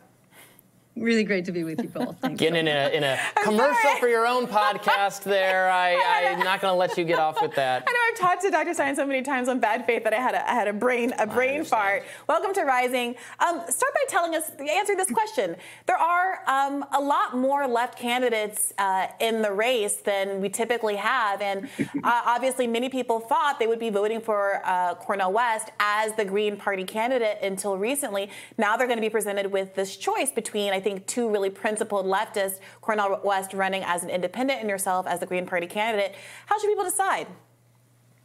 really 0.95 1.23
great 1.23 1.45
to 1.45 1.51
be 1.51 1.63
with 1.63 1.81
you 1.81 1.89
both. 1.89 2.17
Thanks 2.19 2.39
Getting 2.39 2.59
in 2.59 2.67
a, 2.67 2.89
in 2.89 3.03
a 3.03 3.19
commercial 3.43 3.95
for 3.99 4.07
your 4.07 4.25
own 4.25 4.47
podcast 4.55 5.23
there. 5.23 5.69
I, 5.69 5.95
I'm 6.31 6.39
not 6.39 6.61
going 6.61 6.71
to 6.71 6.77
let 6.77 6.97
you 6.97 7.03
get 7.03 7.19
off 7.19 7.41
with 7.41 7.55
that. 7.55 7.83
I 7.87 7.91
know 7.91 7.99
I've 8.11 8.19
talked 8.19 8.41
to 8.43 8.51
Dr. 8.51 8.73
Stein 8.73 8.95
so 8.95 9.05
many 9.05 9.21
times 9.21 9.49
on 9.49 9.59
bad 9.59 9.85
faith 9.85 10.03
that 10.03 10.13
I 10.13 10.17
had 10.17 10.35
a, 10.35 10.49
I 10.49 10.53
had 10.53 10.67
a 10.67 10.73
brain 10.73 11.13
a 11.19 11.27
brain 11.27 11.63
fart. 11.63 12.03
Welcome 12.27 12.53
to 12.53 12.63
Rising. 12.63 13.15
Um, 13.39 13.61
start 13.67 13.93
by 13.93 14.03
telling 14.07 14.35
us, 14.35 14.51
answer 14.59 14.95
this 14.95 15.11
question. 15.11 15.55
There 15.85 15.97
are 15.97 16.39
um, 16.47 16.85
a 16.93 17.01
lot 17.01 17.35
more 17.35 17.67
left 17.67 17.99
candidates 17.99 18.73
uh, 18.77 19.07
in 19.19 19.41
the 19.41 19.51
race 19.51 19.97
than 19.97 20.39
we 20.41 20.49
typically 20.49 20.95
have. 20.95 21.41
And 21.41 21.67
uh, 21.79 21.87
obviously, 22.25 22.67
many 22.67 22.89
people 22.89 23.19
thought 23.19 23.59
they 23.59 23.67
would 23.67 23.79
be 23.79 23.89
voting 23.89 24.21
for 24.21 24.61
uh, 24.63 24.95
Cornel 24.95 25.33
West 25.33 25.69
as 25.79 26.13
the 26.13 26.25
Green 26.25 26.55
Party 26.57 26.83
candidate 26.83 27.39
until 27.41 27.77
recently. 27.77 28.29
Now 28.57 28.77
they're 28.77 28.87
going 28.87 28.97
to 28.97 29.01
be 29.01 29.09
presented 29.09 29.51
with 29.51 29.75
this 29.75 29.97
choice 29.97 30.31
between, 30.31 30.73
I 30.73 30.79
think, 30.85 31.07
two 31.07 31.27
really 31.27 31.49
principled 31.49 32.05
leftists, 32.05 32.59
Cornel 32.79 33.19
West 33.23 33.53
running 33.53 33.83
as 33.83 34.03
an 34.03 34.09
independent 34.09 34.61
and 34.61 34.69
yourself 34.69 35.07
as 35.07 35.19
the 35.19 35.25
Green 35.25 35.45
Party 35.45 35.67
candidate. 35.67 36.15
How 36.45 36.57
should 36.59 36.67
people 36.69 36.85
decide? 36.85 37.27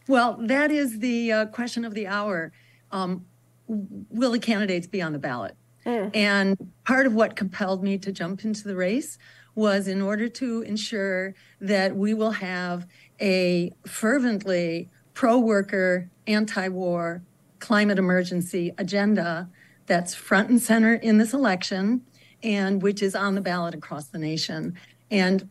Well, 0.06 0.36
that 0.40 0.70
is 0.70 0.98
the 1.00 1.32
uh, 1.32 1.46
question 1.46 1.84
of 1.84 1.94
the 1.94 2.06
hour. 2.06 2.52
Um, 2.92 3.24
will 3.66 4.32
the 4.32 4.38
candidates 4.38 4.86
be 4.86 5.00
on 5.00 5.12
the 5.12 5.18
ballot? 5.18 5.56
Mm. 5.86 6.14
And 6.14 6.72
part 6.84 7.06
of 7.06 7.14
what 7.14 7.34
compelled 7.34 7.82
me 7.82 7.96
to 7.98 8.12
jump 8.12 8.44
into 8.44 8.64
the 8.68 8.76
race 8.76 9.18
was 9.54 9.88
in 9.88 10.02
order 10.02 10.28
to 10.28 10.60
ensure 10.62 11.34
that 11.60 11.96
we 11.96 12.12
will 12.12 12.32
have 12.32 12.86
a 13.20 13.72
fervently 13.86 14.90
pro 15.14 15.38
worker, 15.38 16.10
anti 16.26 16.68
war, 16.68 17.22
climate 17.58 17.98
emergency 17.98 18.72
agenda 18.76 19.48
that's 19.86 20.14
front 20.14 20.50
and 20.50 20.60
center 20.60 20.94
in 20.94 21.16
this 21.18 21.32
election 21.32 22.02
and 22.42 22.82
which 22.82 23.02
is 23.02 23.14
on 23.14 23.34
the 23.34 23.40
ballot 23.40 23.74
across 23.74 24.08
the 24.08 24.18
nation. 24.18 24.76
And 25.10 25.48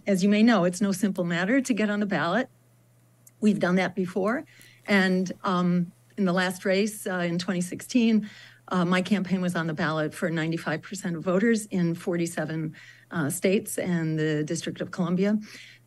as 0.06 0.22
you 0.22 0.28
may 0.28 0.42
know, 0.42 0.64
it's 0.64 0.80
no 0.80 0.92
simple 0.92 1.24
matter 1.24 1.60
to 1.60 1.74
get 1.74 1.90
on 1.90 2.00
the 2.00 2.06
ballot. 2.06 2.48
We've 3.40 3.58
done 3.58 3.76
that 3.76 3.94
before. 3.94 4.44
And 4.86 5.32
um, 5.44 5.92
in 6.16 6.24
the 6.24 6.32
last 6.32 6.64
race 6.64 7.06
uh, 7.06 7.18
in 7.18 7.38
2016, 7.38 8.28
uh, 8.68 8.84
my 8.84 9.02
campaign 9.02 9.40
was 9.40 9.56
on 9.56 9.66
the 9.66 9.74
ballot 9.74 10.14
for 10.14 10.30
95% 10.30 11.16
of 11.16 11.22
voters 11.22 11.66
in 11.66 11.94
47 11.94 12.74
uh, 13.10 13.30
states 13.30 13.78
and 13.78 14.18
the 14.18 14.44
District 14.44 14.80
of 14.80 14.90
Columbia. 14.90 15.38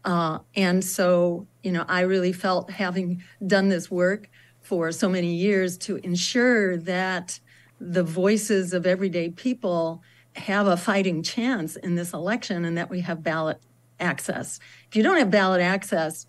Uh, 0.04 0.40
and 0.56 0.84
so, 0.84 1.48
you 1.64 1.72
know, 1.72 1.84
I 1.88 2.02
really 2.02 2.32
felt 2.32 2.70
having 2.70 3.24
done 3.46 3.70
this 3.70 3.90
work 3.90 4.30
for 4.62 4.92
so 4.92 5.10
many 5.10 5.34
years 5.34 5.78
to 5.78 5.98
ensure 5.98 6.78
that 6.78 7.40
the 7.80 8.04
voices 8.04 8.74
of 8.74 8.86
everyday 8.86 9.30
people 9.30 10.04
have 10.36 10.68
a 10.68 10.78
fighting 10.78 11.24
chance 11.24 11.76
in 11.76 11.96
this 11.96 12.14
election 12.14 12.66
and 12.66 12.78
that 12.78 12.90
we 12.90 13.02
have 13.02 13.24
ballot 13.24 13.60
access. 14.00 14.60
If 14.90 14.96
you 14.96 15.04
don't 15.04 15.18
have 15.18 15.32
ballot 15.32 15.62
access, 15.62 16.26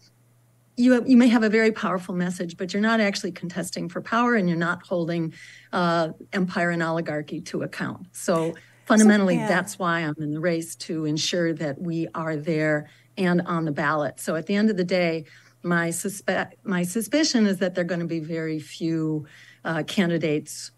you, 0.76 1.02
you 1.06 1.16
may 1.16 1.28
have 1.28 1.42
a 1.42 1.48
very 1.48 1.72
powerful 1.72 2.14
message, 2.14 2.56
but 2.56 2.72
you're 2.72 2.82
not 2.82 3.00
actually 3.00 3.32
contesting 3.32 3.88
for 3.88 4.00
power 4.00 4.34
and 4.34 4.48
you're 4.48 4.58
not 4.58 4.86
holding 4.86 5.32
uh, 5.72 6.10
empire 6.32 6.70
and 6.70 6.82
oligarchy 6.82 7.40
to 7.40 7.62
account. 7.62 8.06
So 8.12 8.54
fundamentally, 8.84 9.36
so, 9.36 9.40
yeah. 9.40 9.48
that's 9.48 9.78
why 9.78 10.00
I'm 10.00 10.14
in 10.18 10.32
the 10.32 10.40
race 10.40 10.76
to 10.76 11.04
ensure 11.06 11.52
that 11.54 11.80
we 11.80 12.08
are 12.14 12.36
there 12.36 12.88
and 13.16 13.40
on 13.42 13.64
the 13.64 13.72
ballot. 13.72 14.20
So 14.20 14.36
at 14.36 14.46
the 14.46 14.54
end 14.54 14.70
of 14.70 14.76
the 14.76 14.84
day, 14.84 15.24
my 15.62 15.90
suspect 15.90 16.64
my 16.64 16.84
suspicion 16.84 17.46
is 17.46 17.58
that 17.58 17.74
there 17.74 17.82
are 17.82 17.86
going 17.86 18.00
to 18.00 18.06
be 18.06 18.20
very 18.20 18.60
few 18.60 19.26
uh, 19.64 19.82
candidates 19.82 20.70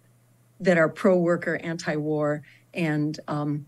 that 0.61 0.79
are 0.79 0.89
pro-worker, 0.89 1.57
anti-war, 1.63 2.43
and 2.75 3.19
um, 3.29 3.67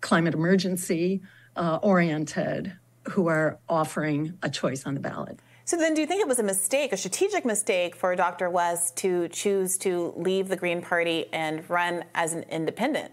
climate 0.00 0.34
emergency 0.34 1.22
uh, 1.56 1.78
oriented 1.82 2.72
who 3.08 3.28
are 3.28 3.58
offering 3.68 4.36
a 4.42 4.50
choice 4.50 4.86
on 4.86 4.94
the 4.94 5.00
ballot. 5.00 5.38
So 5.64 5.76
then, 5.76 5.94
do 5.94 6.00
you 6.00 6.06
think 6.06 6.20
it 6.20 6.26
was 6.26 6.38
a 6.38 6.42
mistake, 6.42 6.92
a 6.92 6.96
strategic 6.96 7.44
mistake 7.44 7.94
for 7.94 8.16
Dr. 8.16 8.50
West 8.50 8.96
to 8.98 9.28
choose 9.28 9.78
to 9.78 10.12
leave 10.16 10.48
the 10.48 10.56
Green 10.56 10.82
Party 10.82 11.26
and 11.32 11.68
run 11.70 12.04
as 12.14 12.32
an 12.32 12.42
independent? 12.50 13.12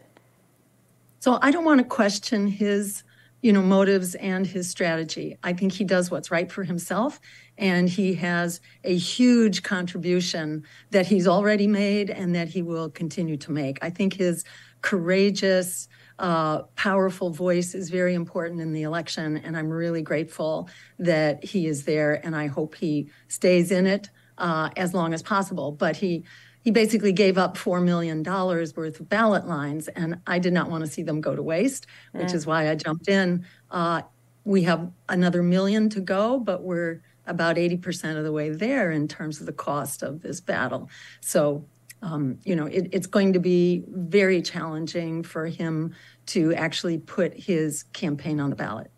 So 1.20 1.38
I 1.42 1.52
don't 1.52 1.66
want 1.66 1.80
to 1.80 1.84
question 1.84 2.48
his, 2.48 3.04
you 3.42 3.54
know, 3.54 3.62
motives 3.62 4.16
and 4.16 4.46
his 4.46 4.70
strategy. 4.70 5.38
I 5.44 5.54
think 5.54 5.72
he 5.72 5.84
does 5.84 6.10
what's 6.10 6.32
right 6.32 6.52
for 6.52 6.64
himself, 6.64 7.20
and 7.58 7.88
he 7.88 8.16
has 8.16 8.60
a 8.84 8.96
huge 8.96 9.62
contribution 9.62 10.64
that 10.90 11.06
he's 11.06 11.28
already 11.28 11.68
made 11.68 12.10
and 12.10 12.34
that 12.34 12.48
he 12.48 12.62
will 12.62 12.90
continue 12.90 13.38
to 13.38 13.52
make. 13.52 13.78
I 13.84 13.90
think 13.90 14.14
his 14.14 14.44
courageous, 14.88 15.90
uh, 16.18 16.62
powerful 16.78 17.30
voice 17.30 17.76
is 17.76 17.90
very 17.90 18.14
important 18.14 18.62
in 18.62 18.72
the 18.72 18.84
election, 18.84 19.36
and 19.36 19.58
I'm 19.58 19.70
really 19.70 20.02
grateful 20.02 20.70
that 20.98 21.44
he 21.44 21.68
is 21.68 21.84
there, 21.84 22.26
and 22.26 22.34
I 22.34 22.48
hope 22.48 22.74
he 22.76 23.10
stays 23.28 23.70
in 23.70 23.86
it 23.86 24.10
uh, 24.38 24.70
as 24.78 24.94
long 24.94 25.14
as 25.14 25.22
possible. 25.22 25.74
But 25.74 25.98
he 25.98 26.24
he 26.64 26.72
basically 26.72 27.12
gave 27.12 27.38
up 27.38 27.58
$4 27.58 27.84
million 27.84 28.24
worth 28.24 29.00
of 29.00 29.10
ballot 29.10 29.46
lines, 29.46 29.90
and 29.90 30.22
I 30.26 30.40
did 30.40 30.54
not 30.54 30.70
want 30.70 30.86
to 30.86 30.90
see 30.90 31.04
them 31.04 31.20
go 31.20 31.36
to 31.36 31.44
waste, 31.44 31.86
which 32.14 32.34
is 32.34 32.46
why 32.46 32.70
I 32.70 32.76
jumped 32.76 33.10
in. 33.10 33.46
Uh, 33.70 34.04
we 34.46 34.64
have 34.64 34.90
another 35.10 35.44
million 35.44 35.90
to 35.90 36.00
go, 36.00 36.40
but 36.40 36.64
we're 36.64 37.02
about 37.26 37.58
80% 37.58 38.18
of 38.18 38.24
the 38.24 38.32
way 38.32 38.50
there 38.50 38.92
in 38.92 39.08
terms 39.08 39.42
of 39.42 39.46
the 39.46 39.54
cost 39.54 40.02
of 40.02 40.22
this 40.22 40.40
battle. 40.42 40.90
So 41.22 41.66
um, 42.08 42.40
you 42.44 42.56
know, 42.56 42.66
it, 42.68 42.90
it's 42.92 43.08
going 43.08 43.34
to 43.34 43.40
be 43.40 43.84
very 43.90 44.42
challenging 44.42 45.24
for 45.24 45.46
him 45.48 45.94
to 46.28 46.54
actually 46.56 46.98
put 46.98 47.34
his 47.34 47.84
campaign 47.94 48.40
on 48.40 48.50
the 48.50 48.56
ballot. 48.56 48.90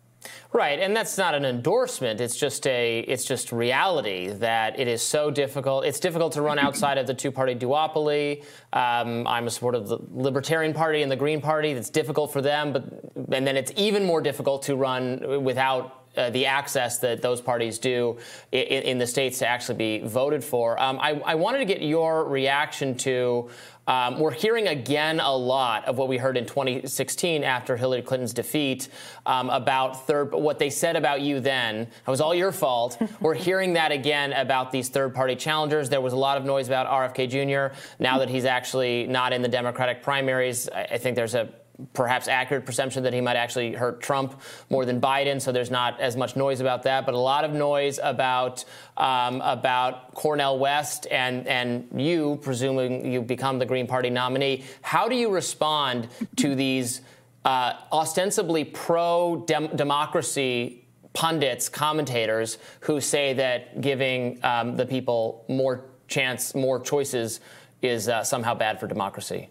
Right, 0.52 0.78
and 0.78 0.94
that's 0.94 1.16
not 1.16 1.34
an 1.34 1.46
endorsement. 1.46 2.20
It's 2.20 2.36
just 2.36 2.66
a 2.66 3.00
it's 3.00 3.24
just 3.24 3.52
reality 3.52 4.28
that 4.28 4.78
it 4.78 4.86
is 4.86 5.00
so 5.00 5.30
difficult. 5.30 5.86
It's 5.86 5.98
difficult 5.98 6.34
to 6.34 6.42
run 6.42 6.58
outside 6.58 6.98
of 6.98 7.06
the 7.06 7.14
two-party 7.14 7.54
duopoly. 7.54 8.44
Um, 8.74 9.26
I'm 9.26 9.46
a 9.46 9.50
supporter 9.50 9.78
of 9.78 9.88
the 9.88 9.98
Libertarian 10.10 10.74
Party 10.74 11.00
and 11.00 11.10
the 11.10 11.16
Green 11.16 11.40
Party. 11.40 11.70
It's 11.70 11.88
difficult 11.88 12.32
for 12.34 12.42
them, 12.42 12.72
but 12.72 12.84
and 13.32 13.46
then 13.46 13.56
it's 13.56 13.72
even 13.76 14.04
more 14.04 14.20
difficult 14.20 14.62
to 14.64 14.76
run 14.76 15.42
without 15.42 15.99
uh, 16.16 16.30
the 16.30 16.46
access 16.46 16.98
that 16.98 17.22
those 17.22 17.40
parties 17.40 17.78
do 17.78 18.18
in, 18.50 18.82
in, 18.82 18.98
the 18.98 19.06
states 19.06 19.38
to 19.38 19.46
actually 19.46 19.76
be 19.76 20.00
voted 20.00 20.42
for. 20.42 20.80
Um, 20.80 20.98
I, 21.00 21.12
I, 21.24 21.34
wanted 21.36 21.58
to 21.58 21.64
get 21.64 21.82
your 21.82 22.24
reaction 22.24 22.96
to. 22.98 23.48
Um, 23.86 24.18
we're 24.18 24.32
hearing 24.32 24.68
again 24.68 25.20
a 25.20 25.34
lot 25.34 25.86
of 25.86 25.98
what 25.98 26.08
we 26.08 26.16
heard 26.16 26.36
in 26.36 26.46
2016 26.46 27.44
after 27.44 27.76
Hillary 27.76 28.02
Clinton's 28.02 28.32
defeat 28.32 28.88
um, 29.24 29.50
about 29.50 30.06
third. 30.06 30.32
What 30.32 30.58
they 30.58 30.70
said 30.70 30.96
about 30.96 31.20
you 31.20 31.40
then 31.40 31.82
it 31.82 31.90
was 32.06 32.20
all 32.20 32.34
your 32.34 32.52
fault. 32.52 33.00
we're 33.20 33.34
hearing 33.34 33.74
that 33.74 33.92
again 33.92 34.32
about 34.32 34.72
these 34.72 34.88
third-party 34.88 35.36
challengers. 35.36 35.88
There 35.88 36.00
was 36.00 36.12
a 36.12 36.16
lot 36.16 36.38
of 36.38 36.44
noise 36.44 36.66
about 36.66 36.88
RFK 36.88 37.28
Jr. 37.28 37.74
Now 37.98 38.18
that 38.18 38.28
he's 38.28 38.44
actually 38.44 39.06
not 39.06 39.32
in 39.32 39.42
the 39.42 39.48
Democratic 39.48 40.02
primaries, 40.02 40.68
I, 40.68 40.82
I 40.82 40.98
think 40.98 41.16
there's 41.16 41.34
a 41.34 41.48
perhaps 41.92 42.28
accurate 42.28 42.66
perception 42.66 43.02
that 43.02 43.12
he 43.12 43.20
might 43.20 43.36
actually 43.36 43.72
hurt 43.72 44.00
Trump 44.00 44.40
more 44.68 44.84
than 44.84 45.00
Biden, 45.00 45.40
so 45.40 45.52
there's 45.52 45.70
not 45.70 46.00
as 46.00 46.16
much 46.16 46.36
noise 46.36 46.60
about 46.60 46.82
that. 46.84 47.06
But 47.06 47.14
a 47.14 47.18
lot 47.18 47.44
of 47.44 47.52
noise 47.52 47.98
about 48.02 48.64
um, 48.96 49.40
about 49.40 50.14
Cornel 50.14 50.58
West 50.58 51.06
and 51.10 51.46
and 51.46 51.88
you, 51.94 52.38
presuming 52.42 53.10
you 53.12 53.22
become 53.22 53.58
the 53.58 53.66
Green 53.66 53.86
Party 53.86 54.10
nominee. 54.10 54.64
How 54.82 55.08
do 55.08 55.14
you 55.14 55.30
respond 55.30 56.08
to 56.36 56.54
these 56.54 57.00
uh, 57.44 57.74
ostensibly 57.92 58.64
pro 58.64 59.44
democracy 59.46 60.84
pundits, 61.12 61.68
commentators 61.68 62.58
who 62.80 63.00
say 63.00 63.32
that 63.34 63.80
giving 63.80 64.38
um, 64.44 64.76
the 64.76 64.86
people 64.86 65.44
more 65.48 65.84
chance, 66.08 66.54
more 66.54 66.80
choices 66.80 67.40
is 67.82 68.08
uh, 68.08 68.22
somehow 68.22 68.54
bad 68.54 68.78
for 68.78 68.86
democracy? 68.86 69.48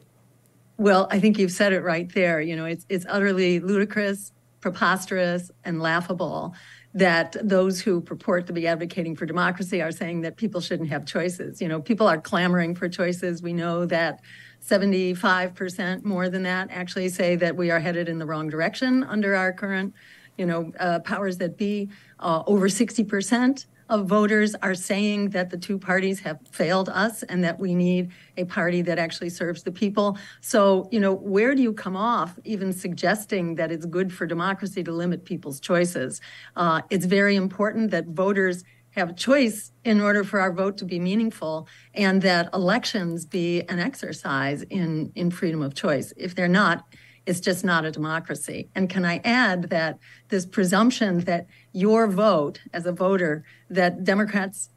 Well, 0.80 1.10
I 1.12 1.20
think 1.20 1.38
you've 1.38 1.52
said 1.52 1.74
it 1.74 1.82
right 1.82 2.10
there. 2.14 2.40
You 2.40 2.56
know, 2.56 2.64
it's 2.64 2.86
it's 2.88 3.06
utterly 3.10 3.60
ludicrous, 3.60 4.32
preposterous, 4.62 5.52
and 5.66 5.82
laughable 5.82 6.56
that 6.94 7.36
those 7.44 7.82
who 7.82 8.00
purport 8.00 8.48
to 8.48 8.54
be 8.54 8.66
advocating 8.66 9.14
for 9.14 9.26
democracy 9.26 9.82
are 9.82 9.92
saying 9.92 10.22
that 10.22 10.38
people 10.38 10.62
shouldn't 10.62 10.88
have 10.88 11.06
choices. 11.06 11.62
You 11.62 11.68
know, 11.68 11.82
people 11.82 12.08
are 12.08 12.18
clamoring 12.18 12.76
for 12.76 12.88
choices. 12.88 13.44
We 13.44 13.52
know 13.52 13.86
that 13.88 14.22
75% 14.66 16.06
more 16.06 16.30
than 16.30 16.44
that 16.44 16.70
actually 16.72 17.10
say 17.10 17.36
that 17.36 17.58
we 17.58 17.72
are 17.72 17.82
headed 17.82 18.08
in 18.08 18.18
the 18.18 18.26
wrong 18.26 18.50
direction 18.50 19.04
under 19.04 19.36
our 19.36 19.52
current, 19.52 19.94
you 20.38 20.46
know, 20.46 20.72
uh, 20.80 21.00
powers 21.00 21.40
that 21.40 21.58
be. 21.58 21.90
Uh, 22.22 22.42
over 22.48 22.70
60% 22.70 23.66
of 23.90 24.06
voters 24.06 24.56
are 24.62 24.76
saying 24.76 25.30
that 25.32 25.50
the 25.50 25.58
two 25.58 25.78
parties 25.78 26.20
have 26.22 26.40
failed 26.52 26.90
us 26.90 27.24
and 27.24 27.44
that 27.44 27.60
we 27.60 27.76
need 27.76 28.12
a 28.38 28.46
party 28.46 28.82
that 28.84 29.00
actually 29.00 29.30
serves 29.30 29.64
the 29.64 29.72
people. 29.72 30.18
So, 30.42 30.88
you 30.92 31.00
know, 31.00 31.14
where 31.14 31.56
do 31.56 31.62
you 31.62 31.74
come 31.74 31.96
off 31.96 32.38
even 32.46 32.72
suggesting 32.72 33.56
that 33.56 33.72
it's 33.72 33.86
good 33.86 34.14
for 34.14 34.26
democracy 34.26 34.84
to 34.84 34.92
limit 34.92 35.26
people's 35.26 35.60
choices? 35.60 36.22
Uh, 36.56 36.82
it's 36.90 37.06
very 37.06 37.36
important 37.36 37.92
that 37.92 38.08
voters 38.08 38.64
have 38.92 39.16
choice 39.16 39.72
in 39.84 40.02
order 40.02 40.24
for 40.24 40.40
our 40.40 40.52
vote 40.52 40.78
to 40.78 40.86
be 40.86 41.00
meaningful 41.00 41.68
and 41.94 42.22
that 42.22 42.50
elections 42.54 43.26
be 43.26 43.62
an 43.64 43.80
exercise 43.80 44.64
in, 44.64 45.12
in 45.16 45.32
freedom 45.32 45.62
of 45.62 45.74
choice. 45.74 46.12
If 46.18 46.36
they're 46.36 46.48
not, 46.48 46.86
it's 47.26 47.40
just 47.40 47.64
not 47.64 47.86
a 47.86 47.92
democracy. 47.92 48.70
And 48.74 48.90
can 48.90 49.06
I 49.06 49.22
add 49.24 49.70
that 49.70 50.00
this 50.30 50.46
presumption 50.46 51.20
that 51.22 51.46
your 51.72 52.08
vote 52.08 52.62
as 52.74 52.86
a 52.86 52.92
voter, 52.92 53.44
that 53.70 54.04
Democrats 54.04 54.70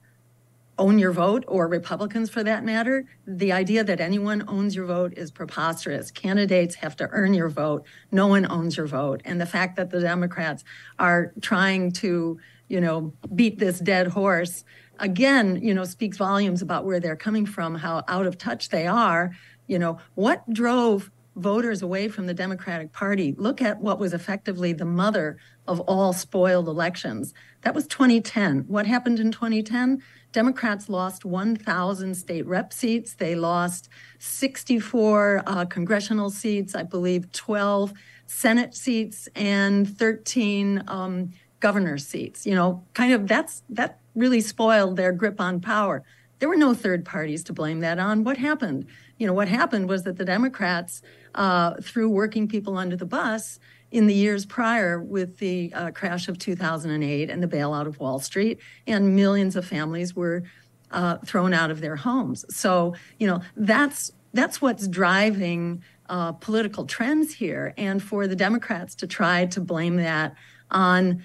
own 0.78 0.98
your 0.98 1.12
vote 1.12 1.44
or 1.47 1.69
Republicans 1.69 2.31
for 2.31 2.43
that 2.43 2.64
matter, 2.64 3.06
the 3.27 3.52
idea 3.52 3.85
that 3.85 4.01
anyone 4.01 4.43
owns 4.48 4.74
your 4.74 4.86
vote 4.86 5.12
is 5.16 5.31
preposterous. 5.31 6.10
Candidates 6.10 6.74
have 6.77 6.97
to 6.97 7.09
earn 7.10 7.35
your 7.35 7.48
vote. 7.48 7.85
No 8.10 8.27
one 8.27 8.51
owns 8.51 8.77
your 8.77 8.86
vote. 8.86 9.20
And 9.24 9.40
the 9.40 9.47
fact 9.47 9.77
that 9.77 9.90
the 9.90 10.01
Democrats 10.01 10.64
are 10.98 11.32
trying 11.40 11.93
to, 11.93 12.39
you 12.69 12.81
know, 12.81 13.12
beat 13.35 13.59
this 13.59 13.78
dead 13.81 14.09
horse 14.09 14.64
again, 14.98 15.60
you 15.62 15.74
know, 15.74 15.85
speaks 15.85 16.16
volumes 16.16 16.62
about 16.62 16.85
where 16.85 17.01
they're 17.01 17.16
coming 17.16 17.47
from, 17.47 17.74
how 17.74 18.02
out 18.09 18.27
of 18.27 18.39
touch 18.39 18.70
they 18.70 18.86
are. 18.86 19.32
You 19.66 19.78
know, 19.78 19.98
what 20.14 20.51
drove 20.52 21.10
voters 21.36 21.82
away 21.82 22.09
from 22.09 22.27
the 22.27 22.35
Democratic 22.35 22.93
Party. 22.93 23.35
Look 23.39 23.62
at 23.62 23.81
what 23.81 23.98
was 23.98 24.12
effectively 24.12 24.73
the 24.73 24.85
mother 24.85 25.39
of 25.66 25.80
all 25.80 26.12
spoiled 26.12 26.68
elections. 26.68 27.34
That 27.62 27.74
was 27.74 27.86
2010. 27.86 28.64
What 28.68 28.86
happened 28.86 29.20
in 29.20 29.30
2010? 29.30 30.02
Democrats 30.32 30.89
lost 30.89 31.24
1,000 31.24 32.14
state 32.14 32.47
rep 32.47 32.72
seats. 32.72 33.14
They 33.14 33.34
lost 33.34 33.89
64 34.18 35.43
uh, 35.47 35.64
congressional 35.66 36.30
seats, 36.30 36.74
I 36.74 36.82
believe 36.82 37.30
12 37.32 37.93
Senate 38.26 38.74
seats, 38.74 39.28
and 39.36 39.89
13 39.98 40.84
um, 40.89 41.32
governor 41.60 41.98
seats. 41.98 42.47
You 42.47 42.55
know, 42.55 42.82
kind 42.94 43.12
of 43.12 43.28
that's 43.28 43.62
that 43.68 44.01
really 44.14 44.40
spoiled 44.40 44.97
their 44.97 45.12
grip 45.12 45.40
on 45.40 45.60
power. 45.60 46.02
There 46.39 46.48
were 46.48 46.56
no 46.56 46.74
third 46.74 47.05
parties 47.05 47.44
to 47.44 47.52
blame 47.52 47.80
that 47.80 47.98
on. 47.98 48.24
What 48.24 48.36
happened? 48.36 48.86
You 49.18 49.26
know, 49.28 49.32
what 49.32 49.48
happened 49.48 49.89
was 49.89 50.02
that 50.02 50.16
the 50.16 50.24
Democrats 50.24 51.02
uh, 51.34 51.74
threw 51.80 52.09
working 52.09 52.48
people 52.48 52.76
under 52.76 52.97
the 52.97 53.06
bus 53.06 53.60
in 53.93 54.06
the 54.06 54.14
years 54.14 54.44
prior 54.44 55.01
with 55.01 55.39
the 55.39 55.73
uh, 55.74 55.90
crash 55.90 56.27
of 56.27 56.39
2008 56.39 57.31
and 57.31 57.43
the 57.43 57.47
bailout 57.47 57.86
of 57.86 58.01
Wall 58.01 58.19
Street, 58.19 58.59
and 58.86 59.14
millions 59.14 59.55
of 59.55 59.64
families 59.64 60.16
were 60.16 60.43
uh, 60.90 61.19
thrown 61.19 61.55
out 61.55 61.70
of 61.70 61.81
their 61.81 61.97
homes. 61.97 62.44
So, 62.55 62.94
you 63.19 63.27
know, 63.27 63.40
that's 63.56 64.12
that's 64.35 64.62
what's 64.62 64.89
driving 64.89 65.82
uh, 66.09 66.32
political 66.32 66.86
trends 66.86 67.35
here, 67.35 67.74
and 67.77 68.02
for 68.02 68.27
the 68.27 68.36
Democrats 68.36 68.94
to 68.97 69.06
try 69.06 69.47
to 69.47 69.60
blame 69.60 69.97
that 69.97 70.35
on 70.70 71.23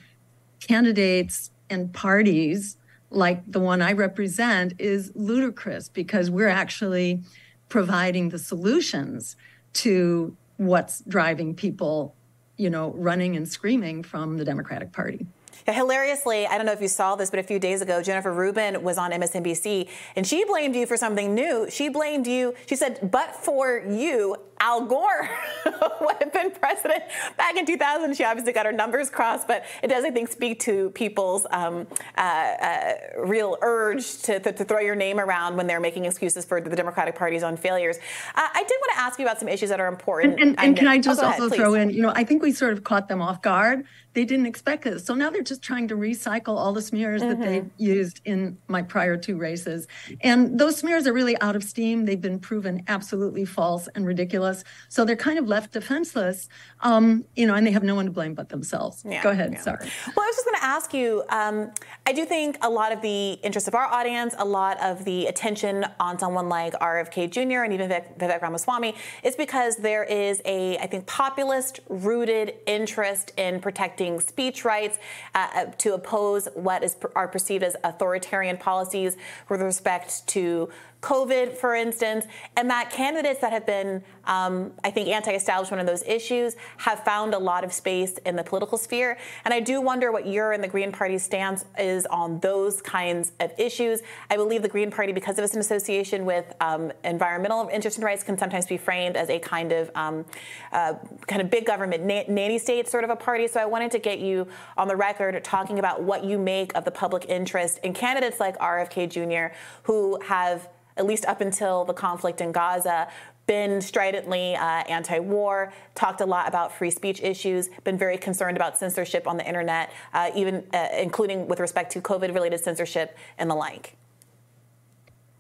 candidates 0.60 1.52
and 1.70 1.94
parties 1.94 2.78
like 3.10 3.50
the 3.50 3.60
one 3.60 3.82
I 3.82 3.94
represent 3.94 4.74
is 4.80 5.12
ludicrous 5.16 5.88
because 5.88 6.30
we're 6.30 6.50
actually 6.50 7.24
providing 7.70 8.30
the 8.30 8.40
solutions 8.40 9.38
to 9.74 10.36
what's 10.58 11.02
driving 11.02 11.56
people, 11.56 12.16
you 12.58 12.70
know, 12.70 12.94
running 12.98 13.36
and 13.36 13.48
screaming 13.48 14.04
from 14.04 14.38
the 14.38 14.46
Democratic 14.46 14.92
Party. 14.92 15.26
Hilariously, 15.66 16.48
I 16.48 16.58
don't 16.58 16.66
know 16.66 16.72
if 16.72 16.82
you 16.82 16.88
saw 16.88 17.16
this, 17.16 17.30
but 17.30 17.40
a 17.40 17.44
few 17.44 17.60
days 17.60 17.82
ago, 17.82 18.02
Jennifer 18.02 18.32
Rubin 18.32 18.84
was 18.84 18.98
on 18.98 19.12
MSNBC 19.12 19.90
and 20.16 20.26
she 20.26 20.46
blamed 20.46 20.76
you 20.76 20.86
for 20.86 20.96
something 20.96 21.36
new. 21.36 21.68
She 21.70 21.90
blamed 21.90 22.26
you. 22.26 22.54
She 22.68 22.76
said, 22.78 23.12
but 23.12 23.36
for 23.36 23.84
you, 23.86 24.38
Al 24.60 24.86
Gore 24.86 25.30
would 26.02 26.16
have 26.20 26.34
been 26.34 26.52
president 26.52 27.04
back 27.38 27.56
in 27.56 27.66
2000. 27.66 28.16
She 28.16 28.24
obviously 28.24 28.54
got 28.54 28.66
her 28.66 28.72
numbers 28.72 29.10
crossed, 29.10 29.48
but 29.48 29.66
it 29.84 29.88
does, 29.88 30.04
I 30.04 30.12
think, 30.12 30.30
speak 30.30 30.60
to 30.62 30.90
people's 30.92 31.46
um, 31.52 31.88
uh, 32.18 32.22
uh, 32.22 32.94
real 33.20 33.58
urge 33.62 34.22
to, 34.24 34.40
to, 34.40 34.52
to, 34.52 34.66
throw 34.66 34.80
your 34.80 34.96
name 34.96 35.20
around 35.20 35.56
when 35.56 35.66
they're 35.66 35.80
making 35.80 36.06
excuses 36.06 36.44
for 36.44 36.60
the 36.60 36.76
Democratic 36.76 37.16
Party's 37.16 37.44
own 37.44 37.56
failures. 37.56 37.98
Uh, 38.36 38.48
I 38.54 38.64
did 38.64 38.76
want 38.82 38.94
to 38.96 39.00
ask 39.00 39.20
you 39.20 39.26
about 39.26 39.40
some 39.40 39.48
issues 39.48 39.70
that 39.70 39.80
are 39.80 39.88
important. 39.88 40.34
And, 40.40 40.50
and, 40.50 40.60
and 40.60 40.78
can 40.78 40.88
I 40.88 41.00
just 41.00 41.22
oh, 41.22 41.28
also 41.28 41.46
ahead, 41.48 41.58
throw 41.58 41.74
in, 41.74 41.90
you 41.90 42.02
know, 42.02 42.12
I 42.16 42.24
think 42.24 42.42
we 42.42 42.52
sort 42.52 42.74
of 42.74 42.84
caught 42.84 43.08
them 43.08 43.22
off 43.22 43.42
guard 43.42 43.86
they 44.18 44.26
didn't 44.26 44.48
expect 44.48 44.84
this. 44.84 45.06
So 45.06 45.14
now 45.14 45.30
they're 45.30 45.44
just 45.44 45.62
trying 45.62 45.90
to 45.90 45.96
recycle 45.96 46.58
all 46.58 46.74
the 46.74 46.82
smears 46.82 47.22
mm-hmm. 47.22 47.40
that 47.40 47.46
they 47.48 47.60
mm-hmm. 47.60 47.70
used 47.78 48.20
in 48.26 48.58
my 48.68 48.82
prior 48.82 49.16
two 49.16 49.38
races. 49.38 49.88
And 50.22 50.60
those 50.60 50.78
smears 50.78 51.06
are 51.06 51.14
really 51.14 51.40
out 51.40 51.56
of 51.56 51.64
steam. 51.64 52.06
They've 52.06 52.20
been 52.20 52.40
proven 52.40 52.82
absolutely 52.88 53.46
false 53.46 53.88
and 53.94 54.08
ridiculous. 54.08 54.47
So 54.90 55.06
they're 55.06 55.16
kind 55.16 55.40
of 55.40 55.48
left 55.48 55.74
defenseless, 55.74 56.50
um, 56.82 57.26
you 57.36 57.46
know, 57.48 57.56
and 57.56 57.66
they 57.66 57.72
have 57.72 57.84
no 57.84 57.96
one 57.96 58.06
to 58.06 58.12
blame 58.12 58.34
but 58.34 58.50
themselves. 58.50 59.04
Yeah, 59.06 59.24
Go 59.24 59.30
ahead. 59.32 59.54
Yeah. 59.54 59.62
Sorry. 59.62 59.88
Well, 60.16 60.26
I 60.26 60.28
was 60.28 60.36
just 60.36 60.46
going 60.46 60.60
to 60.60 60.66
ask 60.66 60.94
you 60.94 61.24
um, 61.30 61.72
I 62.06 62.14
do 62.14 62.26
think 62.26 62.58
a 62.62 62.70
lot 62.70 62.92
of 62.92 63.02
the 63.02 63.34
interest 63.44 63.68
of 63.68 63.76
our 63.76 63.86
audience, 63.86 64.34
a 64.38 64.46
lot 64.46 64.82
of 64.82 65.04
the 65.06 65.26
attention 65.26 65.86
on 66.00 66.18
someone 66.20 66.50
like 66.50 66.74
RFK 66.74 67.30
Jr. 67.30 67.64
and 67.64 67.74
even 67.74 67.90
Vivek 67.90 68.42
Ramaswamy 68.42 68.96
is 69.24 69.36
because 69.36 69.76
there 69.78 70.04
is 70.04 70.42
a, 70.46 70.78
I 70.78 70.88
think, 70.88 71.06
populist 71.06 71.80
rooted 71.90 72.56
interest 72.66 73.32
in 73.38 73.60
protecting 73.60 74.20
speech 74.20 74.64
rights, 74.64 75.00
uh, 75.36 75.48
uh, 75.56 75.66
to 75.78 75.94
oppose 75.94 76.48
what 76.54 76.84
is 76.84 76.96
are 77.16 77.28
perceived 77.28 77.64
as 77.64 77.76
authoritarian 77.84 78.58
policies 78.58 79.18
with 79.50 79.62
respect 79.62 80.26
to 80.28 80.70
COVID, 81.02 81.54
for 81.54 81.76
instance, 81.76 82.26
and 82.56 82.70
that 82.72 82.90
candidates 82.90 83.40
that 83.42 83.52
have 83.52 83.68
been, 83.68 84.04
um, 84.26 84.72
I 84.84 84.90
think, 84.90 85.10
anti 85.10 85.32
establishment 85.32 85.80
on 85.80 85.86
those 85.86 86.04
issues 86.04 86.56
have 86.78 87.04
found 87.04 87.36
a 87.36 87.38
lot 87.38 87.64
of 87.64 87.72
space 87.72 88.18
in 88.26 88.36
the 88.36 88.44
political 88.44 88.80
sphere. 88.80 89.18
And 89.46 89.54
I 89.54 89.60
do 89.60 89.80
wonder 89.80 90.12
what 90.12 90.26
your 90.26 90.54
and 90.54 90.64
the 90.64 90.68
Green 90.68 90.92
Party's 90.92 91.22
stance 91.22 91.66
is 91.78 92.08
on 92.08 92.40
those 92.40 92.82
kinds 92.82 93.32
of 93.40 93.52
issues. 93.60 94.02
I 94.32 94.38
believe 94.38 94.64
the 94.64 94.70
Green 94.70 94.90
Party, 94.90 95.14
because 95.14 95.38
of 95.38 95.44
its 95.44 95.56
association 95.56 96.26
with 96.26 96.52
um, 96.62 96.92
environmental 97.04 97.70
interest 97.72 97.98
and 97.98 98.04
rights, 98.04 98.24
can 98.24 98.38
sometimes 98.38 98.66
be 98.66 98.78
framed 98.78 99.16
as 99.16 99.30
a 99.30 99.38
kind 99.38 99.72
of 99.72 99.92
um, 99.94 100.26
uh, 100.72 100.96
kind 101.28 101.42
of 101.42 101.52
big 101.52 101.66
government 101.66 102.04
na- 102.04 102.24
nanny 102.28 102.58
state 102.58 102.90
sort 102.90 103.04
of 103.04 103.12
a 103.12 103.16
party. 103.16 103.48
So 103.48 103.60
I 103.60 103.66
wanted 103.66 103.92
to 103.92 104.00
get 104.00 104.20
you 104.20 104.48
on 104.78 104.88
the 104.88 104.96
record 104.96 105.44
talking 105.44 105.78
about 105.78 106.02
what 106.02 106.24
you 106.24 106.40
make 106.40 106.76
of 106.76 106.86
the 106.86 106.92
public 106.92 107.26
interest 107.30 107.80
in 107.84 107.94
candidates 107.94 108.40
like 108.40 108.58
RFK 108.58 109.10
Jr., 109.10 109.56
who 109.84 110.20
have 110.22 110.68
at 110.98 111.06
least 111.06 111.26
up 111.26 111.42
until 111.42 111.86
the 111.86 111.94
conflict 111.94 112.42
in 112.42 112.52
Gaza, 112.52 113.08
been 113.48 113.82
stridently 113.82 114.56
uh, 114.56 114.84
anti 114.90 115.20
war, 115.20 115.74
talked 115.96 116.22
a 116.22 116.26
lot 116.26 116.48
about 116.48 116.74
free 116.78 116.92
speech 116.92 117.22
issues, 117.22 117.70
been 117.84 117.98
very 117.98 118.18
concerned 118.18 118.58
about 118.58 118.78
censorship 118.78 119.26
on 119.26 119.38
the 119.38 119.48
internet, 119.48 119.92
uh, 120.14 120.30
even 120.36 120.66
uh, 120.74 120.90
including 120.98 121.48
with 121.48 121.60
respect 121.60 121.92
to 121.94 122.02
COVID 122.02 122.34
related 122.34 122.60
censorship 122.60 123.18
and 123.38 123.50
the 123.50 123.56
like. 123.56 123.96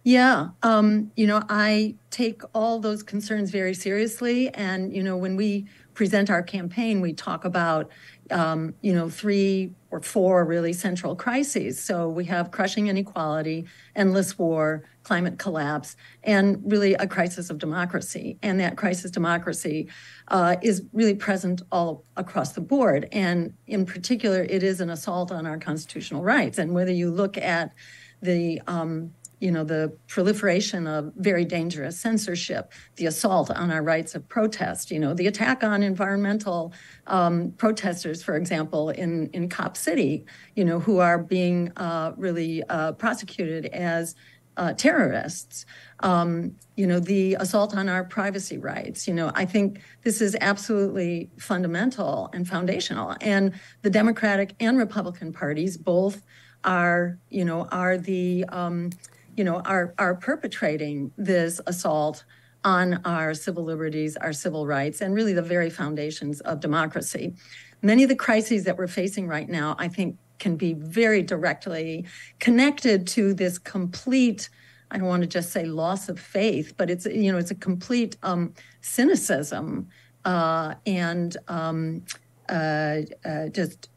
Yeah, 0.03 0.51
um, 0.63 1.11
you 1.17 1.27
know, 1.27 1.43
I 1.49 1.95
take 2.11 2.41
all 2.55 2.79
those 2.79 3.03
concerns 3.03 3.51
very 3.51 3.73
seriously. 3.73 4.47
And, 4.53 4.95
you 4.95 5.03
know, 5.03 5.17
when 5.17 5.35
we 5.35 5.65
present 5.95 6.29
our 6.29 6.41
campaign, 6.41 7.01
we 7.01 7.11
talk 7.11 7.43
about, 7.43 7.91
um, 8.31 8.73
you 8.81 8.93
know, 8.93 9.09
three 9.09 9.71
or 9.89 10.01
four 10.01 10.45
really 10.45 10.73
central 10.73 11.15
crises. 11.15 11.81
So 11.81 12.09
we 12.09 12.25
have 12.25 12.51
crushing 12.51 12.87
inequality, 12.87 13.65
endless 13.95 14.37
war, 14.37 14.83
climate 15.03 15.39
collapse, 15.39 15.95
and 16.23 16.61
really 16.65 16.93
a 16.95 17.07
crisis 17.07 17.49
of 17.49 17.57
democracy. 17.57 18.37
And 18.41 18.59
that 18.59 18.75
crisis 18.75 19.09
democracy 19.09 19.87
uh, 20.27 20.57
is 20.61 20.83
really 20.91 21.15
present 21.15 21.61
all 21.71 22.03
across 22.17 22.51
the 22.51 22.61
board. 22.61 23.07
And 23.11 23.53
in 23.67 23.85
particular, 23.85 24.43
it 24.43 24.63
is 24.63 24.81
an 24.81 24.89
assault 24.89 25.31
on 25.31 25.45
our 25.45 25.57
constitutional 25.57 26.23
rights. 26.23 26.57
And 26.57 26.73
whether 26.73 26.91
you 26.91 27.09
look 27.09 27.37
at 27.37 27.73
the 28.21 28.61
um, 28.67 29.13
you 29.39 29.51
know, 29.51 29.63
the 29.63 29.95
proliferation 30.07 30.87
of 30.87 31.13
very 31.15 31.45
dangerous 31.45 31.99
censorship, 31.99 32.71
the 32.95 33.05
assault 33.05 33.51
on 33.51 33.71
our 33.71 33.83
rights 33.83 34.15
of 34.15 34.27
protest, 34.27 34.89
you 34.89 34.99
know, 34.99 35.13
the 35.13 35.27
attack 35.27 35.63
on 35.63 35.83
environmental 35.83 36.73
um, 37.05 37.51
protesters, 37.57 38.23
for 38.23 38.35
example, 38.35 38.89
in, 38.89 39.29
in 39.33 39.47
Cop 39.47 39.77
City, 39.77 40.25
you 40.55 40.65
know, 40.65 40.79
who 40.79 40.99
are 40.99 41.19
being 41.19 41.71
uh, 41.77 42.13
really 42.17 42.63
uh, 42.63 42.93
prosecuted 42.93 43.67
as 43.67 44.15
uh, 44.57 44.73
terrorists. 44.73 45.65
Um, 45.99 46.55
you 46.75 46.87
know, 46.87 46.99
the 46.99 47.35
assault 47.35 47.75
on 47.75 47.89
our 47.89 48.03
privacy 48.03 48.57
rights. 48.57 49.07
You 49.07 49.13
know, 49.13 49.31
I 49.35 49.45
think 49.45 49.81
this 50.03 50.19
is 50.19 50.35
absolutely 50.41 51.29
fundamental 51.39 52.29
and 52.33 52.47
foundational. 52.47 53.15
And 53.21 53.53
the 53.83 53.89
Democratic 53.89 54.55
and 54.59 54.77
Republican 54.77 55.31
parties 55.31 55.77
both 55.77 56.23
are, 56.63 57.17
you 57.29 57.45
know, 57.45 57.67
are 57.71 57.97
the 57.97 58.45
um, 58.49 58.89
you 59.37 59.43
know, 59.43 59.61
are, 59.61 59.93
are 59.97 60.15
perpetrating 60.15 61.11
this 61.17 61.61
assault 61.67 62.25
on 62.63 62.99
our 63.05 63.33
civil 63.33 63.63
liberties, 63.63 64.17
our 64.17 64.33
civil 64.33 64.67
rights, 64.67 64.99
and 64.99 65.13
really 65.13 65.31
the 65.31 65.41
very 65.41 65.69
foundations 65.69 66.41
of 66.41 66.59
democracy. 66.59 67.33
Many 67.81 68.03
of 68.03 68.09
the 68.09 68.15
crises 68.15 68.65
that 68.65 68.77
we're 68.77 68.87
facing 68.87 69.27
right 69.27 69.47
now, 69.47 69.75
I 69.79 69.87
think, 69.87 70.17
can 70.39 70.57
be 70.57 70.73
very 70.73 71.21
directly 71.21 72.05
connected 72.39 73.07
to 73.07 73.33
this 73.33 73.57
complete 73.57 74.49
I 74.89 74.97
don't 74.97 75.07
want 75.07 75.23
to 75.23 75.27
just 75.27 75.51
say 75.51 75.65
loss 75.65 76.07
of 76.07 76.19
faith, 76.19 76.73
but 76.77 76.89
it's 76.89 77.05
you 77.05 77.31
know 77.31 77.37
it's 77.37 77.51
a 77.51 77.55
complete 77.55 78.15
um, 78.23 78.53
cynicism 78.81 79.89
uh, 80.23 80.75
and 80.85 81.35
um, 81.47 82.05
uh, 82.49 82.99
uh, 83.25 83.49
just 83.49 83.89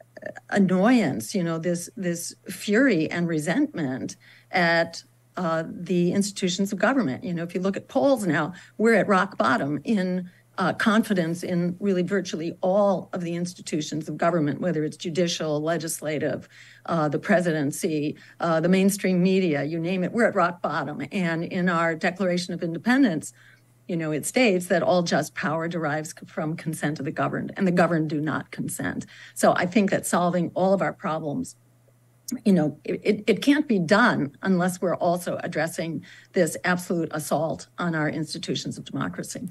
annoyance. 0.51 1.35
You 1.35 1.45
know 1.45 1.59
this 1.59 1.89
this 1.97 2.35
fury 2.49 3.09
and 3.11 3.29
resentment 3.29 4.17
at 4.51 5.05
uh, 5.41 5.65
the 5.67 6.13
institutions 6.13 6.71
of 6.71 6.79
government. 6.79 7.25
You 7.25 7.33
know, 7.33 7.43
if 7.43 7.55
you 7.55 7.63
look 7.63 7.79
at 7.79 7.89
polls 7.89 8.27
now, 8.27 8.53
we're 8.77 8.93
at 8.93 9.09
rock 9.09 9.39
bottom 9.39 9.81
in 9.85 10.31
uh, 10.59 10.75
confidence 10.75 11.43
in 11.43 11.77
really 11.81 12.03
virtually 12.03 12.53
all 12.61 13.09
of 13.15 13.23
the 13.23 13.35
institutions 13.35 14.07
of 14.07 14.19
government, 14.19 14.61
whether 14.61 14.85
it's 14.85 14.99
judicial, 14.99 15.59
legislative, 15.63 16.47
uh, 16.85 17.09
the 17.09 17.19
presidency, 17.19 18.17
uh, 18.41 18.61
the 18.61 18.69
mainstream 18.69 19.23
media, 19.23 19.65
you 19.65 19.81
name 19.81 20.05
it, 20.05 20.13
we're 20.13 20.29
at 20.29 20.35
rock 20.35 20.61
bottom. 20.61 21.01
And 21.11 21.43
in 21.45 21.71
our 21.71 21.95
Declaration 21.95 22.53
of 22.53 22.63
Independence, 22.63 23.33
you 23.89 23.97
know, 23.97 24.13
it 24.13 24.27
states 24.27 24.67
that 24.67 24.83
all 24.83 25.03
just 25.03 25.35
power 25.35 25.69
derives 25.69 26.13
from 26.27 26.55
consent 26.55 26.99
of 26.99 27.07
the 27.07 27.11
governed, 27.11 27.51
and 27.57 27.67
the 27.67 27.73
governed 27.73 28.11
do 28.11 28.21
not 28.21 28.51
consent. 28.51 29.07
So 29.35 29.55
I 29.57 29.65
think 29.65 29.89
that 29.89 30.07
solving 30.07 30.51
all 30.55 30.75
of 30.75 30.83
our 30.83 30.93
problems 30.93 31.57
you 32.45 32.53
know, 32.53 32.79
it, 32.85 33.25
it 33.27 33.43
can't 33.43 33.67
be 33.67 33.79
done 33.79 34.37
unless 34.43 34.81
we're 34.81 34.97
also 34.97 35.39
addressing 35.43 36.05
this 36.33 36.57
absolute 36.65 37.09
assault 37.13 37.67
on 37.79 37.95
our 37.95 38.09
institutions 38.09 38.79
of 38.79 38.85
democracy. 38.85 39.49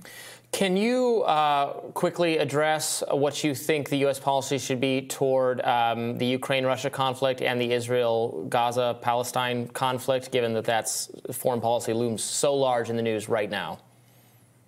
Can 0.52 0.76
you 0.76 1.22
uh, 1.24 1.74
quickly 1.94 2.38
address 2.40 3.04
what 3.12 3.44
you 3.44 3.54
think 3.54 3.90
the 3.90 3.98
U.S. 3.98 4.20
policy 4.20 4.58
should 4.58 4.80
be 4.82 5.02
toward 5.02 5.62
um, 5.62 6.18
the 6.18 6.26
Ukraine-Russia 6.26 6.90
conflict 6.90 7.42
and 7.42 7.62
the 7.62 7.72
Israel-Gaza-Palestine 7.72 9.68
conflict, 9.68 10.32
given 10.32 10.54
that 10.54 10.66
that's 10.66 11.12
foreign 11.32 11.62
policy 11.62 11.94
looms 11.94 12.24
so 12.24 12.56
large 12.56 12.90
in 12.90 12.96
the 12.96 13.04
news 13.04 13.30
right 13.30 13.50
now? 13.50 13.80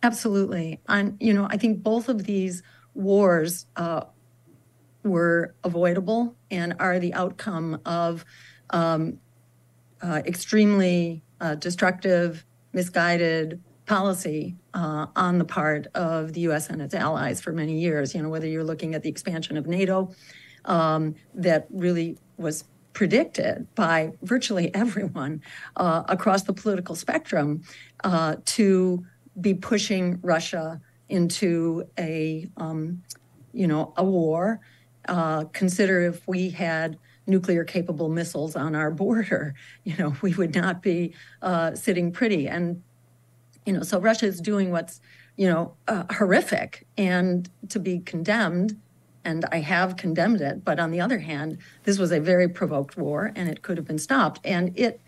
Absolutely, 0.03 0.79
and 0.87 1.17
you 1.19 1.33
know, 1.33 1.47
I 1.49 1.57
think 1.57 1.81
both 1.81 2.09
of 2.09 2.25
these 2.25 2.61
wars 2.93 3.65
uh, 3.75 4.03
were 5.03 5.55
avoidable 5.63 6.35
and 6.51 6.75
are 6.79 6.99
the 6.99 7.13
outcome 7.13 7.79
of 7.85 8.25
um, 8.69 9.19
uh, 10.01 10.21
extremely 10.25 11.23
uh, 11.39 11.55
destructive, 11.55 12.45
misguided 12.73 13.61
policy 13.85 14.55
uh, 14.73 15.07
on 15.15 15.37
the 15.37 15.45
part 15.45 15.87
of 15.95 16.33
the 16.33 16.41
US 16.41 16.69
and 16.69 16.81
its 16.81 16.93
allies 16.93 17.41
for 17.41 17.51
many 17.51 17.79
years. 17.79 18.13
You 18.13 18.21
know, 18.21 18.29
whether 18.29 18.47
you're 18.47 18.63
looking 18.63 18.95
at 18.95 19.01
the 19.01 19.09
expansion 19.09 19.57
of 19.57 19.67
NATO, 19.67 20.11
um, 20.65 21.15
that 21.33 21.67
really 21.69 22.17
was 22.37 22.65
predicted 22.93 23.67
by 23.75 24.11
virtually 24.21 24.73
everyone 24.83 25.41
uh, 25.75 26.03
across 26.07 26.43
the 26.43 26.53
political 26.53 26.95
spectrum 26.95 27.63
uh, 28.03 28.35
to 28.45 29.05
be 29.39 29.53
pushing 29.53 30.19
Russia 30.21 30.79
into 31.09 31.83
a, 31.97 32.47
um, 32.57 33.01
you 33.53 33.67
know, 33.67 33.93
a 33.97 34.03
war 34.03 34.61
uh, 35.07 35.45
consider 35.45 36.01
if 36.01 36.27
we 36.27 36.49
had 36.49 36.97
nuclear 37.27 37.63
capable 37.63 38.09
missiles 38.09 38.55
on 38.55 38.75
our 38.75 38.91
border, 38.91 39.53
you 39.83 39.95
know, 39.97 40.13
we 40.21 40.33
would 40.33 40.55
not 40.55 40.81
be 40.81 41.13
uh, 41.41 41.73
sitting 41.75 42.11
pretty. 42.11 42.47
And, 42.47 42.81
you 43.65 43.73
know, 43.73 43.83
so 43.83 43.99
Russia 43.99 44.25
is 44.25 44.41
doing 44.41 44.71
what's, 44.71 45.01
you 45.37 45.47
know, 45.47 45.73
uh, 45.87 46.03
horrific 46.11 46.85
and 46.97 47.49
to 47.69 47.79
be 47.79 47.99
condemned. 47.99 48.79
And 49.23 49.45
I 49.51 49.59
have 49.59 49.97
condemned 49.97 50.41
it. 50.41 50.65
But 50.65 50.79
on 50.79 50.89
the 50.91 50.99
other 50.99 51.19
hand, 51.19 51.59
this 51.83 51.99
was 51.99 52.11
a 52.11 52.19
very 52.19 52.49
provoked 52.49 52.97
war 52.97 53.31
and 53.35 53.47
it 53.47 53.61
could 53.61 53.77
have 53.77 53.85
been 53.85 53.99
stopped. 53.99 54.39
And 54.43 54.77
it, 54.77 54.99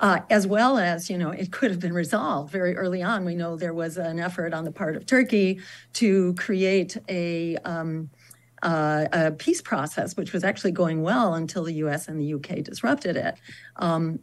uh, 0.00 0.20
as 0.28 0.46
well 0.46 0.76
as, 0.76 1.08
you 1.08 1.16
know, 1.16 1.30
it 1.30 1.50
could 1.50 1.70
have 1.70 1.80
been 1.80 1.92
resolved 1.92 2.50
very 2.50 2.76
early 2.76 3.02
on. 3.02 3.24
We 3.24 3.34
know 3.34 3.56
there 3.56 3.72
was 3.72 3.96
an 3.96 4.18
effort 4.18 4.52
on 4.52 4.64
the 4.64 4.72
part 4.72 4.96
of 4.96 5.06
Turkey 5.06 5.60
to 5.94 6.34
create 6.34 6.98
a, 7.08 7.56
um, 7.58 8.10
uh, 8.64 9.06
a 9.12 9.30
peace 9.30 9.62
process, 9.62 10.16
which 10.16 10.32
was 10.32 10.42
actually 10.42 10.72
going 10.72 11.02
well 11.02 11.34
until 11.34 11.64
the 11.64 11.74
US 11.74 12.08
and 12.08 12.18
the 12.20 12.34
UK 12.34 12.64
disrupted 12.64 13.16
it. 13.16 13.36
Um, 13.76 14.20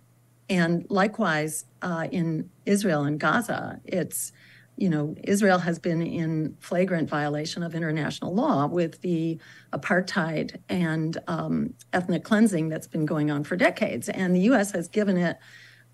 and 0.50 0.86
likewise, 0.90 1.66
uh, 1.82 2.08
in 2.12 2.50
Israel 2.66 3.04
and 3.04 3.20
Gaza, 3.20 3.80
it's, 3.86 4.34
you 4.76 4.90
know, 4.90 5.16
Israel 5.24 5.60
has 5.60 5.80
been 5.80 6.02
in 6.02 6.58
flagrant 6.60 7.08
violation 7.08 7.64
of 7.64 7.76
international 7.76 8.34
law 8.34 8.66
with 8.66 9.00
the 9.02 9.40
apartheid 9.72 10.58
and 10.68 11.18
um, 11.28 11.74
ethnic 11.94 12.24
cleansing 12.24 12.68
that's 12.68 12.88
been 12.88 13.06
going 13.06 13.32
on 13.32 13.44
for 13.44 13.56
decades. 13.56 14.10
And 14.10 14.36
the 14.36 14.42
U.S. 14.42 14.72
has 14.72 14.88
given 14.88 15.18
it 15.18 15.38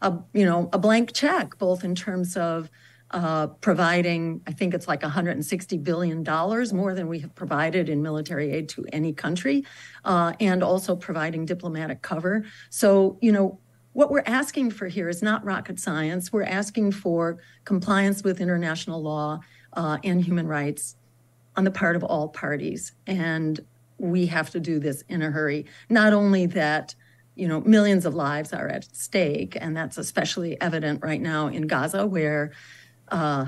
a, 0.01 0.17
you 0.33 0.45
know, 0.45 0.69
a 0.71 0.79
blank 0.79 1.13
check, 1.13 1.57
both 1.57 1.83
in 1.83 1.95
terms 1.95 2.37
of 2.37 2.71
uh, 3.11 3.47
providing, 3.47 4.41
I 4.47 4.51
think 4.51 4.73
it's 4.73 4.87
like 4.87 5.01
$160 5.01 5.83
billion 5.83 6.23
more 6.75 6.93
than 6.93 7.07
we 7.07 7.19
have 7.19 7.33
provided 7.35 7.89
in 7.89 8.01
military 8.01 8.51
aid 8.51 8.69
to 8.69 8.85
any 8.91 9.13
country, 9.13 9.65
uh, 10.03 10.33
and 10.39 10.63
also 10.63 10.95
providing 10.95 11.45
diplomatic 11.45 12.01
cover. 12.01 12.45
So, 12.69 13.17
you 13.21 13.31
know, 13.31 13.59
what 13.93 14.11
we're 14.11 14.23
asking 14.25 14.71
for 14.71 14.87
here 14.87 15.09
is 15.09 15.23
not 15.23 15.43
rocket 15.43 15.79
science. 15.79 16.31
We're 16.31 16.43
asking 16.43 16.91
for 16.91 17.39
compliance 17.65 18.23
with 18.23 18.39
international 18.41 19.01
law 19.01 19.39
uh, 19.73 19.97
and 20.03 20.23
human 20.23 20.47
rights 20.47 20.95
on 21.55 21.63
the 21.63 21.71
part 21.71 21.95
of 21.95 22.03
all 22.03 22.27
parties. 22.27 22.91
And 23.07 23.59
we 23.97 24.27
have 24.27 24.51
to 24.51 24.59
do 24.59 24.79
this 24.79 25.03
in 25.09 25.21
a 25.23 25.31
hurry. 25.31 25.65
Not 25.89 26.13
only 26.13 26.45
that, 26.47 26.93
you 27.35 27.47
know, 27.47 27.61
millions 27.61 28.05
of 28.05 28.13
lives 28.13 28.53
are 28.53 28.67
at 28.67 28.95
stake, 28.95 29.57
and 29.59 29.75
that's 29.75 29.97
especially 29.97 30.59
evident 30.61 31.03
right 31.03 31.21
now 31.21 31.47
in 31.47 31.65
Gaza, 31.67 32.05
where, 32.05 32.51
uh, 33.09 33.45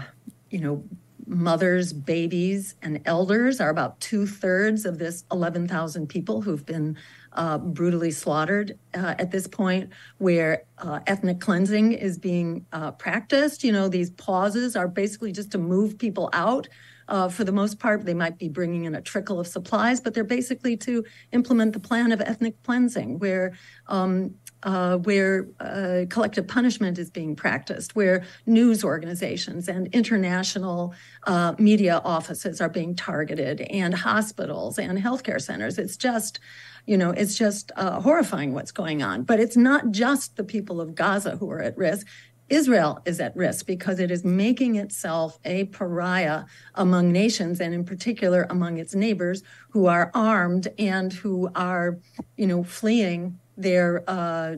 you 0.49 0.59
know, 0.59 0.83
mothers, 1.29 1.93
babies, 1.93 2.75
and 2.81 3.01
elders 3.05 3.61
are 3.61 3.69
about 3.69 3.99
two 3.99 4.25
thirds 4.25 4.85
of 4.85 4.97
this 4.97 5.23
11,000 5.31 6.07
people 6.07 6.41
who've 6.41 6.65
been 6.65 6.97
uh, 7.33 7.59
brutally 7.59 8.09
slaughtered 8.09 8.77
uh, 8.95 9.13
at 9.19 9.31
this 9.31 9.47
point, 9.47 9.91
where 10.17 10.63
uh, 10.79 10.99
ethnic 11.05 11.39
cleansing 11.39 11.93
is 11.93 12.17
being 12.17 12.65
uh, 12.73 12.91
practiced. 12.91 13.63
You 13.63 13.71
know, 13.71 13.87
these 13.87 14.09
pauses 14.11 14.75
are 14.75 14.87
basically 14.87 15.31
just 15.31 15.51
to 15.51 15.57
move 15.57 15.97
people 15.97 16.29
out. 16.33 16.67
Uh, 17.07 17.27
for 17.27 17.43
the 17.43 17.51
most 17.51 17.79
part, 17.79 18.05
they 18.05 18.13
might 18.13 18.37
be 18.37 18.49
bringing 18.49 18.85
in 18.85 18.95
a 18.95 19.01
trickle 19.01 19.39
of 19.39 19.47
supplies, 19.47 19.99
but 19.99 20.13
they're 20.13 20.23
basically 20.23 20.77
to 20.77 21.03
implement 21.31 21.73
the 21.73 21.79
plan 21.79 22.11
of 22.11 22.21
ethnic 22.21 22.61
cleansing, 22.63 23.17
where 23.17 23.53
um, 23.87 24.33
uh, 24.63 24.97
where 24.97 25.47
uh, 25.59 26.05
collective 26.09 26.47
punishment 26.47 26.97
is 26.97 27.09
being 27.09 27.35
practiced, 27.35 27.95
where 27.95 28.23
news 28.45 28.83
organizations 28.83 29.67
and 29.67 29.87
international 29.93 30.93
uh, 31.25 31.53
media 31.57 32.01
offices 32.03 32.59
are 32.61 32.69
being 32.69 32.95
targeted, 32.95 33.61
and 33.61 33.93
hospitals 33.93 34.77
and 34.77 34.97
healthcare 34.97 35.41
centers. 35.41 35.77
It's 35.77 35.97
just 35.97 36.39
you 36.85 36.97
know, 36.97 37.11
it's 37.11 37.37
just 37.37 37.71
uh, 37.75 38.01
horrifying 38.01 38.53
what's 38.53 38.71
going 38.71 39.03
on. 39.03 39.21
But 39.21 39.39
it's 39.39 39.55
not 39.55 39.91
just 39.91 40.37
the 40.37 40.43
people 40.43 40.81
of 40.81 40.95
Gaza 40.95 41.37
who 41.37 41.51
are 41.51 41.61
at 41.61 41.77
risk. 41.77 42.07
Israel 42.49 42.99
is 43.05 43.19
at 43.19 43.35
risk 43.35 43.67
because 43.67 43.99
it 43.99 44.09
is 44.09 44.25
making 44.25 44.75
itself 44.75 45.37
a 45.45 45.65
pariah 45.65 46.45
among 46.75 47.11
nations 47.11 47.61
and 47.61 47.73
in 47.73 47.85
particular 47.85 48.47
among 48.49 48.79
its 48.79 48.95
neighbors 48.95 49.43
who 49.69 49.85
are 49.85 50.09
armed 50.15 50.67
and 50.79 51.13
who 51.13 51.49
are, 51.55 51.99
you 52.37 52.47
know, 52.47 52.63
fleeing 52.63 53.39
their 53.61 54.03
uh, 54.07 54.55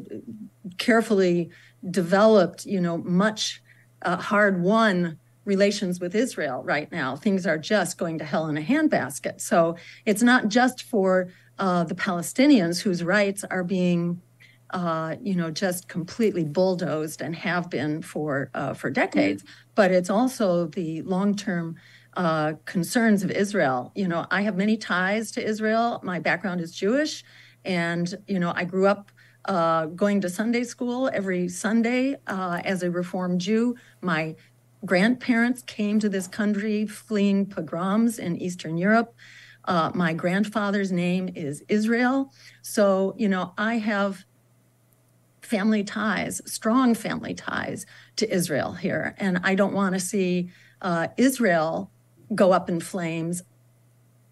carefully 0.77 1.49
developed, 1.89 2.65
you 2.65 2.79
know, 2.79 2.97
much 2.97 3.61
uh, 4.03 4.17
hard 4.17 4.61
won 4.61 5.17
relations 5.45 5.99
with 5.99 6.15
Israel 6.15 6.63
right 6.63 6.91
now. 6.91 7.15
Things 7.15 7.47
are 7.47 7.57
just 7.57 7.97
going 7.97 8.19
to 8.19 8.25
hell 8.25 8.47
in 8.47 8.57
a 8.57 8.61
handbasket. 8.61 9.41
So 9.41 9.75
it's 10.05 10.21
not 10.21 10.49
just 10.49 10.83
for 10.83 11.29
uh, 11.57 11.83
the 11.83 11.95
Palestinians 11.95 12.81
whose 12.81 13.03
rights 13.03 13.43
are 13.43 13.63
being, 13.63 14.21
uh, 14.69 15.15
you 15.21 15.35
know, 15.35 15.49
just 15.49 15.87
completely 15.87 16.43
bulldozed 16.43 17.21
and 17.21 17.35
have 17.35 17.69
been 17.69 18.01
for 18.01 18.51
uh, 18.53 18.73
for 18.73 18.89
decades. 18.89 19.43
But 19.73 19.91
it's 19.91 20.09
also 20.09 20.67
the 20.67 21.01
long-term 21.01 21.75
uh, 22.15 22.53
concerns 22.65 23.23
of 23.23 23.31
Israel. 23.31 23.91
You 23.95 24.07
know, 24.07 24.25
I 24.29 24.41
have 24.43 24.55
many 24.55 24.77
ties 24.77 25.31
to 25.31 25.43
Israel. 25.43 25.99
My 26.03 26.19
background 26.19 26.61
is 26.61 26.71
Jewish, 26.71 27.23
and 27.65 28.13
you 28.27 28.39
know, 28.39 28.53
I 28.55 28.65
grew 28.65 28.87
up. 28.87 29.11
Uh, 29.45 29.87
going 29.87 30.21
to 30.21 30.29
Sunday 30.29 30.63
school 30.63 31.09
every 31.11 31.49
Sunday 31.49 32.15
uh, 32.27 32.61
as 32.63 32.83
a 32.83 32.91
Reformed 32.91 33.41
Jew. 33.41 33.75
My 33.99 34.35
grandparents 34.85 35.63
came 35.63 35.99
to 35.99 36.09
this 36.09 36.27
country 36.27 36.85
fleeing 36.85 37.47
pogroms 37.47 38.19
in 38.19 38.37
Eastern 38.37 38.77
Europe. 38.77 39.15
Uh, 39.65 39.91
my 39.93 40.13
grandfather's 40.13 40.91
name 40.91 41.29
is 41.35 41.63
Israel. 41.69 42.31
So, 42.61 43.15
you 43.17 43.29
know, 43.29 43.53
I 43.57 43.77
have 43.77 44.25
family 45.41 45.83
ties, 45.83 46.41
strong 46.45 46.95
family 46.95 47.33
ties 47.33 47.85
to 48.15 48.31
Israel 48.33 48.73
here. 48.73 49.15
And 49.17 49.39
I 49.43 49.55
don't 49.55 49.73
want 49.73 49.93
to 49.93 49.99
see 49.99 50.49
uh, 50.81 51.09
Israel 51.17 51.91
go 52.33 52.53
up 52.53 52.69
in 52.69 52.79
flames 52.79 53.43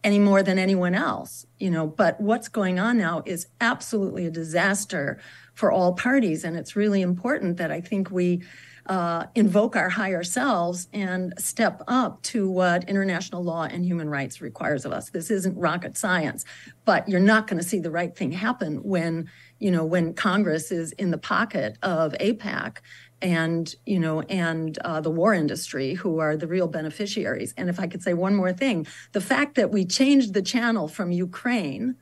any 0.04 0.20
more 0.20 0.42
than 0.44 0.58
anyone 0.58 0.96
else, 0.96 1.46
you 1.60 1.70
know. 1.70 1.88
But 1.88 2.20
what's 2.22 2.48
going 2.48 2.80
on 2.80 2.98
now 2.98 3.24
is 3.26 3.48
absolutely 3.60 4.26
a 4.26 4.32
disaster 4.32 5.20
for 5.54 5.72
all 5.72 5.94
parties. 5.94 6.44
And 6.44 6.56
it's 6.56 6.76
really 6.76 7.02
important 7.02 7.58
that 7.58 7.72
I 7.72 7.82
think 7.82 8.10
we 8.10 8.42
uh, 8.86 9.26
invoke 9.36 9.76
our 9.76 9.90
higher 9.90 10.24
selves 10.24 10.88
and 10.94 11.34
step 11.38 11.84
up 11.88 12.22
to 12.24 12.50
what 12.50 12.90
international 12.90 13.44
law 13.44 13.64
and 13.64 13.86
human 13.86 14.10
rights 14.10 14.42
requires 14.42 14.84
of 14.84 14.92
us. 14.92 15.12
This 15.12 15.30
isn't 15.30 15.56
rocket 15.56 15.96
science, 15.96 16.44
but 16.86 17.08
you're 17.08 17.20
not 17.20 17.46
going 17.46 17.62
to 17.62 17.68
see 17.68 17.80
the 17.80 17.92
right 17.92 18.16
thing 18.16 18.32
happen 18.32 18.78
when, 18.84 19.30
you 19.60 19.70
know, 19.70 19.86
when 19.86 20.14
Congress 20.16 20.72
is 20.72 20.92
in 20.94 21.12
the 21.12 21.20
pocket 21.20 21.78
of 21.84 22.14
AIPAC 22.14 22.78
and 23.22 23.76
you 23.86 24.00
know 24.00 24.22
and 24.22 24.78
uh, 24.80 25.02
the 25.02 25.10
war 25.10 25.34
industry 25.34 25.94
who 25.94 26.20
are 26.20 26.38
the 26.38 26.48
real 26.48 26.68
beneficiaries. 26.68 27.54
And 27.58 27.70
if 27.70 27.80
i 27.80 27.88
could 27.88 28.02
say 28.02 28.14
one 28.14 28.36
more 28.36 28.54
thing 28.54 28.88
the 29.12 29.22
fact 29.22 29.56
that 29.56 29.72
we 29.72 29.86
changed 29.86 30.34
the 30.34 30.42
channel 30.42 30.88
from 30.88 31.12
ukraine 31.12 31.96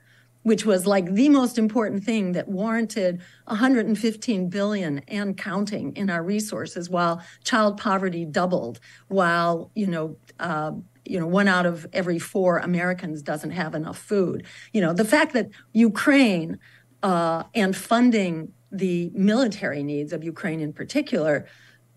which 0.44 0.66
was 0.66 0.88
like 0.88 1.14
the 1.14 1.28
most 1.28 1.58
important 1.58 2.06
thing 2.06 2.32
that 2.32 2.48
warranted 2.48 3.22
115 3.48 4.50
billion 4.50 5.00
and 5.10 5.36
counting 5.36 5.94
in 5.98 6.10
our 6.10 6.24
resources 6.24 6.90
while 6.90 7.22
child 7.44 7.78
poverty 7.78 8.24
doubled 8.24 8.80
while 9.10 9.72
you 9.76 9.88
know 9.88 10.16
uh, 10.40 10.72
you 11.04 11.20
know 11.20 11.28
one 11.28 11.48
out 11.48 11.66
of 11.66 11.86
every 11.94 12.20
four 12.20 12.60
americans 12.60 13.22
doesn't 13.22 13.52
have 13.52 13.76
enough 13.76 13.98
food. 13.98 14.46
You 14.74 14.82
know 14.82 14.94
the 14.94 15.06
fact 15.06 15.34
that 15.34 15.50
ukraine 15.74 16.60
uh, 17.04 17.44
and 17.54 17.76
funding 17.76 18.54
the 18.72 19.12
military 19.14 19.84
needs 19.84 20.14
of 20.14 20.24
ukraine 20.24 20.60
in 20.60 20.74
particular 20.74 21.48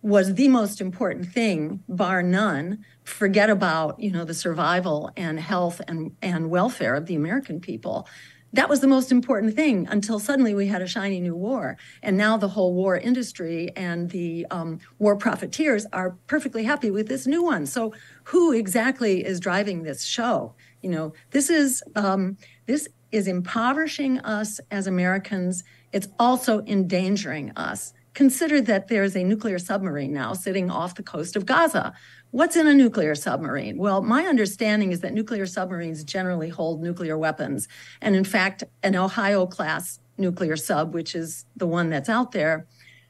was 0.02 0.34
the 0.34 0.48
most 0.48 0.80
important 0.80 1.26
thing 1.26 1.82
bar 1.88 2.22
none 2.22 2.84
forget 3.04 3.50
about 3.50 3.98
you 4.00 4.10
know 4.10 4.24
the 4.24 4.34
survival 4.34 5.10
and 5.16 5.38
health 5.38 5.80
and, 5.88 6.12
and 6.22 6.50
welfare 6.50 6.94
of 6.94 7.06
the 7.06 7.14
american 7.14 7.60
people 7.60 8.06
that 8.52 8.68
was 8.68 8.80
the 8.80 8.88
most 8.88 9.12
important 9.12 9.54
thing 9.54 9.86
until 9.90 10.18
suddenly 10.18 10.54
we 10.54 10.66
had 10.66 10.82
a 10.82 10.86
shiny 10.86 11.20
new 11.20 11.36
war. 11.36 11.76
And 12.02 12.16
now 12.16 12.36
the 12.36 12.48
whole 12.48 12.74
war 12.74 12.96
industry 12.96 13.70
and 13.76 14.10
the 14.10 14.46
um, 14.50 14.80
war 14.98 15.16
profiteers 15.16 15.86
are 15.92 16.16
perfectly 16.26 16.64
happy 16.64 16.90
with 16.90 17.06
this 17.08 17.26
new 17.26 17.42
one. 17.44 17.66
So 17.66 17.94
who 18.24 18.52
exactly 18.52 19.24
is 19.24 19.38
driving 19.38 19.82
this 19.82 20.04
show? 20.04 20.54
You 20.82 20.90
know, 20.90 21.12
this 21.30 21.48
is 21.48 21.82
um, 21.94 22.36
this 22.66 22.88
is 23.12 23.28
impoverishing 23.28 24.18
us 24.20 24.60
as 24.70 24.86
Americans. 24.86 25.62
It's 25.92 26.08
also 26.18 26.62
endangering 26.66 27.52
us. 27.56 27.92
Consider 28.14 28.60
that 28.62 28.88
there's 28.88 29.16
a 29.16 29.22
nuclear 29.22 29.58
submarine 29.58 30.12
now 30.12 30.32
sitting 30.32 30.70
off 30.70 30.96
the 30.96 31.02
coast 31.02 31.36
of 31.36 31.46
Gaza 31.46 31.94
What's 32.32 32.54
in 32.54 32.68
a 32.68 32.74
nuclear 32.74 33.16
submarine? 33.16 33.76
Well, 33.76 34.02
my 34.02 34.24
understanding 34.26 34.92
is 34.92 35.00
that 35.00 35.12
nuclear 35.12 35.46
submarines 35.46 36.04
generally 36.04 36.48
hold 36.48 36.80
nuclear 36.80 37.18
weapons. 37.18 37.66
And 38.00 38.14
in 38.14 38.22
fact, 38.22 38.62
an 38.84 38.94
Ohio 38.94 39.46
class 39.46 39.98
nuclear 40.16 40.56
sub, 40.56 40.94
which 40.94 41.16
is 41.16 41.44
the 41.56 41.66
one 41.66 41.90
that's 41.90 42.08
out 42.08 42.30
there, 42.30 42.66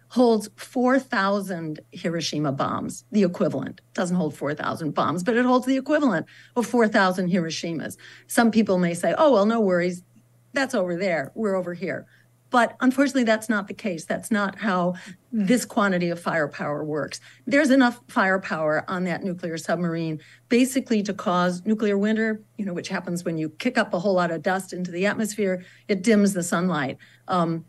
holds 0.08 0.48
4,000 0.56 1.80
Hiroshima 1.92 2.50
bombs, 2.50 3.04
the 3.12 3.22
equivalent. 3.22 3.82
Doesn't 3.92 4.16
hold 4.16 4.34
4,000 4.34 4.94
bombs, 4.94 5.22
but 5.22 5.36
it 5.36 5.44
holds 5.44 5.66
the 5.66 5.76
equivalent 5.76 6.24
of 6.56 6.66
4,000 6.66 7.30
Hiroshimas. 7.30 7.98
Some 8.26 8.50
people 8.50 8.78
may 8.78 8.94
say, 8.94 9.14
oh, 9.18 9.32
well, 9.32 9.44
no 9.44 9.60
worries. 9.60 10.02
That's 10.54 10.74
over 10.74 10.96
there. 10.96 11.30
We're 11.34 11.56
over 11.56 11.74
here. 11.74 12.06
But 12.50 12.76
unfortunately, 12.80 13.24
that's 13.24 13.48
not 13.48 13.68
the 13.68 13.74
case. 13.74 14.04
That's 14.04 14.30
not 14.30 14.58
how 14.58 14.94
this 15.32 15.64
quantity 15.64 16.10
of 16.10 16.20
firepower 16.20 16.84
works. 16.84 17.20
There's 17.46 17.70
enough 17.70 18.00
firepower 18.08 18.84
on 18.88 19.04
that 19.04 19.22
nuclear 19.22 19.56
submarine 19.56 20.20
basically 20.48 21.02
to 21.04 21.14
cause 21.14 21.64
nuclear 21.64 21.96
winter, 21.96 22.42
you 22.56 22.64
know, 22.64 22.74
which 22.74 22.88
happens 22.88 23.24
when 23.24 23.38
you 23.38 23.50
kick 23.50 23.78
up 23.78 23.94
a 23.94 23.98
whole 23.98 24.14
lot 24.14 24.30
of 24.30 24.42
dust 24.42 24.72
into 24.72 24.90
the 24.90 25.06
atmosphere. 25.06 25.64
It 25.88 26.02
dims 26.02 26.32
the 26.34 26.42
sunlight. 26.42 26.98
Um, 27.28 27.64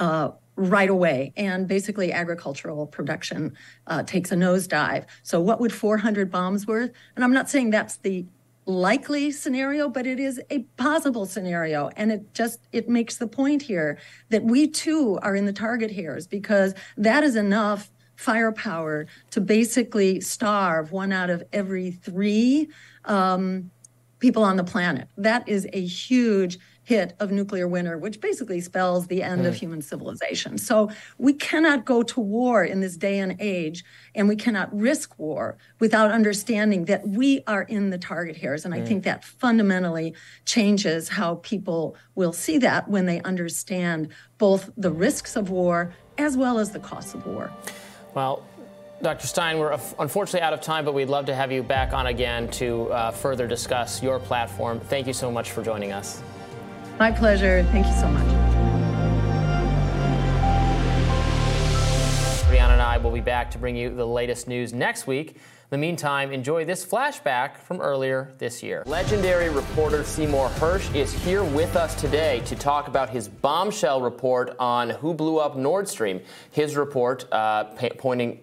uh, 0.00 0.30
right 0.56 0.88
away. 0.88 1.32
And 1.36 1.68
basically, 1.68 2.12
agricultural 2.12 2.86
production 2.86 3.56
uh, 3.86 4.02
takes 4.02 4.32
a 4.32 4.34
nosedive. 4.34 5.04
So, 5.22 5.40
what 5.40 5.60
would 5.60 5.72
400 5.72 6.30
bombs 6.30 6.66
worth? 6.66 6.90
And 7.14 7.24
I'm 7.24 7.32
not 7.32 7.48
saying 7.48 7.70
that's 7.70 7.96
the 7.98 8.26
likely 8.66 9.30
scenario 9.30 9.88
but 9.88 10.06
it 10.06 10.18
is 10.18 10.40
a 10.50 10.60
possible 10.76 11.24
scenario. 11.24 11.88
And 11.96 12.12
it 12.12 12.34
just 12.34 12.66
it 12.72 12.88
makes 12.88 13.16
the 13.16 13.26
point 13.26 13.62
here 13.62 13.98
that 14.30 14.44
we 14.44 14.68
too 14.68 15.18
are 15.22 15.36
in 15.36 15.46
the 15.46 15.52
target 15.52 15.90
hairs 15.90 16.26
because 16.26 16.74
that 16.96 17.22
is 17.22 17.36
enough 17.36 17.90
firepower 18.16 19.06
to 19.30 19.40
basically 19.40 20.20
starve 20.20 20.90
one 20.90 21.12
out 21.12 21.30
of 21.30 21.44
every 21.52 21.90
three 21.90 22.68
um, 23.04 23.70
people 24.18 24.42
on 24.42 24.56
the 24.56 24.64
planet. 24.64 25.08
That 25.16 25.48
is 25.48 25.68
a 25.72 25.84
huge 25.84 26.58
hit 26.86 27.16
of 27.18 27.32
nuclear 27.32 27.66
winter, 27.66 27.98
which 27.98 28.20
basically 28.20 28.60
spells 28.60 29.08
the 29.08 29.20
end 29.20 29.42
mm. 29.42 29.48
of 29.48 29.56
human 29.56 29.82
civilization. 29.82 30.56
So 30.56 30.88
we 31.18 31.32
cannot 31.32 31.84
go 31.84 32.04
to 32.04 32.20
war 32.20 32.64
in 32.64 32.80
this 32.80 32.96
day 32.96 33.18
and 33.18 33.34
age, 33.40 33.84
and 34.14 34.28
we 34.28 34.36
cannot 34.36 34.72
risk 34.72 35.18
war 35.18 35.58
without 35.80 36.12
understanding 36.12 36.84
that 36.84 37.06
we 37.08 37.42
are 37.48 37.62
in 37.62 37.90
the 37.90 37.98
target 37.98 38.36
hairs. 38.36 38.64
And 38.64 38.72
mm. 38.72 38.80
I 38.80 38.86
think 38.86 39.02
that 39.02 39.24
fundamentally 39.24 40.14
changes 40.44 41.08
how 41.08 41.40
people 41.42 41.96
will 42.14 42.32
see 42.32 42.56
that 42.58 42.88
when 42.88 43.06
they 43.06 43.20
understand 43.22 44.10
both 44.38 44.70
the 44.76 44.92
risks 44.92 45.34
of 45.34 45.50
war 45.50 45.92
as 46.18 46.36
well 46.36 46.60
as 46.60 46.70
the 46.70 46.78
costs 46.78 47.14
of 47.14 47.26
war. 47.26 47.50
Well, 48.14 48.44
Dr. 49.02 49.26
Stein, 49.26 49.58
we're 49.58 49.72
unfortunately 49.98 50.40
out 50.40 50.52
of 50.52 50.60
time, 50.60 50.84
but 50.84 50.94
we'd 50.94 51.08
love 51.08 51.26
to 51.26 51.34
have 51.34 51.50
you 51.50 51.64
back 51.64 51.92
on 51.92 52.06
again 52.06 52.48
to 52.52 52.92
uh, 52.92 53.10
further 53.10 53.48
discuss 53.48 54.00
your 54.04 54.20
platform. 54.20 54.78
Thank 54.78 55.08
you 55.08 55.12
so 55.12 55.32
much 55.32 55.50
for 55.50 55.64
joining 55.64 55.90
us. 55.90 56.22
My 56.98 57.12
pleasure. 57.12 57.62
Thank 57.72 57.86
you 57.86 57.92
so 57.92 58.08
much. 58.08 58.26
Briahna 62.46 62.70
and 62.70 62.80
I 62.80 62.96
will 62.96 63.10
be 63.10 63.20
back 63.20 63.50
to 63.50 63.58
bring 63.58 63.76
you 63.76 63.94
the 63.94 64.06
latest 64.06 64.48
news 64.48 64.72
next 64.72 65.06
week. 65.06 65.36
In 65.68 65.80
the 65.80 65.84
meantime, 65.84 66.30
enjoy 66.30 66.64
this 66.64 66.86
flashback 66.86 67.56
from 67.56 67.80
earlier 67.80 68.32
this 68.38 68.62
year. 68.62 68.84
Legendary 68.86 69.48
reporter 69.48 70.04
Seymour 70.04 70.48
Hersh 70.50 70.94
is 70.94 71.12
here 71.12 71.42
with 71.42 71.74
us 71.74 72.00
today 72.00 72.40
to 72.46 72.54
talk 72.54 72.86
about 72.86 73.10
his 73.10 73.26
bombshell 73.26 74.00
report 74.00 74.54
on 74.60 74.90
who 74.90 75.12
blew 75.12 75.38
up 75.38 75.56
Nord 75.56 75.88
Stream. 75.88 76.20
His 76.52 76.76
report 76.76 77.26
uh, 77.32 77.64
pointing 77.98 78.38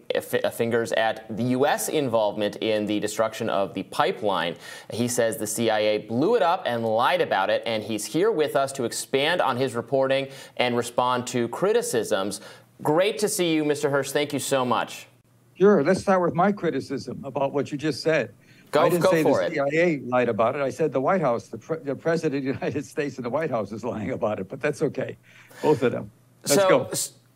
fingers 0.51 0.91
at 0.91 1.25
the 1.37 1.43
U.S. 1.43 1.87
involvement 1.87 2.57
in 2.57 2.85
the 2.85 2.99
destruction 2.99 3.49
of 3.49 3.73
the 3.73 3.83
pipeline. 3.83 4.57
He 4.91 5.07
says 5.07 5.37
the 5.37 5.47
CIA 5.47 5.99
blew 5.99 6.35
it 6.35 6.41
up 6.41 6.63
and 6.65 6.85
lied 6.85 7.21
about 7.21 7.49
it, 7.49 7.63
and 7.65 7.81
he's 7.81 8.03
here 8.03 8.33
with 8.33 8.57
us 8.57 8.73
to 8.73 8.83
expand 8.83 9.39
on 9.39 9.55
his 9.55 9.75
reporting 9.75 10.27
and 10.57 10.75
respond 10.75 11.25
to 11.27 11.47
criticisms. 11.47 12.41
Great 12.81 13.17
to 13.19 13.29
see 13.29 13.53
you, 13.53 13.63
Mr. 13.63 13.89
Hersh. 13.89 14.11
Thank 14.11 14.33
you 14.33 14.39
so 14.39 14.65
much. 14.65 15.07
Sure. 15.57 15.83
Let's 15.83 16.01
start 16.01 16.21
with 16.21 16.33
my 16.33 16.51
criticism 16.51 17.23
about 17.23 17.53
what 17.53 17.71
you 17.71 17.77
just 17.77 18.01
said. 18.01 18.33
Go, 18.71 18.81
I 18.81 18.89
didn't 18.89 19.03
go 19.03 19.11
say 19.11 19.23
for 19.23 19.37
the 19.39 19.45
it. 19.45 19.53
CIA 19.53 19.99
lied 19.99 20.29
about 20.29 20.55
it. 20.55 20.61
I 20.61 20.71
said 20.71 20.91
the 20.91 21.01
White 21.01 21.21
House, 21.21 21.47
the, 21.47 21.59
pre- 21.59 21.77
the 21.77 21.95
president 21.95 22.35
of 22.39 22.43
the 22.43 22.53
United 22.65 22.85
States 22.85 23.17
and 23.17 23.25
the 23.25 23.29
White 23.29 23.51
House 23.51 23.71
is 23.71 23.83
lying 23.83 24.11
about 24.11 24.39
it, 24.39 24.49
but 24.49 24.59
that's 24.59 24.81
okay. 24.81 25.17
Both 25.61 25.83
of 25.83 25.91
them. 25.91 26.11
Let's 26.43 26.55
so, 26.55 26.69
go. 26.69 26.89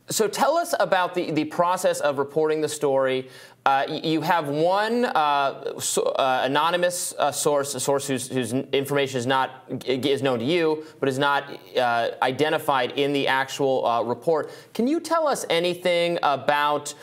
So 0.10 0.28
tell 0.28 0.56
us 0.56 0.74
about 0.80 1.14
the, 1.14 1.32
the 1.32 1.46
process 1.46 2.00
of 2.00 2.18
reporting 2.18 2.62
the 2.62 2.70
story. 2.70 3.30
Uh, 3.66 3.84
you 3.90 4.22
have 4.22 4.48
one 4.48 5.04
uh, 5.04 5.78
so, 5.80 6.04
uh, 6.04 6.44
anonymous 6.46 7.14
uh, 7.20 7.30
source, 7.32 7.76
a 7.76 7.80
source 7.82 8.08
whose, 8.08 8.30
whose, 8.30 8.54
information 8.54 9.18
is 9.18 9.26
not 9.26 9.66
is 9.86 10.24
known 10.24 10.40
to 10.40 10.46
you, 10.46 10.86
but 11.02 11.10
is 11.10 11.20
not 11.20 11.44
uh, 11.76 12.12
identified 12.22 12.94
in 12.94 13.12
the 13.12 13.28
actual 13.28 13.86
uh, 13.86 14.02
report. 14.02 14.50
Can 14.74 14.88
you 14.88 15.02
tell 15.02 15.28
us 15.28 15.46
anything 15.50 16.18
about? 16.24 16.94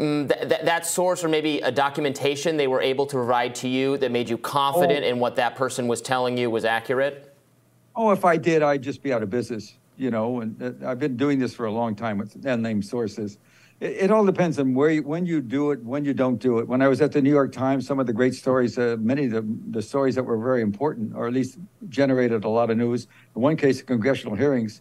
Mm, 0.00 0.28
th- 0.28 0.48
th- 0.48 0.62
that 0.62 0.86
source 0.86 1.22
or 1.22 1.28
maybe 1.28 1.60
a 1.60 1.70
documentation 1.70 2.56
they 2.56 2.66
were 2.66 2.80
able 2.80 3.04
to 3.04 3.16
provide 3.16 3.54
to 3.56 3.68
you 3.68 3.98
that 3.98 4.10
made 4.10 4.30
you 4.30 4.38
confident 4.38 5.04
oh. 5.04 5.08
in 5.08 5.18
what 5.18 5.36
that 5.36 5.56
person 5.56 5.88
was 5.88 6.00
telling 6.00 6.38
you 6.38 6.48
was 6.48 6.64
accurate? 6.64 7.36
Oh, 7.94 8.10
if 8.10 8.24
I 8.24 8.38
did, 8.38 8.62
I'd 8.62 8.82
just 8.82 9.02
be 9.02 9.12
out 9.12 9.22
of 9.22 9.28
business, 9.28 9.76
you 9.98 10.10
know. 10.10 10.40
And 10.40 10.82
uh, 10.82 10.88
I've 10.88 10.98
been 10.98 11.18
doing 11.18 11.38
this 11.38 11.52
for 11.52 11.66
a 11.66 11.70
long 11.70 11.94
time 11.94 12.16
with 12.16 12.42
unnamed 12.46 12.86
sources. 12.86 13.36
It, 13.78 14.04
it 14.04 14.10
all 14.10 14.24
depends 14.24 14.58
on 14.58 14.72
where, 14.72 14.88
you, 14.88 15.02
when 15.02 15.26
you 15.26 15.42
do 15.42 15.70
it, 15.70 15.84
when 15.84 16.02
you 16.06 16.14
don't 16.14 16.38
do 16.38 16.60
it. 16.60 16.66
When 16.66 16.80
I 16.80 16.88
was 16.88 17.02
at 17.02 17.12
the 17.12 17.20
New 17.20 17.28
York 17.28 17.52
Times, 17.52 17.86
some 17.86 18.00
of 18.00 18.06
the 18.06 18.14
great 18.14 18.34
stories, 18.34 18.78
uh, 18.78 18.96
many 18.98 19.26
of 19.26 19.32
the, 19.32 19.44
the 19.68 19.82
stories 19.82 20.14
that 20.14 20.22
were 20.22 20.38
very 20.38 20.62
important, 20.62 21.14
or 21.14 21.26
at 21.26 21.34
least 21.34 21.58
generated 21.90 22.44
a 22.44 22.48
lot 22.48 22.70
of 22.70 22.78
news. 22.78 23.06
In 23.36 23.42
one 23.42 23.56
case, 23.56 23.82
congressional 23.82 24.34
hearings, 24.34 24.80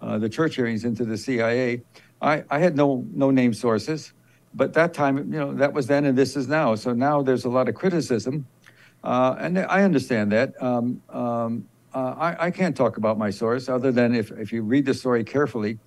uh, 0.00 0.16
the 0.18 0.28
church 0.28 0.54
hearings 0.54 0.84
into 0.84 1.04
the 1.04 1.16
CIA. 1.16 1.82
I, 2.22 2.44
I 2.50 2.60
had 2.60 2.76
no 2.76 3.04
no 3.12 3.32
name 3.32 3.52
sources 3.52 4.12
but 4.54 4.72
that 4.74 4.94
time, 4.94 5.16
you 5.18 5.38
know, 5.38 5.52
that 5.54 5.72
was 5.72 5.86
then 5.86 6.04
and 6.04 6.16
this 6.16 6.36
is 6.36 6.48
now. 6.48 6.74
So 6.74 6.92
now 6.92 7.22
there's 7.22 7.44
a 7.44 7.48
lot 7.48 7.68
of 7.68 7.74
criticism. 7.74 8.46
Uh, 9.02 9.36
and 9.38 9.58
I 9.58 9.82
understand 9.82 10.32
that. 10.32 10.60
Um, 10.62 11.00
um, 11.08 11.66
uh, 11.94 12.14
I, 12.18 12.46
I, 12.46 12.50
can't 12.50 12.76
talk 12.76 12.98
about 12.98 13.18
my 13.18 13.30
source 13.30 13.68
other 13.68 13.90
than 13.90 14.14
if, 14.14 14.30
if 14.32 14.52
you 14.52 14.62
read 14.62 14.84
the 14.84 14.94
story 14.94 15.24
carefully, 15.24 15.78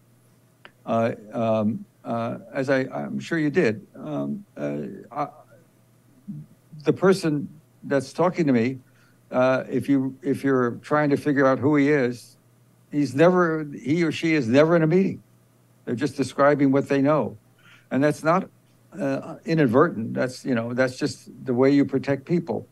uh, 0.86 1.12
um, 1.32 1.86
uh, 2.04 2.40
as 2.54 2.70
I, 2.70 2.82
am 2.82 3.20
sure 3.20 3.38
you 3.38 3.50
did, 3.50 3.86
um, 3.96 4.44
uh, 4.58 4.80
I, 5.12 5.28
the 6.84 6.92
person 6.92 7.48
that's 7.84 8.12
talking 8.12 8.46
to 8.48 8.54
me, 8.54 8.80
uh, 9.32 9.64
if 9.70 9.88
you 9.88 10.18
if 10.22 10.44
you're 10.44 10.72
trying 10.82 11.10
to 11.10 11.18
figure 11.18 11.48
out 11.48 11.58
who 11.58 11.78
he 11.78 11.90
is, 11.90 12.36
he's 12.92 13.16
never 13.16 13.66
he 13.74 14.04
or 14.04 14.12
she 14.12 14.34
is 14.34 14.48
never 14.48 14.76
in 14.76 14.84
a 14.84 14.88
meeting. 14.88 15.24
They're 15.86 15.96
just 15.96 16.18
describing 16.18 16.72
what 16.72 16.90
they 16.90 17.02
know 17.02 17.38
and 17.94 18.04
that's 18.04 18.24
not 18.24 18.50
uh, 19.00 19.36
inadvertent. 19.46 20.16
That's 20.16 20.44
you 20.44 20.56
know 20.56 20.74
that's 20.74 20.98
just 20.98 21.30
the 21.46 21.54
way 21.54 21.70
you 21.70 21.86
protect 21.86 22.26
people, 22.26 22.68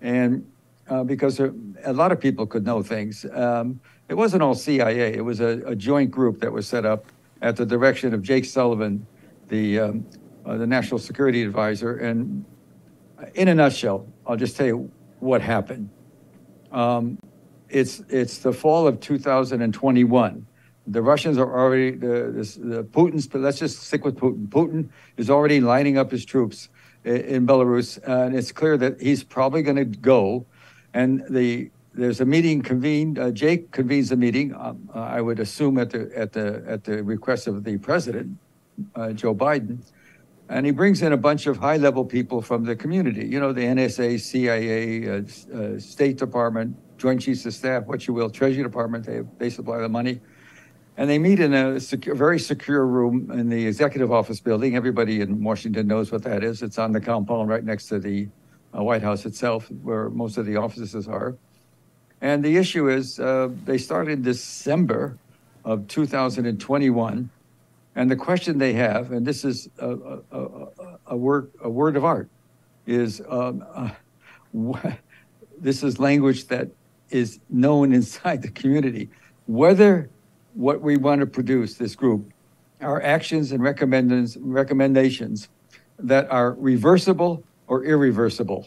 and 0.00 0.44
uh, 0.88 1.04
because 1.04 1.38
a 1.38 1.92
lot 1.92 2.12
of 2.12 2.18
people 2.18 2.46
could 2.46 2.64
know 2.64 2.82
things. 2.82 3.26
Um, 3.32 3.78
it 4.08 4.14
wasn't 4.14 4.42
all 4.42 4.54
CIA. 4.54 5.14
It 5.14 5.24
was 5.24 5.40
a, 5.40 5.62
a, 5.66 5.76
joint 5.76 6.10
group 6.10 6.40
that 6.40 6.52
was 6.52 6.66
set 6.66 6.84
up 6.84 7.06
at 7.40 7.56
the 7.56 7.64
direction 7.64 8.12
of 8.12 8.22
Jake 8.22 8.44
Sullivan, 8.44 9.06
the 9.48 9.80
um, 9.80 10.06
uh, 10.46 10.56
the 10.56 10.66
national 10.66 10.98
security 10.98 11.42
advisor. 11.42 11.96
And 11.98 12.44
in 13.34 13.48
a 13.48 13.54
nutshell, 13.54 14.06
I'll 14.26 14.36
just 14.36 14.56
tell 14.56 14.66
you 14.66 14.90
what 15.20 15.42
happened. 15.42 15.90
Um, 16.72 17.18
it's 17.68 18.00
it's 18.08 18.38
the 18.38 18.52
fall 18.52 18.86
of 18.86 18.98
2021 19.00 20.46
the 20.86 21.02
Russians 21.02 21.38
are 21.38 21.58
already 21.58 21.92
the, 21.92 22.32
the, 22.62 22.84
Putin's. 22.84 23.26
But 23.26 23.40
let's 23.40 23.58
just 23.58 23.82
stick 23.82 24.04
with 24.04 24.16
Putin. 24.16 24.48
Putin 24.48 24.88
is 25.16 25.30
already 25.30 25.60
lining 25.60 25.98
up 25.98 26.10
his 26.10 26.24
troops 26.24 26.68
in, 27.04 27.16
in 27.16 27.46
Belarus, 27.46 27.98
and 28.06 28.34
it's 28.34 28.52
clear 28.52 28.76
that 28.76 29.00
he's 29.00 29.24
probably 29.24 29.62
going 29.62 29.76
to 29.76 29.84
go. 29.84 30.46
And 30.92 31.24
the 31.28 31.70
there's 31.94 32.20
a 32.20 32.24
meeting 32.24 32.60
convened. 32.60 33.18
Uh, 33.18 33.30
Jake 33.30 33.70
convenes 33.70 34.10
a 34.10 34.16
meeting. 34.16 34.54
Um, 34.54 34.90
I 34.92 35.20
would 35.20 35.38
assume 35.40 35.78
at 35.78 35.90
the 35.90 36.10
at 36.14 36.32
the 36.32 36.62
at 36.66 36.84
the 36.84 37.02
request 37.02 37.46
of 37.46 37.64
the 37.64 37.78
president, 37.78 38.36
uh, 38.94 39.12
Joe 39.12 39.34
Biden, 39.34 39.78
and 40.48 40.66
he 40.66 40.72
brings 40.72 41.02
in 41.02 41.12
a 41.12 41.16
bunch 41.16 41.46
of 41.46 41.56
high-level 41.56 42.04
people 42.04 42.42
from 42.42 42.64
the 42.64 42.76
community. 42.76 43.26
You 43.26 43.40
know, 43.40 43.52
the 43.52 43.62
NSA, 43.62 44.20
CIA, 44.20 45.08
uh, 45.08 45.56
uh, 45.56 45.78
State 45.78 46.18
Department, 46.18 46.76
Joint 46.98 47.22
Chiefs 47.22 47.46
of 47.46 47.54
Staff, 47.54 47.84
what 47.84 48.06
you 48.06 48.12
will, 48.12 48.28
Treasury 48.28 48.62
Department. 48.62 49.06
They 49.06 49.22
they 49.38 49.48
supply 49.48 49.78
the 49.78 49.88
money 49.88 50.20
and 50.96 51.10
they 51.10 51.18
meet 51.18 51.40
in 51.40 51.52
a 51.54 51.78
very 52.14 52.38
secure 52.38 52.86
room 52.86 53.30
in 53.32 53.48
the 53.48 53.66
executive 53.66 54.12
office 54.12 54.38
building. 54.38 54.76
Everybody 54.76 55.20
in 55.22 55.42
Washington 55.42 55.88
knows 55.88 56.12
what 56.12 56.22
that 56.22 56.44
is. 56.44 56.62
It's 56.62 56.78
on 56.78 56.92
the 56.92 57.00
compound 57.00 57.48
right 57.48 57.64
next 57.64 57.86
to 57.88 57.98
the 57.98 58.28
uh, 58.76 58.82
White 58.82 59.02
House 59.02 59.26
itself, 59.26 59.68
where 59.82 60.08
most 60.10 60.36
of 60.36 60.46
the 60.46 60.56
offices 60.56 61.08
are. 61.08 61.36
And 62.20 62.44
the 62.44 62.56
issue 62.56 62.88
is 62.88 63.18
uh, 63.18 63.50
they 63.64 63.76
started 63.76 64.12
in 64.12 64.22
December 64.22 65.18
of 65.64 65.88
2021. 65.88 67.28
And 67.96 68.10
the 68.10 68.16
question 68.16 68.58
they 68.58 68.72
have, 68.74 69.12
and 69.12 69.26
this 69.26 69.44
is 69.44 69.68
a, 69.78 69.90
a, 69.90 70.20
a, 70.32 70.98
a 71.08 71.16
word, 71.16 71.50
a 71.60 71.70
word 71.70 71.96
of 71.96 72.04
art, 72.04 72.28
is 72.86 73.20
um, 73.28 73.64
uh, 73.74 73.90
this 75.58 75.82
is 75.82 75.98
language 75.98 76.46
that 76.48 76.68
is 77.10 77.40
known 77.50 77.92
inside 78.00 78.42
the 78.42 78.50
community. 78.50 79.10
Whether 79.46 80.08
what 80.54 80.80
we 80.80 80.96
want 80.96 81.20
to 81.20 81.26
produce, 81.26 81.74
this 81.74 81.94
group, 81.94 82.32
are 82.80 83.02
actions 83.02 83.52
and 83.52 83.62
recommendations 83.62 85.48
that 85.98 86.30
are 86.30 86.52
reversible 86.54 87.42
or 87.66 87.84
irreversible. 87.84 88.66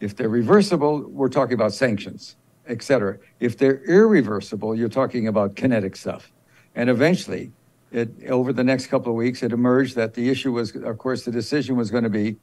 If 0.00 0.16
they're 0.16 0.28
reversible, 0.28 1.00
we're 1.08 1.28
talking 1.28 1.54
about 1.54 1.72
sanctions, 1.72 2.36
et 2.66 2.82
cetera. 2.82 3.18
If 3.40 3.58
they're 3.58 3.82
irreversible, 3.84 4.74
you're 4.74 4.88
talking 4.88 5.28
about 5.28 5.56
kinetic 5.56 5.96
stuff. 5.96 6.32
And 6.74 6.88
eventually, 6.88 7.52
it, 7.90 8.10
over 8.28 8.52
the 8.52 8.64
next 8.64 8.86
couple 8.86 9.10
of 9.10 9.16
weeks, 9.16 9.42
it 9.42 9.52
emerged 9.52 9.96
that 9.96 10.14
the 10.14 10.28
issue 10.28 10.52
was, 10.52 10.74
of 10.76 10.98
course, 10.98 11.24
the 11.24 11.32
decision 11.32 11.76
was 11.76 11.90
going 11.90 12.04
to 12.04 12.10
be 12.10 12.36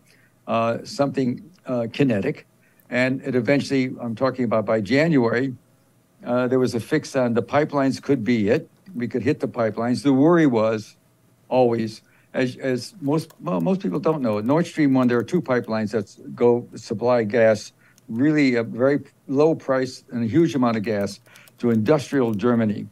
uh, 0.47 0.79
something 0.83 1.49
uh, 1.65 1.87
kinetic. 1.91 2.45
And 2.89 3.21
it 3.21 3.35
eventually, 3.35 3.95
I'm 3.99 4.15
talking 4.15 4.45
about 4.45 4.65
by 4.65 4.81
January, 4.81 5.55
uh, 6.25 6.47
there 6.47 6.59
was 6.59 6.75
a 6.75 6.79
fix 6.79 7.15
on 7.15 7.33
the 7.33 7.43
pipelines 7.43 8.01
could 8.01 8.23
be 8.23 8.49
it 8.49 8.69
we 8.95 9.07
could 9.07 9.21
hit 9.21 9.39
the 9.39 9.47
pipelines. 9.47 10.01
The 10.03 10.13
worry 10.13 10.47
was 10.47 10.95
always. 11.49 12.01
As, 12.33 12.57
as 12.57 12.95
most 12.99 13.31
well, 13.39 13.61
most 13.61 13.81
people 13.81 13.99
don't 13.99 14.21
know, 14.21 14.41
Nord 14.41 14.67
Stream 14.67 14.93
one, 14.93 15.07
there 15.07 15.17
are 15.17 15.23
two 15.23 15.41
pipelines 15.41 15.91
that 15.91 16.35
go 16.35 16.67
supply 16.75 17.23
gas, 17.23 17.71
really 18.09 18.55
a 18.55 18.63
very 18.63 18.99
low 19.27 19.55
price 19.55 20.03
and 20.11 20.23
a 20.23 20.27
huge 20.27 20.53
amount 20.53 20.75
of 20.75 20.83
gas 20.83 21.21
to 21.59 21.71
industrial 21.71 22.33
Germany. 22.33 22.87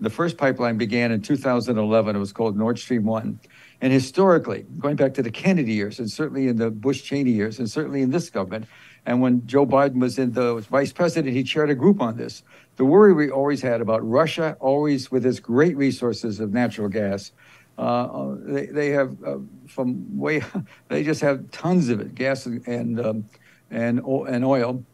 The 0.00 0.10
first 0.10 0.36
pipeline 0.36 0.78
began 0.78 1.12
in 1.12 1.22
2011. 1.22 2.16
It 2.16 2.18
was 2.18 2.32
called 2.32 2.56
Nord 2.56 2.78
Stream 2.78 3.04
one, 3.04 3.38
and 3.80 3.92
historically, 3.92 4.66
going 4.80 4.96
back 4.96 5.14
to 5.14 5.22
the 5.22 5.30
Kennedy 5.30 5.74
years, 5.74 6.00
and 6.00 6.10
certainly 6.10 6.48
in 6.48 6.56
the 6.56 6.70
Bush 6.70 7.02
Cheney 7.02 7.30
years, 7.30 7.60
and 7.60 7.70
certainly 7.70 8.02
in 8.02 8.10
this 8.10 8.30
government, 8.30 8.66
and 9.06 9.20
when 9.20 9.46
Joe 9.46 9.64
Biden 9.64 10.00
was 10.00 10.18
in 10.18 10.32
the 10.32 10.54
was 10.54 10.66
vice 10.66 10.92
president, 10.92 11.34
he 11.34 11.42
chaired 11.42 11.70
a 11.70 11.74
group 11.74 12.00
on 12.00 12.16
this. 12.16 12.42
The 12.78 12.84
worry 12.84 13.12
we 13.12 13.28
always 13.28 13.60
had 13.60 13.80
about 13.80 14.08
Russia, 14.08 14.56
always 14.60 15.10
with 15.10 15.26
its 15.26 15.40
great 15.40 15.76
resources 15.76 16.38
of 16.38 16.52
natural 16.52 16.88
gas, 16.88 17.32
uh, 17.76 18.36
they, 18.38 18.66
they 18.66 18.90
have 18.90 19.16
uh, 19.24 19.38
from 19.66 20.16
way 20.16 20.42
they 20.88 21.02
just 21.02 21.20
have 21.20 21.50
tons 21.50 21.88
of 21.88 22.00
it, 22.00 22.14
gas 22.14 22.46
and 22.46 22.66
and 22.68 23.00
um, 23.04 23.24
and, 23.72 23.98
and 23.98 24.44
oil, 24.44 24.84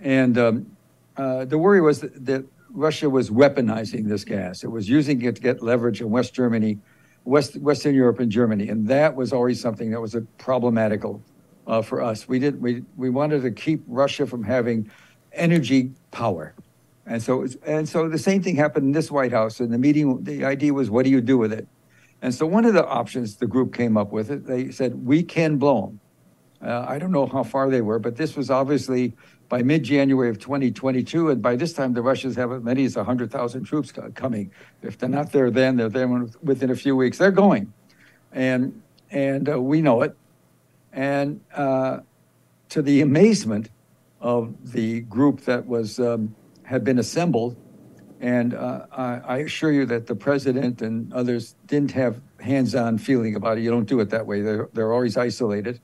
and 0.00 0.38
um, 0.38 0.66
uh, 1.18 1.44
the 1.44 1.58
worry 1.58 1.82
was 1.82 2.00
that, 2.00 2.24
that, 2.24 2.44
Russia 2.70 3.08
was 3.08 3.30
weaponizing 3.30 4.08
this 4.08 4.24
gas. 4.24 4.64
It 4.64 4.70
was 4.70 4.88
using 4.88 5.22
it 5.22 5.36
to 5.36 5.40
get 5.40 5.62
leverage 5.62 6.00
in 6.00 6.10
West 6.10 6.34
Germany, 6.34 6.78
West 7.24 7.56
Western 7.58 7.94
Europe, 7.94 8.20
and 8.20 8.32
Germany, 8.32 8.70
and 8.70 8.88
that 8.88 9.14
was 9.14 9.34
always 9.34 9.60
something 9.60 9.90
that 9.90 10.00
was 10.00 10.16
problematical 10.38 11.22
uh, 11.66 11.82
for 11.82 12.00
us. 12.02 12.26
We 12.26 12.38
did 12.38 12.60
we 12.60 12.84
we 12.96 13.10
wanted 13.10 13.42
to 13.42 13.50
keep 13.50 13.82
Russia 13.86 14.26
from 14.26 14.42
having 14.42 14.90
energy 15.34 15.92
power. 16.10 16.54
And 17.06 17.22
so, 17.22 17.46
and 17.66 17.88
so 17.88 18.08
the 18.08 18.18
same 18.18 18.42
thing 18.42 18.56
happened 18.56 18.86
in 18.86 18.92
this 18.92 19.10
White 19.10 19.32
House. 19.32 19.60
In 19.60 19.70
the 19.70 19.78
meeting, 19.78 20.24
the 20.24 20.44
idea 20.44 20.72
was, 20.72 20.90
what 20.90 21.04
do 21.04 21.10
you 21.10 21.20
do 21.20 21.36
with 21.36 21.52
it? 21.52 21.68
And 22.22 22.34
so 22.34 22.46
one 22.46 22.64
of 22.64 22.72
the 22.72 22.86
options 22.86 23.36
the 23.36 23.46
group 23.46 23.74
came 23.74 23.96
up 23.96 24.10
with 24.10 24.30
it, 24.30 24.46
they 24.46 24.70
said, 24.70 25.04
we 25.04 25.22
can 25.22 25.58
blow 25.58 25.82
them. 25.82 26.00
Uh, 26.62 26.86
I 26.88 26.98
don't 26.98 27.12
know 27.12 27.26
how 27.26 27.42
far 27.42 27.68
they 27.68 27.82
were, 27.82 27.98
but 27.98 28.16
this 28.16 28.36
was 28.36 28.50
obviously 28.50 29.12
by 29.50 29.62
mid-January 29.62 30.30
of 30.30 30.38
2022, 30.38 31.28
and 31.28 31.42
by 31.42 31.56
this 31.56 31.74
time 31.74 31.92
the 31.92 32.00
Russians 32.00 32.36
have 32.36 32.50
as 32.52 32.62
many 32.62 32.86
as 32.86 32.96
100,000 32.96 33.64
troops 33.64 33.92
coming. 34.14 34.50
If 34.82 34.96
they're 34.96 35.08
not 35.08 35.32
there 35.32 35.50
then, 35.50 35.76
they're 35.76 35.90
there 35.90 36.08
within 36.42 36.70
a 36.70 36.74
few 36.74 36.96
weeks. 36.96 37.18
They're 37.18 37.30
going, 37.30 37.72
and 38.32 38.80
and 39.10 39.48
uh, 39.48 39.60
we 39.60 39.82
know 39.82 40.02
it. 40.02 40.16
And 40.92 41.40
uh, 41.54 42.00
to 42.70 42.82
the 42.82 43.02
amazement 43.02 43.68
of 44.20 44.72
the 44.72 45.02
group 45.02 45.42
that 45.42 45.66
was 45.66 46.00
um, 46.00 46.34
had 46.64 46.82
been 46.84 46.98
assembled, 46.98 47.56
and 48.20 48.54
uh, 48.54 48.86
I, 48.90 49.38
assure 49.38 49.70
you 49.70 49.84
that 49.86 50.06
the 50.06 50.14
president 50.14 50.82
and 50.82 51.12
others 51.12 51.56
didn't 51.66 51.92
have 51.92 52.20
hands-on 52.40 52.98
feeling 52.98 53.36
about 53.36 53.58
it. 53.58 53.62
You 53.62 53.70
don't 53.70 53.84
do 53.84 54.00
it 54.00 54.10
that 54.10 54.26
way. 54.26 54.40
They're, 54.40 54.68
they're 54.72 54.92
always 54.92 55.16
isolated. 55.16 55.80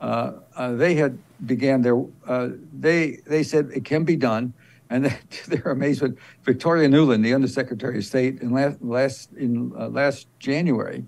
Uh, 0.00 0.32
uh, 0.56 0.72
they 0.72 0.94
had 0.94 1.18
began 1.46 1.80
their, 1.80 2.02
uh, 2.26 2.50
they, 2.78 3.18
they 3.26 3.42
said 3.42 3.70
it 3.74 3.84
can 3.84 4.04
be 4.04 4.16
done. 4.16 4.52
And 4.90 5.04
to 5.30 5.50
their 5.50 5.72
amazement, 5.72 6.18
Victoria 6.44 6.88
Nuland, 6.88 7.22
the 7.22 7.32
Undersecretary 7.32 7.98
of 7.98 8.04
State, 8.04 8.42
in 8.42 8.50
last, 8.50 8.82
last, 8.82 9.32
in, 9.34 9.72
uh, 9.78 9.88
last 9.88 10.26
January, 10.38 11.04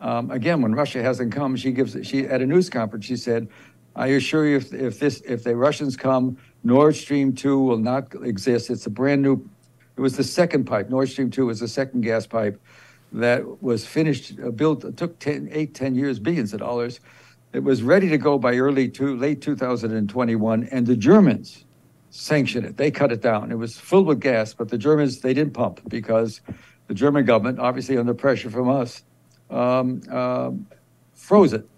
um, 0.00 0.30
again, 0.30 0.62
when 0.62 0.74
Russia 0.74 1.02
hasn't 1.02 1.32
come, 1.32 1.56
she 1.56 1.72
gives, 1.72 1.96
she, 2.06 2.26
at 2.26 2.40
a 2.40 2.46
news 2.46 2.70
conference, 2.70 3.04
she 3.04 3.16
said, 3.16 3.48
I 3.96 4.08
assure 4.08 4.46
you, 4.46 4.56
if, 4.56 4.72
if 4.72 4.98
this, 4.98 5.20
if 5.26 5.44
the 5.44 5.54
Russians 5.54 5.96
come, 5.96 6.38
Nord 6.62 6.96
Stream 6.96 7.34
2 7.34 7.58
will 7.58 7.78
not 7.78 8.14
exist. 8.22 8.70
It's 8.70 8.86
a 8.86 8.90
brand 8.90 9.22
new 9.22 9.48
it 10.00 10.02
was 10.02 10.16
the 10.16 10.24
second 10.24 10.64
pipe. 10.64 10.88
Nord 10.88 11.10
Stream 11.10 11.30
2 11.30 11.44
was 11.44 11.60
the 11.60 11.68
second 11.68 12.00
gas 12.00 12.26
pipe 12.26 12.58
that 13.12 13.62
was 13.62 13.84
finished, 13.84 14.32
uh, 14.42 14.50
built, 14.50 14.82
it 14.82 14.96
took 14.96 15.18
10, 15.18 15.50
8, 15.52 15.74
10 15.74 15.94
years, 15.94 16.18
billions 16.18 16.54
of 16.54 16.60
dollars. 16.60 17.00
It 17.52 17.62
was 17.62 17.82
ready 17.82 18.08
to 18.08 18.16
go 18.16 18.38
by 18.38 18.56
early 18.56 18.88
to 18.90 19.14
late 19.14 19.42
2021, 19.42 20.68
and 20.70 20.86
the 20.86 20.96
Germans 20.96 21.66
sanctioned 22.08 22.64
it. 22.64 22.76
They 22.78 22.90
cut 22.90 23.12
it 23.12 23.20
down. 23.20 23.52
It 23.52 23.56
was 23.56 23.78
filled 23.78 24.06
with 24.06 24.20
gas, 24.20 24.54
but 24.54 24.70
the 24.70 24.78
Germans, 24.78 25.20
they 25.20 25.34
didn't 25.34 25.52
pump 25.52 25.80
because 25.88 26.40
the 26.86 26.94
German 26.94 27.26
government, 27.26 27.58
obviously 27.58 27.98
under 27.98 28.14
pressure 28.14 28.48
from 28.48 28.70
us, 28.70 29.02
um, 29.50 30.00
uh, 30.10 30.50
froze 31.12 31.52
it. 31.52 31.68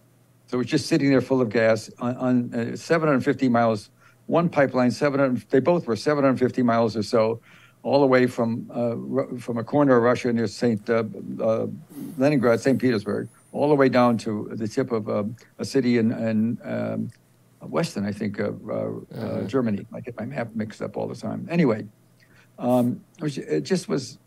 So 0.46 0.56
it 0.56 0.58
was 0.58 0.66
just 0.68 0.86
sitting 0.86 1.10
there 1.10 1.22
full 1.22 1.40
of 1.40 1.48
gas 1.48 1.90
on, 1.98 2.16
on 2.18 2.54
uh, 2.54 2.76
750 2.76 3.48
miles, 3.48 3.90
one 4.26 4.48
pipeline, 4.48 4.90
700, 4.90 5.50
they 5.50 5.60
both 5.60 5.86
were 5.86 5.96
750 5.96 6.62
miles 6.62 6.96
or 6.96 7.02
so 7.02 7.40
all 7.82 8.00
the 8.00 8.06
way 8.06 8.26
from 8.26 8.70
uh, 8.70 9.38
from 9.38 9.58
a 9.58 9.64
corner 9.64 9.96
of 9.96 10.02
Russia 10.02 10.32
near 10.32 10.46
Saint 10.46 10.88
uh, 10.88 11.04
uh, 11.40 11.66
Leningrad, 12.16 12.60
Saint 12.60 12.80
Petersburg, 12.80 13.28
all 13.52 13.68
the 13.68 13.74
way 13.74 13.88
down 13.88 14.16
to 14.18 14.50
the 14.52 14.68
tip 14.68 14.92
of 14.92 15.08
um, 15.08 15.36
a 15.58 15.64
city 15.64 15.98
in, 15.98 16.12
in 16.12 16.58
um, 16.64 17.10
Western, 17.60 18.04
I 18.04 18.12
think, 18.12 18.40
uh-huh. 18.40 19.42
Germany. 19.46 19.86
I 19.92 20.00
get 20.00 20.16
my 20.16 20.26
map 20.26 20.54
mixed 20.54 20.82
up 20.82 20.96
all 20.96 21.08
the 21.08 21.14
time. 21.14 21.46
Anyway, 21.50 21.86
um, 22.58 23.00
it, 23.20 23.62
just 23.62 23.88
was 23.88 24.18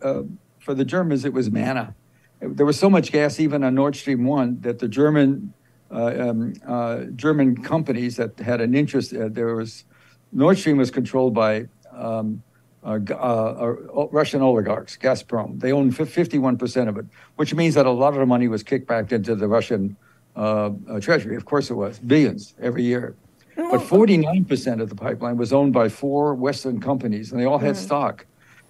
for 0.60 0.74
the 0.74 0.86
Germans. 0.86 1.26
It 1.26 1.34
was 1.34 1.50
manna. 1.50 1.96
There 2.42 2.66
was 2.66 2.78
so 2.78 2.90
much 2.90 3.12
gas 3.12 3.40
even 3.40 3.64
on 3.64 3.76
Nord 3.76 3.96
Stream 3.96 4.26
one 4.26 4.60
that 4.62 4.80
the 4.80 4.88
German 4.88 5.54
uh, 5.54 5.55
um, 5.92 6.54
uh, 6.68 7.04
German 7.16 7.62
companies 7.62 8.18
that 8.18 8.38
had 8.40 8.62
an 8.62 8.76
interest. 8.76 9.14
Uh, 9.14 9.30
there 9.30 9.56
was 9.56 9.86
Nord 10.32 10.58
Stream 10.58 10.78
was 10.78 10.92
controlled 10.92 11.34
by 11.34 11.68
um, 11.92 12.44
uh, 12.84 13.00
uh, 13.10 13.14
uh, 13.14 14.08
Russian 14.12 14.42
oligarchs, 14.42 14.98
Gazprom. 14.98 15.60
They 15.60 15.72
own 15.72 15.92
51% 15.92 16.88
of 16.88 16.98
it, 16.98 17.06
which 17.36 17.54
means 17.56 17.74
that 17.74 17.86
a 17.86 17.92
lot 17.92 18.14
of 18.14 18.20
the 18.20 18.26
money 18.28 18.48
was 18.48 18.62
kicked 18.62 18.88
back 18.88 19.12
into 19.12 19.34
the 19.36 19.48
Russian 19.48 19.96
uh, 20.36 20.72
uh, 20.90 21.00
treasury. 21.00 21.36
Of 21.36 21.46
course 21.46 21.72
it 21.72 21.74
was, 21.74 21.98
billions 21.98 22.54
every 22.62 22.84
year. 22.84 23.16
But 23.56 23.80
49% 23.80 24.82
of 24.82 24.90
the 24.90 24.96
pipeline 24.96 25.38
was 25.38 25.54
owned 25.54 25.72
by 25.72 25.88
four 25.88 26.36
Western 26.36 26.82
companies, 26.82 27.32
and 27.32 27.40
they 27.40 27.46
all 27.46 27.58
had 27.58 27.76
mm. 27.76 27.78
stock. 27.78 28.26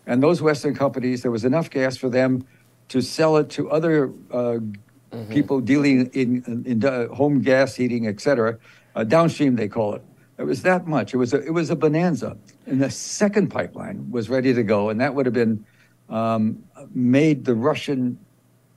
And 0.06 0.22
those 0.22 0.44
Western 0.44 0.76
companies, 0.76 1.24
there 1.24 1.32
was 1.32 1.44
enough 1.44 1.72
gas 1.72 1.98
for 1.98 2.08
them 2.08 2.46
to 2.90 3.02
sell 3.02 3.36
it 3.38 3.50
to 3.50 3.70
other 3.72 4.14
mm-hmm. 5.12 5.32
people 5.32 5.60
dealing 5.62 6.08
in, 6.14 6.44
in, 6.46 6.66
in, 6.66 7.08
home 7.14 7.42
gas 7.42 7.76
heating, 7.76 8.08
et 8.08 8.20
cetera. 8.20 8.58
downstream, 9.08 9.56
they 9.56 9.68
call 9.68 9.96
it. 9.96 10.02
It 10.38 10.44
was 10.44 10.64
that 10.64 10.86
much. 10.86 11.14
It 11.14 11.18
was 11.18 11.34
a, 11.34 11.42
it 11.42 11.54
was 11.54 11.70
a 11.70 11.76
bonanza. 11.76 12.38
And 12.66 12.82
the 12.82 12.90
second 12.90 13.50
pipeline 13.50 14.12
was 14.12 14.30
ready 14.30 14.54
to 14.54 14.64
go, 14.64 14.90
and 14.90 15.00
that 15.00 15.16
would 15.16 15.26
have 15.26 15.34
been 15.34 15.66
um, 16.10 16.64
made 16.94 17.46
the 17.46 17.56
Russian 17.56 18.20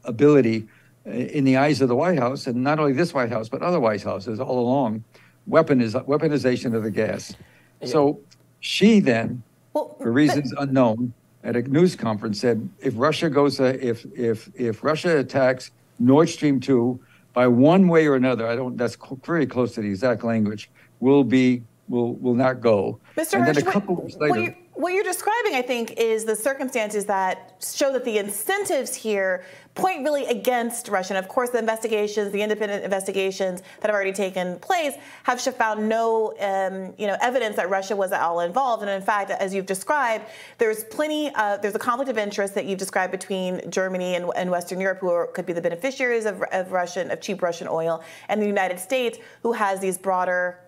ability 0.05 0.67
uh, 1.07 1.11
in 1.11 1.45
the 1.45 1.57
eyes 1.57 1.81
of 1.81 1.89
the 1.89 1.97
White 1.97 2.19
House, 2.19 2.47
and 2.47 2.63
not 2.63 2.79
only 2.79 2.93
this 2.93 3.13
White 3.13 3.31
House, 3.31 3.49
but 3.49 3.63
other 3.63 3.81
White 3.81 4.03
Houses 4.03 4.41
all 4.41 4.59
along, 4.59 5.05
weaponiz- 5.49 6.07
weaponization 6.07 6.75
of 6.75 6.83
the 6.83 6.91
gas. 6.91 7.35
Yeah. 7.81 7.89
So 7.89 8.21
she 8.61 9.01
then, 9.01 9.43
well, 9.73 9.97
for 10.01 10.13
reasons 10.13 10.53
but- 10.55 10.69
unknown, 10.69 11.13
at 11.45 11.57
a 11.57 11.63
news 11.63 11.95
conference 11.95 12.41
said, 12.41 12.69
if 12.81 12.95
Russia 12.97 13.31
goes, 13.31 13.61
uh, 13.61 13.77
if 13.81 14.05
if 14.17 14.51
if 14.55 14.83
Russia 14.83 15.19
attacks 15.19 15.71
Nord 15.99 16.29
Stream 16.29 16.61
two 16.61 17.01
by 17.33 17.47
one 17.47 17.89
way 17.89 18.07
or 18.07 18.17
another, 18.17 18.47
I 18.47 18.57
don't. 18.57 18.77
That's 18.77 18.97
very 19.25 19.47
close 19.47 19.75
to 19.75 19.81
the 19.81 19.89
exact 19.89 20.25
language 20.25 20.71
will 21.01 21.25
be 21.25 21.63
will 21.89 22.15
will 22.15 22.35
not 22.35 22.61
go. 22.61 23.01
Mr. 23.17 23.35
And 23.35 23.45
Hersh, 23.45 23.55
then 23.55 23.57
a 23.59 23.63
couple 23.63 23.95
what, 23.95 24.05
weeks 24.05 24.17
later. 24.17 24.57
What 24.79 24.95
you're, 24.95 25.03
describing, 25.03 25.57
I 25.57 25.63
think, 25.63 25.95
is 25.97 26.25
the 26.25 26.37
circumstances 26.37 27.05
that 27.07 27.57
show 27.61 27.93
that 27.95 28.05
the 28.05 28.19
incentives 28.19 28.95
here 28.95 29.45
point 29.75 30.05
really 30.05 30.25
against 30.27 30.87
Russia. 30.87 31.17
And 31.17 31.25
of 31.25 31.29
course, 31.29 31.51
the 31.51 31.59
investigations, 31.59 32.31
the 32.31 32.41
independent 32.41 32.85
investigations 32.85 33.65
that 33.81 33.89
have 33.89 33.95
already 33.97 34.13
taken 34.13 34.57
place, 34.61 34.95
have 35.25 35.41
found 35.41 35.89
no, 35.89 36.33
um, 36.39 36.95
you 36.97 37.09
know, 37.09 37.17
evidence 37.21 37.57
that 37.57 37.69
Russia 37.69 37.97
was 37.97 38.13
at 38.13 38.21
all 38.21 38.39
involved. 38.39 38.83
And 38.85 38.91
in 38.93 39.03
fact, 39.03 39.33
as 39.33 39.53
you've 39.53 39.67
described, 39.67 40.27
there's 40.59 40.85
plenty. 40.85 41.35
Of, 41.35 41.61
there's 41.61 41.75
a 41.75 41.81
conflict 41.81 42.09
of 42.09 42.17
interest 42.17 42.55
that 42.55 42.65
you've 42.65 42.79
described 42.79 43.11
between 43.11 43.69
Germany 43.73 44.15
and, 44.15 44.31
and 44.37 44.49
Western 44.49 44.81
Europe, 44.81 45.01
who 45.01 45.11
are, 45.11 45.27
could 45.27 45.45
be 45.45 45.53
the 45.53 45.61
beneficiaries 45.61 46.25
of, 46.25 46.41
of 46.53 46.71
Russian, 46.71 47.11
of 47.11 47.21
cheap 47.21 47.43
Russian 47.43 47.67
oil, 47.67 48.05
and 48.29 48.41
the 48.41 48.47
United 48.47 48.79
States, 48.79 49.19
who 49.43 49.55
has 49.55 49.81
these 49.81 49.99
broader 49.99 50.61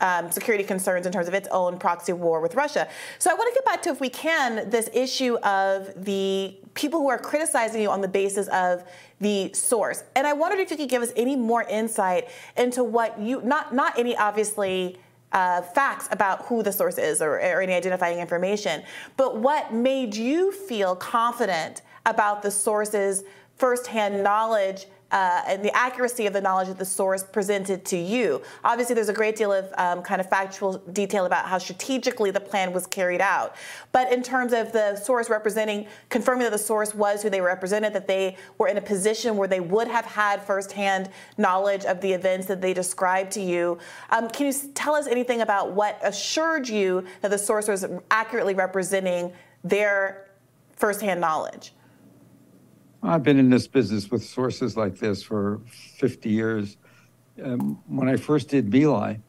um, 0.00 0.30
security 0.30 0.64
concerns 0.64 1.06
in 1.06 1.12
terms 1.12 1.28
of 1.28 1.34
its 1.34 1.48
own 1.50 1.78
proxy 1.78 2.12
war 2.12 2.40
with 2.40 2.54
Russia. 2.54 2.88
So 3.18 3.30
I 3.30 3.34
want 3.34 3.48
to 3.52 3.54
get 3.54 3.64
back 3.64 3.82
to, 3.82 3.90
if 3.90 4.00
we 4.00 4.10
can, 4.10 4.68
this 4.70 4.90
issue 4.92 5.36
of 5.38 5.92
the 6.04 6.56
people 6.74 7.00
who 7.00 7.08
are 7.08 7.18
criticizing 7.18 7.82
you 7.82 7.90
on 7.90 8.00
the 8.00 8.08
basis 8.08 8.48
of 8.48 8.84
the 9.20 9.52
source. 9.54 10.04
And 10.16 10.26
I 10.26 10.32
wondered 10.32 10.58
if 10.58 10.70
you 10.70 10.76
could 10.76 10.88
give 10.88 11.02
us 11.02 11.12
any 11.16 11.36
more 11.36 11.62
insight 11.64 12.28
into 12.56 12.82
what 12.82 13.18
you, 13.18 13.40
not, 13.42 13.74
not 13.74 13.98
any 13.98 14.16
obviously 14.16 14.98
uh, 15.32 15.62
facts 15.62 16.08
about 16.10 16.46
who 16.46 16.62
the 16.62 16.72
source 16.72 16.98
is 16.98 17.20
or, 17.20 17.36
or 17.36 17.60
any 17.60 17.74
identifying 17.74 18.18
information, 18.18 18.82
but 19.16 19.38
what 19.38 19.72
made 19.72 20.14
you 20.14 20.52
feel 20.52 20.94
confident 20.94 21.82
about 22.06 22.42
the 22.42 22.50
source's 22.50 23.24
firsthand 23.56 24.22
knowledge 24.22 24.86
uh, 25.10 25.42
and 25.46 25.64
the 25.64 25.74
accuracy 25.76 26.26
of 26.26 26.32
the 26.32 26.40
knowledge 26.40 26.68
that 26.68 26.78
the 26.78 26.84
source 26.84 27.22
presented 27.22 27.84
to 27.84 27.96
you. 27.96 28.42
Obviously, 28.64 28.94
there's 28.94 29.08
a 29.08 29.14
great 29.14 29.36
deal 29.36 29.52
of 29.52 29.72
um, 29.78 30.02
kind 30.02 30.20
of 30.20 30.28
factual 30.28 30.78
detail 30.92 31.26
about 31.26 31.46
how 31.46 31.58
strategically 31.58 32.30
the 32.30 32.40
plan 32.40 32.72
was 32.72 32.86
carried 32.86 33.20
out. 33.20 33.54
But 33.92 34.12
in 34.12 34.22
terms 34.22 34.52
of 34.52 34.72
the 34.72 34.96
source 34.96 35.30
representing, 35.30 35.86
confirming 36.08 36.44
that 36.44 36.52
the 36.52 36.58
source 36.58 36.94
was 36.94 37.22
who 37.22 37.30
they 37.30 37.40
represented, 37.40 37.92
that 37.92 38.08
they 38.08 38.36
were 38.58 38.68
in 38.68 38.76
a 38.76 38.82
position 38.82 39.36
where 39.36 39.48
they 39.48 39.60
would 39.60 39.88
have 39.88 40.04
had 40.04 40.42
firsthand 40.42 41.10
knowledge 41.38 41.84
of 41.84 42.00
the 42.00 42.12
events 42.12 42.46
that 42.46 42.60
they 42.60 42.74
described 42.74 43.30
to 43.32 43.40
you, 43.40 43.78
um, 44.10 44.28
can 44.28 44.46
you 44.46 44.52
tell 44.74 44.94
us 44.94 45.06
anything 45.06 45.42
about 45.42 45.72
what 45.72 45.98
assured 46.02 46.68
you 46.68 47.04
that 47.20 47.30
the 47.30 47.38
source 47.38 47.68
was 47.68 47.86
accurately 48.10 48.54
representing 48.54 49.32
their 49.62 50.30
firsthand 50.76 51.20
knowledge? 51.20 51.72
I've 53.04 53.22
been 53.22 53.38
in 53.38 53.50
this 53.50 53.66
business 53.66 54.10
with 54.10 54.24
sources 54.24 54.78
like 54.78 54.96
this 54.96 55.22
for 55.22 55.60
50 55.98 56.30
years. 56.30 56.78
Um, 57.42 57.78
when 57.86 58.08
I 58.08 58.16
first 58.16 58.48
did 58.48 58.72
Lai, 58.72 59.20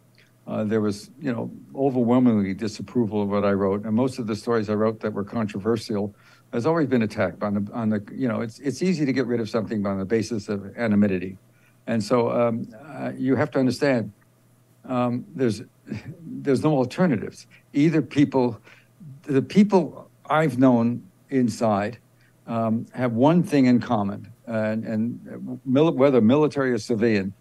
uh, 0.48 0.64
there 0.64 0.80
was, 0.80 1.12
you 1.20 1.34
know, 1.34 1.52
overwhelmingly 1.76 2.54
disapproval 2.54 3.24
of 3.24 3.30
what 3.30 3.44
I 3.44 3.52
wrote, 3.52 3.84
and 3.84 3.94
most 3.94 4.18
of 4.18 4.28
the 4.28 4.36
stories 4.36 4.70
I 4.70 4.76
wrote 4.76 5.02
that 5.02 5.12
were 5.12 5.24
controversial 5.24 6.16
has 6.54 6.66
always 6.66 6.88
been 6.88 7.02
attacked 7.02 7.44
on 7.44 7.66
the 7.66 7.74
on 7.74 7.90
the. 7.90 8.04
You 8.14 8.28
know, 8.28 8.42
it's 8.42 8.60
it's 8.60 8.82
easy 8.82 9.06
to 9.06 9.12
get 9.12 9.26
rid 9.26 9.40
of 9.40 9.50
something 9.50 9.86
on 9.86 9.98
the 9.98 10.06
basis 10.06 10.48
of 10.48 10.78
anonymity, 10.78 11.38
and 11.88 12.04
so 12.04 12.30
um, 12.30 12.68
uh, 12.88 13.12
you 13.18 13.36
have 13.36 13.50
to 13.52 13.60
understand 13.60 14.14
um, 14.88 15.26
there's 15.36 15.64
there's 16.22 16.64
no 16.64 16.78
alternatives. 16.78 17.48
Either 17.74 18.04
people, 18.04 18.62
the 19.24 19.42
people 19.42 20.10
I've 20.30 20.60
known 20.60 21.10
inside 21.32 21.98
um, 22.48 22.86
have 22.94 23.14
one 23.14 23.44
thing 23.44 23.66
in 23.66 23.80
common, 23.80 24.32
and, 24.46 24.84
and 24.84 25.60
mil- 25.66 25.94
whether 25.94 26.22
military 26.22 26.72
or 26.72 26.78
civilian, 26.78 27.34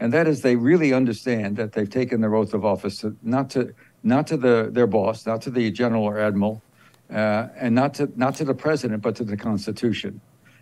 and 0.00 0.12
that 0.12 0.26
is 0.26 0.42
they 0.42 0.56
really 0.56 0.92
understand 0.92 1.56
that 1.56 1.72
they've 1.72 1.90
taken 1.90 2.20
their 2.20 2.34
oath 2.34 2.54
of 2.54 2.64
office 2.64 2.98
to, 2.98 3.16
not 3.22 3.50
to 3.50 3.74
not 4.02 4.26
to 4.28 4.36
the, 4.36 4.70
their 4.72 4.86
boss, 4.86 5.26
not 5.26 5.42
to 5.42 5.50
the 5.50 5.70
general 5.70 6.04
or 6.04 6.18
admiral, 6.18 6.62
uh, 7.10 7.48
and 7.56 7.74
not 7.74 7.94
to 7.94 8.10
not 8.16 8.34
to 8.36 8.44
the 8.44 8.54
president, 8.54 9.02
but 9.02 9.14
to 9.16 9.24
the 9.24 9.36
Constitution. 9.36 10.20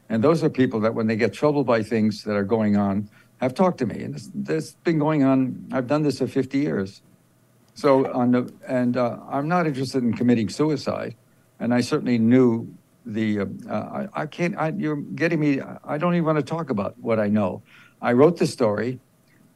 And 0.09 0.25
those 0.25 0.43
are 0.43 0.51
people 0.51 0.81
that, 0.81 0.95
when 0.95 1.07
they 1.07 1.17
get 1.17 1.33
troubled 1.33 1.67
by 1.67 1.83
things 1.83 2.25
that 2.25 2.35
are 2.35 2.45
going 2.45 2.77
on, 2.77 3.09
have 3.41 3.55
talked 3.55 3.79
to 3.79 3.87
me. 3.87 4.03
And 4.03 4.15
this, 4.15 4.31
this 4.35 4.65
has 4.65 4.75
been 4.77 4.99
going 4.99 5.23
on. 5.23 5.69
I've 5.71 5.87
done 5.87 6.03
this 6.03 6.19
for 6.19 6.27
50 6.27 6.59
years. 6.59 7.03
So 7.75 8.11
on 8.13 8.33
the 8.33 8.53
and 8.67 8.97
uh, 8.97 9.19
I'm 9.29 9.47
not 9.47 9.67
interested 9.67 10.03
in 10.03 10.13
committing 10.13 10.49
suicide, 10.49 11.15
and 11.61 11.73
I 11.73 11.81
certainly 11.81 12.19
knew 12.19 12.75
the, 13.07 13.41
uh, 13.41 13.47
I, 13.73 14.09
I 14.23 14.27
can't, 14.27 14.57
I, 14.57 14.69
you're 14.71 14.97
getting 14.97 15.41
me, 15.41 15.61
I 15.85 15.99
don't 15.99 16.15
even 16.15 16.25
want 16.25 16.39
to 16.39 16.45
talk 16.45 16.71
about 16.71 16.99
what 16.99 17.19
I 17.19 17.29
know. 17.29 17.63
I 18.01 18.13
wrote 18.13 18.37
the 18.37 18.47
story 18.47 19.01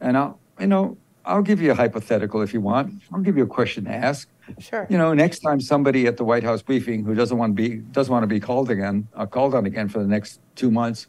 and 0.01 0.16
I'll, 0.16 0.39
you 0.59 0.66
know, 0.66 0.97
I'll 1.24 1.43
give 1.43 1.60
you 1.60 1.70
a 1.70 1.74
hypothetical 1.74 2.43
if 2.43 2.52
you 2.52 2.60
want. 2.60 3.02
I'll 3.12 3.20
give 3.20 3.36
you 3.36 3.44
a 3.44 3.48
question 3.48 3.85
to 3.85 3.93
ask. 3.93 4.28
Sure. 4.59 4.86
You 4.90 4.98
know, 4.98 5.14
next 5.14 5.39
time 5.39 5.60
somebody 5.60 6.06
at 6.06 6.16
the 6.16 6.24
White 6.24 6.43
House 6.43 6.62
briefing 6.62 7.05
who 7.05 7.14
doesn't 7.14 7.39
want 7.39 7.56
to 7.56 7.62
be, 7.62 7.77
doesn't 7.77 8.12
want 8.12 8.24
to 8.24 8.27
be 8.27 8.40
called 8.40 8.70
again, 8.70 9.06
uh, 9.14 9.27
called 9.27 9.55
on 9.55 9.66
again 9.66 9.89
for 9.89 10.01
the 10.01 10.06
next 10.06 10.40
two 10.56 10.70
months, 10.70 11.06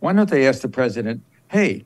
why 0.00 0.12
don't 0.12 0.28
they 0.28 0.46
ask 0.46 0.60
the 0.60 0.68
president, 0.68 1.22
hey, 1.48 1.84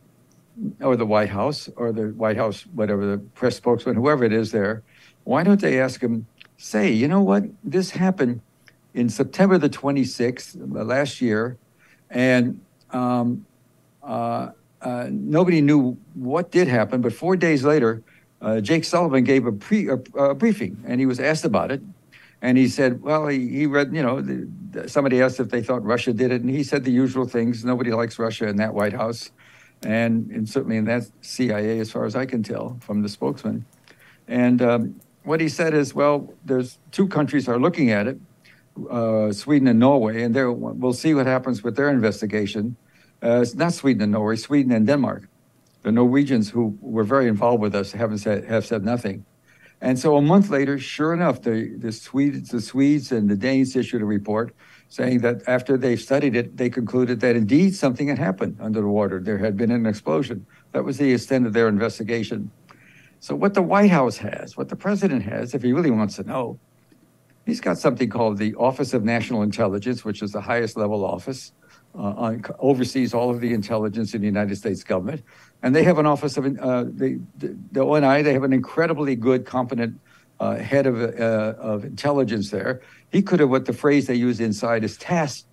or 0.81 0.97
the 0.97 1.07
White 1.07 1.29
House 1.29 1.69
or 1.77 1.93
the 1.93 2.09
White 2.09 2.37
House, 2.37 2.62
whatever 2.75 3.07
the 3.07 3.19
press 3.19 3.57
spokesman, 3.57 3.95
whoever 3.95 4.25
it 4.25 4.33
is 4.33 4.51
there, 4.51 4.83
why 5.23 5.45
don't 5.45 5.61
they 5.61 5.81
ask 5.81 6.01
him, 6.01 6.27
say, 6.57 6.91
you 6.91 7.07
know 7.07 7.23
what, 7.23 7.45
this 7.62 7.91
happened 7.91 8.41
in 8.94 9.09
September 9.09 9.59
the 9.59 9.69
26th 9.69 10.60
uh, 10.60 10.85
last 10.85 11.20
year, 11.20 11.56
and 12.10 12.60
um, 12.90 13.47
uh, 14.02 14.51
uh, 14.81 15.06
nobody 15.10 15.60
knew 15.60 15.97
what 16.15 16.51
did 16.51 16.69
happen. 16.69 17.01
But 17.01 17.12
four 17.12 17.36
days 17.36 17.65
later, 17.65 18.02
uh, 18.40 18.60
Jake 18.60 18.85
Sullivan 18.85 19.24
gave 19.24 19.47
a, 19.47 19.52
pre, 19.52 19.89
a, 19.89 19.94
a, 20.16 20.35
briefing, 20.35 20.82
and 20.86 21.01
he 21.01 21.06
was 21.06 21.20
asked 21.20 21.44
about 21.44 21.70
it. 21.70 21.82
And 22.40 22.56
he 22.56 22.69
said, 22.69 23.02
well, 23.02 23.27
he, 23.27 23.48
he 23.48 23.66
read, 23.66 23.93
you 23.93 24.02
know, 24.02 24.20
the, 24.20 24.48
the, 24.70 24.89
somebody 24.89 25.20
asked 25.20 25.40
if 25.40 25.48
they 25.48 25.60
thought 25.60 25.85
Russia 25.85 26.12
did 26.12 26.31
it, 26.31 26.40
and 26.40 26.51
he 26.51 26.62
said 26.62 26.85
the 26.85 26.93
usual 26.93 27.27
things. 27.27 27.65
Nobody 27.65 27.90
likes 27.90 28.19
Russia 28.19 28.47
in 28.47 28.56
that 28.56 28.74
White 28.74 28.93
House, 28.93 29.32
and, 29.82 30.31
and 30.31 30.48
certainly 30.48 30.77
in 30.77 30.85
that 30.85 31.02
CIA, 31.20 31.81
as 31.81 31.90
far 31.90 32.05
as 32.05 32.15
I 32.15 32.27
can 32.27 32.44
tell 32.44 32.78
from 32.81 33.02
the 33.02 33.09
spokesman. 33.09 33.65
And 34.28 34.62
um, 34.62 35.01
what 35.24 35.40
he 35.40 35.48
said 35.48 35.74
is, 35.74 35.94
well, 35.94 36.32
there's 36.44 36.78
two 36.93 37.09
countries 37.09 37.48
are 37.48 37.59
looking 37.59 37.90
at 37.90 38.06
it 38.06 38.20
uh, 38.90 39.32
Sweden 39.32 39.68
and 39.68 39.78
Norway, 39.78 40.22
and 40.22 40.34
there 40.34 40.50
we'll 40.52 40.92
see 40.92 41.14
what 41.14 41.26
happens 41.26 41.62
with 41.62 41.76
their 41.76 41.88
investigation. 41.88 42.76
Uh, 43.22 43.40
it's 43.42 43.55
not 43.55 43.72
Sweden 43.72 44.02
and 44.02 44.12
Norway, 44.12 44.36
Sweden 44.36 44.72
and 44.72 44.86
Denmark. 44.86 45.28
The 45.82 45.92
Norwegians, 45.92 46.50
who 46.50 46.76
were 46.80 47.05
very 47.05 47.28
involved 47.28 47.62
with 47.62 47.74
us, 47.74 47.92
haven't 47.92 48.18
said 48.18 48.44
have 48.44 48.66
said 48.66 48.84
nothing. 48.84 49.24
And 49.80 49.98
so 49.98 50.16
a 50.16 50.22
month 50.22 50.50
later, 50.50 50.78
sure 50.78 51.12
enough, 51.12 51.42
the 51.42 51.76
the 51.78 51.92
Swedes, 51.92 52.50
the 52.50 52.60
Swedes 52.60 53.12
and 53.12 53.28
the 53.28 53.36
Danes 53.36 53.76
issued 53.76 54.02
a 54.02 54.05
report 54.05 54.55
saying 54.88 55.20
that 55.20 55.42
after 55.46 55.76
they 55.76 55.96
studied 55.96 56.34
it, 56.34 56.56
they 56.56 56.70
concluded 56.70 57.20
that 57.20 57.36
indeed 57.36 57.74
something 57.74 58.09
had 58.09 58.18
happened 58.18 58.56
under 58.60 58.80
the 58.80 58.88
water. 58.88 59.20
There 59.20 59.38
had 59.38 59.56
been 59.56 59.70
an 59.70 59.86
explosion. 59.86 60.46
That 60.72 60.84
was 60.84 60.96
the 60.98 61.12
extent 61.12 61.46
of 61.46 61.52
their 61.52 61.68
investigation. 61.68 62.50
So 63.20 63.34
what 63.34 63.55
the 63.55 63.62
White 63.62 63.90
House 63.90 64.16
has, 64.18 64.56
what 64.56 64.68
the 64.68 64.76
president 64.76 65.24
has, 65.24 65.55
if 65.55 65.62
he 65.62 65.72
really 65.72 65.90
wants 65.90 66.16
to 66.16 66.22
know, 66.22 66.59
He's 67.49 67.62
got 67.62 67.79
something 67.79 68.11
called 68.11 68.37
the 68.37 68.55
Office 68.57 68.93
of 68.93 69.05
National 69.05 69.41
Intelligence, 69.41 70.05
which 70.05 70.20
is 70.20 70.33
the 70.33 70.41
highest 70.43 70.77
level 70.77 71.03
office, 71.03 71.53
uh, 71.95 72.12
on, 72.27 72.45
oversees 72.59 73.15
all 73.15 73.31
of 73.31 73.41
the 73.41 73.55
intelligence 73.55 74.12
in 74.12 74.20
the 74.20 74.27
United 74.27 74.57
States 74.57 74.85
government. 74.85 75.23
And 75.62 75.75
they 75.75 75.83
have 75.83 75.97
an 75.97 76.05
office 76.05 76.37
of, 76.37 76.45
uh, 76.45 76.85
the, 76.85 77.19
the 77.73 77.81
ONI, 77.81 78.20
they 78.20 78.35
have 78.35 78.43
an 78.43 78.53
incredibly 78.53 79.16
good, 79.16 79.47
competent 79.47 79.99
uh, 80.39 80.57
head 80.57 80.87
of, 80.87 81.01
uh, 81.01 81.59
of 81.59 81.87
intelligence 81.87 82.51
there. 82.51 82.83
He 83.12 83.23
could 83.23 83.41
have, 83.41 83.49
what 83.49 83.65
the 83.65 83.73
phrase 83.73 84.09
they 84.09 84.15
use 84.15 84.41
inside 84.41 84.85
is 84.85 84.99
tasked 84.99 85.47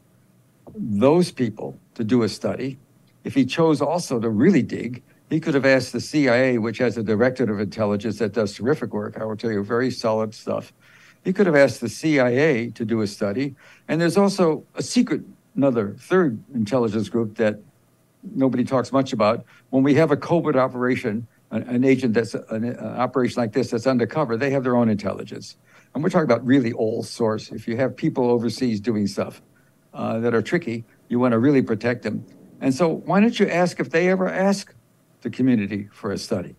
those 0.76 1.32
people 1.32 1.80
to 1.94 2.04
do 2.04 2.24
a 2.24 2.28
study. 2.28 2.78
If 3.24 3.34
he 3.36 3.46
chose 3.46 3.82
also 3.82 4.20
to 4.20 4.30
really 4.30 4.64
dig, 4.64 5.02
he 5.30 5.40
could 5.40 5.54
have 5.54 5.66
asked 5.66 5.94
the 5.94 6.02
CIA, 6.02 6.58
which 6.58 6.78
has 6.80 6.98
a 6.98 7.04
directorate 7.04 7.50
of 7.50 7.62
intelligence 7.62 8.20
that 8.20 8.34
does 8.34 8.54
terrific 8.54 8.94
work. 8.94 9.18
I 9.18 9.24
will 9.24 9.38
tell 9.38 9.52
you, 9.52 9.64
very 9.64 9.92
solid 9.92 10.34
stuff. 10.34 10.74
He 11.26 11.34
could 11.34 11.48
have 11.48 11.56
asked 11.56 11.82
the 11.82 11.90
CIA 11.90 12.70
to 12.70 12.86
do 12.86 13.02
a 13.02 13.08
study. 13.08 13.56
And 13.88 14.00
there's 14.00 14.16
also 14.16 14.64
a 14.76 14.84
secret, 14.84 15.24
another 15.56 15.96
third 16.00 16.42
intelligence 16.54 17.10
group 17.10 17.36
that 17.38 17.60
nobody 18.36 18.64
talks 18.64 18.92
much 18.92 19.12
about. 19.12 19.44
When 19.72 19.82
we 19.82 19.96
have 19.96 20.12
a 20.12 20.18
covert 20.18 20.56
operation, 20.56 21.28
an, 21.50 21.64
an 21.64 21.84
agent 21.84 22.14
that's 22.14 22.36
an, 22.36 22.64
an, 22.64 22.78
operation 22.80 23.42
like 23.42 23.54
this 23.54 23.72
that's 23.72 23.88
undercover, 23.88 24.38
they 24.38 24.52
have 24.52 24.64
their 24.64 24.76
own 24.76 24.88
intelligence. 24.88 25.58
And 25.96 26.04
we're 26.04 26.12
talking 26.12 26.26
about 26.26 26.46
really 26.46 26.72
all 26.74 27.02
source. 27.02 27.52
If 27.52 27.68
you 27.68 27.76
have 27.78 27.98
people 27.98 28.30
overseas 28.30 28.80
doing 28.80 29.08
stuff 29.08 29.42
uh, 29.96 30.20
that 30.20 30.36
are 30.36 30.44
tricky, 30.44 30.84
you 31.10 31.18
want 31.18 31.32
to 31.32 31.40
really 31.40 31.64
protect 31.64 32.04
them. 32.04 32.24
And 32.62 32.72
so 32.72 32.88
why 32.88 33.20
don't 33.20 33.38
you 33.40 33.50
ask 33.50 33.80
if 33.80 33.90
they 33.90 34.10
ever 34.10 34.30
ask 34.30 34.76
the 35.22 35.32
community 35.32 35.90
for 35.92 36.12
a 36.12 36.20
study? 36.20 36.56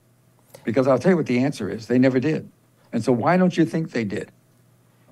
Because 0.64 0.88
I'll 0.88 0.98
tell 0.98 1.12
you 1.12 1.16
what 1.16 1.26
the 1.26 1.38
answer 1.38 1.70
is. 1.70 1.86
They 1.86 2.00
never 2.00 2.18
did. 2.18 2.50
And 2.92 3.04
so 3.04 3.12
why 3.12 3.36
don't 3.36 3.56
you 3.56 3.64
think 3.64 3.92
they 3.92 4.04
did? 4.04 4.32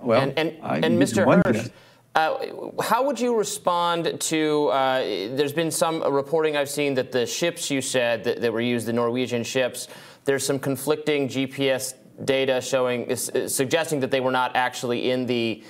Well, 0.00 0.20
and, 0.20 0.38
and, 0.38 0.84
and 0.84 0.98
Mr. 0.98 1.24
Hersh, 1.24 1.70
uh, 2.14 2.82
how 2.82 3.04
would 3.04 3.18
you 3.18 3.36
respond 3.36 4.20
to? 4.20 4.68
Uh, 4.68 4.98
there's 5.34 5.52
been 5.52 5.70
some 5.70 6.02
reporting 6.02 6.56
I've 6.56 6.70
seen 6.70 6.94
that 6.94 7.10
the 7.10 7.26
ships 7.26 7.70
you 7.70 7.80
said 7.80 8.22
that, 8.24 8.40
that, 8.40 8.52
were 8.52 8.60
used, 8.60 8.86
the 8.86 8.92
Norwegian 8.92 9.42
ships, 9.42 9.88
there's 10.24 10.46
some 10.46 10.58
conflicting 10.58 11.28
GPS 11.28 11.94
data 12.24 12.60
showing, 12.60 13.10
uh, 13.10 13.16
suggesting 13.16 13.98
that 14.00 14.12
they 14.12 14.20
were 14.20 14.30
not 14.30 14.54
actually 14.54 15.10
in 15.10 15.26
the 15.26 15.64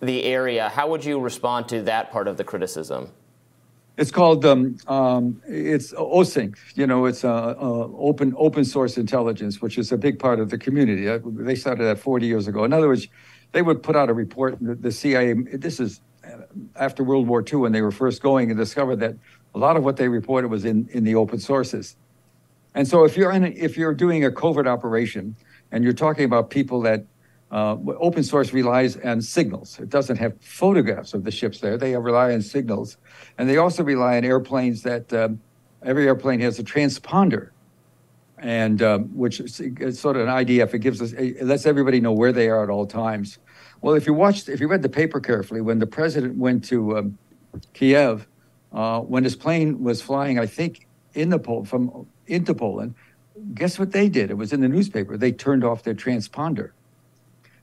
the 0.00 0.24
area. 0.24 0.68
How 0.68 0.88
would 0.88 1.04
you 1.04 1.20
respond 1.20 1.68
to 1.68 1.82
that 1.82 2.10
part 2.10 2.26
of 2.26 2.36
the 2.36 2.44
criticism? 2.44 3.10
It's 3.96 4.10
called 4.10 4.44
um, 4.44 4.76
um, 4.88 5.40
it's 5.46 5.92
OSINT. 5.92 6.56
You 6.74 6.88
know, 6.88 7.06
it's 7.06 7.22
uh, 7.22 7.32
uh, 7.32 7.88
open 7.96 8.34
open 8.36 8.64
source 8.64 8.98
intelligence, 8.98 9.62
which 9.62 9.78
is 9.78 9.92
a 9.92 9.96
big 9.96 10.18
part 10.18 10.40
of 10.40 10.50
the 10.50 10.58
community. 10.58 11.08
Uh, 11.08 11.20
they 11.24 11.54
started 11.54 11.84
that 11.84 12.00
40 12.00 12.26
years 12.26 12.48
ago. 12.48 12.64
In 12.64 12.72
other 12.72 12.88
words 12.88 13.06
they 13.54 13.62
would 13.62 13.82
put 13.82 13.96
out 13.96 14.10
a 14.10 14.12
report. 14.12 14.58
The, 14.60 14.74
the 14.74 14.92
CIA, 14.92 15.32
this 15.32 15.80
is 15.80 16.00
after 16.76 17.04
World 17.04 17.28
War 17.28 17.42
II 17.42 17.60
when 17.60 17.72
they 17.72 17.82
were 17.82 17.92
first 17.92 18.20
going 18.20 18.50
and 18.50 18.58
discovered 18.58 18.96
that 18.96 19.14
a 19.54 19.58
lot 19.58 19.76
of 19.76 19.84
what 19.84 19.96
they 19.96 20.08
reported 20.08 20.48
was 20.48 20.64
in, 20.64 20.88
in 20.92 21.04
the 21.04 21.14
open 21.14 21.38
sources. 21.38 21.96
And 22.74 22.88
so 22.88 23.04
if 23.04 23.16
you're 23.16 23.30
in 23.30 23.44
if 23.44 23.76
you're 23.76 23.94
doing 23.94 24.24
a 24.24 24.32
covert 24.32 24.66
operation 24.66 25.36
and 25.70 25.84
you're 25.84 25.92
talking 25.92 26.24
about 26.24 26.50
people 26.50 26.80
that 26.82 27.04
uh, 27.52 27.76
open 28.00 28.24
source 28.24 28.52
relies 28.52 28.96
on 28.96 29.22
signals. 29.22 29.78
It 29.78 29.88
doesn't 29.88 30.16
have 30.16 30.40
photographs 30.40 31.14
of 31.14 31.22
the 31.22 31.30
ships 31.30 31.60
there. 31.60 31.76
They 31.78 31.96
rely 31.96 32.32
on 32.32 32.42
signals, 32.42 32.96
and 33.38 33.48
they 33.48 33.58
also 33.58 33.84
rely 33.84 34.16
on 34.16 34.24
airplanes 34.24 34.82
that 34.82 35.12
um, 35.12 35.40
every 35.84 36.08
airplane 36.08 36.40
has 36.40 36.58
a 36.58 36.64
transponder 36.64 37.50
and 38.38 38.82
um, 38.82 39.04
which 39.16 39.40
is 39.40 39.98
sort 39.98 40.16
of 40.16 40.28
an 40.28 40.28
IDF. 40.28 40.74
It 40.74 40.80
gives 40.80 41.00
us, 41.00 41.12
it 41.12 41.44
lets 41.44 41.66
everybody 41.66 42.00
know 42.00 42.12
where 42.12 42.32
they 42.32 42.48
are 42.48 42.62
at 42.62 42.70
all 42.70 42.86
times. 42.86 43.38
Well, 43.84 43.96
if 43.96 44.06
you 44.06 44.14
watched, 44.14 44.48
if 44.48 44.60
you 44.60 44.68
read 44.68 44.80
the 44.80 44.88
paper 44.88 45.20
carefully, 45.20 45.60
when 45.60 45.78
the 45.78 45.86
president 45.86 46.38
went 46.38 46.64
to 46.70 46.96
um, 46.96 47.18
Kiev, 47.74 48.26
uh, 48.72 49.00
when 49.00 49.24
his 49.24 49.36
plane 49.36 49.84
was 49.84 50.00
flying, 50.00 50.38
I 50.38 50.46
think, 50.46 50.86
in 51.12 51.28
the 51.28 51.38
Pol- 51.38 51.66
from 51.66 52.06
into 52.26 52.54
Poland, 52.54 52.94
guess 53.52 53.78
what 53.78 53.92
they 53.92 54.08
did? 54.08 54.30
It 54.30 54.38
was 54.38 54.54
in 54.54 54.62
the 54.62 54.70
newspaper. 54.70 55.18
They 55.18 55.32
turned 55.32 55.64
off 55.64 55.82
their 55.82 55.92
transponder. 55.92 56.70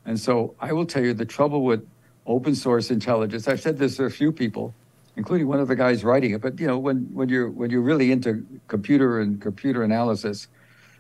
And 0.05 0.19
so 0.19 0.53
I 0.59 0.73
will 0.73 0.85
tell 0.85 1.03
you 1.03 1.15
the 1.15 1.25
trouble 1.25 1.63
with 1.63 1.83
open 2.27 2.53
source 2.53 2.91
intelligence. 2.91 3.47
I've 3.47 3.59
said 3.59 3.79
this 3.79 3.97
to 3.97 4.03
a 4.03 4.11
few 4.11 4.31
people, 4.31 4.75
including 5.15 5.47
one 5.47 5.59
of 5.59 5.69
the 5.69 5.75
guys 5.75 6.03
writing 6.03 6.35
it. 6.35 6.41
But 6.41 6.59
you 6.59 6.67
know, 6.67 6.77
when 6.77 7.09
when 7.15 7.29
you're 7.29 7.49
when 7.49 7.71
you're 7.71 7.81
really 7.81 8.11
into 8.11 8.45
computer 8.67 9.21
and 9.21 9.41
computer 9.41 9.81
analysis, 9.81 10.49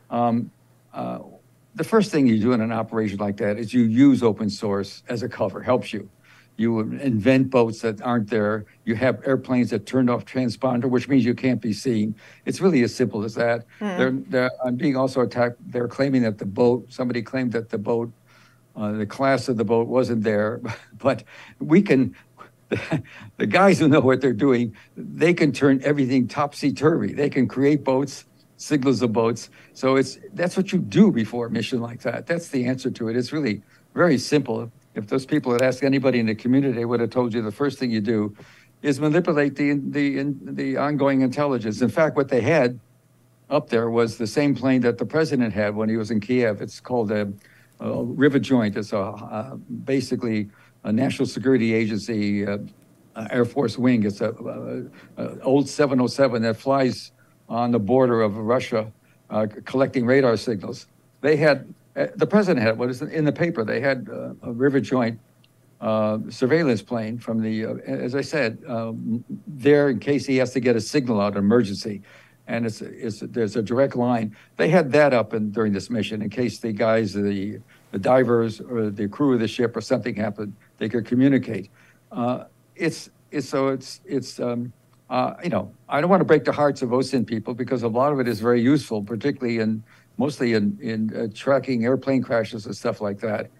um, 0.09 0.49
uh, 0.95 1.19
the 1.75 1.83
first 1.83 2.11
thing 2.11 2.27
you 2.27 2.39
do 2.39 2.53
in 2.53 2.61
an 2.61 2.71
operation 2.71 3.17
like 3.17 3.37
that 3.37 3.57
is 3.57 3.73
you 3.73 3.83
use 3.83 4.23
open 4.23 4.49
source 4.49 5.03
as 5.07 5.23
a 5.23 5.29
cover. 5.29 5.61
Helps 5.61 5.93
you. 5.93 6.09
You 6.57 6.79
invent 6.79 7.49
boats 7.49 7.81
that 7.81 8.01
aren't 8.01 8.29
there. 8.29 8.65
You 8.85 8.95
have 8.95 9.25
airplanes 9.25 9.69
that 9.71 9.85
turned 9.85 10.09
off 10.09 10.25
transponder, 10.25 10.85
which 10.85 11.07
means 11.07 11.25
you 11.25 11.33
can't 11.33 11.61
be 11.61 11.73
seen. 11.73 12.13
It's 12.45 12.61
really 12.61 12.83
as 12.83 12.93
simple 12.93 13.23
as 13.23 13.35
that. 13.35 13.65
Hmm. 13.79 13.85
They're, 13.85 14.11
they're, 14.11 14.51
I'm 14.63 14.75
being 14.75 14.95
also 14.95 15.21
attacked. 15.21 15.57
They're 15.71 15.87
claiming 15.87 16.21
that 16.23 16.37
the 16.37 16.45
boat, 16.45 16.85
somebody 16.89 17.21
claimed 17.21 17.53
that 17.53 17.69
the 17.69 17.77
boat, 17.77 18.11
uh, 18.75 18.91
the 18.91 19.05
class 19.05 19.49
of 19.49 19.57
the 19.57 19.65
boat 19.65 19.87
wasn't 19.87 20.23
there. 20.23 20.61
But 20.97 21.23
we 21.59 21.81
can, 21.81 22.15
the 23.37 23.47
guys 23.47 23.79
who 23.79 23.87
know 23.87 24.01
what 24.01 24.21
they're 24.21 24.31
doing, 24.33 24.75
they 24.95 25.33
can 25.33 25.51
turn 25.51 25.81
everything 25.83 26.27
topsy 26.27 26.71
turvy. 26.71 27.13
They 27.13 27.29
can 27.29 27.47
create 27.47 27.83
boats, 27.83 28.25
signals 28.61 29.01
of 29.01 29.11
boats. 29.11 29.49
So 29.73 29.95
it's 29.95 30.19
that's 30.33 30.55
what 30.55 30.71
you 30.71 30.79
do 30.79 31.11
before 31.11 31.47
a 31.47 31.49
mission 31.49 31.81
like 31.81 32.01
that. 32.01 32.27
That's 32.27 32.49
the 32.49 32.65
answer 32.65 32.91
to 32.91 33.09
it. 33.09 33.17
It's 33.17 33.33
really 33.33 33.61
very 33.93 34.17
simple. 34.17 34.71
If 34.93 35.07
those 35.07 35.25
people 35.25 35.51
had 35.51 35.61
asked 35.61 35.83
anybody 35.83 36.19
in 36.19 36.27
the 36.27 36.35
community, 36.35 36.73
they 36.73 36.85
would 36.85 36.99
have 36.99 37.09
told 37.09 37.33
you 37.33 37.41
the 37.41 37.51
first 37.51 37.79
thing 37.79 37.91
you 37.91 38.01
do 38.01 38.35
is 38.81 38.99
manipulate 38.99 39.55
the 39.55 39.73
the 39.73 40.35
the 40.43 40.77
ongoing 40.77 41.21
intelligence. 41.21 41.81
In 41.81 41.89
fact, 41.89 42.15
what 42.15 42.29
they 42.29 42.41
had 42.41 42.79
up 43.49 43.69
there 43.69 43.89
was 43.89 44.17
the 44.17 44.27
same 44.27 44.55
plane 44.55 44.81
that 44.81 44.97
the 44.97 45.05
president 45.05 45.53
had 45.53 45.75
when 45.75 45.89
he 45.89 45.97
was 45.97 46.11
in 46.11 46.19
Kiev. 46.19 46.61
It's 46.61 46.79
called 46.79 47.11
a, 47.11 47.31
a 47.79 48.03
Rivet 48.03 48.43
Joint. 48.43 48.77
It's 48.77 48.93
a 48.93 48.99
uh, 48.99 49.55
basically 49.85 50.49
a 50.83 50.91
national 50.91 51.27
security 51.27 51.73
agency 51.73 52.45
uh, 52.45 52.57
Air 53.29 53.45
Force 53.45 53.77
wing. 53.77 54.03
It's 54.03 54.21
a, 54.21 54.31
a, 54.31 55.23
a, 55.23 55.39
old 55.41 55.67
707 55.67 56.41
that 56.43 56.57
flies 56.57 57.11
on 57.51 57.71
the 57.71 57.79
border 57.79 58.21
of 58.21 58.37
Russia, 58.37 58.91
uh, 59.29 59.45
collecting 59.65 60.05
radar 60.05 60.37
signals. 60.37 60.87
They 61.19 61.35
had 61.35 61.73
uh, 61.95 62.07
the 62.15 62.25
president 62.25 62.65
had 62.65 62.79
what 62.79 62.89
is 62.89 63.01
in 63.01 63.25
the 63.25 63.31
paper. 63.33 63.65
They 63.65 63.81
had 63.81 64.07
uh, 64.09 64.33
a 64.41 64.51
Rivet 64.53 64.83
Joint 64.83 65.19
uh, 65.81 66.19
surveillance 66.29 66.81
plane 66.81 67.17
from 67.17 67.41
the, 67.41 67.65
uh, 67.65 67.73
as 67.85 68.15
I 68.15 68.21
said, 68.21 68.63
um, 68.67 69.25
there 69.45 69.89
in 69.89 69.99
case 69.99 70.25
he 70.25 70.37
has 70.37 70.53
to 70.53 70.61
get 70.61 70.75
a 70.77 70.81
signal 70.81 71.19
out, 71.19 71.33
an 71.33 71.39
emergency. 71.39 72.01
And 72.47 72.65
it's, 72.65 72.81
it's 72.81 73.19
there's 73.19 73.55
a 73.57 73.61
direct 73.61 73.95
line. 73.95 74.35
They 74.55 74.69
had 74.69 74.91
that 74.93 75.13
up 75.13 75.33
in, 75.33 75.51
during 75.51 75.73
this 75.73 75.89
mission 75.89 76.21
in 76.21 76.29
case 76.29 76.59
the 76.59 76.71
guys, 76.71 77.13
the 77.13 77.59
the 77.91 77.99
divers 77.99 78.61
or 78.61 78.89
the 78.89 79.09
crew 79.09 79.33
of 79.33 79.41
the 79.41 79.47
ship 79.47 79.75
or 79.75 79.81
something 79.81 80.15
happened, 80.15 80.55
they 80.77 80.87
could 80.87 81.05
communicate. 81.05 81.69
Uh, 82.11 82.45
it's 82.75 83.09
it's 83.31 83.49
so 83.49 83.67
it's 83.67 83.99
it's 84.05 84.39
um, 84.39 84.71
uh, 85.11 85.35
you 85.43 85.49
know 85.49 85.71
I 85.89 85.99
don't 86.01 86.09
want 86.09 86.21
to 86.21 86.25
break 86.25 86.45
the 86.45 86.53
hearts 86.53 86.81
of 86.81 86.89
OSINT 86.89 87.27
people 87.27 87.53
because 87.53 87.83
a 87.83 87.87
lot 87.87 88.13
of 88.13 88.19
it 88.19 88.27
is 88.27 88.39
very 88.39 88.61
useful, 88.61 89.03
particularly 89.03 89.59
in 89.59 89.83
mostly 90.17 90.53
in 90.53 90.77
in 90.81 91.15
uh, 91.15 91.27
tracking 91.35 91.83
airplane 91.85 92.23
crashes 92.23 92.65
and 92.65 92.75
stuff 92.75 93.01
like 93.01 93.19
that. 93.19 93.51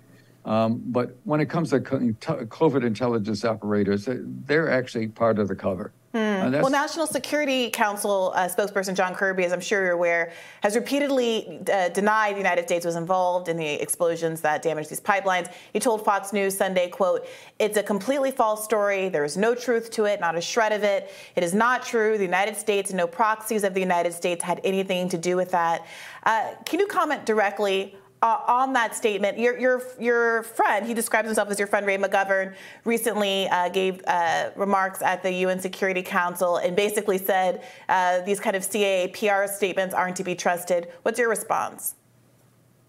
Um, 0.46 0.82
but 0.86 1.18
when 1.24 1.40
it 1.40 1.50
comes 1.50 1.70
to 1.70 1.80
covert 1.80 2.84
intelligence 2.84 3.46
operators, 3.46 4.08
they're 4.08 4.72
actually 4.72 5.10
part 5.10 5.38
of 5.38 5.48
the 5.50 5.56
cover. 5.56 5.94
Hmm. 6.14 6.52
Well, 6.52 6.70
National 6.70 7.08
Security 7.08 7.70
Council 7.70 8.34
uh, 8.36 8.50
spokesperson 8.50 8.96
John 8.96 9.16
Kirby, 9.16 9.46
as 9.46 9.54
I'm 9.54 9.62
sure 9.62 9.82
you're 9.82 9.94
aware, 9.94 10.34
has 10.62 10.76
repeatedly 10.76 11.62
uh, 11.72 11.88
denied 11.90 12.34
the 12.34 12.40
United 12.40 12.66
States 12.66 12.86
was 12.86 12.98
involved 12.98 13.48
in 13.48 13.56
the 13.56 13.82
explosions 13.82 14.42
that 14.42 14.62
damaged 14.62 14.90
these 14.90 15.00
pipelines. 15.00 15.50
He 15.72 15.80
told 15.80 16.04
Fox 16.04 16.34
News 16.34 16.58
Sunday, 16.58 16.90
quote, 16.90 17.26
it's 17.60 17.78
a 17.78 17.84
completely 17.84 18.32
false 18.32 18.62
story. 18.66 19.08
There 19.08 19.24
is 19.24 19.38
no 19.38 19.56
truth 19.56 19.90
to 19.92 20.04
it, 20.04 20.20
not 20.20 20.38
a 20.38 20.42
shred 20.42 20.74
of 20.74 20.84
it. 20.84 21.14
It 21.38 21.44
is 21.44 21.54
not 21.54 21.86
true. 21.86 22.18
The 22.18 22.26
United 22.26 22.58
States 22.58 22.90
and 22.90 22.98
no 22.98 23.08
proxies 23.08 23.64
of 23.64 23.74
the 23.74 23.80
United 23.80 24.12
States 24.12 24.44
had 24.44 24.60
anything 24.66 25.08
to 25.10 25.18
do 25.18 25.38
with 25.38 25.52
that. 25.52 25.86
Uh, 26.24 26.56
can 26.66 26.82
you 26.82 26.88
comment 26.88 27.26
directly 27.26 27.96
uh, 28.22 28.38
on 28.48 28.74
that 28.74 28.96
statement, 28.96 29.40
your, 29.40 29.58
your, 29.58 29.82
your 30.00 30.44
friend, 30.44 30.86
he 30.86 30.94
describes 30.94 31.28
himself 31.28 31.50
as 31.50 31.58
your 31.58 31.68
friend 31.68 31.88
Ray 31.88 31.98
McGovern, 31.98 32.54
recently 32.86 33.48
uh, 33.50 33.70
gave 33.70 34.02
uh, 34.06 34.52
remarks 34.56 35.02
at 35.02 35.24
the 35.24 35.32
UN 35.32 35.60
Security 35.60 36.04
Council 36.04 36.58
and 36.58 36.76
basically 36.76 37.18
said 37.18 37.64
uh, 37.90 38.22
these 38.22 38.40
kind 38.40 38.56
of 38.56 38.64
CIA 38.64 39.08
PR 39.08 39.52
statements 39.52 39.96
aren't 39.96 40.16
to 40.18 40.24
be 40.24 40.36
trusted. 40.36 40.90
What's 41.02 41.18
your 41.18 41.30
response? 41.30 41.96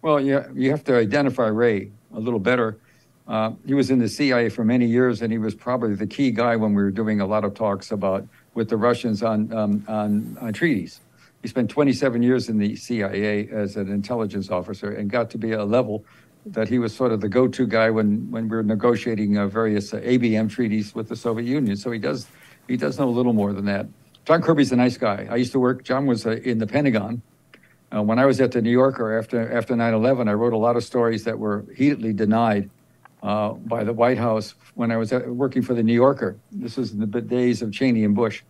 Well, 0.02 0.20
yeah, 0.20 0.48
you 0.54 0.70
have 0.70 0.84
to 0.84 0.96
identify 0.96 1.46
Ray 1.46 1.90
a 2.14 2.20
little 2.20 2.40
better. 2.40 2.76
Uh, 3.26 3.52
he 3.64 3.72
was 3.72 3.90
in 3.90 3.98
the 3.98 4.08
CIA 4.08 4.50
for 4.50 4.64
many 4.64 4.84
years, 4.84 5.22
and 5.22 5.32
he 5.32 5.38
was 5.38 5.54
probably 5.54 5.94
the 5.94 6.06
key 6.06 6.30
guy 6.30 6.56
when 6.56 6.74
we 6.74 6.82
were 6.82 6.90
doing 6.90 7.20
a 7.20 7.26
lot 7.26 7.44
of 7.44 7.54
talks 7.54 7.92
about 7.92 8.26
with 8.54 8.68
the 8.68 8.76
Russians 8.76 9.22
on 9.22 9.50
um, 9.54 9.84
on, 9.88 10.36
on 10.40 10.52
treaties. 10.52 11.00
He 11.42 11.48
spent 11.48 11.70
27 11.70 12.22
years 12.22 12.48
in 12.48 12.58
the 12.58 12.76
CIA 12.76 13.48
as 13.50 13.76
an 13.76 13.90
intelligence 13.90 14.50
officer 14.50 14.92
and 14.92 15.10
got 15.10 15.28
to 15.30 15.38
be 15.38 15.52
a 15.52 15.64
level 15.64 16.04
that 16.46 16.68
he 16.68 16.78
was 16.78 16.94
sort 16.94 17.12
of 17.12 17.20
the 17.20 17.28
go-to 17.28 17.66
guy 17.66 17.90
when, 17.90 18.30
when 18.30 18.48
we 18.48 18.56
were 18.56 18.62
negotiating 18.62 19.36
uh, 19.38 19.48
various 19.48 19.92
uh, 19.92 19.98
ABM 19.98 20.50
treaties 20.50 20.94
with 20.94 21.08
the 21.08 21.16
Soviet 21.16 21.46
Union. 21.46 21.76
So 21.76 21.90
he 21.90 21.98
does 21.98 22.26
he 22.68 22.76
does 22.76 22.98
know 22.98 23.08
a 23.08 23.10
little 23.10 23.32
more 23.32 23.52
than 23.52 23.64
that. 23.66 23.86
John 24.24 24.40
Kirby's 24.40 24.70
a 24.70 24.76
nice 24.76 24.96
guy. 24.96 25.26
I 25.28 25.36
used 25.36 25.52
to 25.52 25.58
work. 25.58 25.82
John 25.82 26.06
was 26.06 26.26
uh, 26.26 26.30
in 26.30 26.58
the 26.58 26.66
Pentagon. 26.66 27.22
Uh, 27.94 28.02
when 28.02 28.18
I 28.18 28.24
was 28.24 28.40
at 28.40 28.52
the 28.52 28.62
New 28.62 28.70
Yorker 28.70 29.18
after 29.18 29.52
after 29.52 29.74
9/11, 29.74 30.28
I 30.28 30.32
wrote 30.32 30.52
a 30.52 30.58
lot 30.58 30.76
of 30.76 30.84
stories 30.84 31.24
that 31.24 31.38
were 31.38 31.64
heatedly 31.76 32.12
denied 32.12 32.70
uh, 33.22 33.50
by 33.50 33.82
the 33.84 33.92
White 33.92 34.18
House 34.18 34.54
when 34.74 34.90
I 34.90 34.96
was 34.96 35.12
at, 35.12 35.28
working 35.28 35.62
for 35.62 35.74
the 35.74 35.82
New 35.82 35.94
Yorker. 35.94 36.36
This 36.52 36.76
was 36.76 36.92
in 36.92 37.00
the 37.00 37.20
days 37.20 37.62
of 37.62 37.72
Cheney 37.72 38.04
and 38.04 38.14
Bush, 38.14 38.42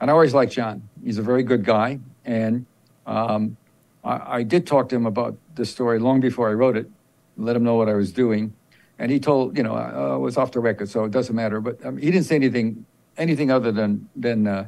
and 0.00 0.10
I 0.10 0.12
always 0.12 0.34
liked 0.34 0.52
John. 0.52 0.86
He's 1.02 1.18
a 1.18 1.22
very 1.22 1.42
good 1.42 1.64
guy. 1.64 1.98
And 2.24 2.66
um, 3.06 3.56
I, 4.02 4.38
I, 4.38 4.42
did 4.42 4.66
talk 4.66 4.88
to 4.90 4.96
him 4.96 5.06
about 5.06 5.36
this 5.54 5.70
story 5.70 5.98
long 5.98 6.20
before 6.20 6.48
I 6.48 6.54
wrote 6.54 6.76
it, 6.76 6.90
let 7.36 7.54
him 7.54 7.64
know 7.64 7.74
what 7.74 7.88
I 7.88 7.94
was 7.94 8.12
doing. 8.12 8.54
And 8.98 9.10
he 9.10 9.20
told, 9.20 9.56
you 9.56 9.62
know, 9.62 9.74
I, 9.74 9.90
I 9.90 10.16
was 10.16 10.36
off 10.36 10.52
the 10.52 10.60
record, 10.60 10.88
so 10.88 11.04
it 11.04 11.10
doesn't 11.10 11.34
matter. 11.34 11.60
But 11.60 11.84
um, 11.84 11.96
he 11.96 12.10
didn't 12.10 12.26
say 12.26 12.36
anything, 12.36 12.86
anything 13.18 13.50
other 13.50 13.72
than 13.72 14.08
than, 14.16 14.46
uh, 14.46 14.66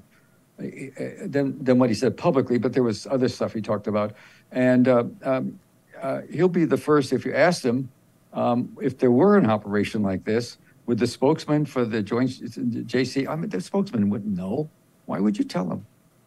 than 0.58 1.62
than 1.64 1.78
what 1.78 1.88
he 1.88 1.94
said 1.94 2.16
publicly. 2.16 2.58
But 2.58 2.72
there 2.72 2.82
was 2.82 3.06
other 3.06 3.28
stuff 3.28 3.52
he 3.52 3.62
talked 3.62 3.86
about, 3.86 4.14
and 4.50 4.88
uh, 4.88 5.04
um, 5.22 5.58
uh, 6.02 6.22
he'll 6.30 6.48
be 6.48 6.64
the 6.64 6.76
first. 6.76 7.12
If 7.12 7.24
you 7.24 7.32
asked 7.34 7.64
him 7.64 7.88
um, 8.36 8.76
if 8.80 8.98
there 8.98 9.10
were 9.10 9.38
an 9.38 9.48
operation 9.48 10.02
like 10.02 10.24
this, 10.24 10.58
would 10.84 10.98
the 10.98 11.06
spokesman 11.06 11.64
for 11.64 11.84
the 11.84 12.02
Joint 12.02 12.30
JC? 12.30 13.26
I 13.26 13.34
mean, 13.34 13.48
the 13.48 13.60
spokesman 13.60 14.10
wouldn't 14.10 14.36
know. 14.36 14.68
Why 15.06 15.20
would 15.20 15.38
you 15.38 15.44
tell 15.44 15.70
him? 15.70 15.86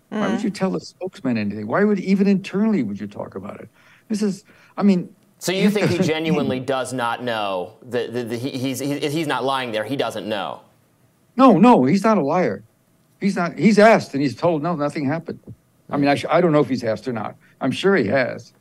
Why 0.10 0.28
would 0.28 0.40
mm. 0.40 0.44
you 0.44 0.50
tell 0.50 0.72
the 0.72 0.80
spokesman 0.80 1.38
anything? 1.38 1.68
Why 1.68 1.84
would 1.84 2.00
even 2.00 2.28
internally 2.28 2.84
would 2.84 3.00
you 3.00 3.08
talk 3.08 3.36
about 3.36 3.60
it? 3.62 3.70
This 4.08 4.22
is, 4.22 4.44
I 4.76 4.84
mean. 4.84 5.14
So 5.38 5.52
you 5.52 5.70
think 5.70 5.90
he 5.90 5.98
genuinely 6.00 6.60
does 6.60 6.92
not 6.94 7.24
know 7.24 7.78
that, 7.84 8.32
he, 8.32 8.50
he's 8.50 8.80
he's 8.80 9.28
not 9.28 9.44
lying 9.44 9.72
there? 9.72 9.84
He 9.84 9.96
doesn't 9.96 10.28
know. 10.28 10.62
No, 11.38 11.58
no, 11.58 11.86
he's 11.86 12.04
not 12.04 12.18
a 12.18 12.24
liar. 12.24 12.64
He's 13.22 13.36
not. 13.36 13.58
He's 13.58 13.80
asked 13.80 14.14
and 14.14 14.22
he's 14.22 14.36
told 14.36 14.64
no, 14.64 14.76
nothing 14.76 15.06
happened. 15.06 15.40
I 15.92 15.98
mean, 15.98 16.10
I, 16.10 16.16
sh- 16.16 16.26
I 16.30 16.42
don't 16.42 16.52
know 16.52 16.60
if 16.60 16.70
he's 16.70 16.84
asked 16.84 17.08
or 17.08 17.14
not. 17.14 17.36
I'm 17.62 17.72
sure 17.72 17.96
he 17.96 18.08
has, 18.08 18.54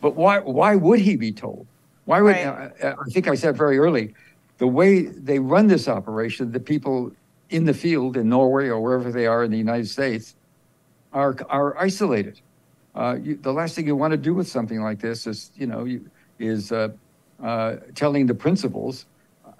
but 0.00 0.14
why 0.14 0.40
why 0.40 0.74
would 0.74 1.00
he 1.00 1.16
be 1.16 1.32
told? 1.32 1.66
Why 2.04 2.20
would 2.20 2.36
right. 2.36 2.72
I, 2.82 2.90
I 2.90 3.04
think 3.10 3.28
I 3.28 3.34
said 3.34 3.56
very 3.56 3.78
early, 3.78 4.14
the 4.58 4.66
way 4.66 5.02
they 5.02 5.38
run 5.38 5.66
this 5.66 5.88
operation, 5.88 6.52
the 6.52 6.60
people 6.60 7.12
in 7.50 7.64
the 7.64 7.74
field 7.74 8.16
in 8.16 8.28
Norway 8.28 8.68
or 8.68 8.80
wherever 8.80 9.12
they 9.12 9.26
are 9.26 9.44
in 9.44 9.50
the 9.50 9.58
United 9.58 9.88
States 9.88 10.35
are 11.16 11.34
are 11.48 11.78
isolated. 11.78 12.40
Uh, 12.94 13.16
you, 13.22 13.36
the 13.36 13.52
last 13.52 13.74
thing 13.74 13.86
you 13.86 13.96
want 13.96 14.12
to 14.12 14.16
do 14.16 14.34
with 14.34 14.48
something 14.48 14.80
like 14.80 15.00
this 15.00 15.26
is, 15.26 15.50
you 15.56 15.66
know, 15.66 15.84
you, 15.84 16.08
is 16.38 16.72
uh, 16.72 16.88
uh, 17.42 17.76
telling 17.94 18.26
the 18.26 18.34
principals. 18.34 19.06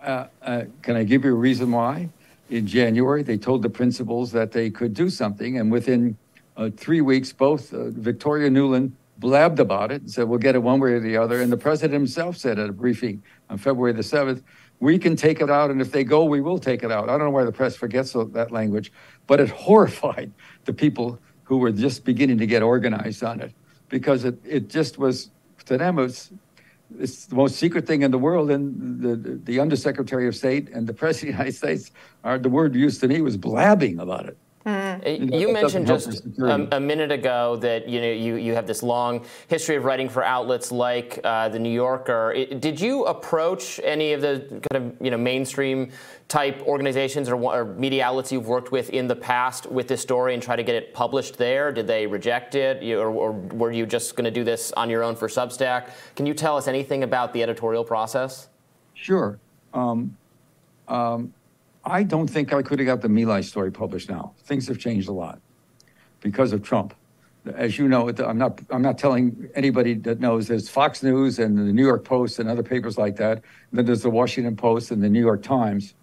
Uh, 0.02 0.26
uh, 0.42 0.62
can 0.82 0.96
I 0.96 1.04
give 1.04 1.24
you 1.24 1.32
a 1.32 1.34
reason 1.34 1.70
why? 1.72 2.08
In 2.50 2.66
January, 2.66 3.22
they 3.22 3.36
told 3.36 3.62
the 3.62 3.70
principals 3.70 4.30
that 4.32 4.52
they 4.52 4.70
could 4.70 4.94
do 4.94 5.10
something, 5.10 5.58
and 5.58 5.72
within 5.72 6.16
uh, 6.56 6.70
three 6.76 7.00
weeks, 7.00 7.32
both 7.32 7.70
Victoria 7.70 8.48
Nuland 8.48 8.92
blabbed 9.18 9.58
about 9.58 9.90
it 9.90 10.02
and 10.02 10.10
said, 10.10 10.28
"We'll 10.28 10.38
get 10.38 10.54
it 10.54 10.62
one 10.62 10.78
way 10.78 10.92
or 10.92 11.00
the 11.00 11.16
other." 11.16 11.40
And 11.40 11.50
the 11.50 11.56
president 11.56 11.94
himself 11.94 12.36
said 12.36 12.58
at 12.58 12.68
a 12.68 12.72
briefing 12.72 13.22
on 13.50 13.58
February 13.58 13.94
the 13.94 14.02
seventh, 14.02 14.42
"We 14.78 14.98
can 14.98 15.16
take 15.16 15.40
it 15.40 15.50
out, 15.50 15.70
and 15.70 15.80
if 15.80 15.90
they 15.90 16.04
go, 16.04 16.24
we 16.24 16.40
will 16.40 16.58
take 16.58 16.84
it 16.84 16.92
out." 16.92 17.08
I 17.08 17.12
don't 17.12 17.26
know 17.26 17.30
why 17.30 17.44
the 17.44 17.52
press 17.52 17.74
forgets 17.74 18.12
that 18.12 18.52
language, 18.52 18.92
but 19.26 19.40
it 19.40 19.48
horrified 19.66 20.30
the 20.66 20.72
people 20.72 21.18
who 21.46 21.58
were 21.58 21.70
just 21.70 22.04
beginning 22.04 22.38
to 22.38 22.46
get 22.46 22.62
organized 22.62 23.22
on 23.22 23.40
it 23.40 23.52
because 23.88 24.24
it, 24.24 24.36
it 24.44 24.68
just 24.68 24.98
was, 24.98 25.30
to 25.64 25.78
them, 25.78 25.98
it 25.98 26.02
was, 26.02 26.32
it's 26.98 27.26
the 27.26 27.36
most 27.36 27.56
secret 27.56 27.86
thing 27.86 28.02
in 28.02 28.10
the 28.10 28.18
world. 28.18 28.50
And 28.50 29.00
the, 29.00 29.14
the, 29.14 29.36
the 29.36 29.60
Undersecretary 29.60 30.26
of 30.26 30.34
State 30.34 30.68
and 30.70 30.88
the 30.88 30.94
President 31.02 31.30
of 31.30 31.38
the 31.38 31.44
United 31.44 31.56
States, 31.56 31.92
are, 32.24 32.38
the 32.38 32.48
word 32.48 32.74
used 32.74 33.00
to 33.00 33.08
me 33.08 33.20
was 33.20 33.36
blabbing 33.36 34.00
about 34.00 34.26
it. 34.26 34.36
Mm-hmm. 34.66 35.32
You, 35.32 35.40
you 35.40 35.52
mentioned 35.52 35.86
just 35.86 36.24
a, 36.38 36.76
a, 36.76 36.80
minute 36.80 37.12
ago 37.12 37.54
that 37.60 37.88
you 37.88 38.00
know 38.00 38.10
you, 38.10 38.34
you 38.34 38.52
have 38.54 38.66
this 38.66 38.82
long 38.82 39.24
history 39.46 39.76
of 39.76 39.84
writing 39.84 40.08
for 40.08 40.24
outlets 40.24 40.72
like 40.72 41.20
uh, 41.22 41.48
the 41.48 41.58
New 41.58 41.70
Yorker. 41.70 42.32
It, 42.32 42.60
did 42.60 42.80
you 42.80 43.04
approach 43.04 43.78
any 43.84 44.12
of 44.12 44.22
the 44.22 44.60
kind 44.70 44.84
of 44.84 44.96
you 45.00 45.12
know 45.12 45.18
mainstream 45.18 45.92
type 46.26 46.60
organizations 46.62 47.28
or, 47.28 47.36
or, 47.36 47.64
media 47.64 48.04
outlets 48.04 48.32
you've 48.32 48.48
worked 48.48 48.72
with 48.72 48.90
in 48.90 49.06
the 49.06 49.14
past 49.14 49.66
with 49.70 49.86
this 49.86 50.02
story 50.02 50.34
and 50.34 50.42
try 50.42 50.56
to 50.56 50.64
get 50.64 50.74
it 50.74 50.92
published 50.92 51.38
there? 51.38 51.70
Did 51.70 51.86
they 51.86 52.04
reject 52.08 52.56
it, 52.56 52.82
you, 52.82 52.98
or, 52.98 53.10
or 53.10 53.32
were 53.32 53.70
you 53.70 53.86
just 53.86 54.16
going 54.16 54.24
to 54.24 54.32
do 54.32 54.42
this 54.42 54.72
on 54.72 54.90
your 54.90 55.04
own 55.04 55.14
for 55.14 55.28
Substack? 55.28 55.90
Can 56.16 56.26
you 56.26 56.34
tell 56.34 56.56
us 56.56 56.66
anything 56.66 57.04
about 57.04 57.32
the 57.32 57.44
editorial 57.44 57.84
process? 57.84 58.48
Sure. 58.94 59.38
Um, 59.72 60.16
um, 60.88 61.32
I 61.86 62.02
don't 62.02 62.26
think 62.26 62.52
I 62.52 62.62
could 62.62 62.80
have 62.80 62.86
got 62.86 63.00
the 63.00 63.08
My 63.08 63.22
Lai 63.22 63.40
story 63.42 63.70
published 63.70 64.10
now. 64.10 64.34
Things 64.42 64.66
have 64.66 64.78
changed 64.78 65.08
a 65.08 65.12
lot 65.12 65.40
because 66.20 66.52
of 66.52 66.62
Trump. 66.62 66.94
As 67.54 67.78
you 67.78 67.86
know, 67.86 68.08
I'm 68.08 68.38
not, 68.38 68.60
I'm 68.70 68.82
not 68.82 68.98
telling 68.98 69.48
anybody 69.54 69.94
that 69.94 70.18
knows 70.18 70.48
there's 70.48 70.68
Fox 70.68 71.04
News 71.04 71.38
and 71.38 71.56
the 71.56 71.72
New 71.72 71.86
York 71.86 72.04
Post 72.04 72.40
and 72.40 72.48
other 72.48 72.64
papers 72.64 72.98
like 72.98 73.14
that. 73.16 73.42
Then 73.72 73.86
there's 73.86 74.02
the 74.02 74.10
Washington 74.10 74.56
Post 74.56 74.90
and 74.90 75.00
the 75.00 75.08
New 75.08 75.20
York 75.20 75.44
Times. 75.44 75.94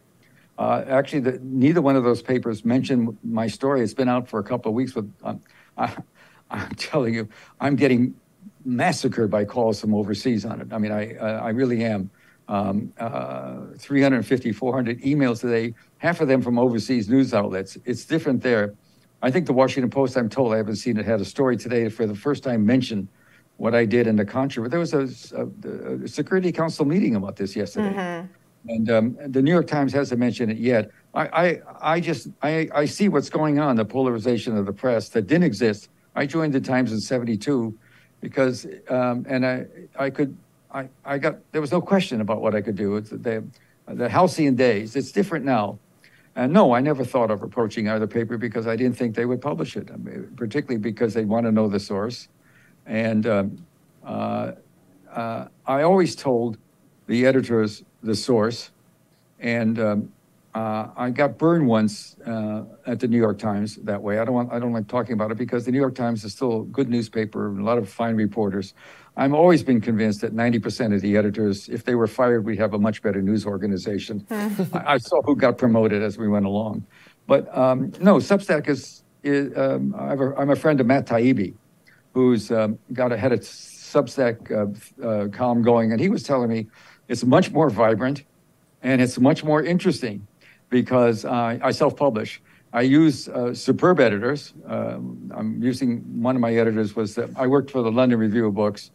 Uh, 0.57 0.85
actually, 0.87 1.19
the, 1.19 1.39
neither 1.43 1.81
one 1.81 1.97
of 1.97 2.05
those 2.05 2.21
papers 2.21 2.63
mentioned 2.63 3.17
my 3.21 3.47
story. 3.47 3.81
It's 3.81 3.93
been 3.93 4.07
out 4.07 4.29
for 4.29 4.39
a 4.39 4.43
couple 4.43 4.69
of 4.69 4.75
weeks. 4.75 4.95
Um, 4.95 5.41
I, 5.77 5.93
I'm 6.49 6.69
telling 6.75 7.13
you, 7.13 7.27
I'm 7.59 7.75
getting 7.75 8.15
massacred 8.63 9.29
by 9.29 9.43
calls 9.43 9.81
from 9.81 9.93
overseas 9.93 10.45
on 10.45 10.61
it. 10.61 10.71
I 10.71 10.77
mean, 10.77 10.93
I, 10.93 11.17
I 11.17 11.49
really 11.49 11.83
am 11.83 12.09
um, 12.47 12.93
uh, 12.97 13.61
350, 13.77 14.51
400 14.51 15.01
emails 15.01 15.41
today, 15.41 15.73
half 15.97 16.21
of 16.21 16.27
them 16.27 16.41
from 16.41 16.59
overseas 16.59 17.09
news 17.09 17.33
outlets. 17.33 17.77
It's 17.85 18.05
different 18.05 18.41
there. 18.41 18.73
I 19.21 19.31
think 19.31 19.45
the 19.45 19.53
Washington 19.53 19.89
Post, 19.89 20.17
I'm 20.17 20.29
told, 20.29 20.53
I 20.53 20.57
haven't 20.57 20.75
seen 20.75 20.97
it, 20.97 21.05
had 21.05 21.21
a 21.21 21.25
story 21.25 21.55
today 21.55 21.87
for 21.89 22.05
the 22.05 22.15
first 22.15 22.43
time 22.43 22.65
mentioned 22.65 23.07
what 23.57 23.73
I 23.73 23.85
did 23.85 24.07
in 24.07 24.17
the 24.17 24.25
controversy. 24.25 24.69
There 24.71 24.79
was 24.79 24.93
a, 24.93 25.07
a, 25.37 26.03
a, 26.03 26.07
Security 26.07 26.51
Council 26.51 26.85
meeting 26.85 27.15
about 27.15 27.37
this 27.37 27.55
yesterday. 27.55 27.95
Mm-hmm. 27.95 28.27
And 28.69 28.89
um, 28.89 29.17
the 29.27 29.41
New 29.41 29.51
York 29.51 29.67
Times 29.67 29.93
hasn't 29.93 30.19
mentioned 30.19 30.51
it 30.51 30.57
yet. 30.57 30.89
I, 31.13 31.27
I, 31.27 31.59
I 31.95 31.99
just, 31.99 32.27
I, 32.41 32.67
I 32.73 32.85
see 32.85 33.09
what's 33.09 33.29
going 33.29 33.59
on, 33.59 33.75
the 33.75 33.85
polarization 33.85 34.57
of 34.57 34.65
the 34.65 34.73
press 34.73 35.09
that 35.09 35.27
didn't 35.27 35.43
exist. 35.43 35.89
I 36.15 36.25
joined 36.25 36.53
the 36.53 36.61
Times 36.61 36.91
in 36.91 36.99
72 36.99 37.77
because, 38.21 38.65
um, 38.89 39.25
and 39.27 39.45
I, 39.45 39.65
I 39.97 40.09
could 40.09 40.37
I, 40.73 40.89
I 41.05 41.17
got 41.17 41.37
there 41.51 41.61
was 41.61 41.71
no 41.71 41.81
question 41.81 42.21
about 42.21 42.41
what 42.41 42.55
I 42.55 42.61
could 42.61 42.75
do. 42.75 42.95
It's 42.97 43.09
the 43.09 43.43
the 43.87 44.09
halcyon 44.09 44.55
days. 44.55 44.95
It's 44.95 45.11
different 45.11 45.45
now. 45.45 45.79
And 46.35 46.51
no, 46.51 46.73
I 46.73 46.81
never 46.81 47.05
thought 47.05 47.29
of 47.29 47.43
approaching 47.43 47.87
either 47.87 48.07
paper 48.07 48.37
because 48.37 48.65
I 48.65 48.75
didn't 48.75 48.97
think 48.97 49.15
they 49.15 49.25
would 49.25 49.39
publish 49.39 49.77
it, 49.77 49.91
I 49.93 49.97
mean, 49.97 50.33
particularly 50.35 50.79
because 50.79 51.13
they 51.13 51.25
want 51.25 51.45
to 51.45 51.51
know 51.51 51.67
the 51.67 51.79
source. 51.79 52.27
And 52.87 53.27
um, 53.27 53.65
uh, 54.03 54.53
uh, 55.11 55.47
I 55.67 55.83
always 55.83 56.15
told 56.15 56.57
the 57.05 57.27
editors 57.27 57.83
the 58.01 58.15
source. 58.15 58.71
And 59.39 59.79
um, 59.79 60.11
uh, 60.55 60.87
I 60.95 61.11
got 61.11 61.37
burned 61.37 61.67
once 61.67 62.15
uh, 62.25 62.63
at 62.87 62.99
the 62.99 63.07
New 63.07 63.17
York 63.17 63.37
Times 63.37 63.75
that 63.77 64.01
way. 64.01 64.19
I 64.19 64.25
don't 64.25 64.33
want, 64.33 64.51
I 64.51 64.59
don't 64.59 64.73
like 64.73 64.87
talking 64.87 65.13
about 65.13 65.31
it 65.31 65.37
because 65.37 65.65
the 65.65 65.71
New 65.71 65.79
York 65.79 65.95
Times 65.95 66.23
is 66.23 66.33
still 66.33 66.61
a 66.61 66.65
good 66.65 66.89
newspaper, 66.89 67.47
and 67.47 67.59
a 67.59 67.63
lot 67.63 67.77
of 67.77 67.89
fine 67.89 68.15
reporters. 68.15 68.73
I've 69.15 69.33
always 69.33 69.61
been 69.61 69.79
convinced 69.79 70.21
that 70.21 70.35
90% 70.35 70.95
of 70.95 71.01
the 71.01 71.17
editors, 71.17 71.69
if 71.69 71.83
they 71.83 71.93
were 71.93 72.07
fired, 72.07 72.45
we'd 72.45 72.57
have 72.57 72.73
a 72.73 72.79
much 72.79 73.01
better 73.03 73.21
news 73.21 73.45
organization. 73.45 74.25
I, 74.31 74.93
I, 74.93 74.97
saw 74.97 75.21
who 75.21 75.35
got 75.35 75.57
promoted 75.57 76.01
as 76.01 76.17
we 76.17 76.27
went 76.27 76.47
along. 76.47 76.85
But 77.27 77.55
um, 77.55 77.93
no, 77.99 78.15
Substack 78.17 78.67
is, 78.67 79.03
is 79.23 79.55
um, 79.55 79.93
i 79.97 80.13
am 80.13 80.49
a 80.49 80.55
friend 80.55 80.81
of 80.81 80.87
Matt 80.87 81.05
Taibbi, 81.05 81.53
who's 82.13 82.51
um, 82.51 82.79
got 82.91 83.11
a 83.11 83.17
head 83.17 83.31
of 83.31 83.41
Substack 83.41 84.51
uh, 84.51 85.05
uh, 85.05 85.27
column 85.29 85.61
going, 85.61 85.91
and 85.91 86.01
he 86.01 86.09
was 86.09 86.23
telling 86.23 86.49
me 86.49 86.67
it's 87.07 87.23
much 87.23 87.51
more 87.51 87.69
vibrant 87.69 88.23
and 88.81 88.99
it's 89.01 89.19
much 89.19 89.43
more 89.43 89.63
interesting 89.63 90.27
because 90.69 91.23
uh, 91.23 91.59
I 91.61 91.71
self 91.71 91.95
publish. 91.95 92.41
I 92.73 92.81
use 92.81 93.29
uh, 93.29 93.53
superb 93.53 93.99
editors. 93.99 94.53
Um, 94.65 95.31
I'm 95.35 95.61
using 95.61 95.99
one 96.21 96.35
of 96.35 96.41
my 96.41 96.55
editors 96.55 96.95
was 96.95 97.13
that 97.15 97.29
I 97.35 97.45
worked 97.45 97.69
for 97.69 97.83
the 97.83 97.91
London 97.91 98.17
Review 98.17 98.47
of 98.47 98.55
Books, 98.55 98.89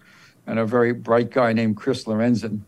and 0.48 0.58
a 0.58 0.66
very 0.66 0.92
bright 0.92 1.30
guy 1.30 1.52
named 1.52 1.76
Chris 1.76 2.04
Lorenzen 2.04 2.60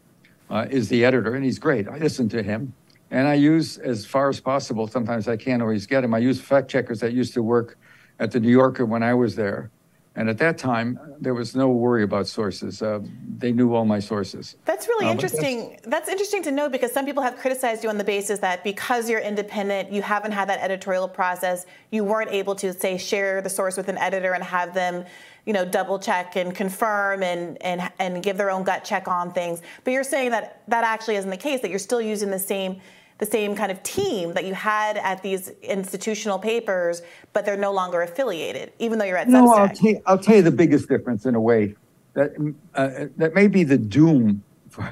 uh, 0.50 0.66
is 0.70 0.88
the 0.88 1.04
editor, 1.04 1.34
and 1.34 1.44
he's 1.44 1.58
great. 1.58 1.88
I 1.88 1.96
listen 1.96 2.28
to 2.28 2.42
him, 2.42 2.74
and 3.10 3.26
I 3.26 3.34
use 3.34 3.78
as 3.78 4.04
far 4.04 4.28
as 4.28 4.38
possible. 4.38 4.86
Sometimes 4.86 5.26
I 5.26 5.36
can't 5.36 5.62
always 5.62 5.86
get 5.86 6.04
him. 6.04 6.12
I 6.12 6.18
use 6.18 6.40
fact 6.40 6.70
checkers 6.70 7.00
that 7.00 7.14
used 7.14 7.32
to 7.34 7.42
work 7.42 7.78
at 8.18 8.30
the 8.30 8.38
New 8.38 8.50
Yorker 8.50 8.84
when 8.84 9.02
I 9.02 9.14
was 9.14 9.34
there, 9.34 9.70
and 10.14 10.28
at 10.28 10.36
that 10.38 10.58
time, 10.58 10.98
there 11.20 11.32
was 11.32 11.56
no 11.56 11.68
worry 11.68 12.02
about 12.02 12.26
sources. 12.26 12.82
Uh, 12.82 13.00
they 13.38 13.52
knew 13.52 13.72
all 13.74 13.86
my 13.86 14.00
sources. 14.00 14.56
That's 14.66 14.86
really 14.88 15.06
uh, 15.06 15.12
interesting. 15.12 15.70
That's, 15.70 15.86
that's, 15.86 16.08
interesting 16.10 16.42
to 16.42 16.50
know 16.50 16.68
because 16.68 16.92
some 16.92 17.06
people 17.06 17.22
have 17.22 17.36
criticized 17.36 17.84
you 17.84 17.88
on 17.88 17.96
the 17.96 18.04
basis 18.04 18.40
that 18.40 18.64
because 18.64 19.08
you're 19.08 19.20
independent, 19.20 19.92
you 19.92 20.02
haven't 20.02 20.32
had 20.32 20.48
that 20.48 20.60
editorial 20.60 21.08
process. 21.08 21.64
You 21.90 22.04
weren't 22.04 22.30
able 22.30 22.56
to, 22.56 22.72
say, 22.74 22.98
share 22.98 23.40
the 23.40 23.48
source 23.48 23.76
with 23.76 23.88
an 23.88 23.96
editor 23.96 24.32
and 24.32 24.42
have 24.42 24.74
them, 24.74 25.06
you 25.46 25.52
know, 25.52 25.64
double 25.64 25.98
check 25.98 26.36
and 26.36 26.54
confirm 26.54 27.22
and, 27.22 27.60
and, 27.62 27.90
and 27.98 28.22
give 28.22 28.36
their 28.36 28.50
own 28.50 28.62
gut 28.62 28.84
check 28.84 29.08
on 29.08 29.32
things. 29.32 29.62
But 29.84 29.92
you're 29.92 30.04
saying 30.04 30.30
that 30.30 30.62
that 30.68 30.84
actually 30.84 31.16
isn't 31.16 31.30
the 31.30 31.36
case, 31.36 31.60
that 31.60 31.70
you're 31.70 31.78
still 31.78 32.00
using 32.00 32.30
the 32.30 32.38
same 32.38 32.80
the 33.18 33.26
same 33.26 33.54
kind 33.54 33.70
of 33.70 33.82
team 33.82 34.32
that 34.32 34.46
you 34.46 34.54
had 34.54 34.96
at 34.96 35.22
these 35.22 35.50
institutional 35.62 36.38
papers, 36.38 37.02
but 37.34 37.44
they're 37.44 37.54
no 37.54 37.70
longer 37.70 38.00
affiliated, 38.00 38.72
even 38.78 38.98
though 38.98 39.04
you're 39.04 39.18
at 39.18 39.28
no, 39.28 39.44
Substack. 39.44 39.58
I'll 39.58 39.68
tell, 39.68 39.90
you, 39.90 40.02
I'll 40.06 40.18
tell 40.18 40.36
you 40.36 40.42
the 40.42 40.50
biggest 40.50 40.88
difference 40.88 41.26
in 41.26 41.34
a 41.34 41.40
way 41.40 41.74
that 42.14 42.32
uh, 42.74 43.06
that 43.18 43.34
may 43.34 43.46
be 43.46 43.62
the 43.62 43.76
doom 43.76 44.42
for, 44.70 44.90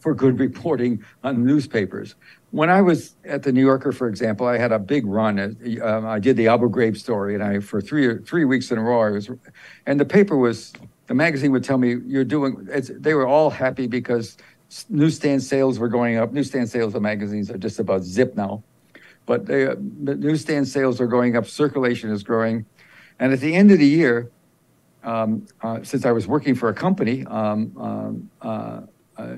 for 0.00 0.14
good 0.14 0.38
reporting 0.40 1.04
on 1.22 1.44
newspapers. 1.44 2.16
When 2.50 2.70
I 2.70 2.80
was 2.80 3.14
at 3.24 3.42
the 3.42 3.52
New 3.52 3.60
Yorker, 3.60 3.92
for 3.92 4.08
example, 4.08 4.46
I 4.46 4.56
had 4.56 4.72
a 4.72 4.78
big 4.78 5.06
run. 5.06 5.38
Um, 5.82 6.06
I 6.06 6.18
did 6.18 6.36
the 6.36 6.48
Abu 6.48 6.70
Ghraib 6.70 6.96
story, 6.96 7.34
and 7.34 7.42
I 7.42 7.60
for 7.60 7.80
three 7.80 8.18
three 8.18 8.44
weeks 8.44 8.70
in 8.70 8.78
a 8.78 8.82
row, 8.82 9.02
I 9.02 9.10
was, 9.10 9.30
and 9.86 10.00
the 10.00 10.06
paper 10.06 10.36
was 10.36 10.72
the 11.08 11.14
magazine 11.14 11.52
would 11.52 11.64
tell 11.64 11.76
me 11.76 11.96
you're 12.06 12.24
doing. 12.24 12.66
they 13.00 13.12
were 13.12 13.26
all 13.26 13.50
happy 13.50 13.86
because 13.86 14.38
newsstand 14.88 15.42
sales 15.42 15.78
were 15.78 15.88
going 15.88 16.16
up. 16.16 16.32
Newsstand 16.32 16.70
sales 16.70 16.94
of 16.94 17.02
magazines 17.02 17.50
are 17.50 17.58
just 17.58 17.78
about 17.78 18.02
zip 18.02 18.34
now, 18.34 18.62
but 19.26 19.44
they, 19.44 19.64
the 19.64 20.16
newsstand 20.16 20.68
sales 20.68 21.02
are 21.02 21.06
going 21.06 21.36
up. 21.36 21.46
Circulation 21.46 22.10
is 22.10 22.22
growing, 22.22 22.64
and 23.18 23.30
at 23.30 23.40
the 23.40 23.54
end 23.54 23.70
of 23.70 23.78
the 23.78 23.86
year, 23.86 24.30
um, 25.04 25.46
uh, 25.62 25.82
since 25.82 26.06
I 26.06 26.12
was 26.12 26.26
working 26.26 26.54
for 26.54 26.70
a 26.70 26.74
company, 26.74 27.26
um, 27.26 27.76
um 27.76 28.30
uh, 28.40 28.80
uh, 29.18 29.36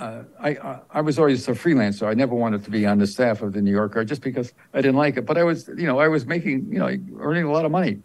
uh, 0.00 0.22
I, 0.40 0.78
I 0.90 1.00
was 1.00 1.18
always 1.18 1.46
a 1.48 1.52
freelancer. 1.52 2.06
I 2.06 2.14
never 2.14 2.34
wanted 2.34 2.64
to 2.64 2.70
be 2.70 2.86
on 2.86 2.98
the 2.98 3.06
staff 3.06 3.42
of 3.42 3.52
the 3.52 3.62
New 3.62 3.70
Yorker 3.70 4.04
just 4.04 4.22
because 4.22 4.52
I 4.74 4.80
didn't 4.80 4.96
like 4.96 5.16
it. 5.16 5.26
But 5.26 5.36
I 5.38 5.44
was, 5.44 5.68
you 5.68 5.86
know, 5.86 5.98
I 5.98 6.08
was 6.08 6.26
making, 6.26 6.72
you 6.72 6.78
know, 6.78 6.90
earning 7.18 7.44
a 7.44 7.52
lot 7.52 7.64
of 7.64 7.70
money. 7.70 8.00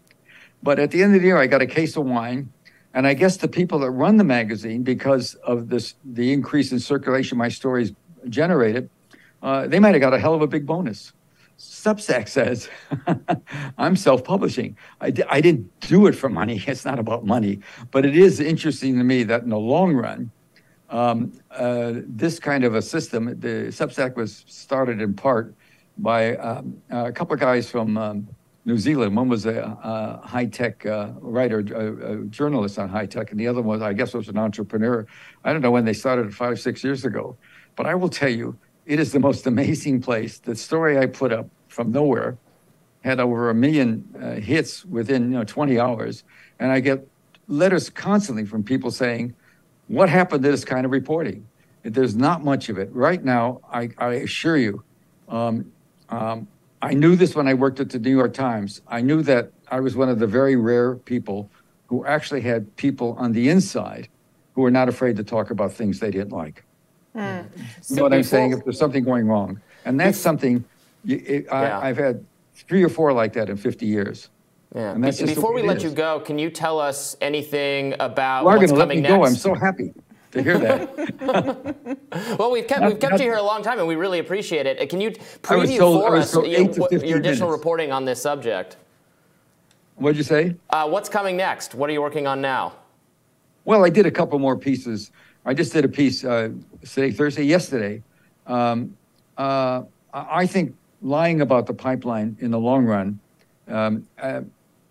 But 0.62 0.78
at 0.78 0.90
the 0.90 1.02
end 1.02 1.14
of 1.14 1.22
the 1.22 1.26
year, 1.26 1.38
I 1.38 1.46
got 1.46 1.62
a 1.62 1.66
case 1.66 1.96
of 1.96 2.04
wine 2.04 2.52
and 2.96 3.06
I 3.06 3.12
guess 3.12 3.36
the 3.36 3.46
people 3.46 3.78
that 3.80 3.90
run 3.90 4.16
the 4.16 4.24
magazine, 4.24 4.82
because 4.82 5.34
of 5.34 5.68
this, 5.68 5.94
the 6.02 6.32
increase 6.32 6.72
in 6.72 6.80
circulation 6.80 7.36
my 7.36 7.50
stories 7.50 7.92
generated, 8.30 8.88
uh, 9.42 9.66
they 9.66 9.78
might 9.78 9.92
have 9.92 10.00
got 10.00 10.14
a 10.14 10.18
hell 10.18 10.32
of 10.32 10.40
a 10.40 10.46
big 10.46 10.64
bonus. 10.64 11.12
Substack 11.58 12.26
says, 12.26 12.70
I'm 13.78 13.96
self 13.96 14.24
publishing. 14.24 14.78
I 14.98 15.10
didn't 15.10 15.78
do 15.80 16.06
it 16.06 16.12
for 16.14 16.30
money. 16.30 16.62
It's 16.66 16.86
not 16.86 16.98
about 16.98 17.26
money. 17.26 17.60
But 17.90 18.06
it 18.06 18.16
is 18.16 18.40
interesting 18.40 18.96
to 18.96 19.04
me 19.04 19.24
that 19.24 19.42
in 19.42 19.50
the 19.50 19.58
long 19.58 19.94
run, 19.94 20.30
um, 20.90 21.32
uh, 21.50 21.94
this 22.06 22.38
kind 22.38 22.64
of 22.64 22.74
a 22.74 22.82
system, 22.82 23.26
the 23.40 23.68
Substack 23.68 24.16
was 24.16 24.44
started 24.46 25.00
in 25.00 25.14
part 25.14 25.54
by 25.98 26.36
um, 26.36 26.80
a 26.90 27.12
couple 27.12 27.34
of 27.34 27.40
guys 27.40 27.70
from 27.70 27.96
um, 27.96 28.28
New 28.64 28.78
Zealand. 28.78 29.16
One 29.16 29.28
was 29.28 29.46
a, 29.46 29.78
a 29.82 30.26
high 30.26 30.46
tech 30.46 30.84
uh, 30.84 31.12
writer, 31.20 31.60
a, 31.60 32.12
a, 32.12 32.24
journalist 32.24 32.78
on 32.78 32.88
high 32.88 33.06
tech, 33.06 33.30
and 33.30 33.40
the 33.40 33.46
other 33.46 33.62
one, 33.62 33.82
I 33.82 33.92
guess, 33.92 34.12
was 34.12 34.28
an 34.28 34.38
entrepreneur. 34.38 35.06
I 35.44 35.52
don't 35.52 35.62
know 35.62 35.70
when 35.70 35.84
they 35.84 35.92
started, 35.92 36.34
five, 36.34 36.60
six 36.60 36.84
years 36.84 37.04
ago. 37.04 37.36
But 37.76 37.86
I 37.86 37.94
will 37.94 38.08
tell 38.08 38.28
you, 38.28 38.56
it 38.84 38.98
is 38.98 39.12
the 39.12 39.20
most 39.20 39.46
amazing 39.46 40.00
place. 40.02 40.38
The 40.38 40.56
story 40.56 40.98
I 40.98 41.06
put 41.06 41.32
up 41.32 41.48
from 41.68 41.92
nowhere 41.92 42.38
had 43.02 43.20
over 43.20 43.50
a 43.50 43.54
million 43.54 44.04
uh, 44.20 44.32
hits 44.32 44.84
within 44.84 45.30
you 45.30 45.38
know 45.38 45.44
20 45.44 45.78
hours, 45.78 46.24
and 46.58 46.72
I 46.72 46.80
get 46.80 47.06
letters 47.46 47.88
constantly 47.88 48.44
from 48.44 48.64
people 48.64 48.90
saying, 48.90 49.34
"What 49.88 50.08
happened 50.08 50.42
to 50.44 50.50
this 50.50 50.64
kind 50.64 50.84
of 50.84 50.92
reporting?" 50.92 51.46
There's 51.82 52.16
not 52.16 52.42
much 52.42 52.68
of 52.68 52.78
it 52.78 52.90
right 52.92 53.22
now. 53.22 53.60
I, 53.72 53.90
I 53.98 54.14
assure 54.14 54.56
you. 54.56 54.82
Um, 55.28 55.70
um, 56.08 56.48
I 56.82 56.94
knew 56.94 57.16
this 57.16 57.34
when 57.34 57.46
I 57.46 57.54
worked 57.54 57.78
at 57.80 57.90
the 57.90 57.98
New 57.98 58.10
York 58.10 58.34
Times. 58.34 58.80
I 58.88 59.00
knew 59.00 59.22
that 59.22 59.50
I 59.70 59.80
was 59.80 59.96
one 59.96 60.08
of 60.08 60.18
the 60.18 60.26
very 60.26 60.56
rare 60.56 60.96
people 60.96 61.48
who 61.86 62.04
actually 62.04 62.40
had 62.40 62.74
people 62.76 63.14
on 63.18 63.32
the 63.32 63.48
inside 63.48 64.08
who 64.54 64.62
were 64.62 64.70
not 64.70 64.88
afraid 64.88 65.16
to 65.16 65.24
talk 65.24 65.50
about 65.50 65.72
things 65.72 66.00
they 66.00 66.10
didn't 66.10 66.32
like. 66.32 66.64
Mm. 67.14 67.46
You 67.88 67.96
know 67.96 68.02
what 68.02 68.12
I'm 68.12 68.22
saying? 68.22 68.52
If 68.52 68.64
there's 68.64 68.78
something 68.78 69.04
going 69.04 69.26
wrong. 69.26 69.60
And 69.84 69.98
that's 69.98 70.18
something 70.18 70.64
it, 71.06 71.50
I, 71.50 71.88
have 71.88 71.96
had 71.96 72.24
three 72.54 72.82
or 72.82 72.88
four 72.88 73.12
like 73.12 73.32
that 73.34 73.48
in 73.48 73.56
50 73.56 73.86
years. 73.86 74.28
Yeah. 74.74 74.94
Be- 74.94 75.10
Before 75.26 75.54
we 75.54 75.62
let 75.62 75.82
you 75.82 75.90
go, 75.90 76.20
can 76.20 76.38
you 76.38 76.50
tell 76.50 76.78
us 76.78 77.16
anything 77.20 77.94
about 78.00 78.44
are 78.44 78.58
what's 78.58 78.70
to 78.72 78.76
let 78.78 78.88
me 78.88 78.96
coming 78.96 79.08
go. 79.08 79.24
I'm 79.24 79.34
so 79.34 79.54
happy 79.54 79.92
to 80.32 80.42
hear 80.42 80.58
that. 80.58 81.76
Well, 82.38 82.50
we've 82.50 82.66
kept 82.66 82.80
Not- 82.80 82.88
we've 82.92 83.00
kept 83.00 83.12
not- 83.12 83.20
you 83.20 83.26
here 83.26 83.36
a 83.36 83.42
long 83.42 83.62
time, 83.62 83.78
and 83.78 83.86
we 83.88 83.94
really 83.94 84.18
appreciate 84.18 84.66
it. 84.66 84.80
Uh, 84.80 84.86
Can 84.86 85.00
you 85.00 85.10
preview 85.10 85.78
told- 85.78 86.02
for 86.02 86.16
us 86.16 86.32
told 86.32 86.46
you- 86.46 86.56
eight 86.56 86.72
to 86.74 86.80
what- 86.80 86.90
15 86.90 87.08
your 87.08 87.18
additional 87.18 87.48
minutes. 87.48 87.58
reporting 87.60 87.92
on 87.92 88.04
this 88.04 88.20
subject? 88.20 88.76
What'd 89.96 90.16
you 90.16 90.22
say? 90.24 90.54
Uh, 90.70 90.88
what's 90.88 91.08
coming 91.08 91.36
next? 91.36 91.74
What 91.74 91.88
are 91.88 91.92
you 91.92 92.02
working 92.02 92.26
on 92.26 92.40
now? 92.40 92.72
Well, 93.64 93.84
I 93.84 93.88
did 93.90 94.04
a 94.06 94.10
couple 94.10 94.38
more 94.38 94.56
pieces. 94.56 95.10
I 95.46 95.54
just 95.54 95.72
did 95.72 95.84
a 95.84 95.88
piece 95.88 96.24
uh, 96.24 96.50
today, 96.82 97.10
Thursday, 97.12 97.44
yesterday. 97.44 98.02
Um, 98.46 98.96
uh, 99.38 99.82
I 100.12 100.42
I 100.42 100.46
think 100.46 100.74
lying 101.02 101.40
about 101.40 101.66
the 101.66 101.74
pipeline 101.74 102.36
in 102.40 102.50
the 102.50 102.58
long 102.58 102.84
run, 102.84 103.18
um, 103.68 104.06
uh, 104.20 104.40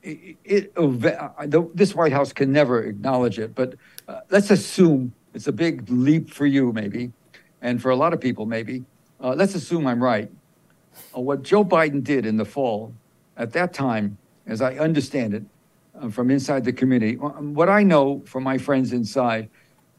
it, 0.06 0.38
it, 0.46 0.74
uh, 0.78 1.62
this 1.74 1.96
White 1.96 2.12
House 2.12 2.32
can 2.32 2.52
never 2.52 2.84
acknowledge 2.84 3.40
it. 3.40 3.56
But 3.56 3.76
uh, 4.08 4.22
let's 4.30 4.52
assume 4.52 5.14
it's 5.34 5.48
a 5.48 5.52
big 5.52 5.90
leap 5.90 6.30
for 6.30 6.46
you, 6.46 6.72
maybe, 6.72 7.12
and 7.62 7.82
for 7.82 7.90
a 7.90 7.96
lot 7.96 8.14
of 8.14 8.22
people, 8.22 8.46
maybe. 8.46 8.86
Uh, 9.20 9.34
let's 9.34 9.56
assume 9.56 9.88
I'm 9.88 10.04
right. 10.04 10.30
Uh, 11.16 11.22
what 11.22 11.44
Joe 11.44 11.66
Biden 11.66 12.04
did 12.04 12.26
in 12.26 12.38
the 12.38 12.46
fall, 12.46 12.94
at 13.38 13.52
that 13.54 13.74
time, 13.74 14.18
as 14.46 14.62
I 14.62 14.76
understand 14.76 15.34
it, 15.34 15.44
uh, 16.00 16.10
from 16.10 16.30
inside 16.30 16.64
the 16.64 16.74
community, 16.74 17.18
uh, 17.22 17.30
what 17.30 17.70
I 17.70 17.84
know 17.84 18.22
from 18.26 18.44
my 18.44 18.58
friends 18.58 18.94
inside 18.94 19.50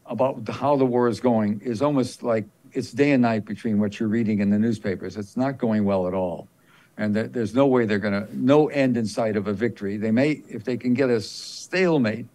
about 0.07 0.49
how 0.49 0.77
the 0.77 0.87
war 0.87 1.09
is 1.09 1.19
going 1.19 1.61
is 1.65 1.83
almost 1.83 2.23
like 2.23 2.45
it's 2.73 2.93
day 2.93 3.13
and 3.13 3.23
night 3.23 3.45
between 3.45 3.81
what 3.81 3.99
you're 3.99 4.09
reading 4.09 4.41
in 4.41 4.51
the 4.51 4.59
newspapers. 4.59 5.17
It's 5.17 5.37
not 5.37 5.59
going 5.59 5.85
well 5.85 6.07
at 6.07 6.15
all. 6.15 6.49
And 6.99 7.15
there- 7.15 7.29
there's 7.29 7.55
no 7.55 7.67
way 7.67 7.85
they're 7.85 7.99
going 7.99 8.27
to, 8.27 8.29
no 8.37 8.69
end 8.69 8.97
in 8.97 9.07
sight 9.07 9.37
of 9.37 9.47
a 9.47 9.53
victory. 9.53 9.97
They 9.97 10.11
may, 10.11 10.43
if 10.49 10.65
they 10.65 10.77
can 10.77 10.95
get 10.95 11.11
a 11.11 11.21
stalemate, 11.21 12.27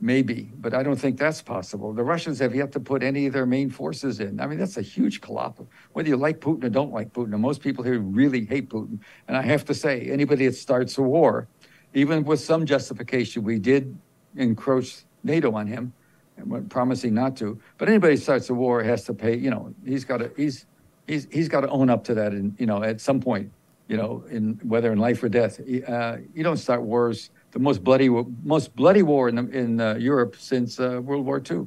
maybe, 0.00 0.52
but 0.60 0.74
I 0.74 0.82
don't 0.82 0.96
think 0.96 1.18
that's 1.18 1.42
possible. 1.42 1.92
The 1.92 2.04
Russians 2.04 2.38
have 2.38 2.54
yet 2.54 2.72
to 2.72 2.80
put 2.80 3.02
any 3.02 3.26
of 3.26 3.32
their 3.32 3.46
main 3.46 3.68
forces 3.68 4.20
in. 4.20 4.40
I 4.40 4.46
mean, 4.46 4.58
that's 4.58 4.76
a 4.76 4.82
huge 4.82 5.20
collapse. 5.20 5.60
Whether 5.92 6.08
you 6.08 6.16
like 6.16 6.40
Putin 6.40 6.64
or 6.64 6.68
don't 6.68 6.92
like 6.92 7.12
Putin, 7.12 7.32
and 7.32 7.42
most 7.42 7.60
people 7.60 7.84
here 7.84 7.98
really 7.98 8.44
hate 8.44 8.70
Putin. 8.70 9.00
And 9.26 9.36
I 9.36 9.42
have 9.42 9.64
to 9.66 9.74
say, 9.74 10.08
anybody 10.10 10.46
that 10.46 10.54
starts 10.54 10.96
a 10.98 11.02
war, 11.02 11.48
even 11.94 12.24
with 12.24 12.40
some 12.40 12.64
justification, 12.64 13.42
we 13.42 13.58
did 13.58 13.98
encroach 14.36 15.04
NATO 15.24 15.52
on 15.52 15.66
him, 15.66 15.92
and 16.36 16.70
promising 16.70 17.14
not 17.14 17.36
to. 17.38 17.58
But 17.76 17.88
anybody 17.88 18.16
starts 18.16 18.48
a 18.50 18.54
war 18.54 18.82
has 18.82 19.04
to 19.04 19.14
pay. 19.14 19.36
You 19.36 19.50
know, 19.50 19.74
he's 19.84 20.04
got 20.04 20.18
to 20.18 20.30
he's 20.36 20.66
he's 21.08 21.26
he's 21.32 21.48
got 21.48 21.62
to 21.62 21.68
own 21.68 21.90
up 21.90 22.04
to 22.04 22.14
that, 22.14 22.32
and 22.32 22.54
you 22.58 22.66
know, 22.66 22.82
at 22.82 23.00
some 23.00 23.20
point, 23.20 23.50
you 23.88 23.96
know, 23.96 24.22
in 24.30 24.60
whether 24.62 24.92
in 24.92 24.98
life 24.98 25.22
or 25.22 25.28
death. 25.28 25.58
Uh, 25.60 26.18
you 26.34 26.44
don't 26.44 26.58
start 26.58 26.82
wars. 26.82 27.30
The 27.52 27.58
most 27.58 27.82
bloody 27.82 28.08
most 28.44 28.76
bloody 28.76 29.02
war 29.02 29.28
in 29.28 29.38
in 29.52 29.80
uh, 29.80 29.94
Europe 29.94 30.36
since 30.38 30.78
uh, 30.78 31.00
World 31.02 31.24
War 31.24 31.42
II. 31.50 31.66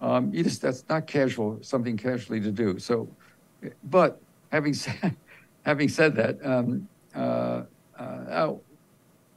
Um, 0.00 0.32
you 0.34 0.42
just 0.42 0.62
that's 0.62 0.84
not 0.88 1.06
casual, 1.06 1.58
something 1.62 1.96
casually 1.96 2.40
to 2.40 2.50
do. 2.50 2.78
So, 2.78 3.08
but 3.84 4.20
having 4.50 4.74
said 4.74 5.14
having 5.62 5.88
said 5.88 6.16
that, 6.16 6.44
um, 6.44 6.88
uh, 7.14 7.62
uh, 7.98 8.02
uh, 8.02 8.54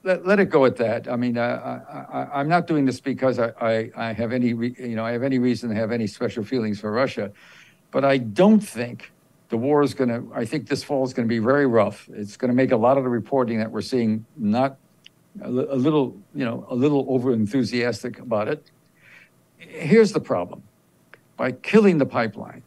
let, 0.04 0.26
let 0.26 0.40
it 0.40 0.50
go 0.50 0.66
at 0.66 0.78
that. 0.78 1.12
I 1.12 1.16
mean, 1.16 1.38
I, 1.38 2.30
I'm 2.34 2.48
not 2.48 2.68
doing 2.68 2.86
this 2.86 3.00
because 3.00 3.40
I, 3.40 3.52
I, 3.60 3.92
I 3.96 4.14
have 4.14 4.32
any, 4.32 4.54
re, 4.54 4.76
you 4.78 4.96
know, 4.96 5.04
I 5.04 5.12
have 5.12 5.24
any 5.24 5.40
reason 5.40 5.70
to 5.70 5.76
have 5.76 5.92
any 5.92 6.08
special 6.08 6.44
feelings 6.44 6.80
for 6.80 6.92
Russia, 6.92 7.32
but 7.92 8.06
I 8.06 8.18
don't 8.20 8.60
think 8.60 9.12
the 9.50 9.58
war 9.58 9.84
is 9.84 9.94
going 9.94 10.10
to. 10.10 10.32
I 10.34 10.46
think 10.46 10.68
this 10.68 10.84
fall 10.84 11.04
is 11.04 11.14
going 11.14 11.28
to 11.28 11.34
be 11.34 11.40
very 11.40 11.68
rough. 11.68 12.10
It's 12.12 12.38
going 12.38 12.50
to 12.50 12.56
make 12.56 12.72
a 12.72 12.78
lot 12.78 12.98
of 12.98 13.04
the 13.04 13.10
reporting 13.10 13.60
that 13.60 13.72
we're 13.72 13.82
seeing 13.82 14.26
not 14.38 14.78
a, 15.42 15.50
a 15.50 15.78
little, 15.78 16.18
you 16.34 16.46
know, 16.46 16.66
a 16.70 16.76
little 16.76 17.06
over 17.10 17.34
enthusiastic 17.34 18.20
about 18.20 18.48
it. 18.48 18.72
Here's 19.58 20.12
the 20.12 20.20
problem: 20.20 20.64
by 21.38 21.52
killing 21.52 21.98
the 21.98 22.06
pipeline, 22.06 22.64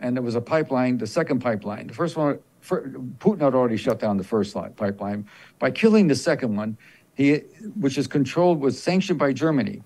and 0.00 0.16
there 0.16 0.22
was 0.22 0.34
a 0.34 0.40
pipeline, 0.40 0.98
the 0.98 1.06
second 1.06 1.40
pipeline, 1.40 1.86
the 1.88 1.94
first 1.94 2.16
one. 2.16 2.38
fir- 2.60 2.88
Putin 3.18 3.40
had 3.40 3.54
already 3.54 3.76
shut 3.76 3.98
down 3.98 4.16
the 4.16 4.24
first 4.24 4.56
li- 4.56 4.68
pipeline. 4.76 5.26
By 5.58 5.70
killing 5.70 6.08
the 6.08 6.16
second 6.16 6.56
one, 6.56 6.76
he, 7.14 7.36
which 7.80 7.98
is 7.98 8.06
controlled, 8.06 8.60
was 8.60 8.82
sanctioned 8.82 9.18
by 9.18 9.32
Germany. 9.32 9.82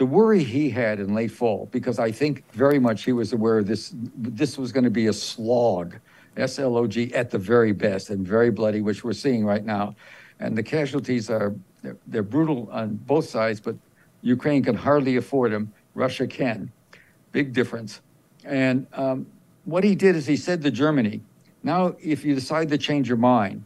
The 0.00 0.06
worry 0.06 0.42
he 0.42 0.70
had 0.70 0.98
in 0.98 1.12
late 1.12 1.30
fall, 1.30 1.68
because 1.70 1.98
I 1.98 2.10
think 2.10 2.50
very 2.52 2.78
much 2.78 3.04
he 3.04 3.12
was 3.12 3.34
aware 3.34 3.62
this 3.62 3.92
this 4.16 4.56
was 4.56 4.72
going 4.72 4.84
to 4.84 4.90
be 4.90 5.08
a 5.08 5.12
slog, 5.12 5.96
S 6.38 6.58
L 6.58 6.78
O 6.78 6.86
G 6.86 7.12
at 7.12 7.28
the 7.28 7.36
very 7.36 7.72
best, 7.72 8.08
and 8.08 8.26
very 8.26 8.50
bloody, 8.50 8.80
which 8.80 9.04
we're 9.04 9.12
seeing 9.12 9.44
right 9.44 9.62
now. 9.62 9.94
And 10.38 10.56
the 10.56 10.62
casualties 10.62 11.28
are 11.28 11.54
they're, 11.82 11.98
they're 12.06 12.22
brutal 12.22 12.66
on 12.72 12.94
both 12.96 13.28
sides, 13.28 13.60
but 13.60 13.76
Ukraine 14.22 14.62
can 14.62 14.74
hardly 14.74 15.16
afford 15.16 15.52
them. 15.52 15.70
Russia 15.94 16.26
can. 16.26 16.72
Big 17.32 17.52
difference. 17.52 18.00
And 18.42 18.86
um, 18.94 19.26
what 19.66 19.84
he 19.84 19.94
did 19.94 20.16
is 20.16 20.24
he 20.24 20.38
said 20.38 20.62
to 20.62 20.70
Germany, 20.70 21.20
now 21.62 21.94
if 22.00 22.24
you 22.24 22.34
decide 22.34 22.70
to 22.70 22.78
change 22.78 23.06
your 23.06 23.18
mind, 23.18 23.64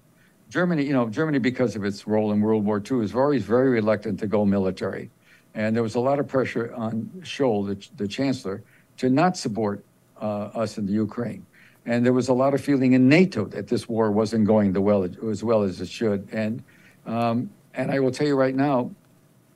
Germany, 0.50 0.82
you 0.84 0.94
know, 0.94 1.08
Germany, 1.08 1.38
because 1.38 1.76
of 1.76 1.84
its 1.84 2.08
role 2.08 2.32
in 2.32 2.40
World 2.40 2.64
War 2.64 2.82
II, 2.90 3.04
is 3.04 3.14
always 3.14 3.44
very 3.44 3.70
reluctant 3.70 4.18
to 4.18 4.26
go 4.26 4.44
military. 4.44 5.10
And 5.54 5.74
there 5.74 5.82
was 5.82 5.94
a 5.94 6.00
lot 6.00 6.18
of 6.18 6.26
pressure 6.26 6.72
on 6.74 7.10
Scholz, 7.20 7.66
the, 7.96 8.04
the 8.04 8.08
chancellor, 8.08 8.62
to 8.96 9.08
not 9.08 9.36
support 9.36 9.84
uh, 10.20 10.50
us 10.54 10.78
in 10.78 10.86
the 10.86 10.92
Ukraine. 10.92 11.46
And 11.86 12.04
there 12.04 12.12
was 12.12 12.28
a 12.28 12.32
lot 12.32 12.54
of 12.54 12.60
feeling 12.60 12.94
in 12.94 13.08
NATO 13.08 13.44
that 13.46 13.68
this 13.68 13.88
war 13.88 14.10
wasn't 14.10 14.46
going 14.46 14.72
the 14.72 14.80
well 14.80 15.04
as 15.04 15.44
well 15.44 15.62
as 15.62 15.80
it 15.80 15.88
should. 15.88 16.26
And 16.32 16.62
um, 17.06 17.50
and 17.74 17.90
I 17.90 18.00
will 18.00 18.10
tell 18.10 18.26
you 18.26 18.36
right 18.36 18.54
now, 18.54 18.90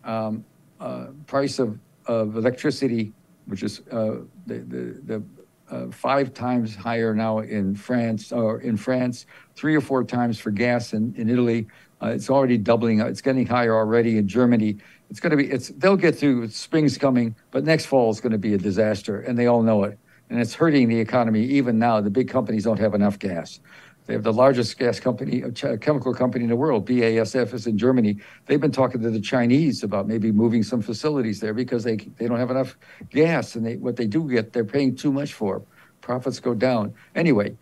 um, 0.05 0.45
uh, 0.81 1.07
price 1.27 1.59
of, 1.59 1.79
of 2.07 2.37
electricity, 2.37 3.13
which 3.47 3.63
is 3.63 3.81
uh, 3.91 4.17
the 4.47 4.59
the, 4.59 5.01
the 5.07 5.23
uh, 5.71 5.91
five 5.91 6.35
times 6.35 6.75
higher 6.75 7.15
now 7.15 7.41
in 7.41 7.75
France 7.75 8.33
or 8.33 8.61
in 8.61 8.77
France, 8.77 9.27
three 9.55 9.75
or 9.75 9.81
four 9.81 10.05
times 10.05 10.39
for 10.39 10.51
gas 10.51 10.93
in, 10.93 11.15
in 11.17 11.29
Italy. 11.29 11.67
Uh, 12.01 12.07
it's 12.09 12.31
already 12.31 12.57
doubling. 12.57 13.01
It's 13.01 13.21
getting 13.21 13.47
higher 13.47 13.75
already 13.75 14.19
in 14.19 14.29
Germany. 14.29 14.79
It's 15.11 15.21
going 15.21 15.31
to 15.31 15.37
be. 15.37 15.51
It's 15.51 15.69
they'll 15.69 15.97
get 15.97 16.17
through. 16.17 16.49
Spring's 16.49 16.99
coming, 16.99 17.35
but 17.51 17.65
next 17.65 17.87
fall 17.87 18.11
is 18.11 18.21
going 18.21 18.33
to 18.33 18.39
be 18.39 18.55
a 18.55 18.59
disaster, 18.59 19.21
and 19.21 19.39
they 19.39 19.47
all 19.47 19.63
know 19.63 19.85
it. 19.85 19.99
And 20.31 20.39
it's 20.39 20.55
hurting 20.55 20.89
the 20.89 21.01
economy 21.01 21.43
even 21.45 21.79
now. 21.79 22.01
The 22.01 22.11
big 22.11 22.29
companies 22.29 22.65
don't 22.65 22.79
have 22.79 22.95
enough 22.95 23.19
gas. 23.19 23.61
They 24.09 24.15
have 24.15 24.23
the 24.23 24.33
largest 24.33 24.79
gas 24.79 24.99
company, 24.99 25.43
chemical 25.81 26.15
company 26.15 26.45
in 26.45 26.49
the 26.49 26.57
world. 26.57 26.87
BASF 26.87 27.53
is 27.53 27.67
in 27.67 27.77
Germany. 27.77 28.17
They've 28.47 28.61
been 28.61 28.73
talking 28.73 29.03
to 29.03 29.11
the 29.11 29.21
Chinese 29.21 29.83
about 29.83 30.09
maybe 30.09 30.33
moving 30.33 30.63
some 30.63 30.81
facilities 30.81 31.41
there 31.41 31.53
because 31.53 31.85
they 31.85 31.97
they 31.97 32.27
don't 32.27 32.39
have 32.39 32.51
enough 32.51 32.77
gas, 33.11 33.55
and 33.55 33.67
they 33.67 33.77
what 33.77 33.97
they 33.97 34.07
do 34.07 34.29
get, 34.29 34.53
they're 34.53 34.65
paying 34.65 34.97
too 34.97 35.13
much 35.13 35.35
for. 35.35 35.63
Profits 36.01 36.41
go 36.41 36.55
down. 36.55 36.95
Anyway, 37.15 37.55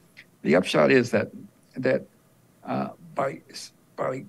the 0.43 0.55
upshot 0.55 0.93
is 0.93 1.11
that 1.11 1.31
that 1.77 2.03
uh, 2.65 2.91
by 3.17 3.41
by 3.97 4.25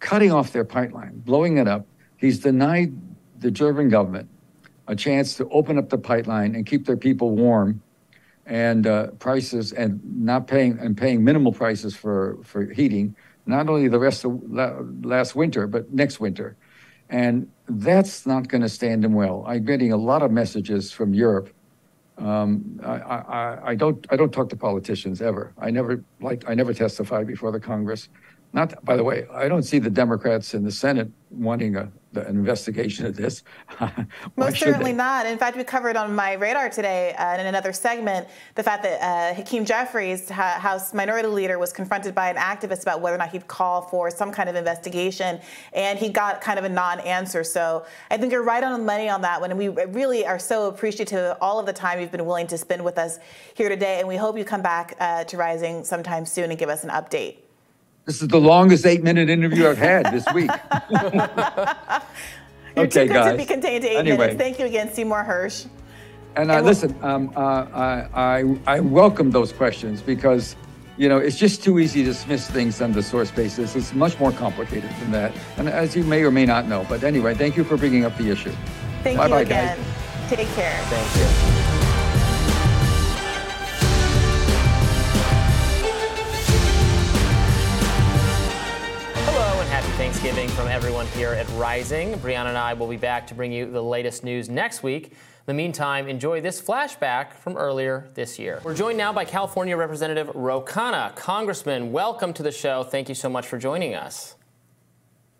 cutting 0.00 0.32
off 0.32 0.52
their 0.52 0.64
pipeline, 0.64 1.18
blowing 1.26 1.58
it 1.58 1.68
up, 1.68 1.86
he's 2.24 2.38
denied 2.38 2.92
the 3.38 3.50
German 3.50 3.88
government 3.90 4.28
a 4.88 4.96
chance 4.96 5.34
to 5.34 5.48
open 5.48 5.78
up 5.78 5.88
the 5.90 5.98
pipeline 5.98 6.54
and 6.54 6.66
keep 6.66 6.86
their 6.86 6.96
people 6.96 7.30
warm 7.30 7.82
and 8.46 8.86
uh, 8.86 9.06
prices 9.26 9.72
and 9.72 10.00
not 10.30 10.46
paying 10.46 10.78
and 10.78 10.96
paying 10.96 11.24
minimal 11.24 11.52
prices 11.52 11.94
for 11.96 12.38
for 12.42 12.60
heating 12.72 13.14
not 13.46 13.68
only 13.68 13.88
the 13.88 13.98
rest 13.98 14.24
of 14.24 14.32
la- 14.50 14.80
last 15.02 15.34
winter 15.34 15.66
but 15.66 15.92
next 15.92 16.20
winter 16.20 16.56
and 17.10 17.48
that's 17.68 18.26
not 18.26 18.48
going 18.48 18.60
to 18.62 18.68
stand 18.68 19.02
them 19.04 19.14
well 19.14 19.44
i'm 19.46 19.64
getting 19.64 19.92
a 19.92 19.96
lot 19.96 20.22
of 20.22 20.30
messages 20.30 20.92
from 20.92 21.14
europe 21.14 21.48
um, 22.18 22.80
I, 22.84 22.96
I, 23.14 23.16
I- 23.18 23.58
I 23.70 23.74
don't 23.74 24.06
I 24.12 24.16
don't 24.16 24.32
talk 24.32 24.48
to 24.50 24.56
politicians 24.56 25.20
ever. 25.20 25.52
I 25.58 25.70
never 25.70 26.04
like 26.20 26.44
I 26.46 26.54
never 26.54 26.72
testify 26.72 27.24
before 27.24 27.50
the 27.50 27.58
Congress. 27.60 28.08
Not 28.52 28.68
by 28.84 28.96
the 28.96 29.02
way, 29.02 29.26
I 29.32 29.48
don't 29.48 29.64
see 29.64 29.80
the 29.80 29.90
Democrats 29.90 30.54
in 30.54 30.62
the 30.62 30.70
Senate 30.70 31.10
wanting 31.30 31.74
a, 31.76 31.90
the, 32.14 32.26
an 32.26 32.36
investigation 32.36 33.06
of 33.06 33.16
this. 33.16 33.42
Most 34.36 34.58
certainly 34.58 34.92
they? 34.92 34.96
not. 34.96 35.26
In 35.26 35.38
fact, 35.38 35.56
we 35.56 35.64
covered 35.64 35.96
on 35.96 36.14
my 36.14 36.32
radar 36.34 36.70
today 36.70 37.12
uh, 37.14 37.34
in 37.34 37.46
another 37.46 37.72
segment 37.72 38.28
the 38.54 38.62
fact 38.62 38.82
that 38.84 39.00
uh, 39.02 39.34
Hakeem 39.34 39.64
Jeffries, 39.64 40.30
ha- 40.30 40.58
House 40.58 40.94
Minority 40.94 41.28
Leader, 41.28 41.58
was 41.58 41.72
confronted 41.72 42.14
by 42.14 42.30
an 42.30 42.36
activist 42.36 42.82
about 42.82 43.00
whether 43.00 43.16
or 43.16 43.18
not 43.18 43.30
he'd 43.30 43.46
call 43.46 43.82
for 43.82 44.10
some 44.10 44.32
kind 44.32 44.48
of 44.48 44.56
investigation, 44.56 45.40
and 45.72 45.98
he 45.98 46.08
got 46.08 46.40
kind 46.40 46.58
of 46.58 46.64
a 46.64 46.68
non-answer. 46.68 47.44
So 47.44 47.84
I 48.10 48.16
think 48.16 48.32
you're 48.32 48.42
right 48.42 48.62
on 48.62 48.72
the 48.78 48.84
money 48.84 49.08
on 49.08 49.20
that 49.22 49.40
one, 49.40 49.50
and 49.50 49.58
we 49.58 49.68
really 49.68 50.26
are 50.26 50.38
so 50.38 50.68
appreciative 50.68 51.18
of 51.18 51.38
all 51.40 51.58
of 51.58 51.66
the 51.66 51.72
time 51.72 52.00
you've 52.00 52.12
been 52.12 52.26
willing 52.26 52.46
to 52.48 52.58
spend 52.58 52.84
with 52.84 52.98
us 52.98 53.18
here 53.54 53.68
today, 53.68 53.98
and 53.98 54.08
we 54.08 54.16
hope 54.16 54.38
you 54.38 54.44
come 54.44 54.62
back 54.62 54.96
uh, 55.00 55.24
to 55.24 55.36
Rising 55.36 55.84
sometime 55.84 56.24
soon 56.24 56.50
and 56.50 56.58
give 56.58 56.68
us 56.68 56.84
an 56.84 56.90
update. 56.90 57.43
This 58.04 58.20
is 58.20 58.28
the 58.28 58.40
longest 58.40 58.84
eight-minute 58.84 59.30
interview 59.30 59.66
I've 59.68 59.78
had 59.78 60.12
this 60.12 60.26
week. 60.34 60.50
You're 62.76 62.86
okay, 62.86 63.06
too 63.06 63.06
good 63.06 63.08
guys. 63.08 63.32
to 63.32 63.36
be 63.38 63.44
contained 63.46 63.82
to 63.84 63.88
eight 63.90 63.96
Anyway. 63.96 64.16
minutes. 64.18 64.36
Thank 64.38 64.58
you 64.58 64.66
again, 64.66 64.92
Seymour 64.92 65.24
Hersh. 65.24 65.66
And 66.36 66.50
uh, 66.50 66.54
And 66.54 66.64
we'll- 66.64 66.74
listen, 66.74 66.96
um, 67.02 67.32
uh, 67.36 67.40
I, 67.72 68.08
I, 68.14 68.58
I 68.66 68.80
welcome 68.80 69.30
those 69.30 69.52
questions 69.52 70.02
because 70.02 70.56
You 70.96 71.08
know, 71.08 71.18
it's 71.18 71.36
just 71.36 71.64
too 71.64 71.80
easy 71.80 72.04
to 72.04 72.10
dismiss 72.12 72.48
things 72.48 72.80
on 72.80 72.92
the 72.92 73.02
source 73.02 73.30
basis. 73.32 73.74
It's 73.74 73.92
much 73.94 74.16
more 74.20 74.30
complicated 74.30 74.90
than 75.00 75.10
that. 75.10 75.32
And 75.56 75.68
as 75.68 75.96
you 75.96 76.04
may 76.04 76.22
or 76.22 76.30
may 76.30 76.46
not 76.46 76.68
know. 76.68 76.86
But 76.88 77.02
anyway, 77.02 77.34
thank 77.34 77.56
you 77.56 77.64
for 77.64 77.76
bringing 77.76 78.04
up 78.04 78.16
the 78.16 78.30
issue. 78.30 78.52
Thank 79.02 79.18
Bye-bye, 79.18 79.40
you 79.40 79.46
again. 79.46 79.76
guys. 79.76 80.30
Take 80.30 80.48
care. 80.54 80.78
Thank 80.84 81.58
you. 81.58 81.63
Thanksgiving 90.24 90.56
from 90.56 90.68
everyone 90.68 91.06
here 91.08 91.34
at 91.34 91.46
Rising. 91.50 92.14
Briahna 92.14 92.46
and 92.46 92.56
I 92.56 92.72
will 92.72 92.86
be 92.88 92.96
back 92.96 93.26
to 93.26 93.34
bring 93.34 93.52
you 93.52 93.70
the 93.70 93.82
latest 93.82 94.24
news 94.24 94.48
next 94.48 94.82
week. 94.82 95.08
In 95.08 95.12
the 95.44 95.52
meantime, 95.52 96.08
enjoy 96.08 96.40
this 96.40 96.62
flashback 96.62 97.34
from 97.34 97.58
earlier 97.58 98.08
this 98.14 98.38
year. 98.38 98.58
We're 98.64 98.74
joined 98.74 98.96
now 98.96 99.12
by 99.12 99.26
California 99.26 99.76
Representative 99.76 100.30
Ro 100.34 100.62
Khanna. 100.62 101.14
Congressman, 101.14 101.92
welcome 101.92 102.32
to 102.32 102.42
the 102.42 102.52
show. 102.52 102.84
Thank 102.84 103.10
you 103.10 103.14
so 103.14 103.28
much 103.28 103.46
for 103.46 103.58
joining 103.58 103.94
us. 103.94 104.36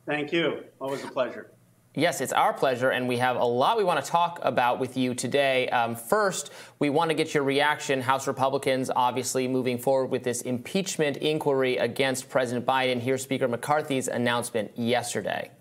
Thank 0.04 0.34
you. 0.34 0.64
Always 0.78 1.02
a 1.02 1.08
pleasure. 1.08 1.53
Yes, 1.96 2.20
it's 2.20 2.32
our 2.32 2.52
pleasure, 2.52 2.90
and 2.90 3.06
we 3.06 3.18
have 3.18 3.36
a 3.36 3.44
lot 3.44 3.76
we 3.76 3.84
want 3.84 4.04
to 4.04 4.10
talk 4.10 4.40
about 4.42 4.80
with 4.80 4.96
you 4.96 5.14
today. 5.14 5.68
Um, 5.68 5.94
first, 5.94 6.50
we 6.80 6.90
want 6.90 7.10
to 7.10 7.14
get 7.14 7.34
your 7.34 7.44
reaction. 7.44 8.00
House 8.00 8.26
Republicans 8.26 8.90
obviously 8.94 9.46
moving 9.46 9.78
forward 9.78 10.06
with 10.06 10.24
this 10.24 10.42
impeachment 10.42 11.18
inquiry 11.18 11.76
against 11.76 12.28
President 12.28 12.66
Biden. 12.66 12.98
Here's 12.98 13.22
Speaker 13.22 13.46
McCarthy's 13.46 14.08
announcement 14.08 14.72
yesterday. 14.76 15.52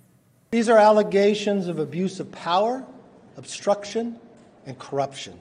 These 0.49 0.69
are 0.69 0.77
allegations 0.79 1.67
of 1.67 1.77
abuse 1.77 2.19
of 2.19 2.31
power, 2.31 2.83
obstruction, 3.37 4.19
and 4.65 4.79
corruption, 4.79 5.39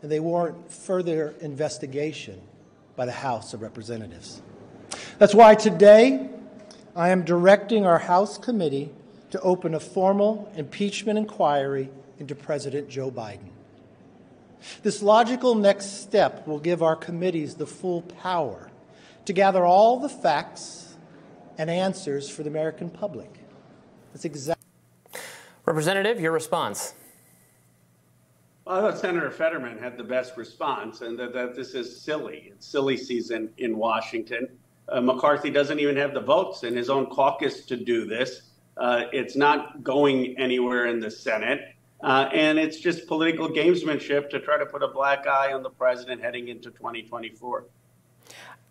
and 0.00 0.10
they 0.10 0.18
warrant 0.18 0.72
further 0.72 1.34
investigation 1.42 2.40
by 2.96 3.04
the 3.04 3.12
House 3.12 3.52
of 3.52 3.60
Representatives. 3.60 4.40
That's 5.18 5.34
why 5.34 5.56
today 5.56 6.30
I 6.96 7.10
am 7.10 7.22
directing 7.22 7.84
our 7.84 7.98
House 7.98 8.38
committee 8.38 8.90
to 9.34 9.40
open 9.40 9.74
a 9.74 9.80
formal 9.80 10.48
impeachment 10.54 11.18
inquiry 11.18 11.90
into 12.20 12.36
President 12.36 12.88
Joe 12.88 13.10
Biden. 13.10 13.50
This 14.84 15.02
logical 15.02 15.56
next 15.56 16.02
step 16.02 16.46
will 16.46 16.60
give 16.60 16.84
our 16.84 16.94
committees 16.94 17.56
the 17.56 17.66
full 17.66 18.02
power 18.02 18.70
to 19.24 19.32
gather 19.32 19.66
all 19.66 19.98
the 19.98 20.08
facts 20.08 20.94
and 21.58 21.68
answers 21.68 22.30
for 22.30 22.44
the 22.44 22.48
American 22.48 22.88
public. 22.88 23.40
That's 24.12 24.24
exactly. 24.24 24.64
Representative, 25.66 26.20
your 26.20 26.30
response. 26.30 26.94
Well, 28.64 28.76
I 28.86 28.88
thought 28.88 29.00
Senator 29.00 29.32
Fetterman 29.32 29.78
had 29.78 29.96
the 29.96 30.04
best 30.04 30.36
response, 30.36 31.00
and 31.00 31.18
that, 31.18 31.32
that 31.32 31.56
this 31.56 31.74
is 31.74 32.00
silly. 32.00 32.52
It's 32.52 32.68
silly 32.68 32.96
season 32.96 33.50
in 33.58 33.76
Washington. 33.76 34.46
Uh, 34.88 35.00
McCarthy 35.00 35.50
doesn't 35.50 35.80
even 35.80 35.96
have 35.96 36.14
the 36.14 36.20
votes 36.20 36.62
in 36.62 36.76
his 36.76 36.88
own 36.88 37.06
caucus 37.06 37.66
to 37.66 37.76
do 37.76 38.06
this. 38.06 38.42
Uh, 38.76 39.04
it's 39.12 39.36
not 39.36 39.82
going 39.82 40.36
anywhere 40.38 40.86
in 40.86 41.00
the 41.00 41.10
Senate. 41.10 41.74
Uh, 42.00 42.28
and 42.34 42.58
it's 42.58 42.78
just 42.78 43.06
political 43.06 43.48
gamesmanship 43.48 44.28
to 44.28 44.38
try 44.40 44.58
to 44.58 44.66
put 44.66 44.82
a 44.82 44.88
black 44.88 45.26
eye 45.26 45.52
on 45.52 45.62
the 45.62 45.70
president 45.70 46.20
heading 46.20 46.48
into 46.48 46.70
2024. 46.70 47.64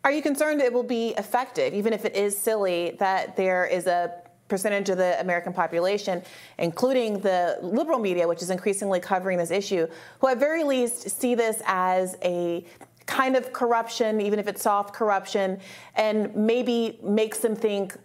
Are 0.04 0.12
you 0.12 0.22
concerned 0.22 0.62
it 0.62 0.72
will 0.72 0.84
be 0.84 1.16
effective, 1.18 1.74
even 1.74 1.94
if 1.94 2.06
it 2.06 2.16
is 2.16 2.38
silly, 2.38 2.96
that 3.00 3.36
there 3.36 3.66
is 3.66 3.88
a 3.88 4.14
percentage 4.50 4.90
of 4.90 4.98
the 4.98 5.20
American 5.20 5.52
population, 5.52 6.22
including 6.60 7.20
the 7.20 7.58
liberal 7.62 7.98
media, 7.98 8.28
which 8.28 8.44
is 8.44 8.50
increasingly 8.50 9.00
covering 9.00 9.38
this 9.38 9.50
issue, 9.50 9.88
who 10.20 10.28
at 10.28 10.38
very 10.38 10.64
least 10.64 11.10
see 11.10 11.34
this 11.34 11.62
as 11.66 12.18
a 12.22 12.64
kind 13.06 13.36
of 13.36 13.52
corruption, 13.52 14.22
even 14.22 14.38
if 14.40 14.48
it's 14.48 14.62
soft 14.62 14.94
corruption, 14.94 15.60
and 15.96 16.36
maybe 16.36 17.00
makes 17.02 17.40
them 17.40 17.56
think 17.56 17.96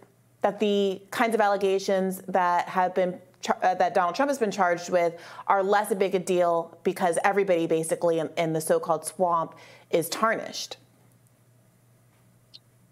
that 0.41 0.59
the 0.59 1.01
kinds 1.11 1.35
of 1.35 1.41
allegations 1.41 2.21
that 2.27 2.69
have 2.69 2.95
been 2.95 3.19
uh, 3.61 3.73
that 3.75 3.93
Donald 3.93 4.15
Trump 4.15 4.29
has 4.29 4.37
been 4.37 4.51
charged 4.51 4.89
with 4.89 5.13
are 5.47 5.63
less 5.63 5.91
a 5.91 5.95
big 5.95 6.13
a 6.13 6.19
deal 6.19 6.77
because 6.83 7.17
everybody 7.23 7.67
basically 7.67 8.19
in, 8.19 8.29
in 8.37 8.51
the 8.51 8.59
so-called 8.59 9.05
swamp 9.05 9.55
is 9.91 10.09
tarnished. 10.09 10.75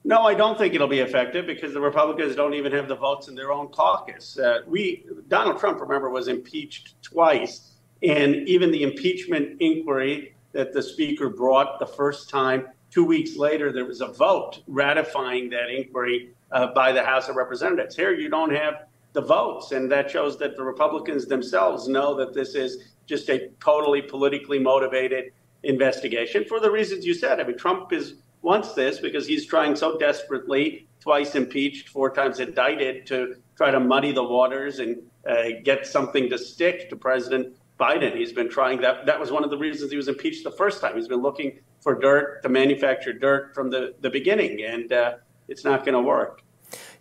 No, 0.06 0.22
I 0.22 0.36
don't 0.36 0.58
think 0.58 0.74
it'll 0.74 0.88
be 0.88 1.00
effective 1.00 1.46
because 1.46 1.74
the 1.74 1.82
Republicans 1.82 2.34
don't 2.34 2.54
even 2.54 2.72
have 2.72 2.88
the 2.88 2.96
votes 2.96 3.28
in 3.28 3.36
their 3.36 3.52
own 3.52 3.68
caucus. 3.68 4.40
Uh, 4.40 4.62
we 4.66 5.06
Donald 5.28 5.60
Trump, 5.60 5.82
remember, 5.82 6.10
was 6.10 6.30
impeached 6.30 7.02
twice, 7.02 7.74
and 8.02 8.48
even 8.48 8.72
the 8.72 8.84
impeachment 8.84 9.58
inquiry 9.60 10.34
that 10.54 10.72
the 10.72 10.82
Speaker 10.82 11.30
brought 11.30 11.78
the 11.80 11.86
first 11.86 12.30
time, 12.30 12.68
two 12.90 13.04
weeks 13.04 13.36
later, 13.36 13.74
there 13.74 13.84
was 13.84 14.00
a 14.00 14.08
vote 14.08 14.64
ratifying 14.68 15.50
that 15.50 15.70
inquiry 15.70 16.30
uh, 16.52 16.68
by 16.74 16.92
the 16.92 17.04
House 17.04 17.30
of 17.30 17.36
Representatives. 17.36 17.96
Here, 17.96 18.14
you 18.14 18.30
don't 18.30 18.54
have 18.54 18.86
the 19.14 19.22
votes, 19.22 19.72
and 19.72 19.92
that 19.92 20.10
shows 20.10 20.38
that 20.38 20.56
the 20.56 20.64
Republicans 20.64 21.26
themselves 21.26 21.88
know 21.88 22.16
that 22.16 22.34
this 22.34 22.56
is 22.56 22.94
just 23.06 23.30
a 23.30 23.50
totally 23.60 24.02
politically 24.02 24.60
motivated 24.60 25.32
investigation 25.64 26.46
for 26.46 26.60
the 26.60 26.70
reasons 26.70 27.06
you 27.06 27.14
said. 27.14 27.40
I 27.40 27.44
mean, 27.44 27.58
Trump 27.58 27.92
is 27.92 28.16
wants 28.42 28.74
this 28.74 29.00
because 29.00 29.28
he's 29.28 29.46
trying 29.46 29.76
so 29.76 29.98
desperately, 29.98 30.88
twice 31.00 31.36
impeached, 31.36 31.90
four 31.90 32.10
times 32.10 32.40
indicted, 32.40 33.06
to 33.08 33.36
try 33.56 33.72
to 33.72 33.80
muddy 33.80 34.12
the 34.12 34.24
waters 34.24 34.80
and 34.80 34.98
uh, 35.28 35.60
get 35.64 35.86
something 35.86 36.30
to 36.30 36.38
stick 36.38 36.90
to 36.90 36.96
President 36.96 37.56
Biden. 37.80 38.16
He's 38.16 38.32
been 38.32 38.50
trying 38.50 38.82
that. 38.82 39.06
That 39.06 39.20
was 39.20 39.32
one 39.32 39.44
of 39.44 39.50
the 39.50 39.58
reasons 39.58 39.92
he 39.92 39.98
was 39.98 40.08
impeached 40.08 40.44
the 40.44 40.52
first 40.52 40.82
time. 40.82 40.96
He's 40.96 41.08
been 41.08 41.22
looking 41.22 41.60
for 41.82 41.96
dirt 42.00 42.42
to 42.44 42.50
manufacture 42.50 43.14
dirt 43.14 43.54
from 43.54 43.70
the, 43.70 43.96
the 44.02 44.10
beginning. 44.10 44.64
And 44.64 44.92
uh, 44.92 45.16
it's 45.48 45.64
not 45.64 45.86
going 45.86 45.94
to 45.94 46.02
work. 46.02 46.44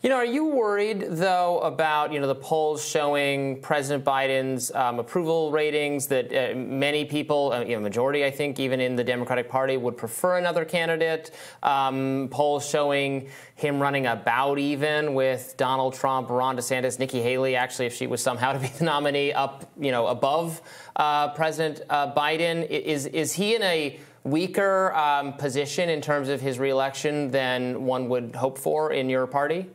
You 0.03 0.11
know, 0.11 0.17
are 0.17 0.25
you 0.25 0.45
worried 0.45 1.07
though 1.09 1.59
about 1.61 2.13
you 2.13 2.21
know 2.21 2.27
the 2.27 2.35
polls 2.35 2.87
showing 2.87 3.61
President 3.61 4.05
Biden's 4.05 4.71
um, 4.73 5.01
approval 5.01 5.51
ratings 5.51 6.07
that 6.09 6.33
uh, 6.33 6.55
many 6.55 7.05
people, 7.07 7.51
uh, 7.53 7.63
you 7.63 7.75
know, 7.75 7.81
majority 7.81 8.25
I 8.25 8.31
think, 8.31 8.61
even 8.61 8.81
in 8.81 8.95
the 8.95 9.03
Democratic 9.03 9.49
Party, 9.49 9.77
would 9.77 9.97
prefer 9.97 10.37
another 10.37 10.65
candidate? 10.65 11.31
Um, 11.63 12.29
polls 12.31 12.69
showing 12.69 13.29
him 13.57 13.81
running 13.81 14.07
about 14.07 14.59
even 14.59 15.15
with 15.15 15.55
Donald 15.57 15.95
Trump, 15.95 16.29
Ron 16.29 16.57
DeSantis, 16.57 16.99
Nikki 16.99 17.23
Haley. 17.23 17.57
Actually, 17.57 17.87
if 17.87 17.95
she 17.95 18.07
was 18.07 18.23
somehow 18.23 18.53
to 18.53 18.59
be 18.59 18.69
the 18.69 18.85
nominee, 18.85 19.33
up 19.33 19.69
you 19.81 19.91
know 19.91 20.07
above 20.09 20.61
uh, 20.95 21.31
President 21.31 21.81
uh, 21.89 22.13
Biden, 22.13 22.69
is 22.69 23.07
is 23.07 23.33
he 23.33 23.57
in 23.57 23.63
a 23.63 23.99
weaker 24.27 24.93
um, 24.95 25.33
position 25.35 25.89
in 25.89 26.01
terms 26.01 26.29
of 26.29 26.41
his 26.41 26.59
reelection 26.59 27.31
than 27.31 27.85
one 27.85 28.09
would 28.09 28.35
hope 28.35 28.59
for 28.59 28.93
in 28.93 29.09
your 29.09 29.27
party? 29.27 29.67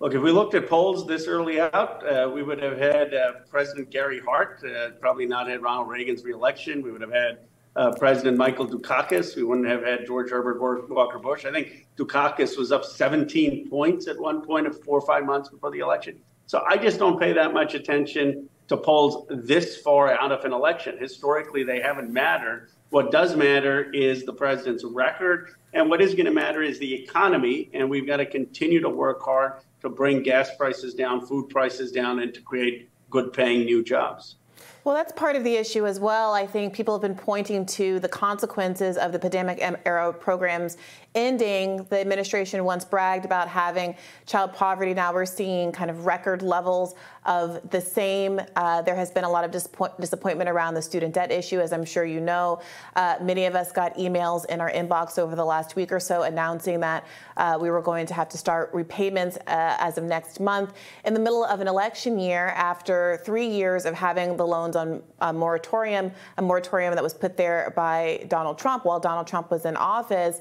Look, 0.00 0.14
if 0.14 0.22
we 0.22 0.30
looked 0.30 0.54
at 0.54 0.68
polls 0.68 1.06
this 1.06 1.26
early 1.26 1.60
out, 1.60 2.02
uh, 2.06 2.30
we 2.32 2.42
would 2.42 2.62
have 2.62 2.78
had 2.78 3.12
uh, 3.12 3.32
President 3.50 3.90
Gary 3.90 4.20
Hart, 4.20 4.62
uh, 4.64 4.90
probably 5.00 5.26
not 5.26 5.48
had 5.48 5.60
Ronald 5.60 5.88
Reagan's 5.88 6.22
reelection. 6.22 6.82
We 6.82 6.92
would 6.92 7.00
have 7.00 7.12
had 7.12 7.40
uh, 7.74 7.92
President 7.92 8.38
Michael 8.38 8.66
Dukakis. 8.66 9.36
We 9.36 9.42
wouldn't 9.42 9.66
have 9.66 9.82
had 9.82 10.06
George 10.06 10.30
Herbert 10.30 10.88
Walker 10.88 11.18
Bush. 11.18 11.44
I 11.44 11.52
think 11.52 11.86
Dukakis 11.96 12.56
was 12.56 12.70
up 12.70 12.84
17 12.84 13.68
points 13.68 14.06
at 14.06 14.18
one 14.18 14.40
point 14.40 14.66
of 14.66 14.82
four 14.84 14.98
or 14.98 15.06
five 15.06 15.24
months 15.26 15.48
before 15.48 15.72
the 15.72 15.80
election. 15.80 16.18
So 16.46 16.64
I 16.66 16.76
just 16.76 16.98
don't 16.98 17.18
pay 17.18 17.32
that 17.32 17.52
much 17.52 17.74
attention 17.74 18.48
to 18.68 18.76
polls 18.76 19.26
this 19.30 19.78
far 19.78 20.12
out 20.12 20.30
of 20.30 20.44
an 20.44 20.52
election. 20.52 20.96
Historically, 20.98 21.64
they 21.64 21.80
haven't 21.80 22.12
mattered. 22.12 22.70
What 22.90 23.10
does 23.10 23.36
matter 23.36 23.90
is 23.92 24.24
the 24.24 24.32
president's 24.32 24.82
record. 24.82 25.50
And 25.74 25.90
what 25.90 26.00
is 26.00 26.14
going 26.14 26.24
to 26.24 26.32
matter 26.32 26.62
is 26.62 26.78
the 26.78 26.94
economy. 26.94 27.68
And 27.74 27.90
we've 27.90 28.06
got 28.06 28.16
to 28.16 28.26
continue 28.26 28.80
to 28.80 28.88
work 28.88 29.22
hard 29.22 29.60
to 29.82 29.90
bring 29.90 30.22
gas 30.22 30.48
prices 30.56 30.94
down, 30.94 31.26
food 31.26 31.50
prices 31.50 31.92
down, 31.92 32.20
and 32.20 32.32
to 32.32 32.40
create 32.40 32.88
good 33.10 33.32
paying 33.32 33.64
new 33.64 33.84
jobs. 33.84 34.36
Well, 34.84 34.94
that's 34.94 35.12
part 35.12 35.36
of 35.36 35.44
the 35.44 35.56
issue 35.56 35.86
as 35.86 36.00
well. 36.00 36.32
I 36.32 36.46
think 36.46 36.72
people 36.72 36.94
have 36.94 37.02
been 37.02 37.14
pointing 37.14 37.66
to 37.66 38.00
the 38.00 38.08
consequences 38.08 38.96
of 38.96 39.12
the 39.12 39.18
pandemic 39.18 39.58
era 39.84 40.12
programs 40.14 40.78
ending. 41.14 41.86
The 41.90 42.00
administration 42.00 42.64
once 42.64 42.84
bragged 42.84 43.24
about 43.24 43.48
having 43.48 43.96
child 44.26 44.52
poverty. 44.52 44.94
Now 44.94 45.12
we're 45.12 45.26
seeing 45.26 45.72
kind 45.72 45.90
of 45.90 46.06
record 46.06 46.42
levels 46.42 46.94
of 47.24 47.70
the 47.70 47.80
same. 47.80 48.40
Uh, 48.56 48.82
there 48.82 48.96
has 48.96 49.10
been 49.10 49.24
a 49.24 49.30
lot 49.30 49.44
of 49.44 49.50
disappoint- 49.50 50.00
disappointment 50.00 50.48
around 50.48 50.74
the 50.74 50.82
student 50.82 51.14
debt 51.14 51.30
issue, 51.30 51.60
as 51.60 51.72
I'm 51.72 51.84
sure 51.84 52.04
you 52.04 52.20
know. 52.20 52.60
Uh, 52.96 53.16
many 53.20 53.44
of 53.44 53.54
us 53.54 53.70
got 53.70 53.96
emails 53.96 54.46
in 54.46 54.60
our 54.60 54.70
inbox 54.70 55.18
over 55.18 55.36
the 55.36 55.44
last 55.44 55.76
week 55.76 55.92
or 55.92 56.00
so 56.00 56.22
announcing 56.22 56.80
that 56.80 57.06
uh, 57.36 57.58
we 57.60 57.70
were 57.70 57.82
going 57.82 58.06
to 58.06 58.14
have 58.14 58.28
to 58.30 58.38
start 58.38 58.70
repayments 58.72 59.36
uh, 59.46 59.76
as 59.78 59.98
of 59.98 60.04
next 60.04 60.40
month 60.40 60.72
in 61.04 61.12
the 61.14 61.20
middle 61.20 61.44
of 61.44 61.60
an 61.60 61.68
election 61.68 62.18
year 62.18 62.48
after 62.48 63.20
three 63.24 63.46
years 63.46 63.84
of 63.84 63.94
having 63.94 64.36
the 64.36 64.46
loans 64.46 64.74
on 64.74 65.02
a 65.20 65.32
moratorium, 65.32 66.10
a 66.38 66.42
moratorium 66.42 66.94
that 66.94 67.02
was 67.02 67.14
put 67.14 67.36
there 67.36 67.72
by 67.76 68.24
Donald 68.28 68.58
Trump 68.58 68.84
while 68.84 69.00
Donald 69.00 69.26
Trump 69.26 69.50
was 69.50 69.66
in 69.66 69.76
office. 69.76 70.40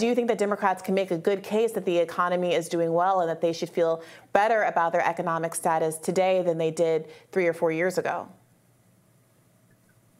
Do 0.00 0.06
you 0.06 0.14
think 0.14 0.28
that 0.28 0.38
Democrats 0.38 0.80
can 0.80 0.94
make 0.94 1.10
a 1.10 1.18
good 1.18 1.42
case 1.42 1.72
that 1.72 1.84
the 1.84 1.98
economy 1.98 2.54
is 2.54 2.70
doing 2.70 2.94
well 2.94 3.20
and 3.20 3.28
that 3.28 3.42
they 3.42 3.52
should 3.52 3.68
feel 3.68 4.02
better 4.32 4.62
about 4.62 4.92
their 4.92 5.06
economic 5.06 5.54
status 5.54 5.98
today 5.98 6.40
than 6.40 6.56
they 6.56 6.70
did 6.70 7.08
three 7.32 7.46
or 7.46 7.52
four 7.52 7.70
years 7.70 7.98
ago? 7.98 8.26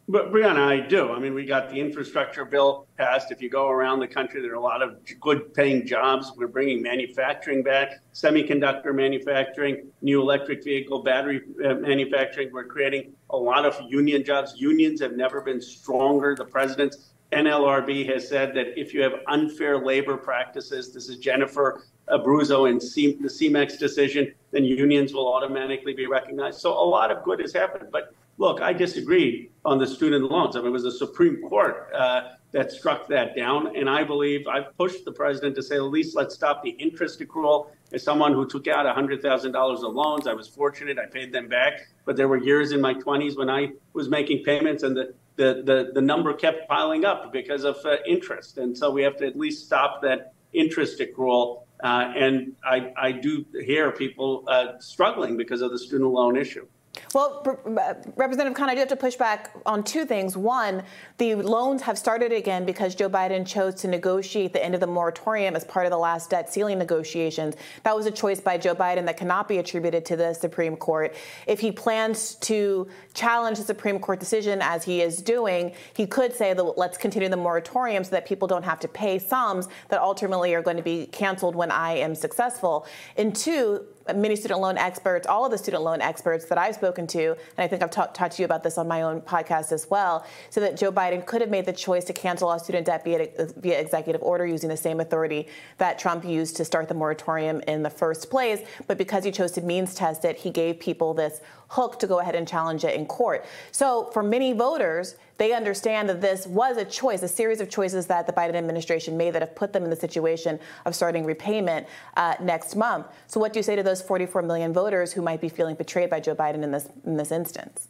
But 0.06 0.32
Briahna, 0.32 0.58
I 0.58 0.80
do. 0.86 1.12
I 1.12 1.18
mean, 1.18 1.32
we 1.32 1.46
got 1.46 1.70
the 1.70 1.76
infrastructure 1.76 2.44
bill 2.44 2.88
passed. 2.98 3.32
If 3.32 3.40
you 3.40 3.48
go 3.48 3.70
around 3.70 4.00
the 4.00 4.06
country, 4.06 4.42
there 4.42 4.50
are 4.50 4.56
a 4.56 4.60
lot 4.60 4.82
of 4.82 4.98
good 5.18 5.54
paying 5.54 5.86
jobs. 5.86 6.30
We're 6.36 6.48
bringing 6.48 6.82
manufacturing 6.82 7.62
back, 7.62 8.00
semiconductor 8.12 8.94
manufacturing, 8.94 9.86
new 10.02 10.20
electric 10.20 10.62
vehicle 10.62 11.02
battery 11.02 11.40
uh, 11.64 11.72
manufacturing. 11.76 12.50
We're 12.52 12.64
creating 12.64 13.14
a 13.30 13.36
lot 13.38 13.64
of 13.64 13.80
union 13.90 14.24
jobs. 14.24 14.56
Unions 14.58 15.00
have 15.00 15.16
never 15.16 15.40
been 15.40 15.62
stronger. 15.62 16.34
The 16.34 16.44
president's 16.44 17.10
NLRB 17.32 18.12
has 18.12 18.28
said 18.28 18.54
that 18.54 18.78
if 18.78 18.92
you 18.92 19.02
have 19.02 19.12
unfair 19.28 19.78
labor 19.78 20.16
practices, 20.16 20.92
this 20.92 21.08
is 21.08 21.18
Jennifer 21.18 21.84
Abruzzo 22.08 22.68
and 22.68 22.82
C- 22.82 23.16
the 23.20 23.28
CEMEX 23.28 23.78
decision, 23.78 24.32
then 24.50 24.64
unions 24.64 25.14
will 25.14 25.32
automatically 25.32 25.94
be 25.94 26.06
recognized. 26.06 26.60
So 26.60 26.72
a 26.72 26.84
lot 26.84 27.10
of 27.10 27.22
good 27.22 27.38
has 27.40 27.52
happened. 27.52 27.90
But 27.92 28.14
look, 28.38 28.60
I 28.60 28.72
disagree 28.72 29.50
on 29.64 29.78
the 29.78 29.86
student 29.86 30.30
loans. 30.30 30.56
I 30.56 30.58
mean, 30.58 30.68
it 30.68 30.70
was 30.70 30.82
the 30.82 30.90
Supreme 30.90 31.40
Court 31.48 31.88
uh, 31.94 32.32
that 32.50 32.72
struck 32.72 33.06
that 33.08 33.36
down. 33.36 33.76
And 33.76 33.88
I 33.88 34.02
believe 34.02 34.48
I've 34.48 34.76
pushed 34.76 35.04
the 35.04 35.12
president 35.12 35.54
to 35.56 35.62
say, 35.62 35.76
at 35.76 35.82
least 35.82 36.16
let's 36.16 36.34
stop 36.34 36.64
the 36.64 36.70
interest 36.70 37.20
accrual. 37.20 37.68
As 37.92 38.02
someone 38.02 38.32
who 38.32 38.46
took 38.46 38.66
out 38.66 38.86
$100,000 38.86 39.84
of 39.84 39.94
loans, 39.94 40.26
I 40.26 40.32
was 40.32 40.48
fortunate. 40.48 40.98
I 40.98 41.06
paid 41.06 41.32
them 41.32 41.48
back. 41.48 41.86
But 42.04 42.16
there 42.16 42.28
were 42.28 42.38
years 42.38 42.72
in 42.72 42.80
my 42.80 42.94
20s 42.94 43.36
when 43.36 43.50
I 43.50 43.70
was 43.92 44.08
making 44.08 44.42
payments 44.42 44.82
and 44.82 44.96
the, 44.96 45.14
the, 45.40 45.62
the, 45.64 45.90
the 45.94 46.02
number 46.02 46.34
kept 46.34 46.68
piling 46.68 47.06
up 47.06 47.32
because 47.32 47.64
of 47.64 47.76
uh, 47.86 47.96
interest. 48.06 48.58
And 48.58 48.76
so 48.76 48.90
we 48.90 49.02
have 49.02 49.16
to 49.16 49.26
at 49.26 49.36
least 49.38 49.64
stop 49.64 50.02
that 50.02 50.34
interest 50.52 51.00
accrual. 51.00 51.62
Uh, 51.82 52.12
and 52.14 52.52
I, 52.62 52.92
I 52.96 53.12
do 53.12 53.46
hear 53.54 53.90
people 53.90 54.44
uh, 54.48 54.78
struggling 54.80 55.38
because 55.38 55.62
of 55.62 55.70
the 55.70 55.78
student 55.78 56.10
loan 56.10 56.36
issue. 56.36 56.66
Well, 57.14 57.42
uh, 57.66 57.94
Representative 58.16 58.54
Khan, 58.54 58.68
I 58.68 58.74
do 58.74 58.80
have 58.80 58.88
to 58.88 58.96
push 58.96 59.16
back 59.16 59.52
on 59.64 59.84
two 59.84 60.04
things. 60.04 60.36
One, 60.36 60.82
the 61.18 61.36
loans 61.36 61.82
have 61.82 61.96
started 61.96 62.32
again 62.32 62.64
because 62.64 62.94
Joe 62.94 63.08
Biden 63.08 63.46
chose 63.46 63.74
to 63.76 63.88
negotiate 63.88 64.52
the 64.52 64.64
end 64.64 64.74
of 64.74 64.80
the 64.80 64.86
moratorium 64.86 65.54
as 65.54 65.64
part 65.64 65.86
of 65.86 65.90
the 65.90 65.98
last 65.98 66.30
debt 66.30 66.52
ceiling 66.52 66.78
negotiations. 66.78 67.54
That 67.84 67.96
was 67.96 68.06
a 68.06 68.10
choice 68.10 68.40
by 68.40 68.58
Joe 68.58 68.74
Biden 68.74 69.06
that 69.06 69.16
cannot 69.16 69.48
be 69.48 69.58
attributed 69.58 70.04
to 70.06 70.16
the 70.16 70.34
Supreme 70.34 70.76
Court. 70.76 71.14
If 71.46 71.60
he 71.60 71.70
plans 71.70 72.34
to 72.36 72.88
challenge 73.14 73.58
the 73.58 73.64
Supreme 73.64 74.00
Court 74.00 74.18
decision 74.18 74.60
as 74.60 74.84
he 74.84 75.00
is 75.00 75.22
doing, 75.22 75.72
he 75.94 76.06
could 76.06 76.34
say 76.34 76.54
that 76.54 76.62
let's 76.62 76.98
continue 76.98 77.28
the 77.28 77.36
moratorium 77.36 78.02
so 78.02 78.10
that 78.10 78.26
people 78.26 78.48
don't 78.48 78.64
have 78.64 78.80
to 78.80 78.88
pay 78.88 79.18
sums 79.18 79.68
that 79.88 80.00
ultimately 80.00 80.54
are 80.54 80.62
going 80.62 80.76
to 80.76 80.82
be 80.82 81.06
canceled 81.06 81.54
when 81.54 81.70
I 81.70 81.98
am 81.98 82.14
successful. 82.14 82.86
And 83.16 83.34
two, 83.34 83.84
many 84.14 84.36
student 84.36 84.60
loan 84.60 84.78
experts, 84.78 85.26
all 85.26 85.44
of 85.44 85.50
the 85.50 85.58
student 85.58 85.82
loan 85.82 86.00
experts 86.00 86.46
that 86.46 86.58
I've 86.58 86.74
spoken 86.74 87.06
to, 87.08 87.30
and 87.30 87.58
I 87.58 87.68
think 87.68 87.82
I've 87.82 87.90
talked 87.90 88.16
to 88.36 88.42
you 88.42 88.44
about 88.44 88.62
this 88.62 88.78
on 88.78 88.88
my 88.88 89.02
own 89.02 89.20
podcast 89.20 89.72
as 89.72 89.88
well, 89.90 90.26
so 90.50 90.60
that 90.60 90.76
Joe 90.76 90.90
Biden 90.90 91.24
could 91.24 91.40
have 91.40 91.50
made 91.50 91.66
the 91.66 91.72
choice 91.72 92.04
to 92.04 92.12
cancel 92.12 92.48
all 92.48 92.58
student 92.58 92.86
debt 92.86 93.04
via, 93.04 93.28
via 93.56 93.78
executive 93.78 94.22
order 94.22 94.46
using 94.46 94.68
the 94.68 94.76
same 94.76 95.00
authority 95.00 95.48
that 95.78 95.98
Trump 95.98 96.24
used 96.24 96.56
to 96.56 96.64
start 96.64 96.88
the 96.88 96.94
moratorium 96.94 97.60
in 97.68 97.82
the 97.82 97.90
first 97.90 98.30
place. 98.30 98.60
But 98.86 98.98
because 98.98 99.24
he 99.24 99.30
chose 99.30 99.52
to 99.52 99.60
means 99.60 99.94
test 99.94 100.24
it, 100.24 100.36
he 100.36 100.50
gave 100.50 100.80
people 100.80 101.14
this 101.14 101.40
hook 101.68 101.98
to 102.00 102.06
go 102.06 102.18
ahead 102.18 102.34
and 102.34 102.48
challenge 102.48 102.84
it 102.84 102.94
in 102.94 103.06
court. 103.06 103.46
So 103.70 104.10
for 104.12 104.22
many 104.22 104.52
voters, 104.52 105.14
they 105.40 105.54
understand 105.54 106.06
that 106.06 106.20
this 106.20 106.46
was 106.46 106.76
a 106.76 106.84
choice, 106.84 107.22
a 107.22 107.28
series 107.28 107.62
of 107.62 107.70
choices 107.70 108.06
that 108.08 108.26
the 108.26 108.32
Biden 108.32 108.56
administration 108.56 109.16
made 109.16 109.32
that 109.32 109.40
have 109.40 109.54
put 109.54 109.72
them 109.72 109.84
in 109.84 109.88
the 109.88 109.96
situation 109.96 110.60
of 110.84 110.94
starting 110.94 111.24
repayment 111.24 111.86
uh, 112.18 112.34
next 112.42 112.76
month. 112.76 113.06
So 113.26 113.40
what 113.40 113.54
do 113.54 113.58
you 113.58 113.62
say 113.62 113.74
to 113.74 113.82
those 113.82 114.02
44 114.02 114.42
million 114.42 114.74
voters 114.74 115.14
who 115.14 115.22
might 115.22 115.40
be 115.40 115.48
feeling 115.48 115.76
betrayed 115.76 116.10
by 116.10 116.20
Joe 116.20 116.34
Biden 116.34 116.62
in 116.62 116.72
this 116.72 116.90
in 117.06 117.16
this 117.16 117.32
instance? 117.32 117.88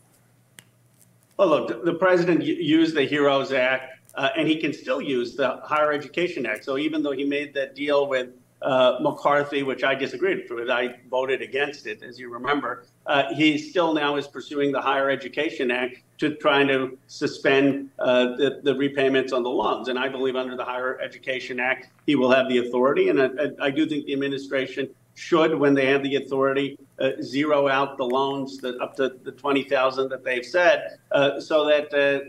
Well, 1.39 1.49
look, 1.49 1.85
the 1.85 1.95
president 1.95 2.45
used 2.45 2.95
the 2.95 3.05
HEROES 3.05 3.51
Act, 3.51 3.99
uh, 4.15 4.29
and 4.37 4.47
he 4.47 4.61
can 4.61 4.73
still 4.73 5.03
use 5.03 5.35
the 5.35 5.57
Higher 5.65 5.93
Education 5.93 6.47
Act. 6.47 6.65
So 6.65 6.79
even 6.79 7.03
though 7.03 7.11
he 7.11 7.25
made 7.25 7.53
that 7.55 7.75
deal 7.75 8.07
with 8.07 8.29
uh, 8.63 8.99
McCarthy, 9.01 9.63
which 9.63 9.85
I 9.85 9.95
disagreed 9.95 10.45
with. 10.51 10.71
I 10.71 10.97
voted 11.11 11.43
against 11.43 11.87
it, 11.87 12.03
as 12.03 12.19
you 12.19 12.31
remember. 12.31 12.85
Uh, 13.07 13.35
he 13.35 13.59
still 13.59 13.95
now 13.95 14.17
is 14.17 14.27
pursuing 14.27 14.73
the 14.73 14.81
Higher 14.81 15.11
Education 15.11 15.71
Act 15.71 15.99
to 16.19 16.35
trying 16.35 16.69
to 16.69 16.99
suspend 17.07 17.91
uh, 17.99 18.37
the, 18.37 18.61
the, 18.63 18.75
repayments 18.75 19.33
on 19.33 19.43
the 19.43 19.49
loans. 19.49 19.89
And 19.89 19.99
I 19.99 20.09
believe 20.09 20.37
under 20.37 20.57
the 20.57 20.65
Higher 20.65 21.01
Education 21.01 21.59
Act, 21.59 21.89
he 22.07 22.15
will 22.15 22.31
have 22.31 22.49
the 22.49 22.59
authority. 22.59 23.09
And 23.09 23.23
I, 23.23 23.29
I 23.59 23.71
do 23.71 23.87
think 23.87 24.05
the 24.05 24.13
administration 24.13 24.91
should, 25.15 25.55
when 25.55 25.75
they 25.75 25.87
have 25.87 26.03
the 26.03 26.17
authority, 26.17 26.79
uh, 26.99 27.11
zero 27.23 27.69
out 27.69 27.97
the 27.97 28.05
loans 28.05 28.59
that 28.59 28.79
up 28.81 28.97
to 28.97 29.17
the 29.23 29.33
20,000 29.33 30.09
that 30.09 30.25
they've 30.25 30.45
said, 30.45 30.99
uh, 31.13 31.41
so 31.41 31.67
that 31.67 31.93
uh, 31.95 32.21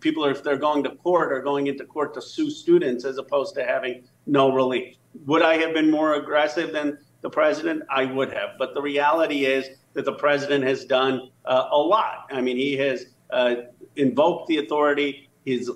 people, 0.00 0.24
are, 0.24 0.30
if 0.30 0.42
they're 0.42 0.56
going 0.56 0.82
to 0.84 0.90
court, 0.90 1.32
are 1.32 1.40
going 1.40 1.66
into 1.68 1.84
court 1.84 2.14
to 2.14 2.22
sue 2.22 2.50
students 2.50 3.04
as 3.04 3.18
opposed 3.18 3.54
to 3.54 3.64
having 3.64 4.02
no 4.26 4.52
relief. 4.52 4.96
Would 5.24 5.42
I 5.42 5.56
have 5.58 5.72
been 5.72 5.90
more 5.90 6.14
aggressive 6.14 6.72
than 6.72 6.98
the 7.22 7.30
president? 7.30 7.82
I 7.90 8.04
would 8.04 8.32
have. 8.32 8.50
But 8.58 8.74
the 8.74 8.82
reality 8.82 9.44
is 9.46 9.68
that 9.94 10.04
the 10.04 10.12
president 10.12 10.64
has 10.64 10.84
done 10.84 11.30
uh, 11.44 11.68
a 11.70 11.78
lot. 11.78 12.26
I 12.30 12.40
mean, 12.40 12.56
he 12.56 12.76
has 12.76 13.06
uh, 13.30 13.54
invoked 13.96 14.48
the 14.48 14.58
authority. 14.58 15.28
He's 15.44 15.70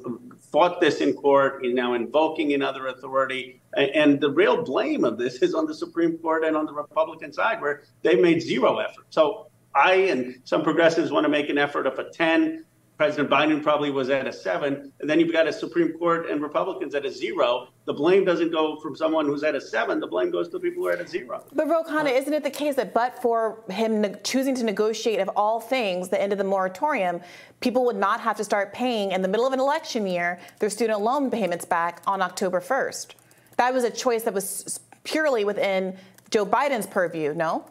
fought 0.50 0.80
this 0.80 1.00
in 1.00 1.14
court. 1.14 1.60
He's 1.62 1.74
now 1.74 1.94
invoking 1.94 2.52
another 2.52 2.88
authority. 2.88 3.60
And 3.74 4.20
the 4.20 4.30
real 4.30 4.62
blame 4.62 5.04
of 5.04 5.16
this 5.16 5.36
is 5.42 5.54
on 5.54 5.66
the 5.66 5.74
Supreme 5.74 6.18
Court 6.18 6.44
and 6.44 6.56
on 6.56 6.66
the 6.66 6.72
Republican 6.72 7.32
side, 7.32 7.60
where 7.60 7.84
they've 8.02 8.20
made 8.20 8.42
zero 8.42 8.78
effort. 8.78 9.06
So 9.10 9.46
I 9.74 9.94
and 9.94 10.40
some 10.44 10.62
progressives 10.62 11.12
want 11.12 11.24
to 11.24 11.30
make 11.30 11.48
an 11.48 11.58
effort 11.58 11.86
of 11.86 11.98
a 11.98 12.10
10. 12.10 12.64
President 13.00 13.30
Biden 13.30 13.62
probably 13.62 13.90
was 13.90 14.10
at 14.10 14.26
a 14.26 14.32
seven, 14.32 14.92
and 15.00 15.08
then 15.08 15.18
you've 15.18 15.32
got 15.32 15.48
a 15.48 15.52
Supreme 15.54 15.94
Court 15.94 16.28
and 16.28 16.42
Republicans 16.42 16.94
at 16.94 17.06
a 17.06 17.10
zero. 17.10 17.68
The 17.86 17.94
blame 17.94 18.26
doesn't 18.26 18.52
go 18.52 18.76
from 18.76 18.94
someone 18.94 19.24
who's 19.24 19.42
at 19.42 19.54
a 19.54 19.60
seven. 19.62 20.00
The 20.00 20.06
blame 20.06 20.30
goes 20.30 20.48
to 20.48 20.58
the 20.58 20.60
people 20.60 20.82
who 20.82 20.88
are 20.88 20.92
at 20.92 21.00
a 21.00 21.08
zero. 21.08 21.42
But 21.54 21.66
Ro 21.66 21.82
Khanna, 21.82 22.14
isn't 22.14 22.34
it 22.34 22.42
the 22.42 22.50
case 22.50 22.74
that 22.74 22.92
but 22.92 23.22
for 23.22 23.64
him 23.70 24.14
choosing 24.22 24.54
to 24.56 24.64
negotiate 24.64 25.18
of 25.18 25.30
all 25.34 25.60
things 25.60 26.10
the 26.10 26.20
end 26.20 26.32
of 26.32 26.36
the 26.36 26.44
moratorium, 26.44 27.22
people 27.60 27.86
would 27.86 27.96
not 27.96 28.20
have 28.20 28.36
to 28.36 28.44
start 28.44 28.74
paying 28.74 29.12
in 29.12 29.22
the 29.22 29.28
middle 29.28 29.46
of 29.46 29.54
an 29.54 29.60
election 29.60 30.06
year 30.06 30.38
their 30.58 30.68
student 30.68 31.00
loan 31.00 31.30
payments 31.30 31.64
back 31.64 32.02
on 32.06 32.20
October 32.20 32.60
1st? 32.60 33.14
That 33.56 33.72
was 33.72 33.82
a 33.82 33.90
choice 33.90 34.24
that 34.24 34.34
was 34.34 34.78
purely 35.04 35.46
within 35.46 35.96
Joe 36.28 36.44
Biden's 36.44 36.86
purview. 36.86 37.32
No. 37.32 37.64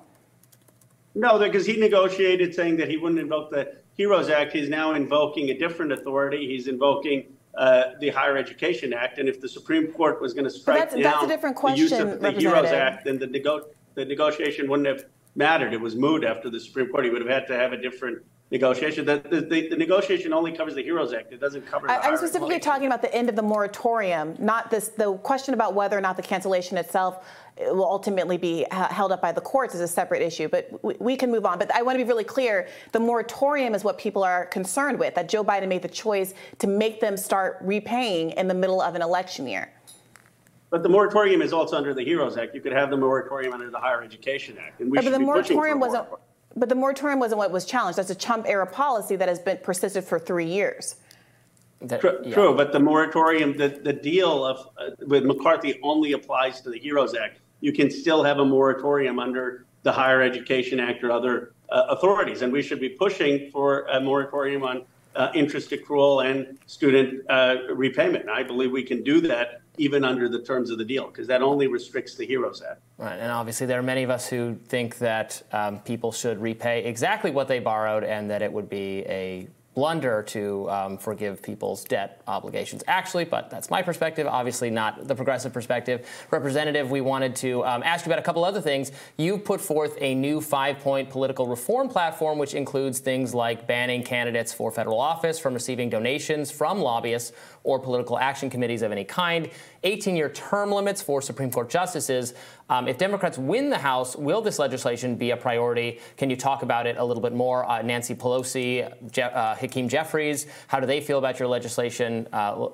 No, 1.14 1.38
because 1.38 1.68
he 1.68 1.78
negotiated 1.78 2.56
saying 2.56 2.78
that 2.78 2.90
he 2.90 2.98
wouldn't 2.98 3.20
invoke 3.20 3.52
the 3.52 3.79
HEROES 4.00 4.30
Act, 4.30 4.54
he's 4.54 4.70
now 4.70 4.94
invoking 4.94 5.50
a 5.50 5.54
different 5.54 5.92
authority. 5.92 6.48
He's 6.48 6.68
invoking 6.68 7.34
uh, 7.56 7.92
the 8.00 8.08
Higher 8.10 8.38
Education 8.38 8.94
Act. 8.94 9.18
And 9.18 9.28
if 9.28 9.42
the 9.42 9.50
Supreme 9.50 9.92
Court 9.92 10.22
was 10.22 10.34
going 10.34 10.46
to 10.46 10.50
strike 10.50 10.80
that's, 10.80 10.94
down 10.94 11.28
that's 11.28 11.44
the 11.44 11.74
use 11.76 11.92
of 11.92 12.22
the 12.22 12.32
HEROES 12.32 12.72
Act, 12.72 13.04
then 13.04 13.20
the, 13.20 13.28
nego- 13.28 13.68
the 13.96 14.06
negotiation 14.06 14.70
wouldn't 14.70 14.88
have 14.88 15.06
mattered. 15.36 15.74
It 15.74 15.82
was 15.82 15.98
moot 15.98 16.24
after 16.24 16.50
the 16.50 16.62
Supreme 16.62 16.88
Court. 16.88 17.04
He 17.04 17.10
would 17.10 17.22
have 17.22 17.30
had 17.30 17.46
to 17.48 17.56
have 17.56 17.74
a 17.74 17.78
different 17.78 18.24
negotiation. 18.52 19.06
The, 19.06 19.22
the, 19.30 19.68
the, 19.68 19.76
negotiation 19.76 20.32
only 20.32 20.54
covers 20.54 20.76
the 20.76 20.84
HEROES 20.84 21.14
Act. 21.14 21.34
It 21.34 21.42
doesn't 21.42 21.68
cover. 21.68 21.92
I, 21.92 22.08
am 22.08 22.16
specifically 22.16 22.60
talking 22.60 22.88
about 22.88 23.02
the 23.02 23.14
end 23.14 23.28
of 23.28 23.36
the 23.36 23.42
moratorium, 23.42 24.36
not 24.40 24.72
this. 24.72 24.88
The 24.88 25.14
question 25.18 25.54
about 25.54 25.74
whether 25.74 25.98
or 25.98 26.02
not 26.02 26.16
the 26.16 26.24
cancellation 26.24 26.78
itself 26.78 27.28
will 27.60 27.86
ultimately 27.86 28.38
be 28.38 28.65
held 28.72 29.11
up 29.11 29.22
by 29.22 29.31
the 29.31 29.41
courts 29.41 29.76
is 29.76 29.81
a 29.81 29.88
separate 29.88 30.22
issue, 30.22 30.48
but 30.48 30.69
we 31.02 31.15
can 31.15 31.30
move 31.30 31.45
on. 31.45 31.60
But 31.60 31.73
I 31.76 31.81
want 31.81 31.98
to 31.98 32.03
be 32.03 32.07
really 32.07 32.23
clear 32.23 32.68
the 32.91 32.99
moratorium 32.99 33.76
is 33.76 33.84
what 33.84 33.98
people 33.98 34.23
are 34.23 34.45
concerned 34.45 34.99
with, 34.99 35.15
that 35.15 35.30
Joe 35.30 35.44
Biden 35.44 35.68
made 35.68 35.81
the 35.81 35.90
choice 35.90 36.34
to 36.60 36.68
make 36.68 36.99
them 36.99 37.18
start 37.18 37.57
repaying 37.61 38.31
in 38.31 38.48
the 38.48 38.53
middle 38.53 38.81
of 38.81 38.95
an 38.95 39.02
election 39.02 39.48
year. 39.48 39.72
But 40.69 40.84
the 40.84 40.90
moratorium 40.90 41.41
is 41.41 41.52
also 41.52 41.76
under 41.76 41.94
the 41.94 42.03
HEROES 42.03 42.38
Act. 42.38 42.53
You 42.53 42.61
could 42.61 42.73
have 42.73 42.91
the 42.91 42.98
moratorium 42.98 43.53
under 43.53 43.69
the 43.72 43.80
Higher 43.80 44.03
Education 44.03 44.57
Act. 44.60 44.80
And 44.81 44.91
we 44.91 44.98
but 44.98 45.03
should 45.03 45.14
the 45.14 45.19
be 45.19 45.26
moratorium 45.26 45.80
wasn't. 45.80 46.03
Moratorium. 46.03 46.26
But 46.56 46.69
the 46.69 46.76
moratorium 46.76 47.19
wasn't 47.19 47.38
what 47.38 47.52
was 47.52 47.65
challenged. 47.65 47.98
That's 47.98 48.10
a 48.10 48.15
Trump 48.15 48.48
era 48.48 48.65
policy 48.65 49.15
that 49.15 49.30
has 49.30 49.40
been 49.40 49.57
persisted 49.57 50.03
for 50.03 50.18
three 50.19 50.48
years. 50.48 50.95
That, 51.81 52.02
true, 52.02 52.19
yeah. 52.23 52.34
true, 52.34 52.56
but 52.56 52.73
the 52.73 52.80
moratorium, 52.80 53.56
the, 53.56 53.69
the 53.69 53.94
deal 53.94 54.44
of 54.44 54.68
uh, 54.77 54.90
with 55.07 55.23
McCarthy 55.23 55.80
only 55.81 56.11
applies 56.14 56.60
to 56.61 56.69
the 56.69 56.77
HEROES 56.77 57.15
Act 57.15 57.40
you 57.61 57.73
can 57.73 57.90
still 57.90 58.23
have 58.23 58.40
a 58.40 58.45
moratorium 58.45 59.19
under 59.19 59.65
the 59.84 59.91
Higher 59.91 60.22
Education 60.22 60.80
Act 60.80 61.03
or 61.03 61.11
other 61.11 61.53
uh, 61.69 61.86
authorities. 61.90 62.41
And 62.41 62.52
we 62.52 62.61
should 62.61 62.80
be 62.80 62.90
pushing 62.90 63.49
for 63.52 63.84
a 63.84 63.99
moratorium 63.99 64.64
on 64.64 64.84
uh, 65.15 65.31
interest 65.34 65.72
accrual 65.72 66.26
and 66.26 66.57
student 66.65 67.23
uh, 67.30 67.56
repayment. 67.73 68.23
And 68.23 68.31
I 68.31 68.44
believe 68.44 68.72
we 68.72 68.84
can 68.84 69.03
do 69.03 69.22
that 69.22 69.61
even 69.77 70.03
under 70.03 70.27
the 70.27 70.41
terms 70.41 70.69
of 70.69 70.77
the 70.77 70.84
deal, 70.84 71.07
because 71.07 71.27
that 71.27 71.41
only 71.41 71.68
restricts 71.68 72.15
the 72.15 72.26
HEROES 72.26 72.61
Act. 72.61 72.81
Right, 72.98 73.18
and 73.18 73.31
obviously 73.31 73.65
there 73.65 73.80
are 73.80 73.84
many 73.84 74.03
of 74.03 74.10
us 74.10 74.27
who 74.27 74.56
think 74.68 74.98
that 74.98 75.41
um, 75.53 75.80
people 75.80 76.11
should 76.11 76.41
repay 76.41 76.84
exactly 76.84 77.31
what 77.31 77.48
they 77.48 77.60
borrowed 77.60 78.03
and 78.03 78.30
that 78.30 78.41
it 78.41 78.52
would 78.52 78.69
be 78.69 79.06
a 79.07 79.48
blunder 79.80 80.22
to 80.22 80.70
um, 80.70 80.98
forgive 80.98 81.42
people's 81.42 81.86
debt 81.86 82.22
obligations. 82.28 82.84
Actually, 82.86 83.24
but 83.24 83.50
that's 83.50 83.70
my 83.70 83.82
perspective, 83.82 84.28
obviously 84.28 84.70
not 84.70 85.08
the 85.08 85.16
progressive 85.16 85.54
perspective. 85.54 86.06
Representative, 86.32 86.92
we 86.92 87.00
wanted 87.00 87.34
to 87.34 87.64
um, 87.64 87.82
ask 87.84 88.06
you 88.06 88.10
about 88.12 88.20
a 88.20 88.22
couple 88.22 88.44
other 88.44 88.60
things. 88.60 88.92
You 89.16 89.38
put 89.38 89.62
forth 89.62 89.98
a 90.02 90.14
new 90.16 90.42
five 90.42 90.80
point 90.80 91.10
political 91.10 91.48
reform 91.48 91.88
platform, 91.88 92.38
which 92.38 92.56
includes 92.56 93.00
things 93.00 93.34
like 93.34 93.68
banning 93.68 94.04
candidates 94.04 94.52
for 94.52 94.70
federal 94.70 95.00
office 95.00 95.40
from 95.40 95.54
receiving 95.54 95.90
donations 95.90 96.52
from 96.52 96.80
lobbyists 96.80 97.32
or 97.64 97.80
political 97.80 98.20
action 98.20 98.50
committees 98.50 98.82
of 98.82 98.92
any 98.92 99.06
kind, 99.06 99.50
18 99.86 100.18
year 100.18 100.28
term 100.28 100.74
limits 100.74 101.02
for 101.02 101.22
Supreme 101.22 101.52
Court 101.52 101.70
justices. 101.70 102.34
Um, 102.70 102.88
if 102.88 102.98
Democrats 102.98 103.38
win 103.38 103.70
the 103.70 103.78
House, 103.78 104.16
will 104.16 104.41
this 104.41 104.60
legislation 104.60 105.16
be 105.16 105.32
a 105.32 105.38
priority? 105.38 106.00
Can 106.18 106.30
you 106.30 106.36
talk 106.36 106.62
about 106.62 106.86
it 106.86 106.98
a 106.98 107.04
little 107.04 107.22
bit 107.22 107.34
more? 107.34 107.68
Uh, 107.68 107.82
Nancy 107.82 108.14
Pelosi, 108.14 109.12
Je- 109.12 109.22
uh, 109.24 109.56
Hakeem 109.56 109.90
Jeffries, 109.90 110.46
how 110.68 110.80
do 110.80 110.86
they 110.86 111.02
feel 111.02 111.18
about 111.18 111.40
your 111.40 111.48
legislation? 111.48 112.28
Uh, 112.32 112.68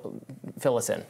fill 0.58 0.76
us 0.76 0.90
in. 0.90 1.02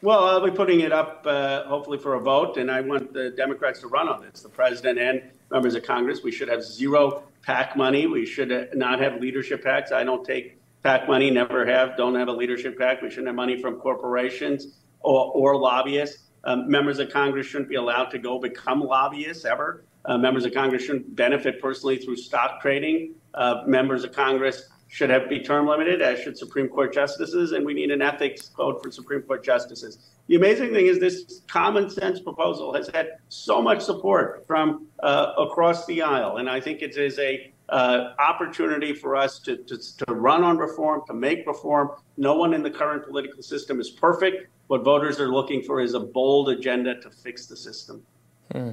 Well, 0.00 0.24
I'll 0.24 0.44
be 0.44 0.52
putting 0.52 0.80
it 0.80 0.92
up 0.92 1.24
uh, 1.26 1.64
hopefully 1.64 1.98
for 1.98 2.14
a 2.14 2.20
vote, 2.20 2.56
and 2.56 2.70
I 2.70 2.80
want 2.80 3.12
the 3.12 3.30
Democrats 3.30 3.80
to 3.80 3.88
run 3.88 4.08
on 4.08 4.22
this. 4.22 4.42
The 4.42 4.48
president 4.48 4.98
and 4.98 5.22
members 5.50 5.74
of 5.74 5.82
Congress, 5.82 6.22
we 6.22 6.30
should 6.30 6.48
have 6.48 6.62
zero 6.62 7.24
PAC 7.42 7.76
money. 7.76 8.06
We 8.06 8.24
should 8.24 8.70
not 8.74 9.00
have 9.00 9.20
leadership 9.20 9.64
PACs. 9.64 9.92
I 9.92 10.04
don't 10.04 10.24
take 10.24 10.56
PAC 10.84 11.08
money, 11.08 11.30
never 11.30 11.66
have, 11.66 11.96
don't 11.96 12.14
have 12.14 12.28
a 12.28 12.32
leadership 12.32 12.78
PAC. 12.78 13.02
We 13.02 13.10
shouldn't 13.10 13.26
have 13.26 13.34
money 13.34 13.60
from 13.60 13.76
corporations 13.76 14.78
or, 15.00 15.32
or 15.32 15.56
lobbyists. 15.56 16.27
Um, 16.44 16.70
members 16.70 16.98
of 16.98 17.10
Congress 17.10 17.46
shouldn't 17.46 17.68
be 17.68 17.76
allowed 17.76 18.06
to 18.06 18.18
go 18.18 18.38
become 18.38 18.80
lobbyists 18.80 19.44
ever. 19.44 19.84
Uh, 20.04 20.16
members 20.16 20.44
of 20.44 20.54
Congress 20.54 20.84
shouldn't 20.84 21.14
benefit 21.14 21.60
personally 21.60 21.98
through 21.98 22.16
stock 22.16 22.60
trading. 22.60 23.14
Uh, 23.34 23.62
members 23.66 24.04
of 24.04 24.12
Congress 24.12 24.68
should 24.88 25.10
have 25.10 25.28
be 25.28 25.40
term 25.40 25.66
limited, 25.66 26.00
as 26.00 26.18
should 26.20 26.36
Supreme 26.36 26.68
Court 26.68 26.92
justices, 26.94 27.52
and 27.52 27.64
we 27.64 27.74
need 27.74 27.90
an 27.90 28.00
ethics 28.00 28.48
code 28.48 28.82
for 28.82 28.90
Supreme 28.90 29.20
Court 29.22 29.44
justices. 29.44 29.98
The 30.28 30.36
amazing 30.36 30.72
thing 30.72 30.86
is 30.86 30.98
this 30.98 31.42
common 31.46 31.90
sense 31.90 32.20
proposal 32.20 32.74
has 32.74 32.88
had 32.94 33.18
so 33.28 33.60
much 33.60 33.82
support 33.82 34.46
from 34.46 34.86
uh, 35.02 35.32
across 35.38 35.86
the 35.86 36.02
aisle, 36.02 36.38
and 36.38 36.48
I 36.48 36.60
think 36.60 36.80
it 36.80 36.96
is 36.96 37.18
a 37.18 37.52
uh, 37.68 38.14
opportunity 38.18 38.94
for 38.94 39.16
us 39.16 39.38
to, 39.40 39.56
to, 39.56 39.76
to 39.76 40.14
run 40.14 40.42
on 40.42 40.56
reform, 40.58 41.02
to 41.06 41.14
make 41.14 41.46
reform. 41.46 41.90
No 42.16 42.34
one 42.34 42.54
in 42.54 42.62
the 42.62 42.70
current 42.70 43.06
political 43.06 43.42
system 43.42 43.80
is 43.80 43.90
perfect. 43.90 44.48
What 44.68 44.84
voters 44.84 45.20
are 45.20 45.28
looking 45.28 45.62
for 45.62 45.80
is 45.80 45.94
a 45.94 46.00
bold 46.00 46.48
agenda 46.50 47.00
to 47.00 47.10
fix 47.10 47.46
the 47.46 47.56
system. 47.56 48.02
Hmm. 48.52 48.72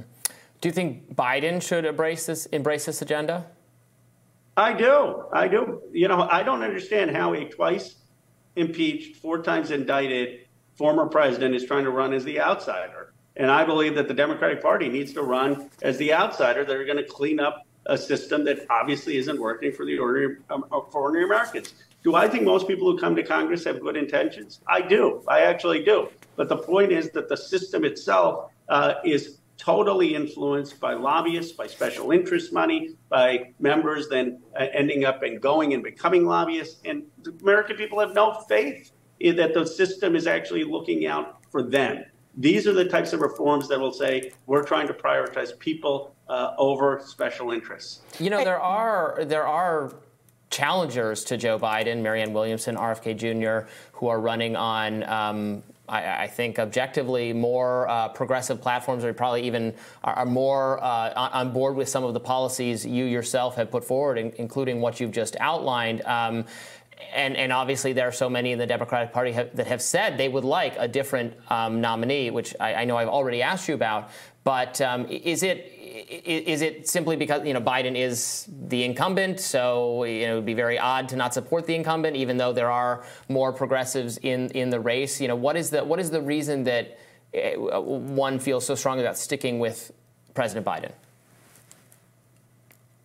Do 0.60 0.68
you 0.68 0.72
think 0.72 1.14
Biden 1.14 1.60
should 1.60 1.84
embrace 1.84 2.26
this 2.26 2.46
embrace 2.46 2.86
this 2.86 3.02
agenda? 3.02 3.46
I 4.56 4.72
do. 4.72 5.24
I 5.32 5.48
do. 5.48 5.82
You 5.92 6.08
know, 6.08 6.26
I 6.30 6.42
don't 6.42 6.62
understand 6.62 7.14
how 7.14 7.34
a 7.34 7.44
twice 7.44 7.96
impeached, 8.56 9.16
four 9.16 9.42
times 9.42 9.70
indicted 9.70 10.46
former 10.76 11.06
president 11.06 11.54
is 11.54 11.64
trying 11.64 11.84
to 11.84 11.90
run 11.90 12.12
as 12.12 12.24
the 12.24 12.40
outsider. 12.40 13.12
And 13.36 13.50
I 13.50 13.64
believe 13.64 13.94
that 13.96 14.08
the 14.08 14.14
Democratic 14.14 14.62
Party 14.62 14.88
needs 14.88 15.12
to 15.14 15.22
run 15.22 15.70
as 15.82 15.98
the 15.98 16.12
outsider. 16.12 16.64
They're 16.64 16.86
going 16.86 16.96
to 16.96 17.04
clean 17.04 17.38
up 17.38 17.65
a 17.88 17.96
system 17.96 18.44
that 18.44 18.66
obviously 18.70 19.16
isn't 19.16 19.40
working 19.40 19.72
for 19.72 19.84
the 19.84 19.98
ordinary, 19.98 20.36
um, 20.50 20.64
uh, 20.72 20.80
for 20.90 21.02
ordinary 21.02 21.26
Americans. 21.26 21.74
Do 22.02 22.14
I 22.14 22.28
think 22.28 22.44
most 22.44 22.68
people 22.68 22.90
who 22.90 22.98
come 22.98 23.16
to 23.16 23.22
Congress 23.22 23.64
have 23.64 23.80
good 23.80 23.96
intentions? 23.96 24.60
I 24.68 24.80
do. 24.80 25.22
I 25.26 25.40
actually 25.40 25.84
do. 25.84 26.08
But 26.36 26.48
the 26.48 26.58
point 26.58 26.92
is 26.92 27.10
that 27.10 27.28
the 27.28 27.36
system 27.36 27.84
itself 27.84 28.50
uh, 28.68 28.94
is 29.04 29.38
totally 29.58 30.14
influenced 30.14 30.78
by 30.80 30.94
lobbyists, 30.94 31.52
by 31.52 31.66
special 31.66 32.12
interest 32.12 32.52
money, 32.52 32.90
by 33.08 33.52
members 33.58 34.08
then 34.08 34.40
uh, 34.54 34.66
ending 34.72 35.04
up 35.04 35.22
and 35.22 35.40
going 35.40 35.74
and 35.74 35.82
becoming 35.82 36.26
lobbyists. 36.26 36.80
And 36.84 37.04
the 37.22 37.32
American 37.42 37.76
people 37.76 37.98
have 38.00 38.14
no 38.14 38.44
faith 38.48 38.92
in 39.20 39.36
that 39.36 39.54
the 39.54 39.66
system 39.66 40.14
is 40.14 40.26
actually 40.26 40.64
looking 40.64 41.06
out 41.06 41.38
for 41.50 41.62
them. 41.62 42.04
These 42.36 42.66
are 42.66 42.74
the 42.74 42.84
types 42.84 43.14
of 43.14 43.20
reforms 43.20 43.66
that 43.68 43.80
will 43.80 43.92
say 43.92 44.30
we're 44.44 44.62
trying 44.64 44.86
to 44.88 44.94
prioritize 44.94 45.58
people 45.58 46.14
uh, 46.28 46.54
over 46.58 47.00
special 47.04 47.52
interests. 47.52 48.00
You 48.18 48.30
know, 48.30 48.44
there 48.44 48.60
are 48.60 49.24
there 49.24 49.46
are 49.46 49.94
challengers 50.50 51.24
to 51.24 51.36
Joe 51.36 51.58
Biden, 51.58 52.02
Marianne 52.02 52.32
Williamson, 52.32 52.76
RFK 52.76 53.16
Jr., 53.16 53.68
who 53.92 54.08
are 54.08 54.20
running 54.20 54.56
on. 54.56 55.02
Um, 55.04 55.62
I, 55.88 56.24
I, 56.24 56.26
think 56.26 56.58
objectively 56.58 57.32
more 57.32 57.88
uh, 57.88 58.08
progressive 58.08 58.60
platforms 58.60 59.04
are 59.04 59.14
probably 59.14 59.46
even 59.46 59.72
are, 60.02 60.14
are 60.14 60.26
more 60.26 60.82
uh, 60.82 61.12
on 61.32 61.52
board 61.52 61.76
with 61.76 61.88
some 61.88 62.02
of 62.02 62.12
the 62.12 62.18
policies 62.18 62.84
you 62.84 63.04
yourself 63.04 63.54
have 63.54 63.70
put 63.70 63.84
forward, 63.84 64.18
in, 64.18 64.32
including 64.36 64.80
what 64.80 64.98
you've 64.98 65.12
just 65.12 65.36
outlined. 65.38 66.02
Um, 66.02 66.44
and, 67.14 67.36
and, 67.36 67.52
obviously 67.52 67.92
there 67.92 68.08
are 68.08 68.12
so 68.12 68.28
many 68.28 68.52
in 68.52 68.58
the 68.58 68.66
Democratic 68.66 69.12
Party 69.12 69.30
have, 69.32 69.54
that 69.54 69.66
have 69.66 69.82
said 69.82 70.18
they 70.18 70.28
would 70.28 70.44
like 70.44 70.74
a 70.78 70.88
different 70.88 71.34
um, 71.48 71.80
nominee, 71.80 72.30
which 72.30 72.54
I, 72.58 72.74
I, 72.74 72.84
know 72.84 72.96
I've 72.96 73.08
already 73.08 73.42
asked 73.42 73.68
you 73.68 73.74
about. 73.74 74.10
But 74.46 74.80
um, 74.80 75.06
is 75.06 75.42
it 75.42 75.72
is 76.24 76.62
it 76.62 76.88
simply 76.88 77.16
because 77.16 77.44
you 77.44 77.52
know 77.52 77.60
Biden 77.60 77.96
is 77.96 78.48
the 78.68 78.84
incumbent, 78.84 79.40
so 79.40 80.04
you 80.04 80.24
know, 80.24 80.34
it 80.34 80.36
would 80.36 80.46
be 80.46 80.54
very 80.54 80.78
odd 80.78 81.08
to 81.08 81.16
not 81.16 81.34
support 81.34 81.66
the 81.66 81.74
incumbent, 81.74 82.14
even 82.14 82.36
though 82.36 82.52
there 82.52 82.70
are 82.70 83.04
more 83.28 83.52
progressives 83.52 84.18
in 84.18 84.50
in 84.50 84.70
the 84.70 84.78
race? 84.78 85.20
You 85.20 85.26
know, 85.26 85.34
what 85.34 85.56
is 85.56 85.70
the 85.70 85.82
what 85.82 85.98
is 85.98 86.12
the 86.12 86.22
reason 86.22 86.62
that 86.62 86.96
eh, 87.34 87.56
one 87.56 88.38
feels 88.38 88.64
so 88.64 88.76
strongly 88.76 89.02
about 89.02 89.18
sticking 89.18 89.58
with 89.58 89.90
President 90.32 90.64
Biden? 90.64 90.92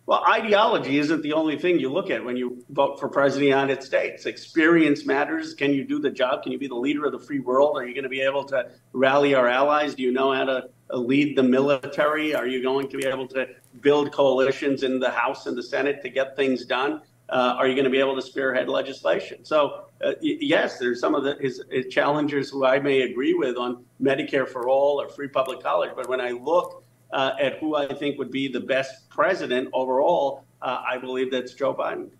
Well, 0.06 0.24
ideology 0.28 0.98
isn't 0.98 1.22
the 1.22 1.32
only 1.32 1.58
thing 1.58 1.80
you 1.80 1.92
look 1.92 2.08
at 2.10 2.24
when 2.24 2.36
you 2.36 2.64
vote 2.70 3.00
for 3.00 3.08
president 3.08 3.50
of 3.50 3.56
the 3.56 3.60
United 3.60 3.82
States. 3.82 4.26
Experience 4.26 5.06
matters. 5.06 5.54
Can 5.54 5.72
you 5.72 5.84
do 5.84 5.98
the 5.98 6.10
job? 6.10 6.42
Can 6.44 6.52
you 6.52 6.58
be 6.58 6.68
the 6.68 6.74
leader 6.74 7.04
of 7.06 7.12
the 7.12 7.18
free 7.18 7.40
world? 7.40 7.76
Are 7.76 7.86
you 7.86 7.94
going 7.94 8.04
to 8.04 8.10
be 8.10 8.20
able 8.20 8.44
to 8.44 8.70
rally 8.92 9.34
our 9.34 9.48
allies? 9.48 9.94
Do 9.94 10.02
you 10.02 10.12
know 10.12 10.32
how 10.32 10.44
to 10.44 10.68
lead 10.98 11.36
the 11.36 11.42
military? 11.42 12.34
Are 12.34 12.46
you 12.46 12.62
going 12.62 12.88
to 12.88 12.96
be 12.96 13.06
able 13.06 13.28
to 13.28 13.48
build 13.80 14.12
coalitions 14.12 14.82
in 14.82 14.98
the 14.98 15.10
House 15.10 15.46
and 15.46 15.56
the 15.56 15.62
Senate 15.62 16.02
to 16.02 16.08
get 16.08 16.36
things 16.36 16.64
done? 16.64 17.00
Uh, 17.28 17.54
are 17.56 17.66
you 17.66 17.74
going 17.74 17.84
to 17.84 17.90
be 17.90 17.98
able 17.98 18.14
to 18.14 18.22
spearhead 18.22 18.68
legislation? 18.68 19.44
So, 19.44 19.86
uh, 20.04 20.12
yes, 20.20 20.78
there's 20.78 21.00
some 21.00 21.14
of 21.14 21.24
the, 21.24 21.36
his, 21.40 21.62
his 21.70 21.86
challengers 21.86 22.50
who 22.50 22.66
I 22.66 22.78
may 22.78 23.02
agree 23.02 23.32
with 23.32 23.56
on 23.56 23.84
Medicare 24.00 24.46
for 24.46 24.68
all 24.68 25.00
or 25.00 25.08
free 25.08 25.28
public 25.28 25.62
college. 25.62 25.92
But 25.96 26.08
when 26.08 26.20
I 26.20 26.30
look 26.30 26.84
uh, 27.12 27.32
at 27.40 27.58
who 27.58 27.76
I 27.76 27.92
think 27.94 28.18
would 28.18 28.30
be 28.30 28.48
the 28.48 28.60
best 28.60 29.08
president 29.08 29.70
overall, 29.72 30.44
uh, 30.60 30.82
I 30.86 30.98
believe 30.98 31.30
that's 31.30 31.54
Joe 31.54 31.74
Biden. 31.74 32.10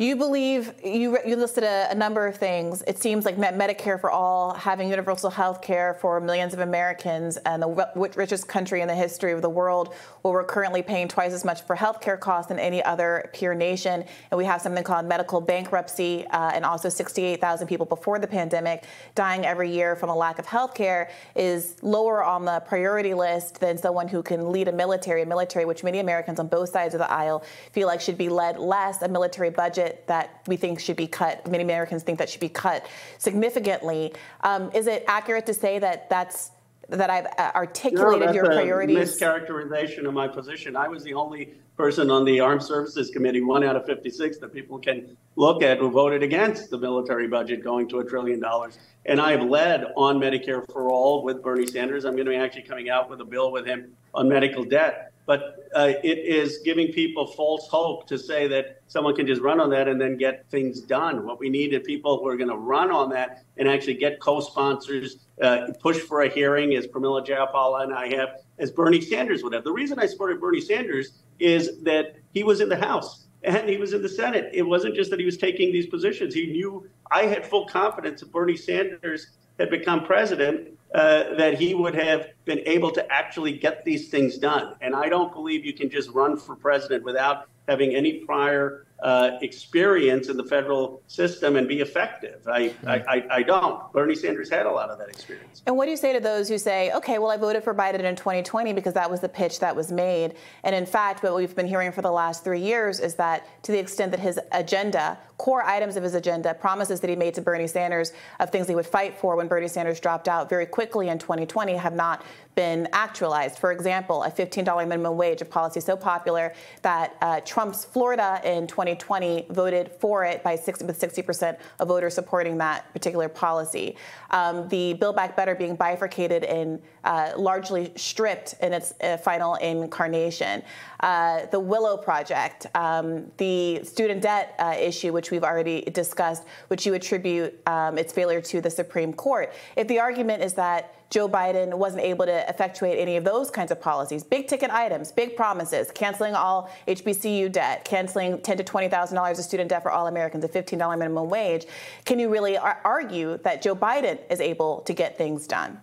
You 0.00 0.14
believe 0.14 0.74
you 0.84 1.18
you 1.26 1.34
listed 1.34 1.64
a, 1.64 1.88
a, 1.90 1.94
number 1.96 2.28
of 2.28 2.36
things. 2.36 2.84
It 2.86 3.00
seems 3.00 3.24
like 3.24 3.36
Medicare 3.36 4.00
for 4.00 4.12
all, 4.12 4.54
having 4.54 4.90
universal 4.90 5.28
health 5.28 5.60
care 5.60 5.94
for 5.94 6.20
millions 6.20 6.54
of 6.54 6.60
Americans, 6.60 7.36
and 7.38 7.60
the 7.60 8.12
richest 8.14 8.46
country 8.46 8.80
in 8.80 8.86
the 8.86 8.94
history 8.94 9.32
of 9.32 9.42
the 9.42 9.50
world, 9.50 9.92
we're 10.32 10.44
currently 10.44 10.82
paying 10.82 11.08
twice 11.08 11.32
as 11.32 11.44
much 11.44 11.62
for 11.62 11.74
health 11.76 12.00
care 12.00 12.16
costs 12.16 12.48
than 12.48 12.58
any 12.58 12.82
other 12.84 13.30
peer 13.32 13.54
nation, 13.54 14.04
and 14.30 14.38
we 14.38 14.44
have 14.44 14.60
something 14.60 14.84
called 14.84 15.06
medical 15.06 15.40
bankruptcy, 15.40 16.26
uh, 16.28 16.50
and 16.54 16.64
also 16.64 16.88
68,000 16.88 17.66
people 17.66 17.86
before 17.86 18.18
the 18.18 18.26
pandemic 18.26 18.84
dying 19.14 19.46
every 19.46 19.70
year 19.70 19.96
from 19.96 20.10
a 20.10 20.16
lack 20.16 20.38
of 20.38 20.46
health 20.46 20.74
care, 20.74 21.10
is 21.34 21.76
lower 21.82 22.22
on 22.22 22.44
the 22.44 22.60
priority 22.60 23.14
list 23.14 23.60
than 23.60 23.78
someone 23.78 24.08
who 24.08 24.22
can 24.22 24.52
lead 24.52 24.68
a 24.68 24.72
military, 24.72 25.22
a 25.22 25.26
military 25.26 25.64
which 25.64 25.82
many 25.82 25.98
Americans 25.98 26.38
on 26.40 26.46
both 26.46 26.68
sides 26.68 26.94
of 26.94 26.98
the 26.98 27.10
aisle 27.10 27.44
feel 27.72 27.86
like 27.86 28.00
should 28.00 28.18
be 28.18 28.28
led 28.28 28.58
less, 28.58 29.02
a 29.02 29.08
military 29.08 29.50
budget 29.50 29.78
budget 29.78 30.06
that 30.06 30.42
we 30.46 30.56
think 30.56 30.80
should 30.80 30.96
be 30.96 31.06
cut, 31.06 31.46
many 31.46 31.62
Americans 31.62 32.02
think 32.02 32.18
that 32.18 32.28
should 32.28 32.40
be 32.40 32.48
cut 32.48 32.86
significantly. 33.18 34.12
Um, 34.42 34.70
is 34.74 34.86
it 34.86 35.04
accurate 35.06 35.46
to 35.46 35.54
say 35.54 35.78
that 35.78 36.08
that's 36.08 36.50
that 36.88 37.10
I've 37.10 37.26
uh, 37.38 37.52
articulated 37.54 38.28
no, 38.28 38.32
your 38.32 38.46
priorities? 38.46 38.96
A 38.96 39.24
mischaracterization 39.24 40.06
of 40.06 40.14
my 40.14 40.26
position. 40.26 40.74
I 40.74 40.88
was 40.88 41.04
the 41.04 41.14
only 41.14 41.54
person 41.76 42.10
on 42.10 42.24
the 42.24 42.40
Armed 42.40 42.62
Services 42.62 43.10
Committee, 43.10 43.42
one 43.42 43.62
out 43.62 43.76
of 43.76 43.84
56, 43.84 44.38
that 44.38 44.52
people 44.52 44.78
can 44.78 45.16
look 45.36 45.62
at 45.62 45.78
who 45.78 45.90
voted 45.90 46.22
against 46.22 46.70
the 46.70 46.78
military 46.78 47.28
budget 47.28 47.62
going 47.62 47.88
to 47.90 47.98
a 47.98 48.04
trillion 48.04 48.40
dollars. 48.40 48.78
And 49.06 49.20
I 49.20 49.32
have 49.32 49.42
led 49.42 49.84
on 49.96 50.18
Medicare 50.18 50.64
for 50.72 50.90
all 50.90 51.22
with 51.22 51.42
Bernie 51.42 51.66
Sanders. 51.66 52.04
I'm 52.04 52.14
going 52.14 52.24
to 52.24 52.30
be 52.30 52.36
actually 52.36 52.62
coming 52.62 52.88
out 52.88 53.10
with 53.10 53.20
a 53.20 53.24
bill 53.24 53.52
with 53.52 53.66
him 53.66 53.92
on 54.14 54.28
medical 54.28 54.64
debt 54.64 55.12
but 55.28 55.68
uh, 55.74 55.92
it 56.02 56.18
is 56.20 56.60
giving 56.64 56.90
people 56.90 57.26
false 57.26 57.68
hope 57.68 58.06
to 58.06 58.18
say 58.18 58.48
that 58.48 58.80
someone 58.86 59.14
can 59.14 59.26
just 59.26 59.42
run 59.42 59.60
on 59.60 59.68
that 59.68 59.86
and 59.86 60.00
then 60.00 60.16
get 60.16 60.48
things 60.48 60.80
done. 60.80 61.26
What 61.26 61.38
we 61.38 61.50
need 61.50 61.74
is 61.74 61.82
people 61.84 62.18
who 62.18 62.26
are 62.28 62.36
going 62.38 62.48
to 62.48 62.56
run 62.56 62.90
on 62.90 63.10
that 63.10 63.44
and 63.58 63.68
actually 63.68 63.96
get 63.96 64.20
co-sponsors, 64.20 65.18
uh, 65.42 65.66
push 65.82 65.98
for 65.98 66.22
a 66.22 66.30
hearing, 66.30 66.74
as 66.76 66.86
Pramila 66.86 67.26
Jayapal 67.26 67.82
and 67.82 67.92
I 67.92 68.08
have, 68.16 68.40
as 68.58 68.70
Bernie 68.70 69.02
Sanders 69.02 69.42
would 69.42 69.52
have. 69.52 69.64
The 69.64 69.70
reason 69.70 69.98
I 69.98 70.06
supported 70.06 70.40
Bernie 70.40 70.62
Sanders 70.62 71.12
is 71.38 71.78
that 71.82 72.16
he 72.32 72.42
was 72.42 72.62
in 72.62 72.70
the 72.70 72.76
House 72.78 73.26
and 73.42 73.68
he 73.68 73.76
was 73.76 73.92
in 73.92 74.00
the 74.00 74.08
Senate. 74.08 74.48
It 74.54 74.62
wasn't 74.62 74.94
just 74.94 75.10
that 75.10 75.20
he 75.20 75.26
was 75.26 75.36
taking 75.36 75.72
these 75.72 75.88
positions. 75.88 76.32
He 76.32 76.46
knew 76.46 76.88
I 77.10 77.24
had 77.24 77.44
full 77.44 77.66
confidence 77.66 78.20
that 78.20 78.32
Bernie 78.32 78.56
Sanders 78.56 79.26
had 79.58 79.68
become 79.68 80.06
president 80.06 80.77
uh, 80.94 81.34
that 81.34 81.58
he 81.58 81.74
would 81.74 81.94
have 81.94 82.28
been 82.44 82.60
able 82.66 82.90
to 82.90 83.12
actually 83.12 83.52
get 83.52 83.84
these 83.84 84.08
things 84.08 84.38
done. 84.38 84.74
And 84.80 84.94
I 84.94 85.08
don't 85.08 85.32
believe 85.32 85.64
you 85.64 85.74
can 85.74 85.90
just 85.90 86.10
run 86.10 86.36
for 86.36 86.56
president 86.56 87.04
without 87.04 87.48
having 87.68 87.94
any 87.94 88.24
prior 88.24 88.86
uh, 89.02 89.38
experience 89.42 90.28
in 90.28 90.36
the 90.36 90.44
federal 90.44 91.02
system 91.06 91.54
and 91.54 91.68
be 91.68 91.80
effective. 91.80 92.40
I, 92.48 92.74
I, 92.84 92.94
I, 92.96 93.26
I, 93.30 93.42
don't. 93.42 93.92
Bernie 93.92 94.16
Sanders 94.16 94.50
had 94.50 94.66
a 94.66 94.70
lot 94.70 94.90
of 94.90 94.98
that 94.98 95.08
experience. 95.08 95.62
And 95.66 95.76
what 95.76 95.84
do 95.84 95.92
you 95.92 95.96
say 95.96 96.12
to 96.12 96.18
those 96.18 96.48
who 96.48 96.58
say, 96.58 96.90
okay, 96.92 97.20
well, 97.20 97.30
I 97.30 97.36
voted 97.36 97.62
for 97.62 97.72
Biden 97.72 98.00
in 98.00 98.16
2020 98.16 98.72
because 98.72 98.94
that 98.94 99.08
was 99.08 99.20
the 99.20 99.28
pitch 99.28 99.60
that 99.60 99.76
was 99.76 99.92
made? 99.92 100.34
And 100.64 100.74
in 100.74 100.84
fact, 100.84 101.22
what 101.22 101.36
we've 101.36 101.54
been 101.54 101.68
hearing 101.68 101.92
for 101.92 102.02
the 102.02 102.10
last 102.10 102.42
three 102.42 102.60
years 102.60 102.98
is 102.98 103.14
that 103.16 103.46
to 103.62 103.70
the 103.70 103.78
extent 103.78 104.10
that 104.10 104.20
his 104.20 104.40
agenda, 104.50 105.16
core 105.36 105.62
items 105.62 105.94
of 105.94 106.02
his 106.02 106.14
agenda, 106.14 106.52
promises 106.54 106.98
that 107.00 107.08
he 107.08 107.14
made 107.14 107.34
to 107.34 107.40
Bernie 107.40 107.68
Sanders 107.68 108.12
of 108.40 108.50
things 108.50 108.66
he 108.66 108.74
would 108.74 108.86
fight 108.86 109.14
for 109.14 109.36
when 109.36 109.46
Bernie 109.46 109.68
Sanders 109.68 110.00
dropped 110.00 110.26
out 110.26 110.48
very 110.48 110.66
quickly 110.66 111.08
in 111.08 111.20
2020 111.20 111.76
have 111.76 111.94
not 111.94 112.24
been 112.56 112.88
actualized. 112.92 113.56
For 113.56 113.70
example, 113.70 114.24
a 114.24 114.30
$15 114.32 114.88
minimum 114.88 115.16
wage, 115.16 115.40
a 115.40 115.44
policy 115.44 115.78
so 115.78 115.96
popular 115.96 116.52
that 116.82 117.14
uh, 117.22 117.40
Trump's 117.44 117.84
Florida 117.84 118.40
in 118.42 118.66
2020 118.94 119.46
voted 119.50 119.90
for 120.00 120.24
it 120.24 120.42
by 120.42 120.56
60, 120.56 120.84
with 120.84 121.00
60% 121.00 121.58
of 121.78 121.88
voters 121.88 122.14
supporting 122.14 122.58
that 122.58 122.92
particular 122.92 123.28
policy. 123.28 123.96
Um, 124.30 124.68
the 124.68 124.94
Build 124.94 125.16
Back 125.16 125.36
Better 125.36 125.54
being 125.54 125.76
bifurcated 125.76 126.44
and 126.44 126.80
uh, 127.04 127.32
largely 127.36 127.92
stripped 127.96 128.54
in 128.60 128.72
its 128.72 128.94
uh, 129.00 129.16
final 129.18 129.54
incarnation. 129.56 130.62
Uh, 131.00 131.46
the 131.46 131.60
Willow 131.60 131.96
Project, 131.96 132.66
um, 132.74 133.30
the 133.36 133.84
student 133.84 134.22
debt 134.22 134.54
uh, 134.58 134.74
issue, 134.78 135.12
which 135.12 135.30
we've 135.30 135.44
already 135.44 135.82
discussed, 135.82 136.44
which 136.68 136.86
you 136.86 136.94
attribute 136.94 137.58
um, 137.66 137.98
its 137.98 138.12
failure 138.12 138.40
to 138.40 138.60
the 138.60 138.70
Supreme 138.70 139.12
Court. 139.12 139.52
If 139.76 139.86
the 139.88 140.00
argument 140.00 140.42
is 140.42 140.54
that 140.54 140.94
Joe 141.10 141.28
Biden 141.28 141.72
wasn't 141.74 142.02
able 142.02 142.26
to 142.26 142.48
effectuate 142.50 142.98
any 142.98 143.16
of 143.16 143.24
those 143.24 143.50
kinds 143.50 143.70
of 143.70 143.80
policies. 143.80 144.22
Big 144.22 144.46
ticket 144.46 144.70
items, 144.70 145.10
big 145.10 145.36
promises, 145.36 145.90
canceling 145.90 146.34
all 146.34 146.70
HBCU 146.86 147.50
debt, 147.50 147.84
canceling 147.84 148.40
ten 148.42 148.58
to 148.58 148.64
twenty 148.64 148.88
thousand 148.88 149.16
dollars 149.16 149.38
of 149.38 149.44
student 149.46 149.70
debt 149.70 149.82
for 149.82 149.90
all 149.90 150.06
Americans, 150.06 150.44
a 150.44 150.48
fifteen 150.48 150.78
dollar 150.78 150.96
minimum 150.96 151.30
wage. 151.30 151.66
Can 152.04 152.18
you 152.18 152.28
really 152.28 152.58
ar- 152.58 152.80
argue 152.84 153.38
that 153.38 153.62
Joe 153.62 153.74
Biden 153.74 154.18
is 154.30 154.40
able 154.40 154.80
to 154.82 154.92
get 154.92 155.16
things 155.16 155.46
done? 155.46 155.80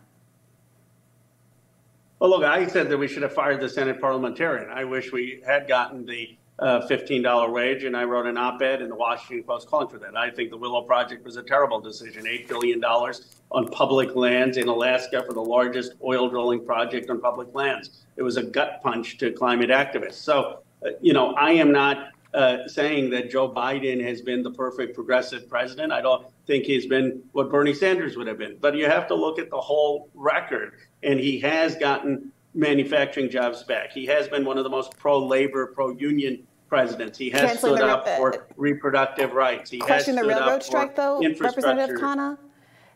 Well, 2.26 2.40
look, 2.40 2.44
I 2.44 2.66
said 2.66 2.90
that 2.90 2.98
we 2.98 3.08
should 3.08 3.22
have 3.22 3.36
fired 3.36 3.62
the 3.62 3.70
Senate 3.70 4.02
parliamentarian. 4.02 4.72
I 4.72 4.84
wish 4.84 5.12
we 5.12 5.44
had 5.46 5.68
gotten 5.68 6.08
the 6.08 6.36
uh, 6.58 6.82
$15 6.90 7.54
wage, 7.54 7.84
and 7.84 7.96
I 7.96 8.04
wrote 8.04 8.26
an 8.26 8.36
op-ed 8.36 8.82
in 8.82 8.90
the 8.90 8.96
Washington 8.96 9.44
Post 9.44 9.70
calling 9.70 9.90
for 9.90 10.00
that. 10.00 10.18
I 10.18 10.32
think 10.32 10.50
the 10.50 10.58
Willow 10.58 10.82
Project 10.82 11.24
was 11.24 11.38
a 11.38 11.44
terrible 11.44 11.80
decision. 11.80 12.24
$8 12.24 12.48
billion 12.48 12.84
on 12.84 13.68
public 13.68 14.16
lands 14.16 14.58
in 14.58 14.68
Alaska 14.68 15.24
for 15.24 15.34
the 15.34 15.44
largest 15.44 15.92
oil 16.04 16.28
drilling 16.28 16.66
project 16.66 17.12
on 17.12 17.22
public 17.22 17.54
lands. 17.54 18.08
It 18.16 18.24
was 18.24 18.38
a 18.38 18.44
gut 18.44 18.82
punch 18.82 19.20
to 19.20 19.32
climate 19.32 19.70
activists. 19.70 20.14
So, 20.14 20.64
uh, 20.84 20.90
you 21.02 21.14
know, 21.14 21.36
I 21.36 21.52
am 21.52 21.72
not 21.72 22.08
uh, 22.36 22.68
saying 22.68 23.10
that 23.12 23.30
Joe 23.30 23.50
Biden 23.50 24.04
has 24.04 24.22
been 24.22 24.44
the 24.44 24.52
perfect 24.52 24.94
progressive 24.94 25.48
president. 25.48 25.94
I 25.94 26.02
don't 26.02 26.26
think 26.48 26.66
he's 26.66 26.86
been 26.86 27.24
what 27.32 27.50
Bernie 27.50 27.74
Sanders 27.74 28.18
would 28.18 28.28
have 28.28 28.38
been. 28.38 28.58
But 28.60 28.76
you 28.76 28.88
have 28.88 29.08
to 29.08 29.16
look 29.16 29.40
at 29.40 29.50
the 29.50 29.62
whole 29.62 30.10
record, 30.14 30.74
and 31.06 31.20
he 31.20 31.40
has 31.40 31.76
gotten 31.76 32.32
manufacturing 32.54 33.30
jobs 33.30 33.64
back. 33.64 33.92
He 33.92 34.06
has 34.08 34.28
been 34.28 34.44
one 34.44 34.58
of 34.58 34.64
the 34.64 34.70
most 34.70 34.98
pro-labor, 34.98 35.68
pro-union 35.68 36.46
presidents. 36.68 37.18
He 37.18 37.30
has 37.30 37.42
Canceling 37.42 37.78
stood 37.78 37.88
the, 37.88 37.92
up 37.92 38.08
for 38.08 38.36
uh, 38.36 38.38
reproductive 38.58 39.34
rights. 39.34 39.70
He 39.70 39.82
has 39.88 40.04
stood 40.04 40.18
the 40.18 40.24
railroad 40.24 40.64
strike, 40.64 40.96
though, 40.96 41.22
Representative 41.22 41.98
Khanna? 41.98 42.38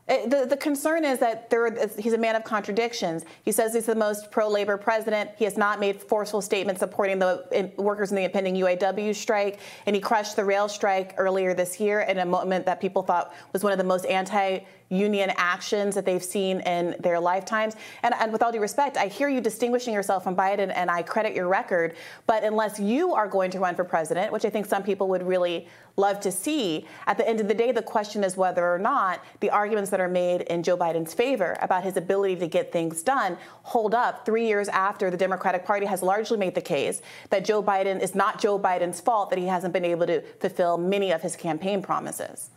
Uh, 0.09 0.27
the, 0.27 0.45
the 0.49 0.57
concern 0.57 1.05
is 1.05 1.19
that 1.19 1.51
there, 1.51 1.87
he's 1.99 2.13
a 2.13 2.17
man 2.17 2.35
of 2.35 2.43
contradictions. 2.43 3.25
He 3.43 3.51
says 3.51 3.75
he's 3.75 3.85
the 3.85 3.93
most 3.93 4.31
pro 4.31 4.47
labor 4.47 4.75
president. 4.75 5.29
He 5.37 5.43
has 5.43 5.55
not 5.55 5.79
made 5.79 6.01
forceful 6.01 6.41
statements 6.41 6.79
supporting 6.79 7.19
the 7.19 7.71
workers 7.77 8.09
in 8.09 8.15
the 8.15 8.23
impending 8.23 8.55
UAW 8.55 9.13
strike. 9.13 9.59
And 9.85 9.95
he 9.95 10.01
crushed 10.01 10.35
the 10.35 10.43
rail 10.43 10.67
strike 10.67 11.13
earlier 11.17 11.53
this 11.53 11.79
year 11.79 12.01
in 12.01 12.17
a 12.17 12.25
moment 12.25 12.65
that 12.65 12.81
people 12.81 13.03
thought 13.03 13.35
was 13.53 13.63
one 13.63 13.71
of 13.71 13.77
the 13.77 13.83
most 13.83 14.05
anti 14.07 14.61
union 14.89 15.31
actions 15.37 15.95
that 15.95 16.05
they've 16.05 16.23
seen 16.23 16.61
in 16.61 16.95
their 16.99 17.19
lifetimes. 17.19 17.75
And, 18.03 18.13
and, 18.19 18.31
with 18.31 18.41
all 18.43 18.51
due 18.51 18.59
respect, 18.59 18.97
I 18.97 19.07
hear 19.07 19.29
you 19.29 19.41
distinguishing 19.41 19.93
yourself 19.93 20.23
from 20.23 20.35
Biden 20.35 20.71
and 20.75 20.89
I 20.89 21.03
credit 21.03 21.35
your 21.35 21.47
record. 21.47 21.95
But 22.27 22.43
unless 22.43 22.79
you 22.79 23.13
are 23.13 23.27
going 23.27 23.51
to 23.51 23.59
run 23.59 23.75
for 23.75 23.83
president, 23.83 24.31
which 24.31 24.45
I 24.45 24.49
think 24.49 24.65
some 24.65 24.83
people 24.83 25.07
would 25.09 25.23
really 25.23 25.67
love 25.95 26.19
to 26.21 26.31
see, 26.31 26.87
at 27.07 27.17
the 27.17 27.27
end 27.27 27.39
of 27.39 27.47
the 27.47 27.53
day, 27.53 27.71
the 27.71 27.81
question 27.81 28.23
is 28.23 28.37
whether 28.37 28.65
or 28.65 28.79
not 28.79 29.23
the 29.41 29.49
arguments 29.49 29.89
that 29.91 29.99
are 29.99 30.07
made 30.07 30.41
in 30.43 30.63
Joe 30.63 30.77
Biden's 30.77 31.13
favor 31.13 31.57
about 31.61 31.83
his 31.83 31.97
ability 31.97 32.37
to 32.37 32.47
get 32.47 32.71
things 32.71 33.03
done 33.03 33.37
hold 33.63 33.93
up 33.93 34.25
three 34.25 34.47
years 34.47 34.69
after 34.69 35.11
the 35.11 35.17
Democratic 35.17 35.65
Party 35.65 35.85
has 35.85 36.01
largely 36.01 36.37
made 36.37 36.55
the 36.55 36.61
case 36.61 37.01
that 37.29 37.45
Joe 37.45 37.61
Biden 37.61 38.01
is 38.01 38.15
not 38.15 38.41
Joe 38.41 38.57
Biden's 38.57 39.01
fault 39.01 39.29
that 39.29 39.37
he 39.37 39.45
hasn't 39.45 39.73
been 39.73 39.85
able 39.85 40.07
to 40.07 40.21
fulfill 40.39 40.77
many 40.77 41.11
of 41.11 41.21
his 41.21 41.35
campaign 41.35 41.81
promises. 41.81 42.49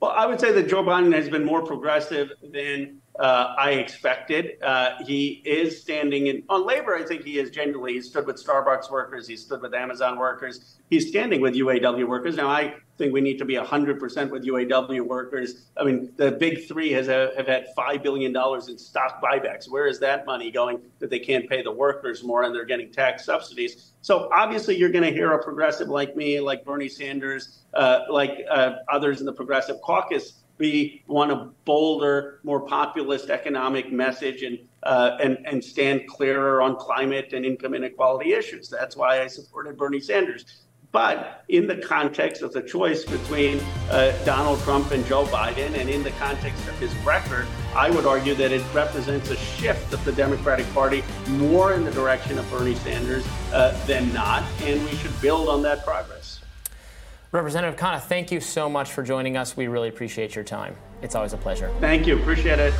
Well, 0.00 0.12
I 0.12 0.26
would 0.26 0.40
say 0.40 0.52
that 0.52 0.68
Joe 0.68 0.82
Biden 0.82 1.14
has 1.14 1.28
been 1.28 1.44
more 1.44 1.64
progressive 1.64 2.30
than 2.52 2.99
uh, 3.18 3.54
I 3.58 3.72
expected. 3.72 4.62
Uh, 4.62 4.92
he 5.04 5.42
is 5.44 5.80
standing 5.80 6.28
in 6.28 6.42
on 6.48 6.64
labor. 6.64 6.94
I 6.94 7.04
think 7.04 7.24
he 7.24 7.38
is 7.38 7.50
genuinely. 7.50 7.94
He 7.94 8.00
stood 8.00 8.26
with 8.26 8.42
Starbucks 8.42 8.90
workers. 8.90 9.26
He 9.26 9.36
stood 9.36 9.60
with 9.60 9.74
Amazon 9.74 10.18
workers. 10.18 10.76
He's 10.88 11.08
standing 11.08 11.40
with 11.40 11.54
UAW 11.54 12.06
workers. 12.08 12.36
Now, 12.36 12.48
I 12.48 12.74
think 12.98 13.12
we 13.12 13.20
need 13.20 13.38
to 13.38 13.44
be 13.44 13.54
100% 13.54 14.30
with 14.30 14.44
UAW 14.44 15.00
workers. 15.02 15.66
I 15.76 15.84
mean, 15.84 16.12
the 16.16 16.32
big 16.32 16.66
three 16.68 16.92
has 16.92 17.08
a, 17.08 17.32
have 17.36 17.46
had 17.46 17.66
$5 17.76 18.02
billion 18.02 18.34
in 18.36 18.78
stock 18.78 19.22
buybacks. 19.22 19.68
Where 19.68 19.86
is 19.86 19.98
that 20.00 20.26
money 20.26 20.50
going 20.50 20.80
that 20.98 21.10
they 21.10 21.18
can't 21.18 21.48
pay 21.48 21.62
the 21.62 21.72
workers 21.72 22.22
more 22.22 22.44
and 22.44 22.54
they're 22.54 22.64
getting 22.64 22.92
tax 22.92 23.24
subsidies? 23.24 23.92
So 24.02 24.30
obviously, 24.32 24.76
you're 24.76 24.90
going 24.90 25.04
to 25.04 25.12
hear 25.12 25.32
a 25.32 25.42
progressive 25.42 25.88
like 25.88 26.16
me, 26.16 26.40
like 26.40 26.64
Bernie 26.64 26.88
Sanders, 26.88 27.62
uh, 27.74 28.00
like 28.08 28.44
uh, 28.50 28.76
others 28.90 29.20
in 29.20 29.26
the 29.26 29.32
progressive 29.32 29.80
caucus 29.82 30.39
we 30.60 31.02
want 31.06 31.32
a 31.32 31.48
bolder, 31.64 32.38
more 32.44 32.60
populist 32.60 33.30
economic 33.30 33.90
message 33.90 34.42
and, 34.42 34.58
uh, 34.84 35.16
and, 35.20 35.38
and 35.46 35.64
stand 35.64 36.06
clearer 36.06 36.62
on 36.62 36.76
climate 36.76 37.32
and 37.32 37.44
income 37.44 37.74
inequality 37.74 38.34
issues. 38.34 38.68
That's 38.68 38.96
why 38.96 39.22
I 39.22 39.26
supported 39.26 39.76
Bernie 39.76 40.00
Sanders. 40.00 40.44
But 40.92 41.44
in 41.48 41.68
the 41.68 41.76
context 41.76 42.42
of 42.42 42.52
the 42.52 42.62
choice 42.62 43.04
between 43.04 43.60
uh, 43.90 44.12
Donald 44.24 44.60
Trump 44.62 44.90
and 44.90 45.06
Joe 45.06 45.24
Biden, 45.26 45.78
and 45.78 45.88
in 45.88 46.02
the 46.02 46.10
context 46.12 46.66
of 46.66 46.76
his 46.80 46.92
record, 47.06 47.46
I 47.76 47.90
would 47.90 48.06
argue 48.06 48.34
that 48.34 48.50
it 48.50 48.62
represents 48.74 49.30
a 49.30 49.36
shift 49.36 49.92
of 49.92 50.04
the 50.04 50.12
Democratic 50.12 50.66
Party 50.74 51.04
more 51.28 51.74
in 51.74 51.84
the 51.84 51.92
direction 51.92 52.38
of 52.38 52.50
Bernie 52.50 52.74
Sanders 52.74 53.24
uh, 53.52 53.72
than 53.86 54.12
not, 54.12 54.42
and 54.62 54.84
we 54.84 54.96
should 54.96 55.18
build 55.20 55.48
on 55.48 55.62
that 55.62 55.84
progress. 55.84 56.19
Representative 57.32 57.78
Khanna, 57.78 58.00
thank 58.00 58.32
you 58.32 58.40
so 58.40 58.68
much 58.68 58.90
for 58.90 59.02
joining 59.04 59.36
us. 59.36 59.56
We 59.56 59.68
really 59.68 59.88
appreciate 59.88 60.34
your 60.34 60.44
time. 60.44 60.76
It's 61.00 61.14
always 61.14 61.32
a 61.32 61.36
pleasure. 61.36 61.72
Thank 61.78 62.06
you. 62.06 62.18
Appreciate 62.18 62.58
it. 62.58 62.74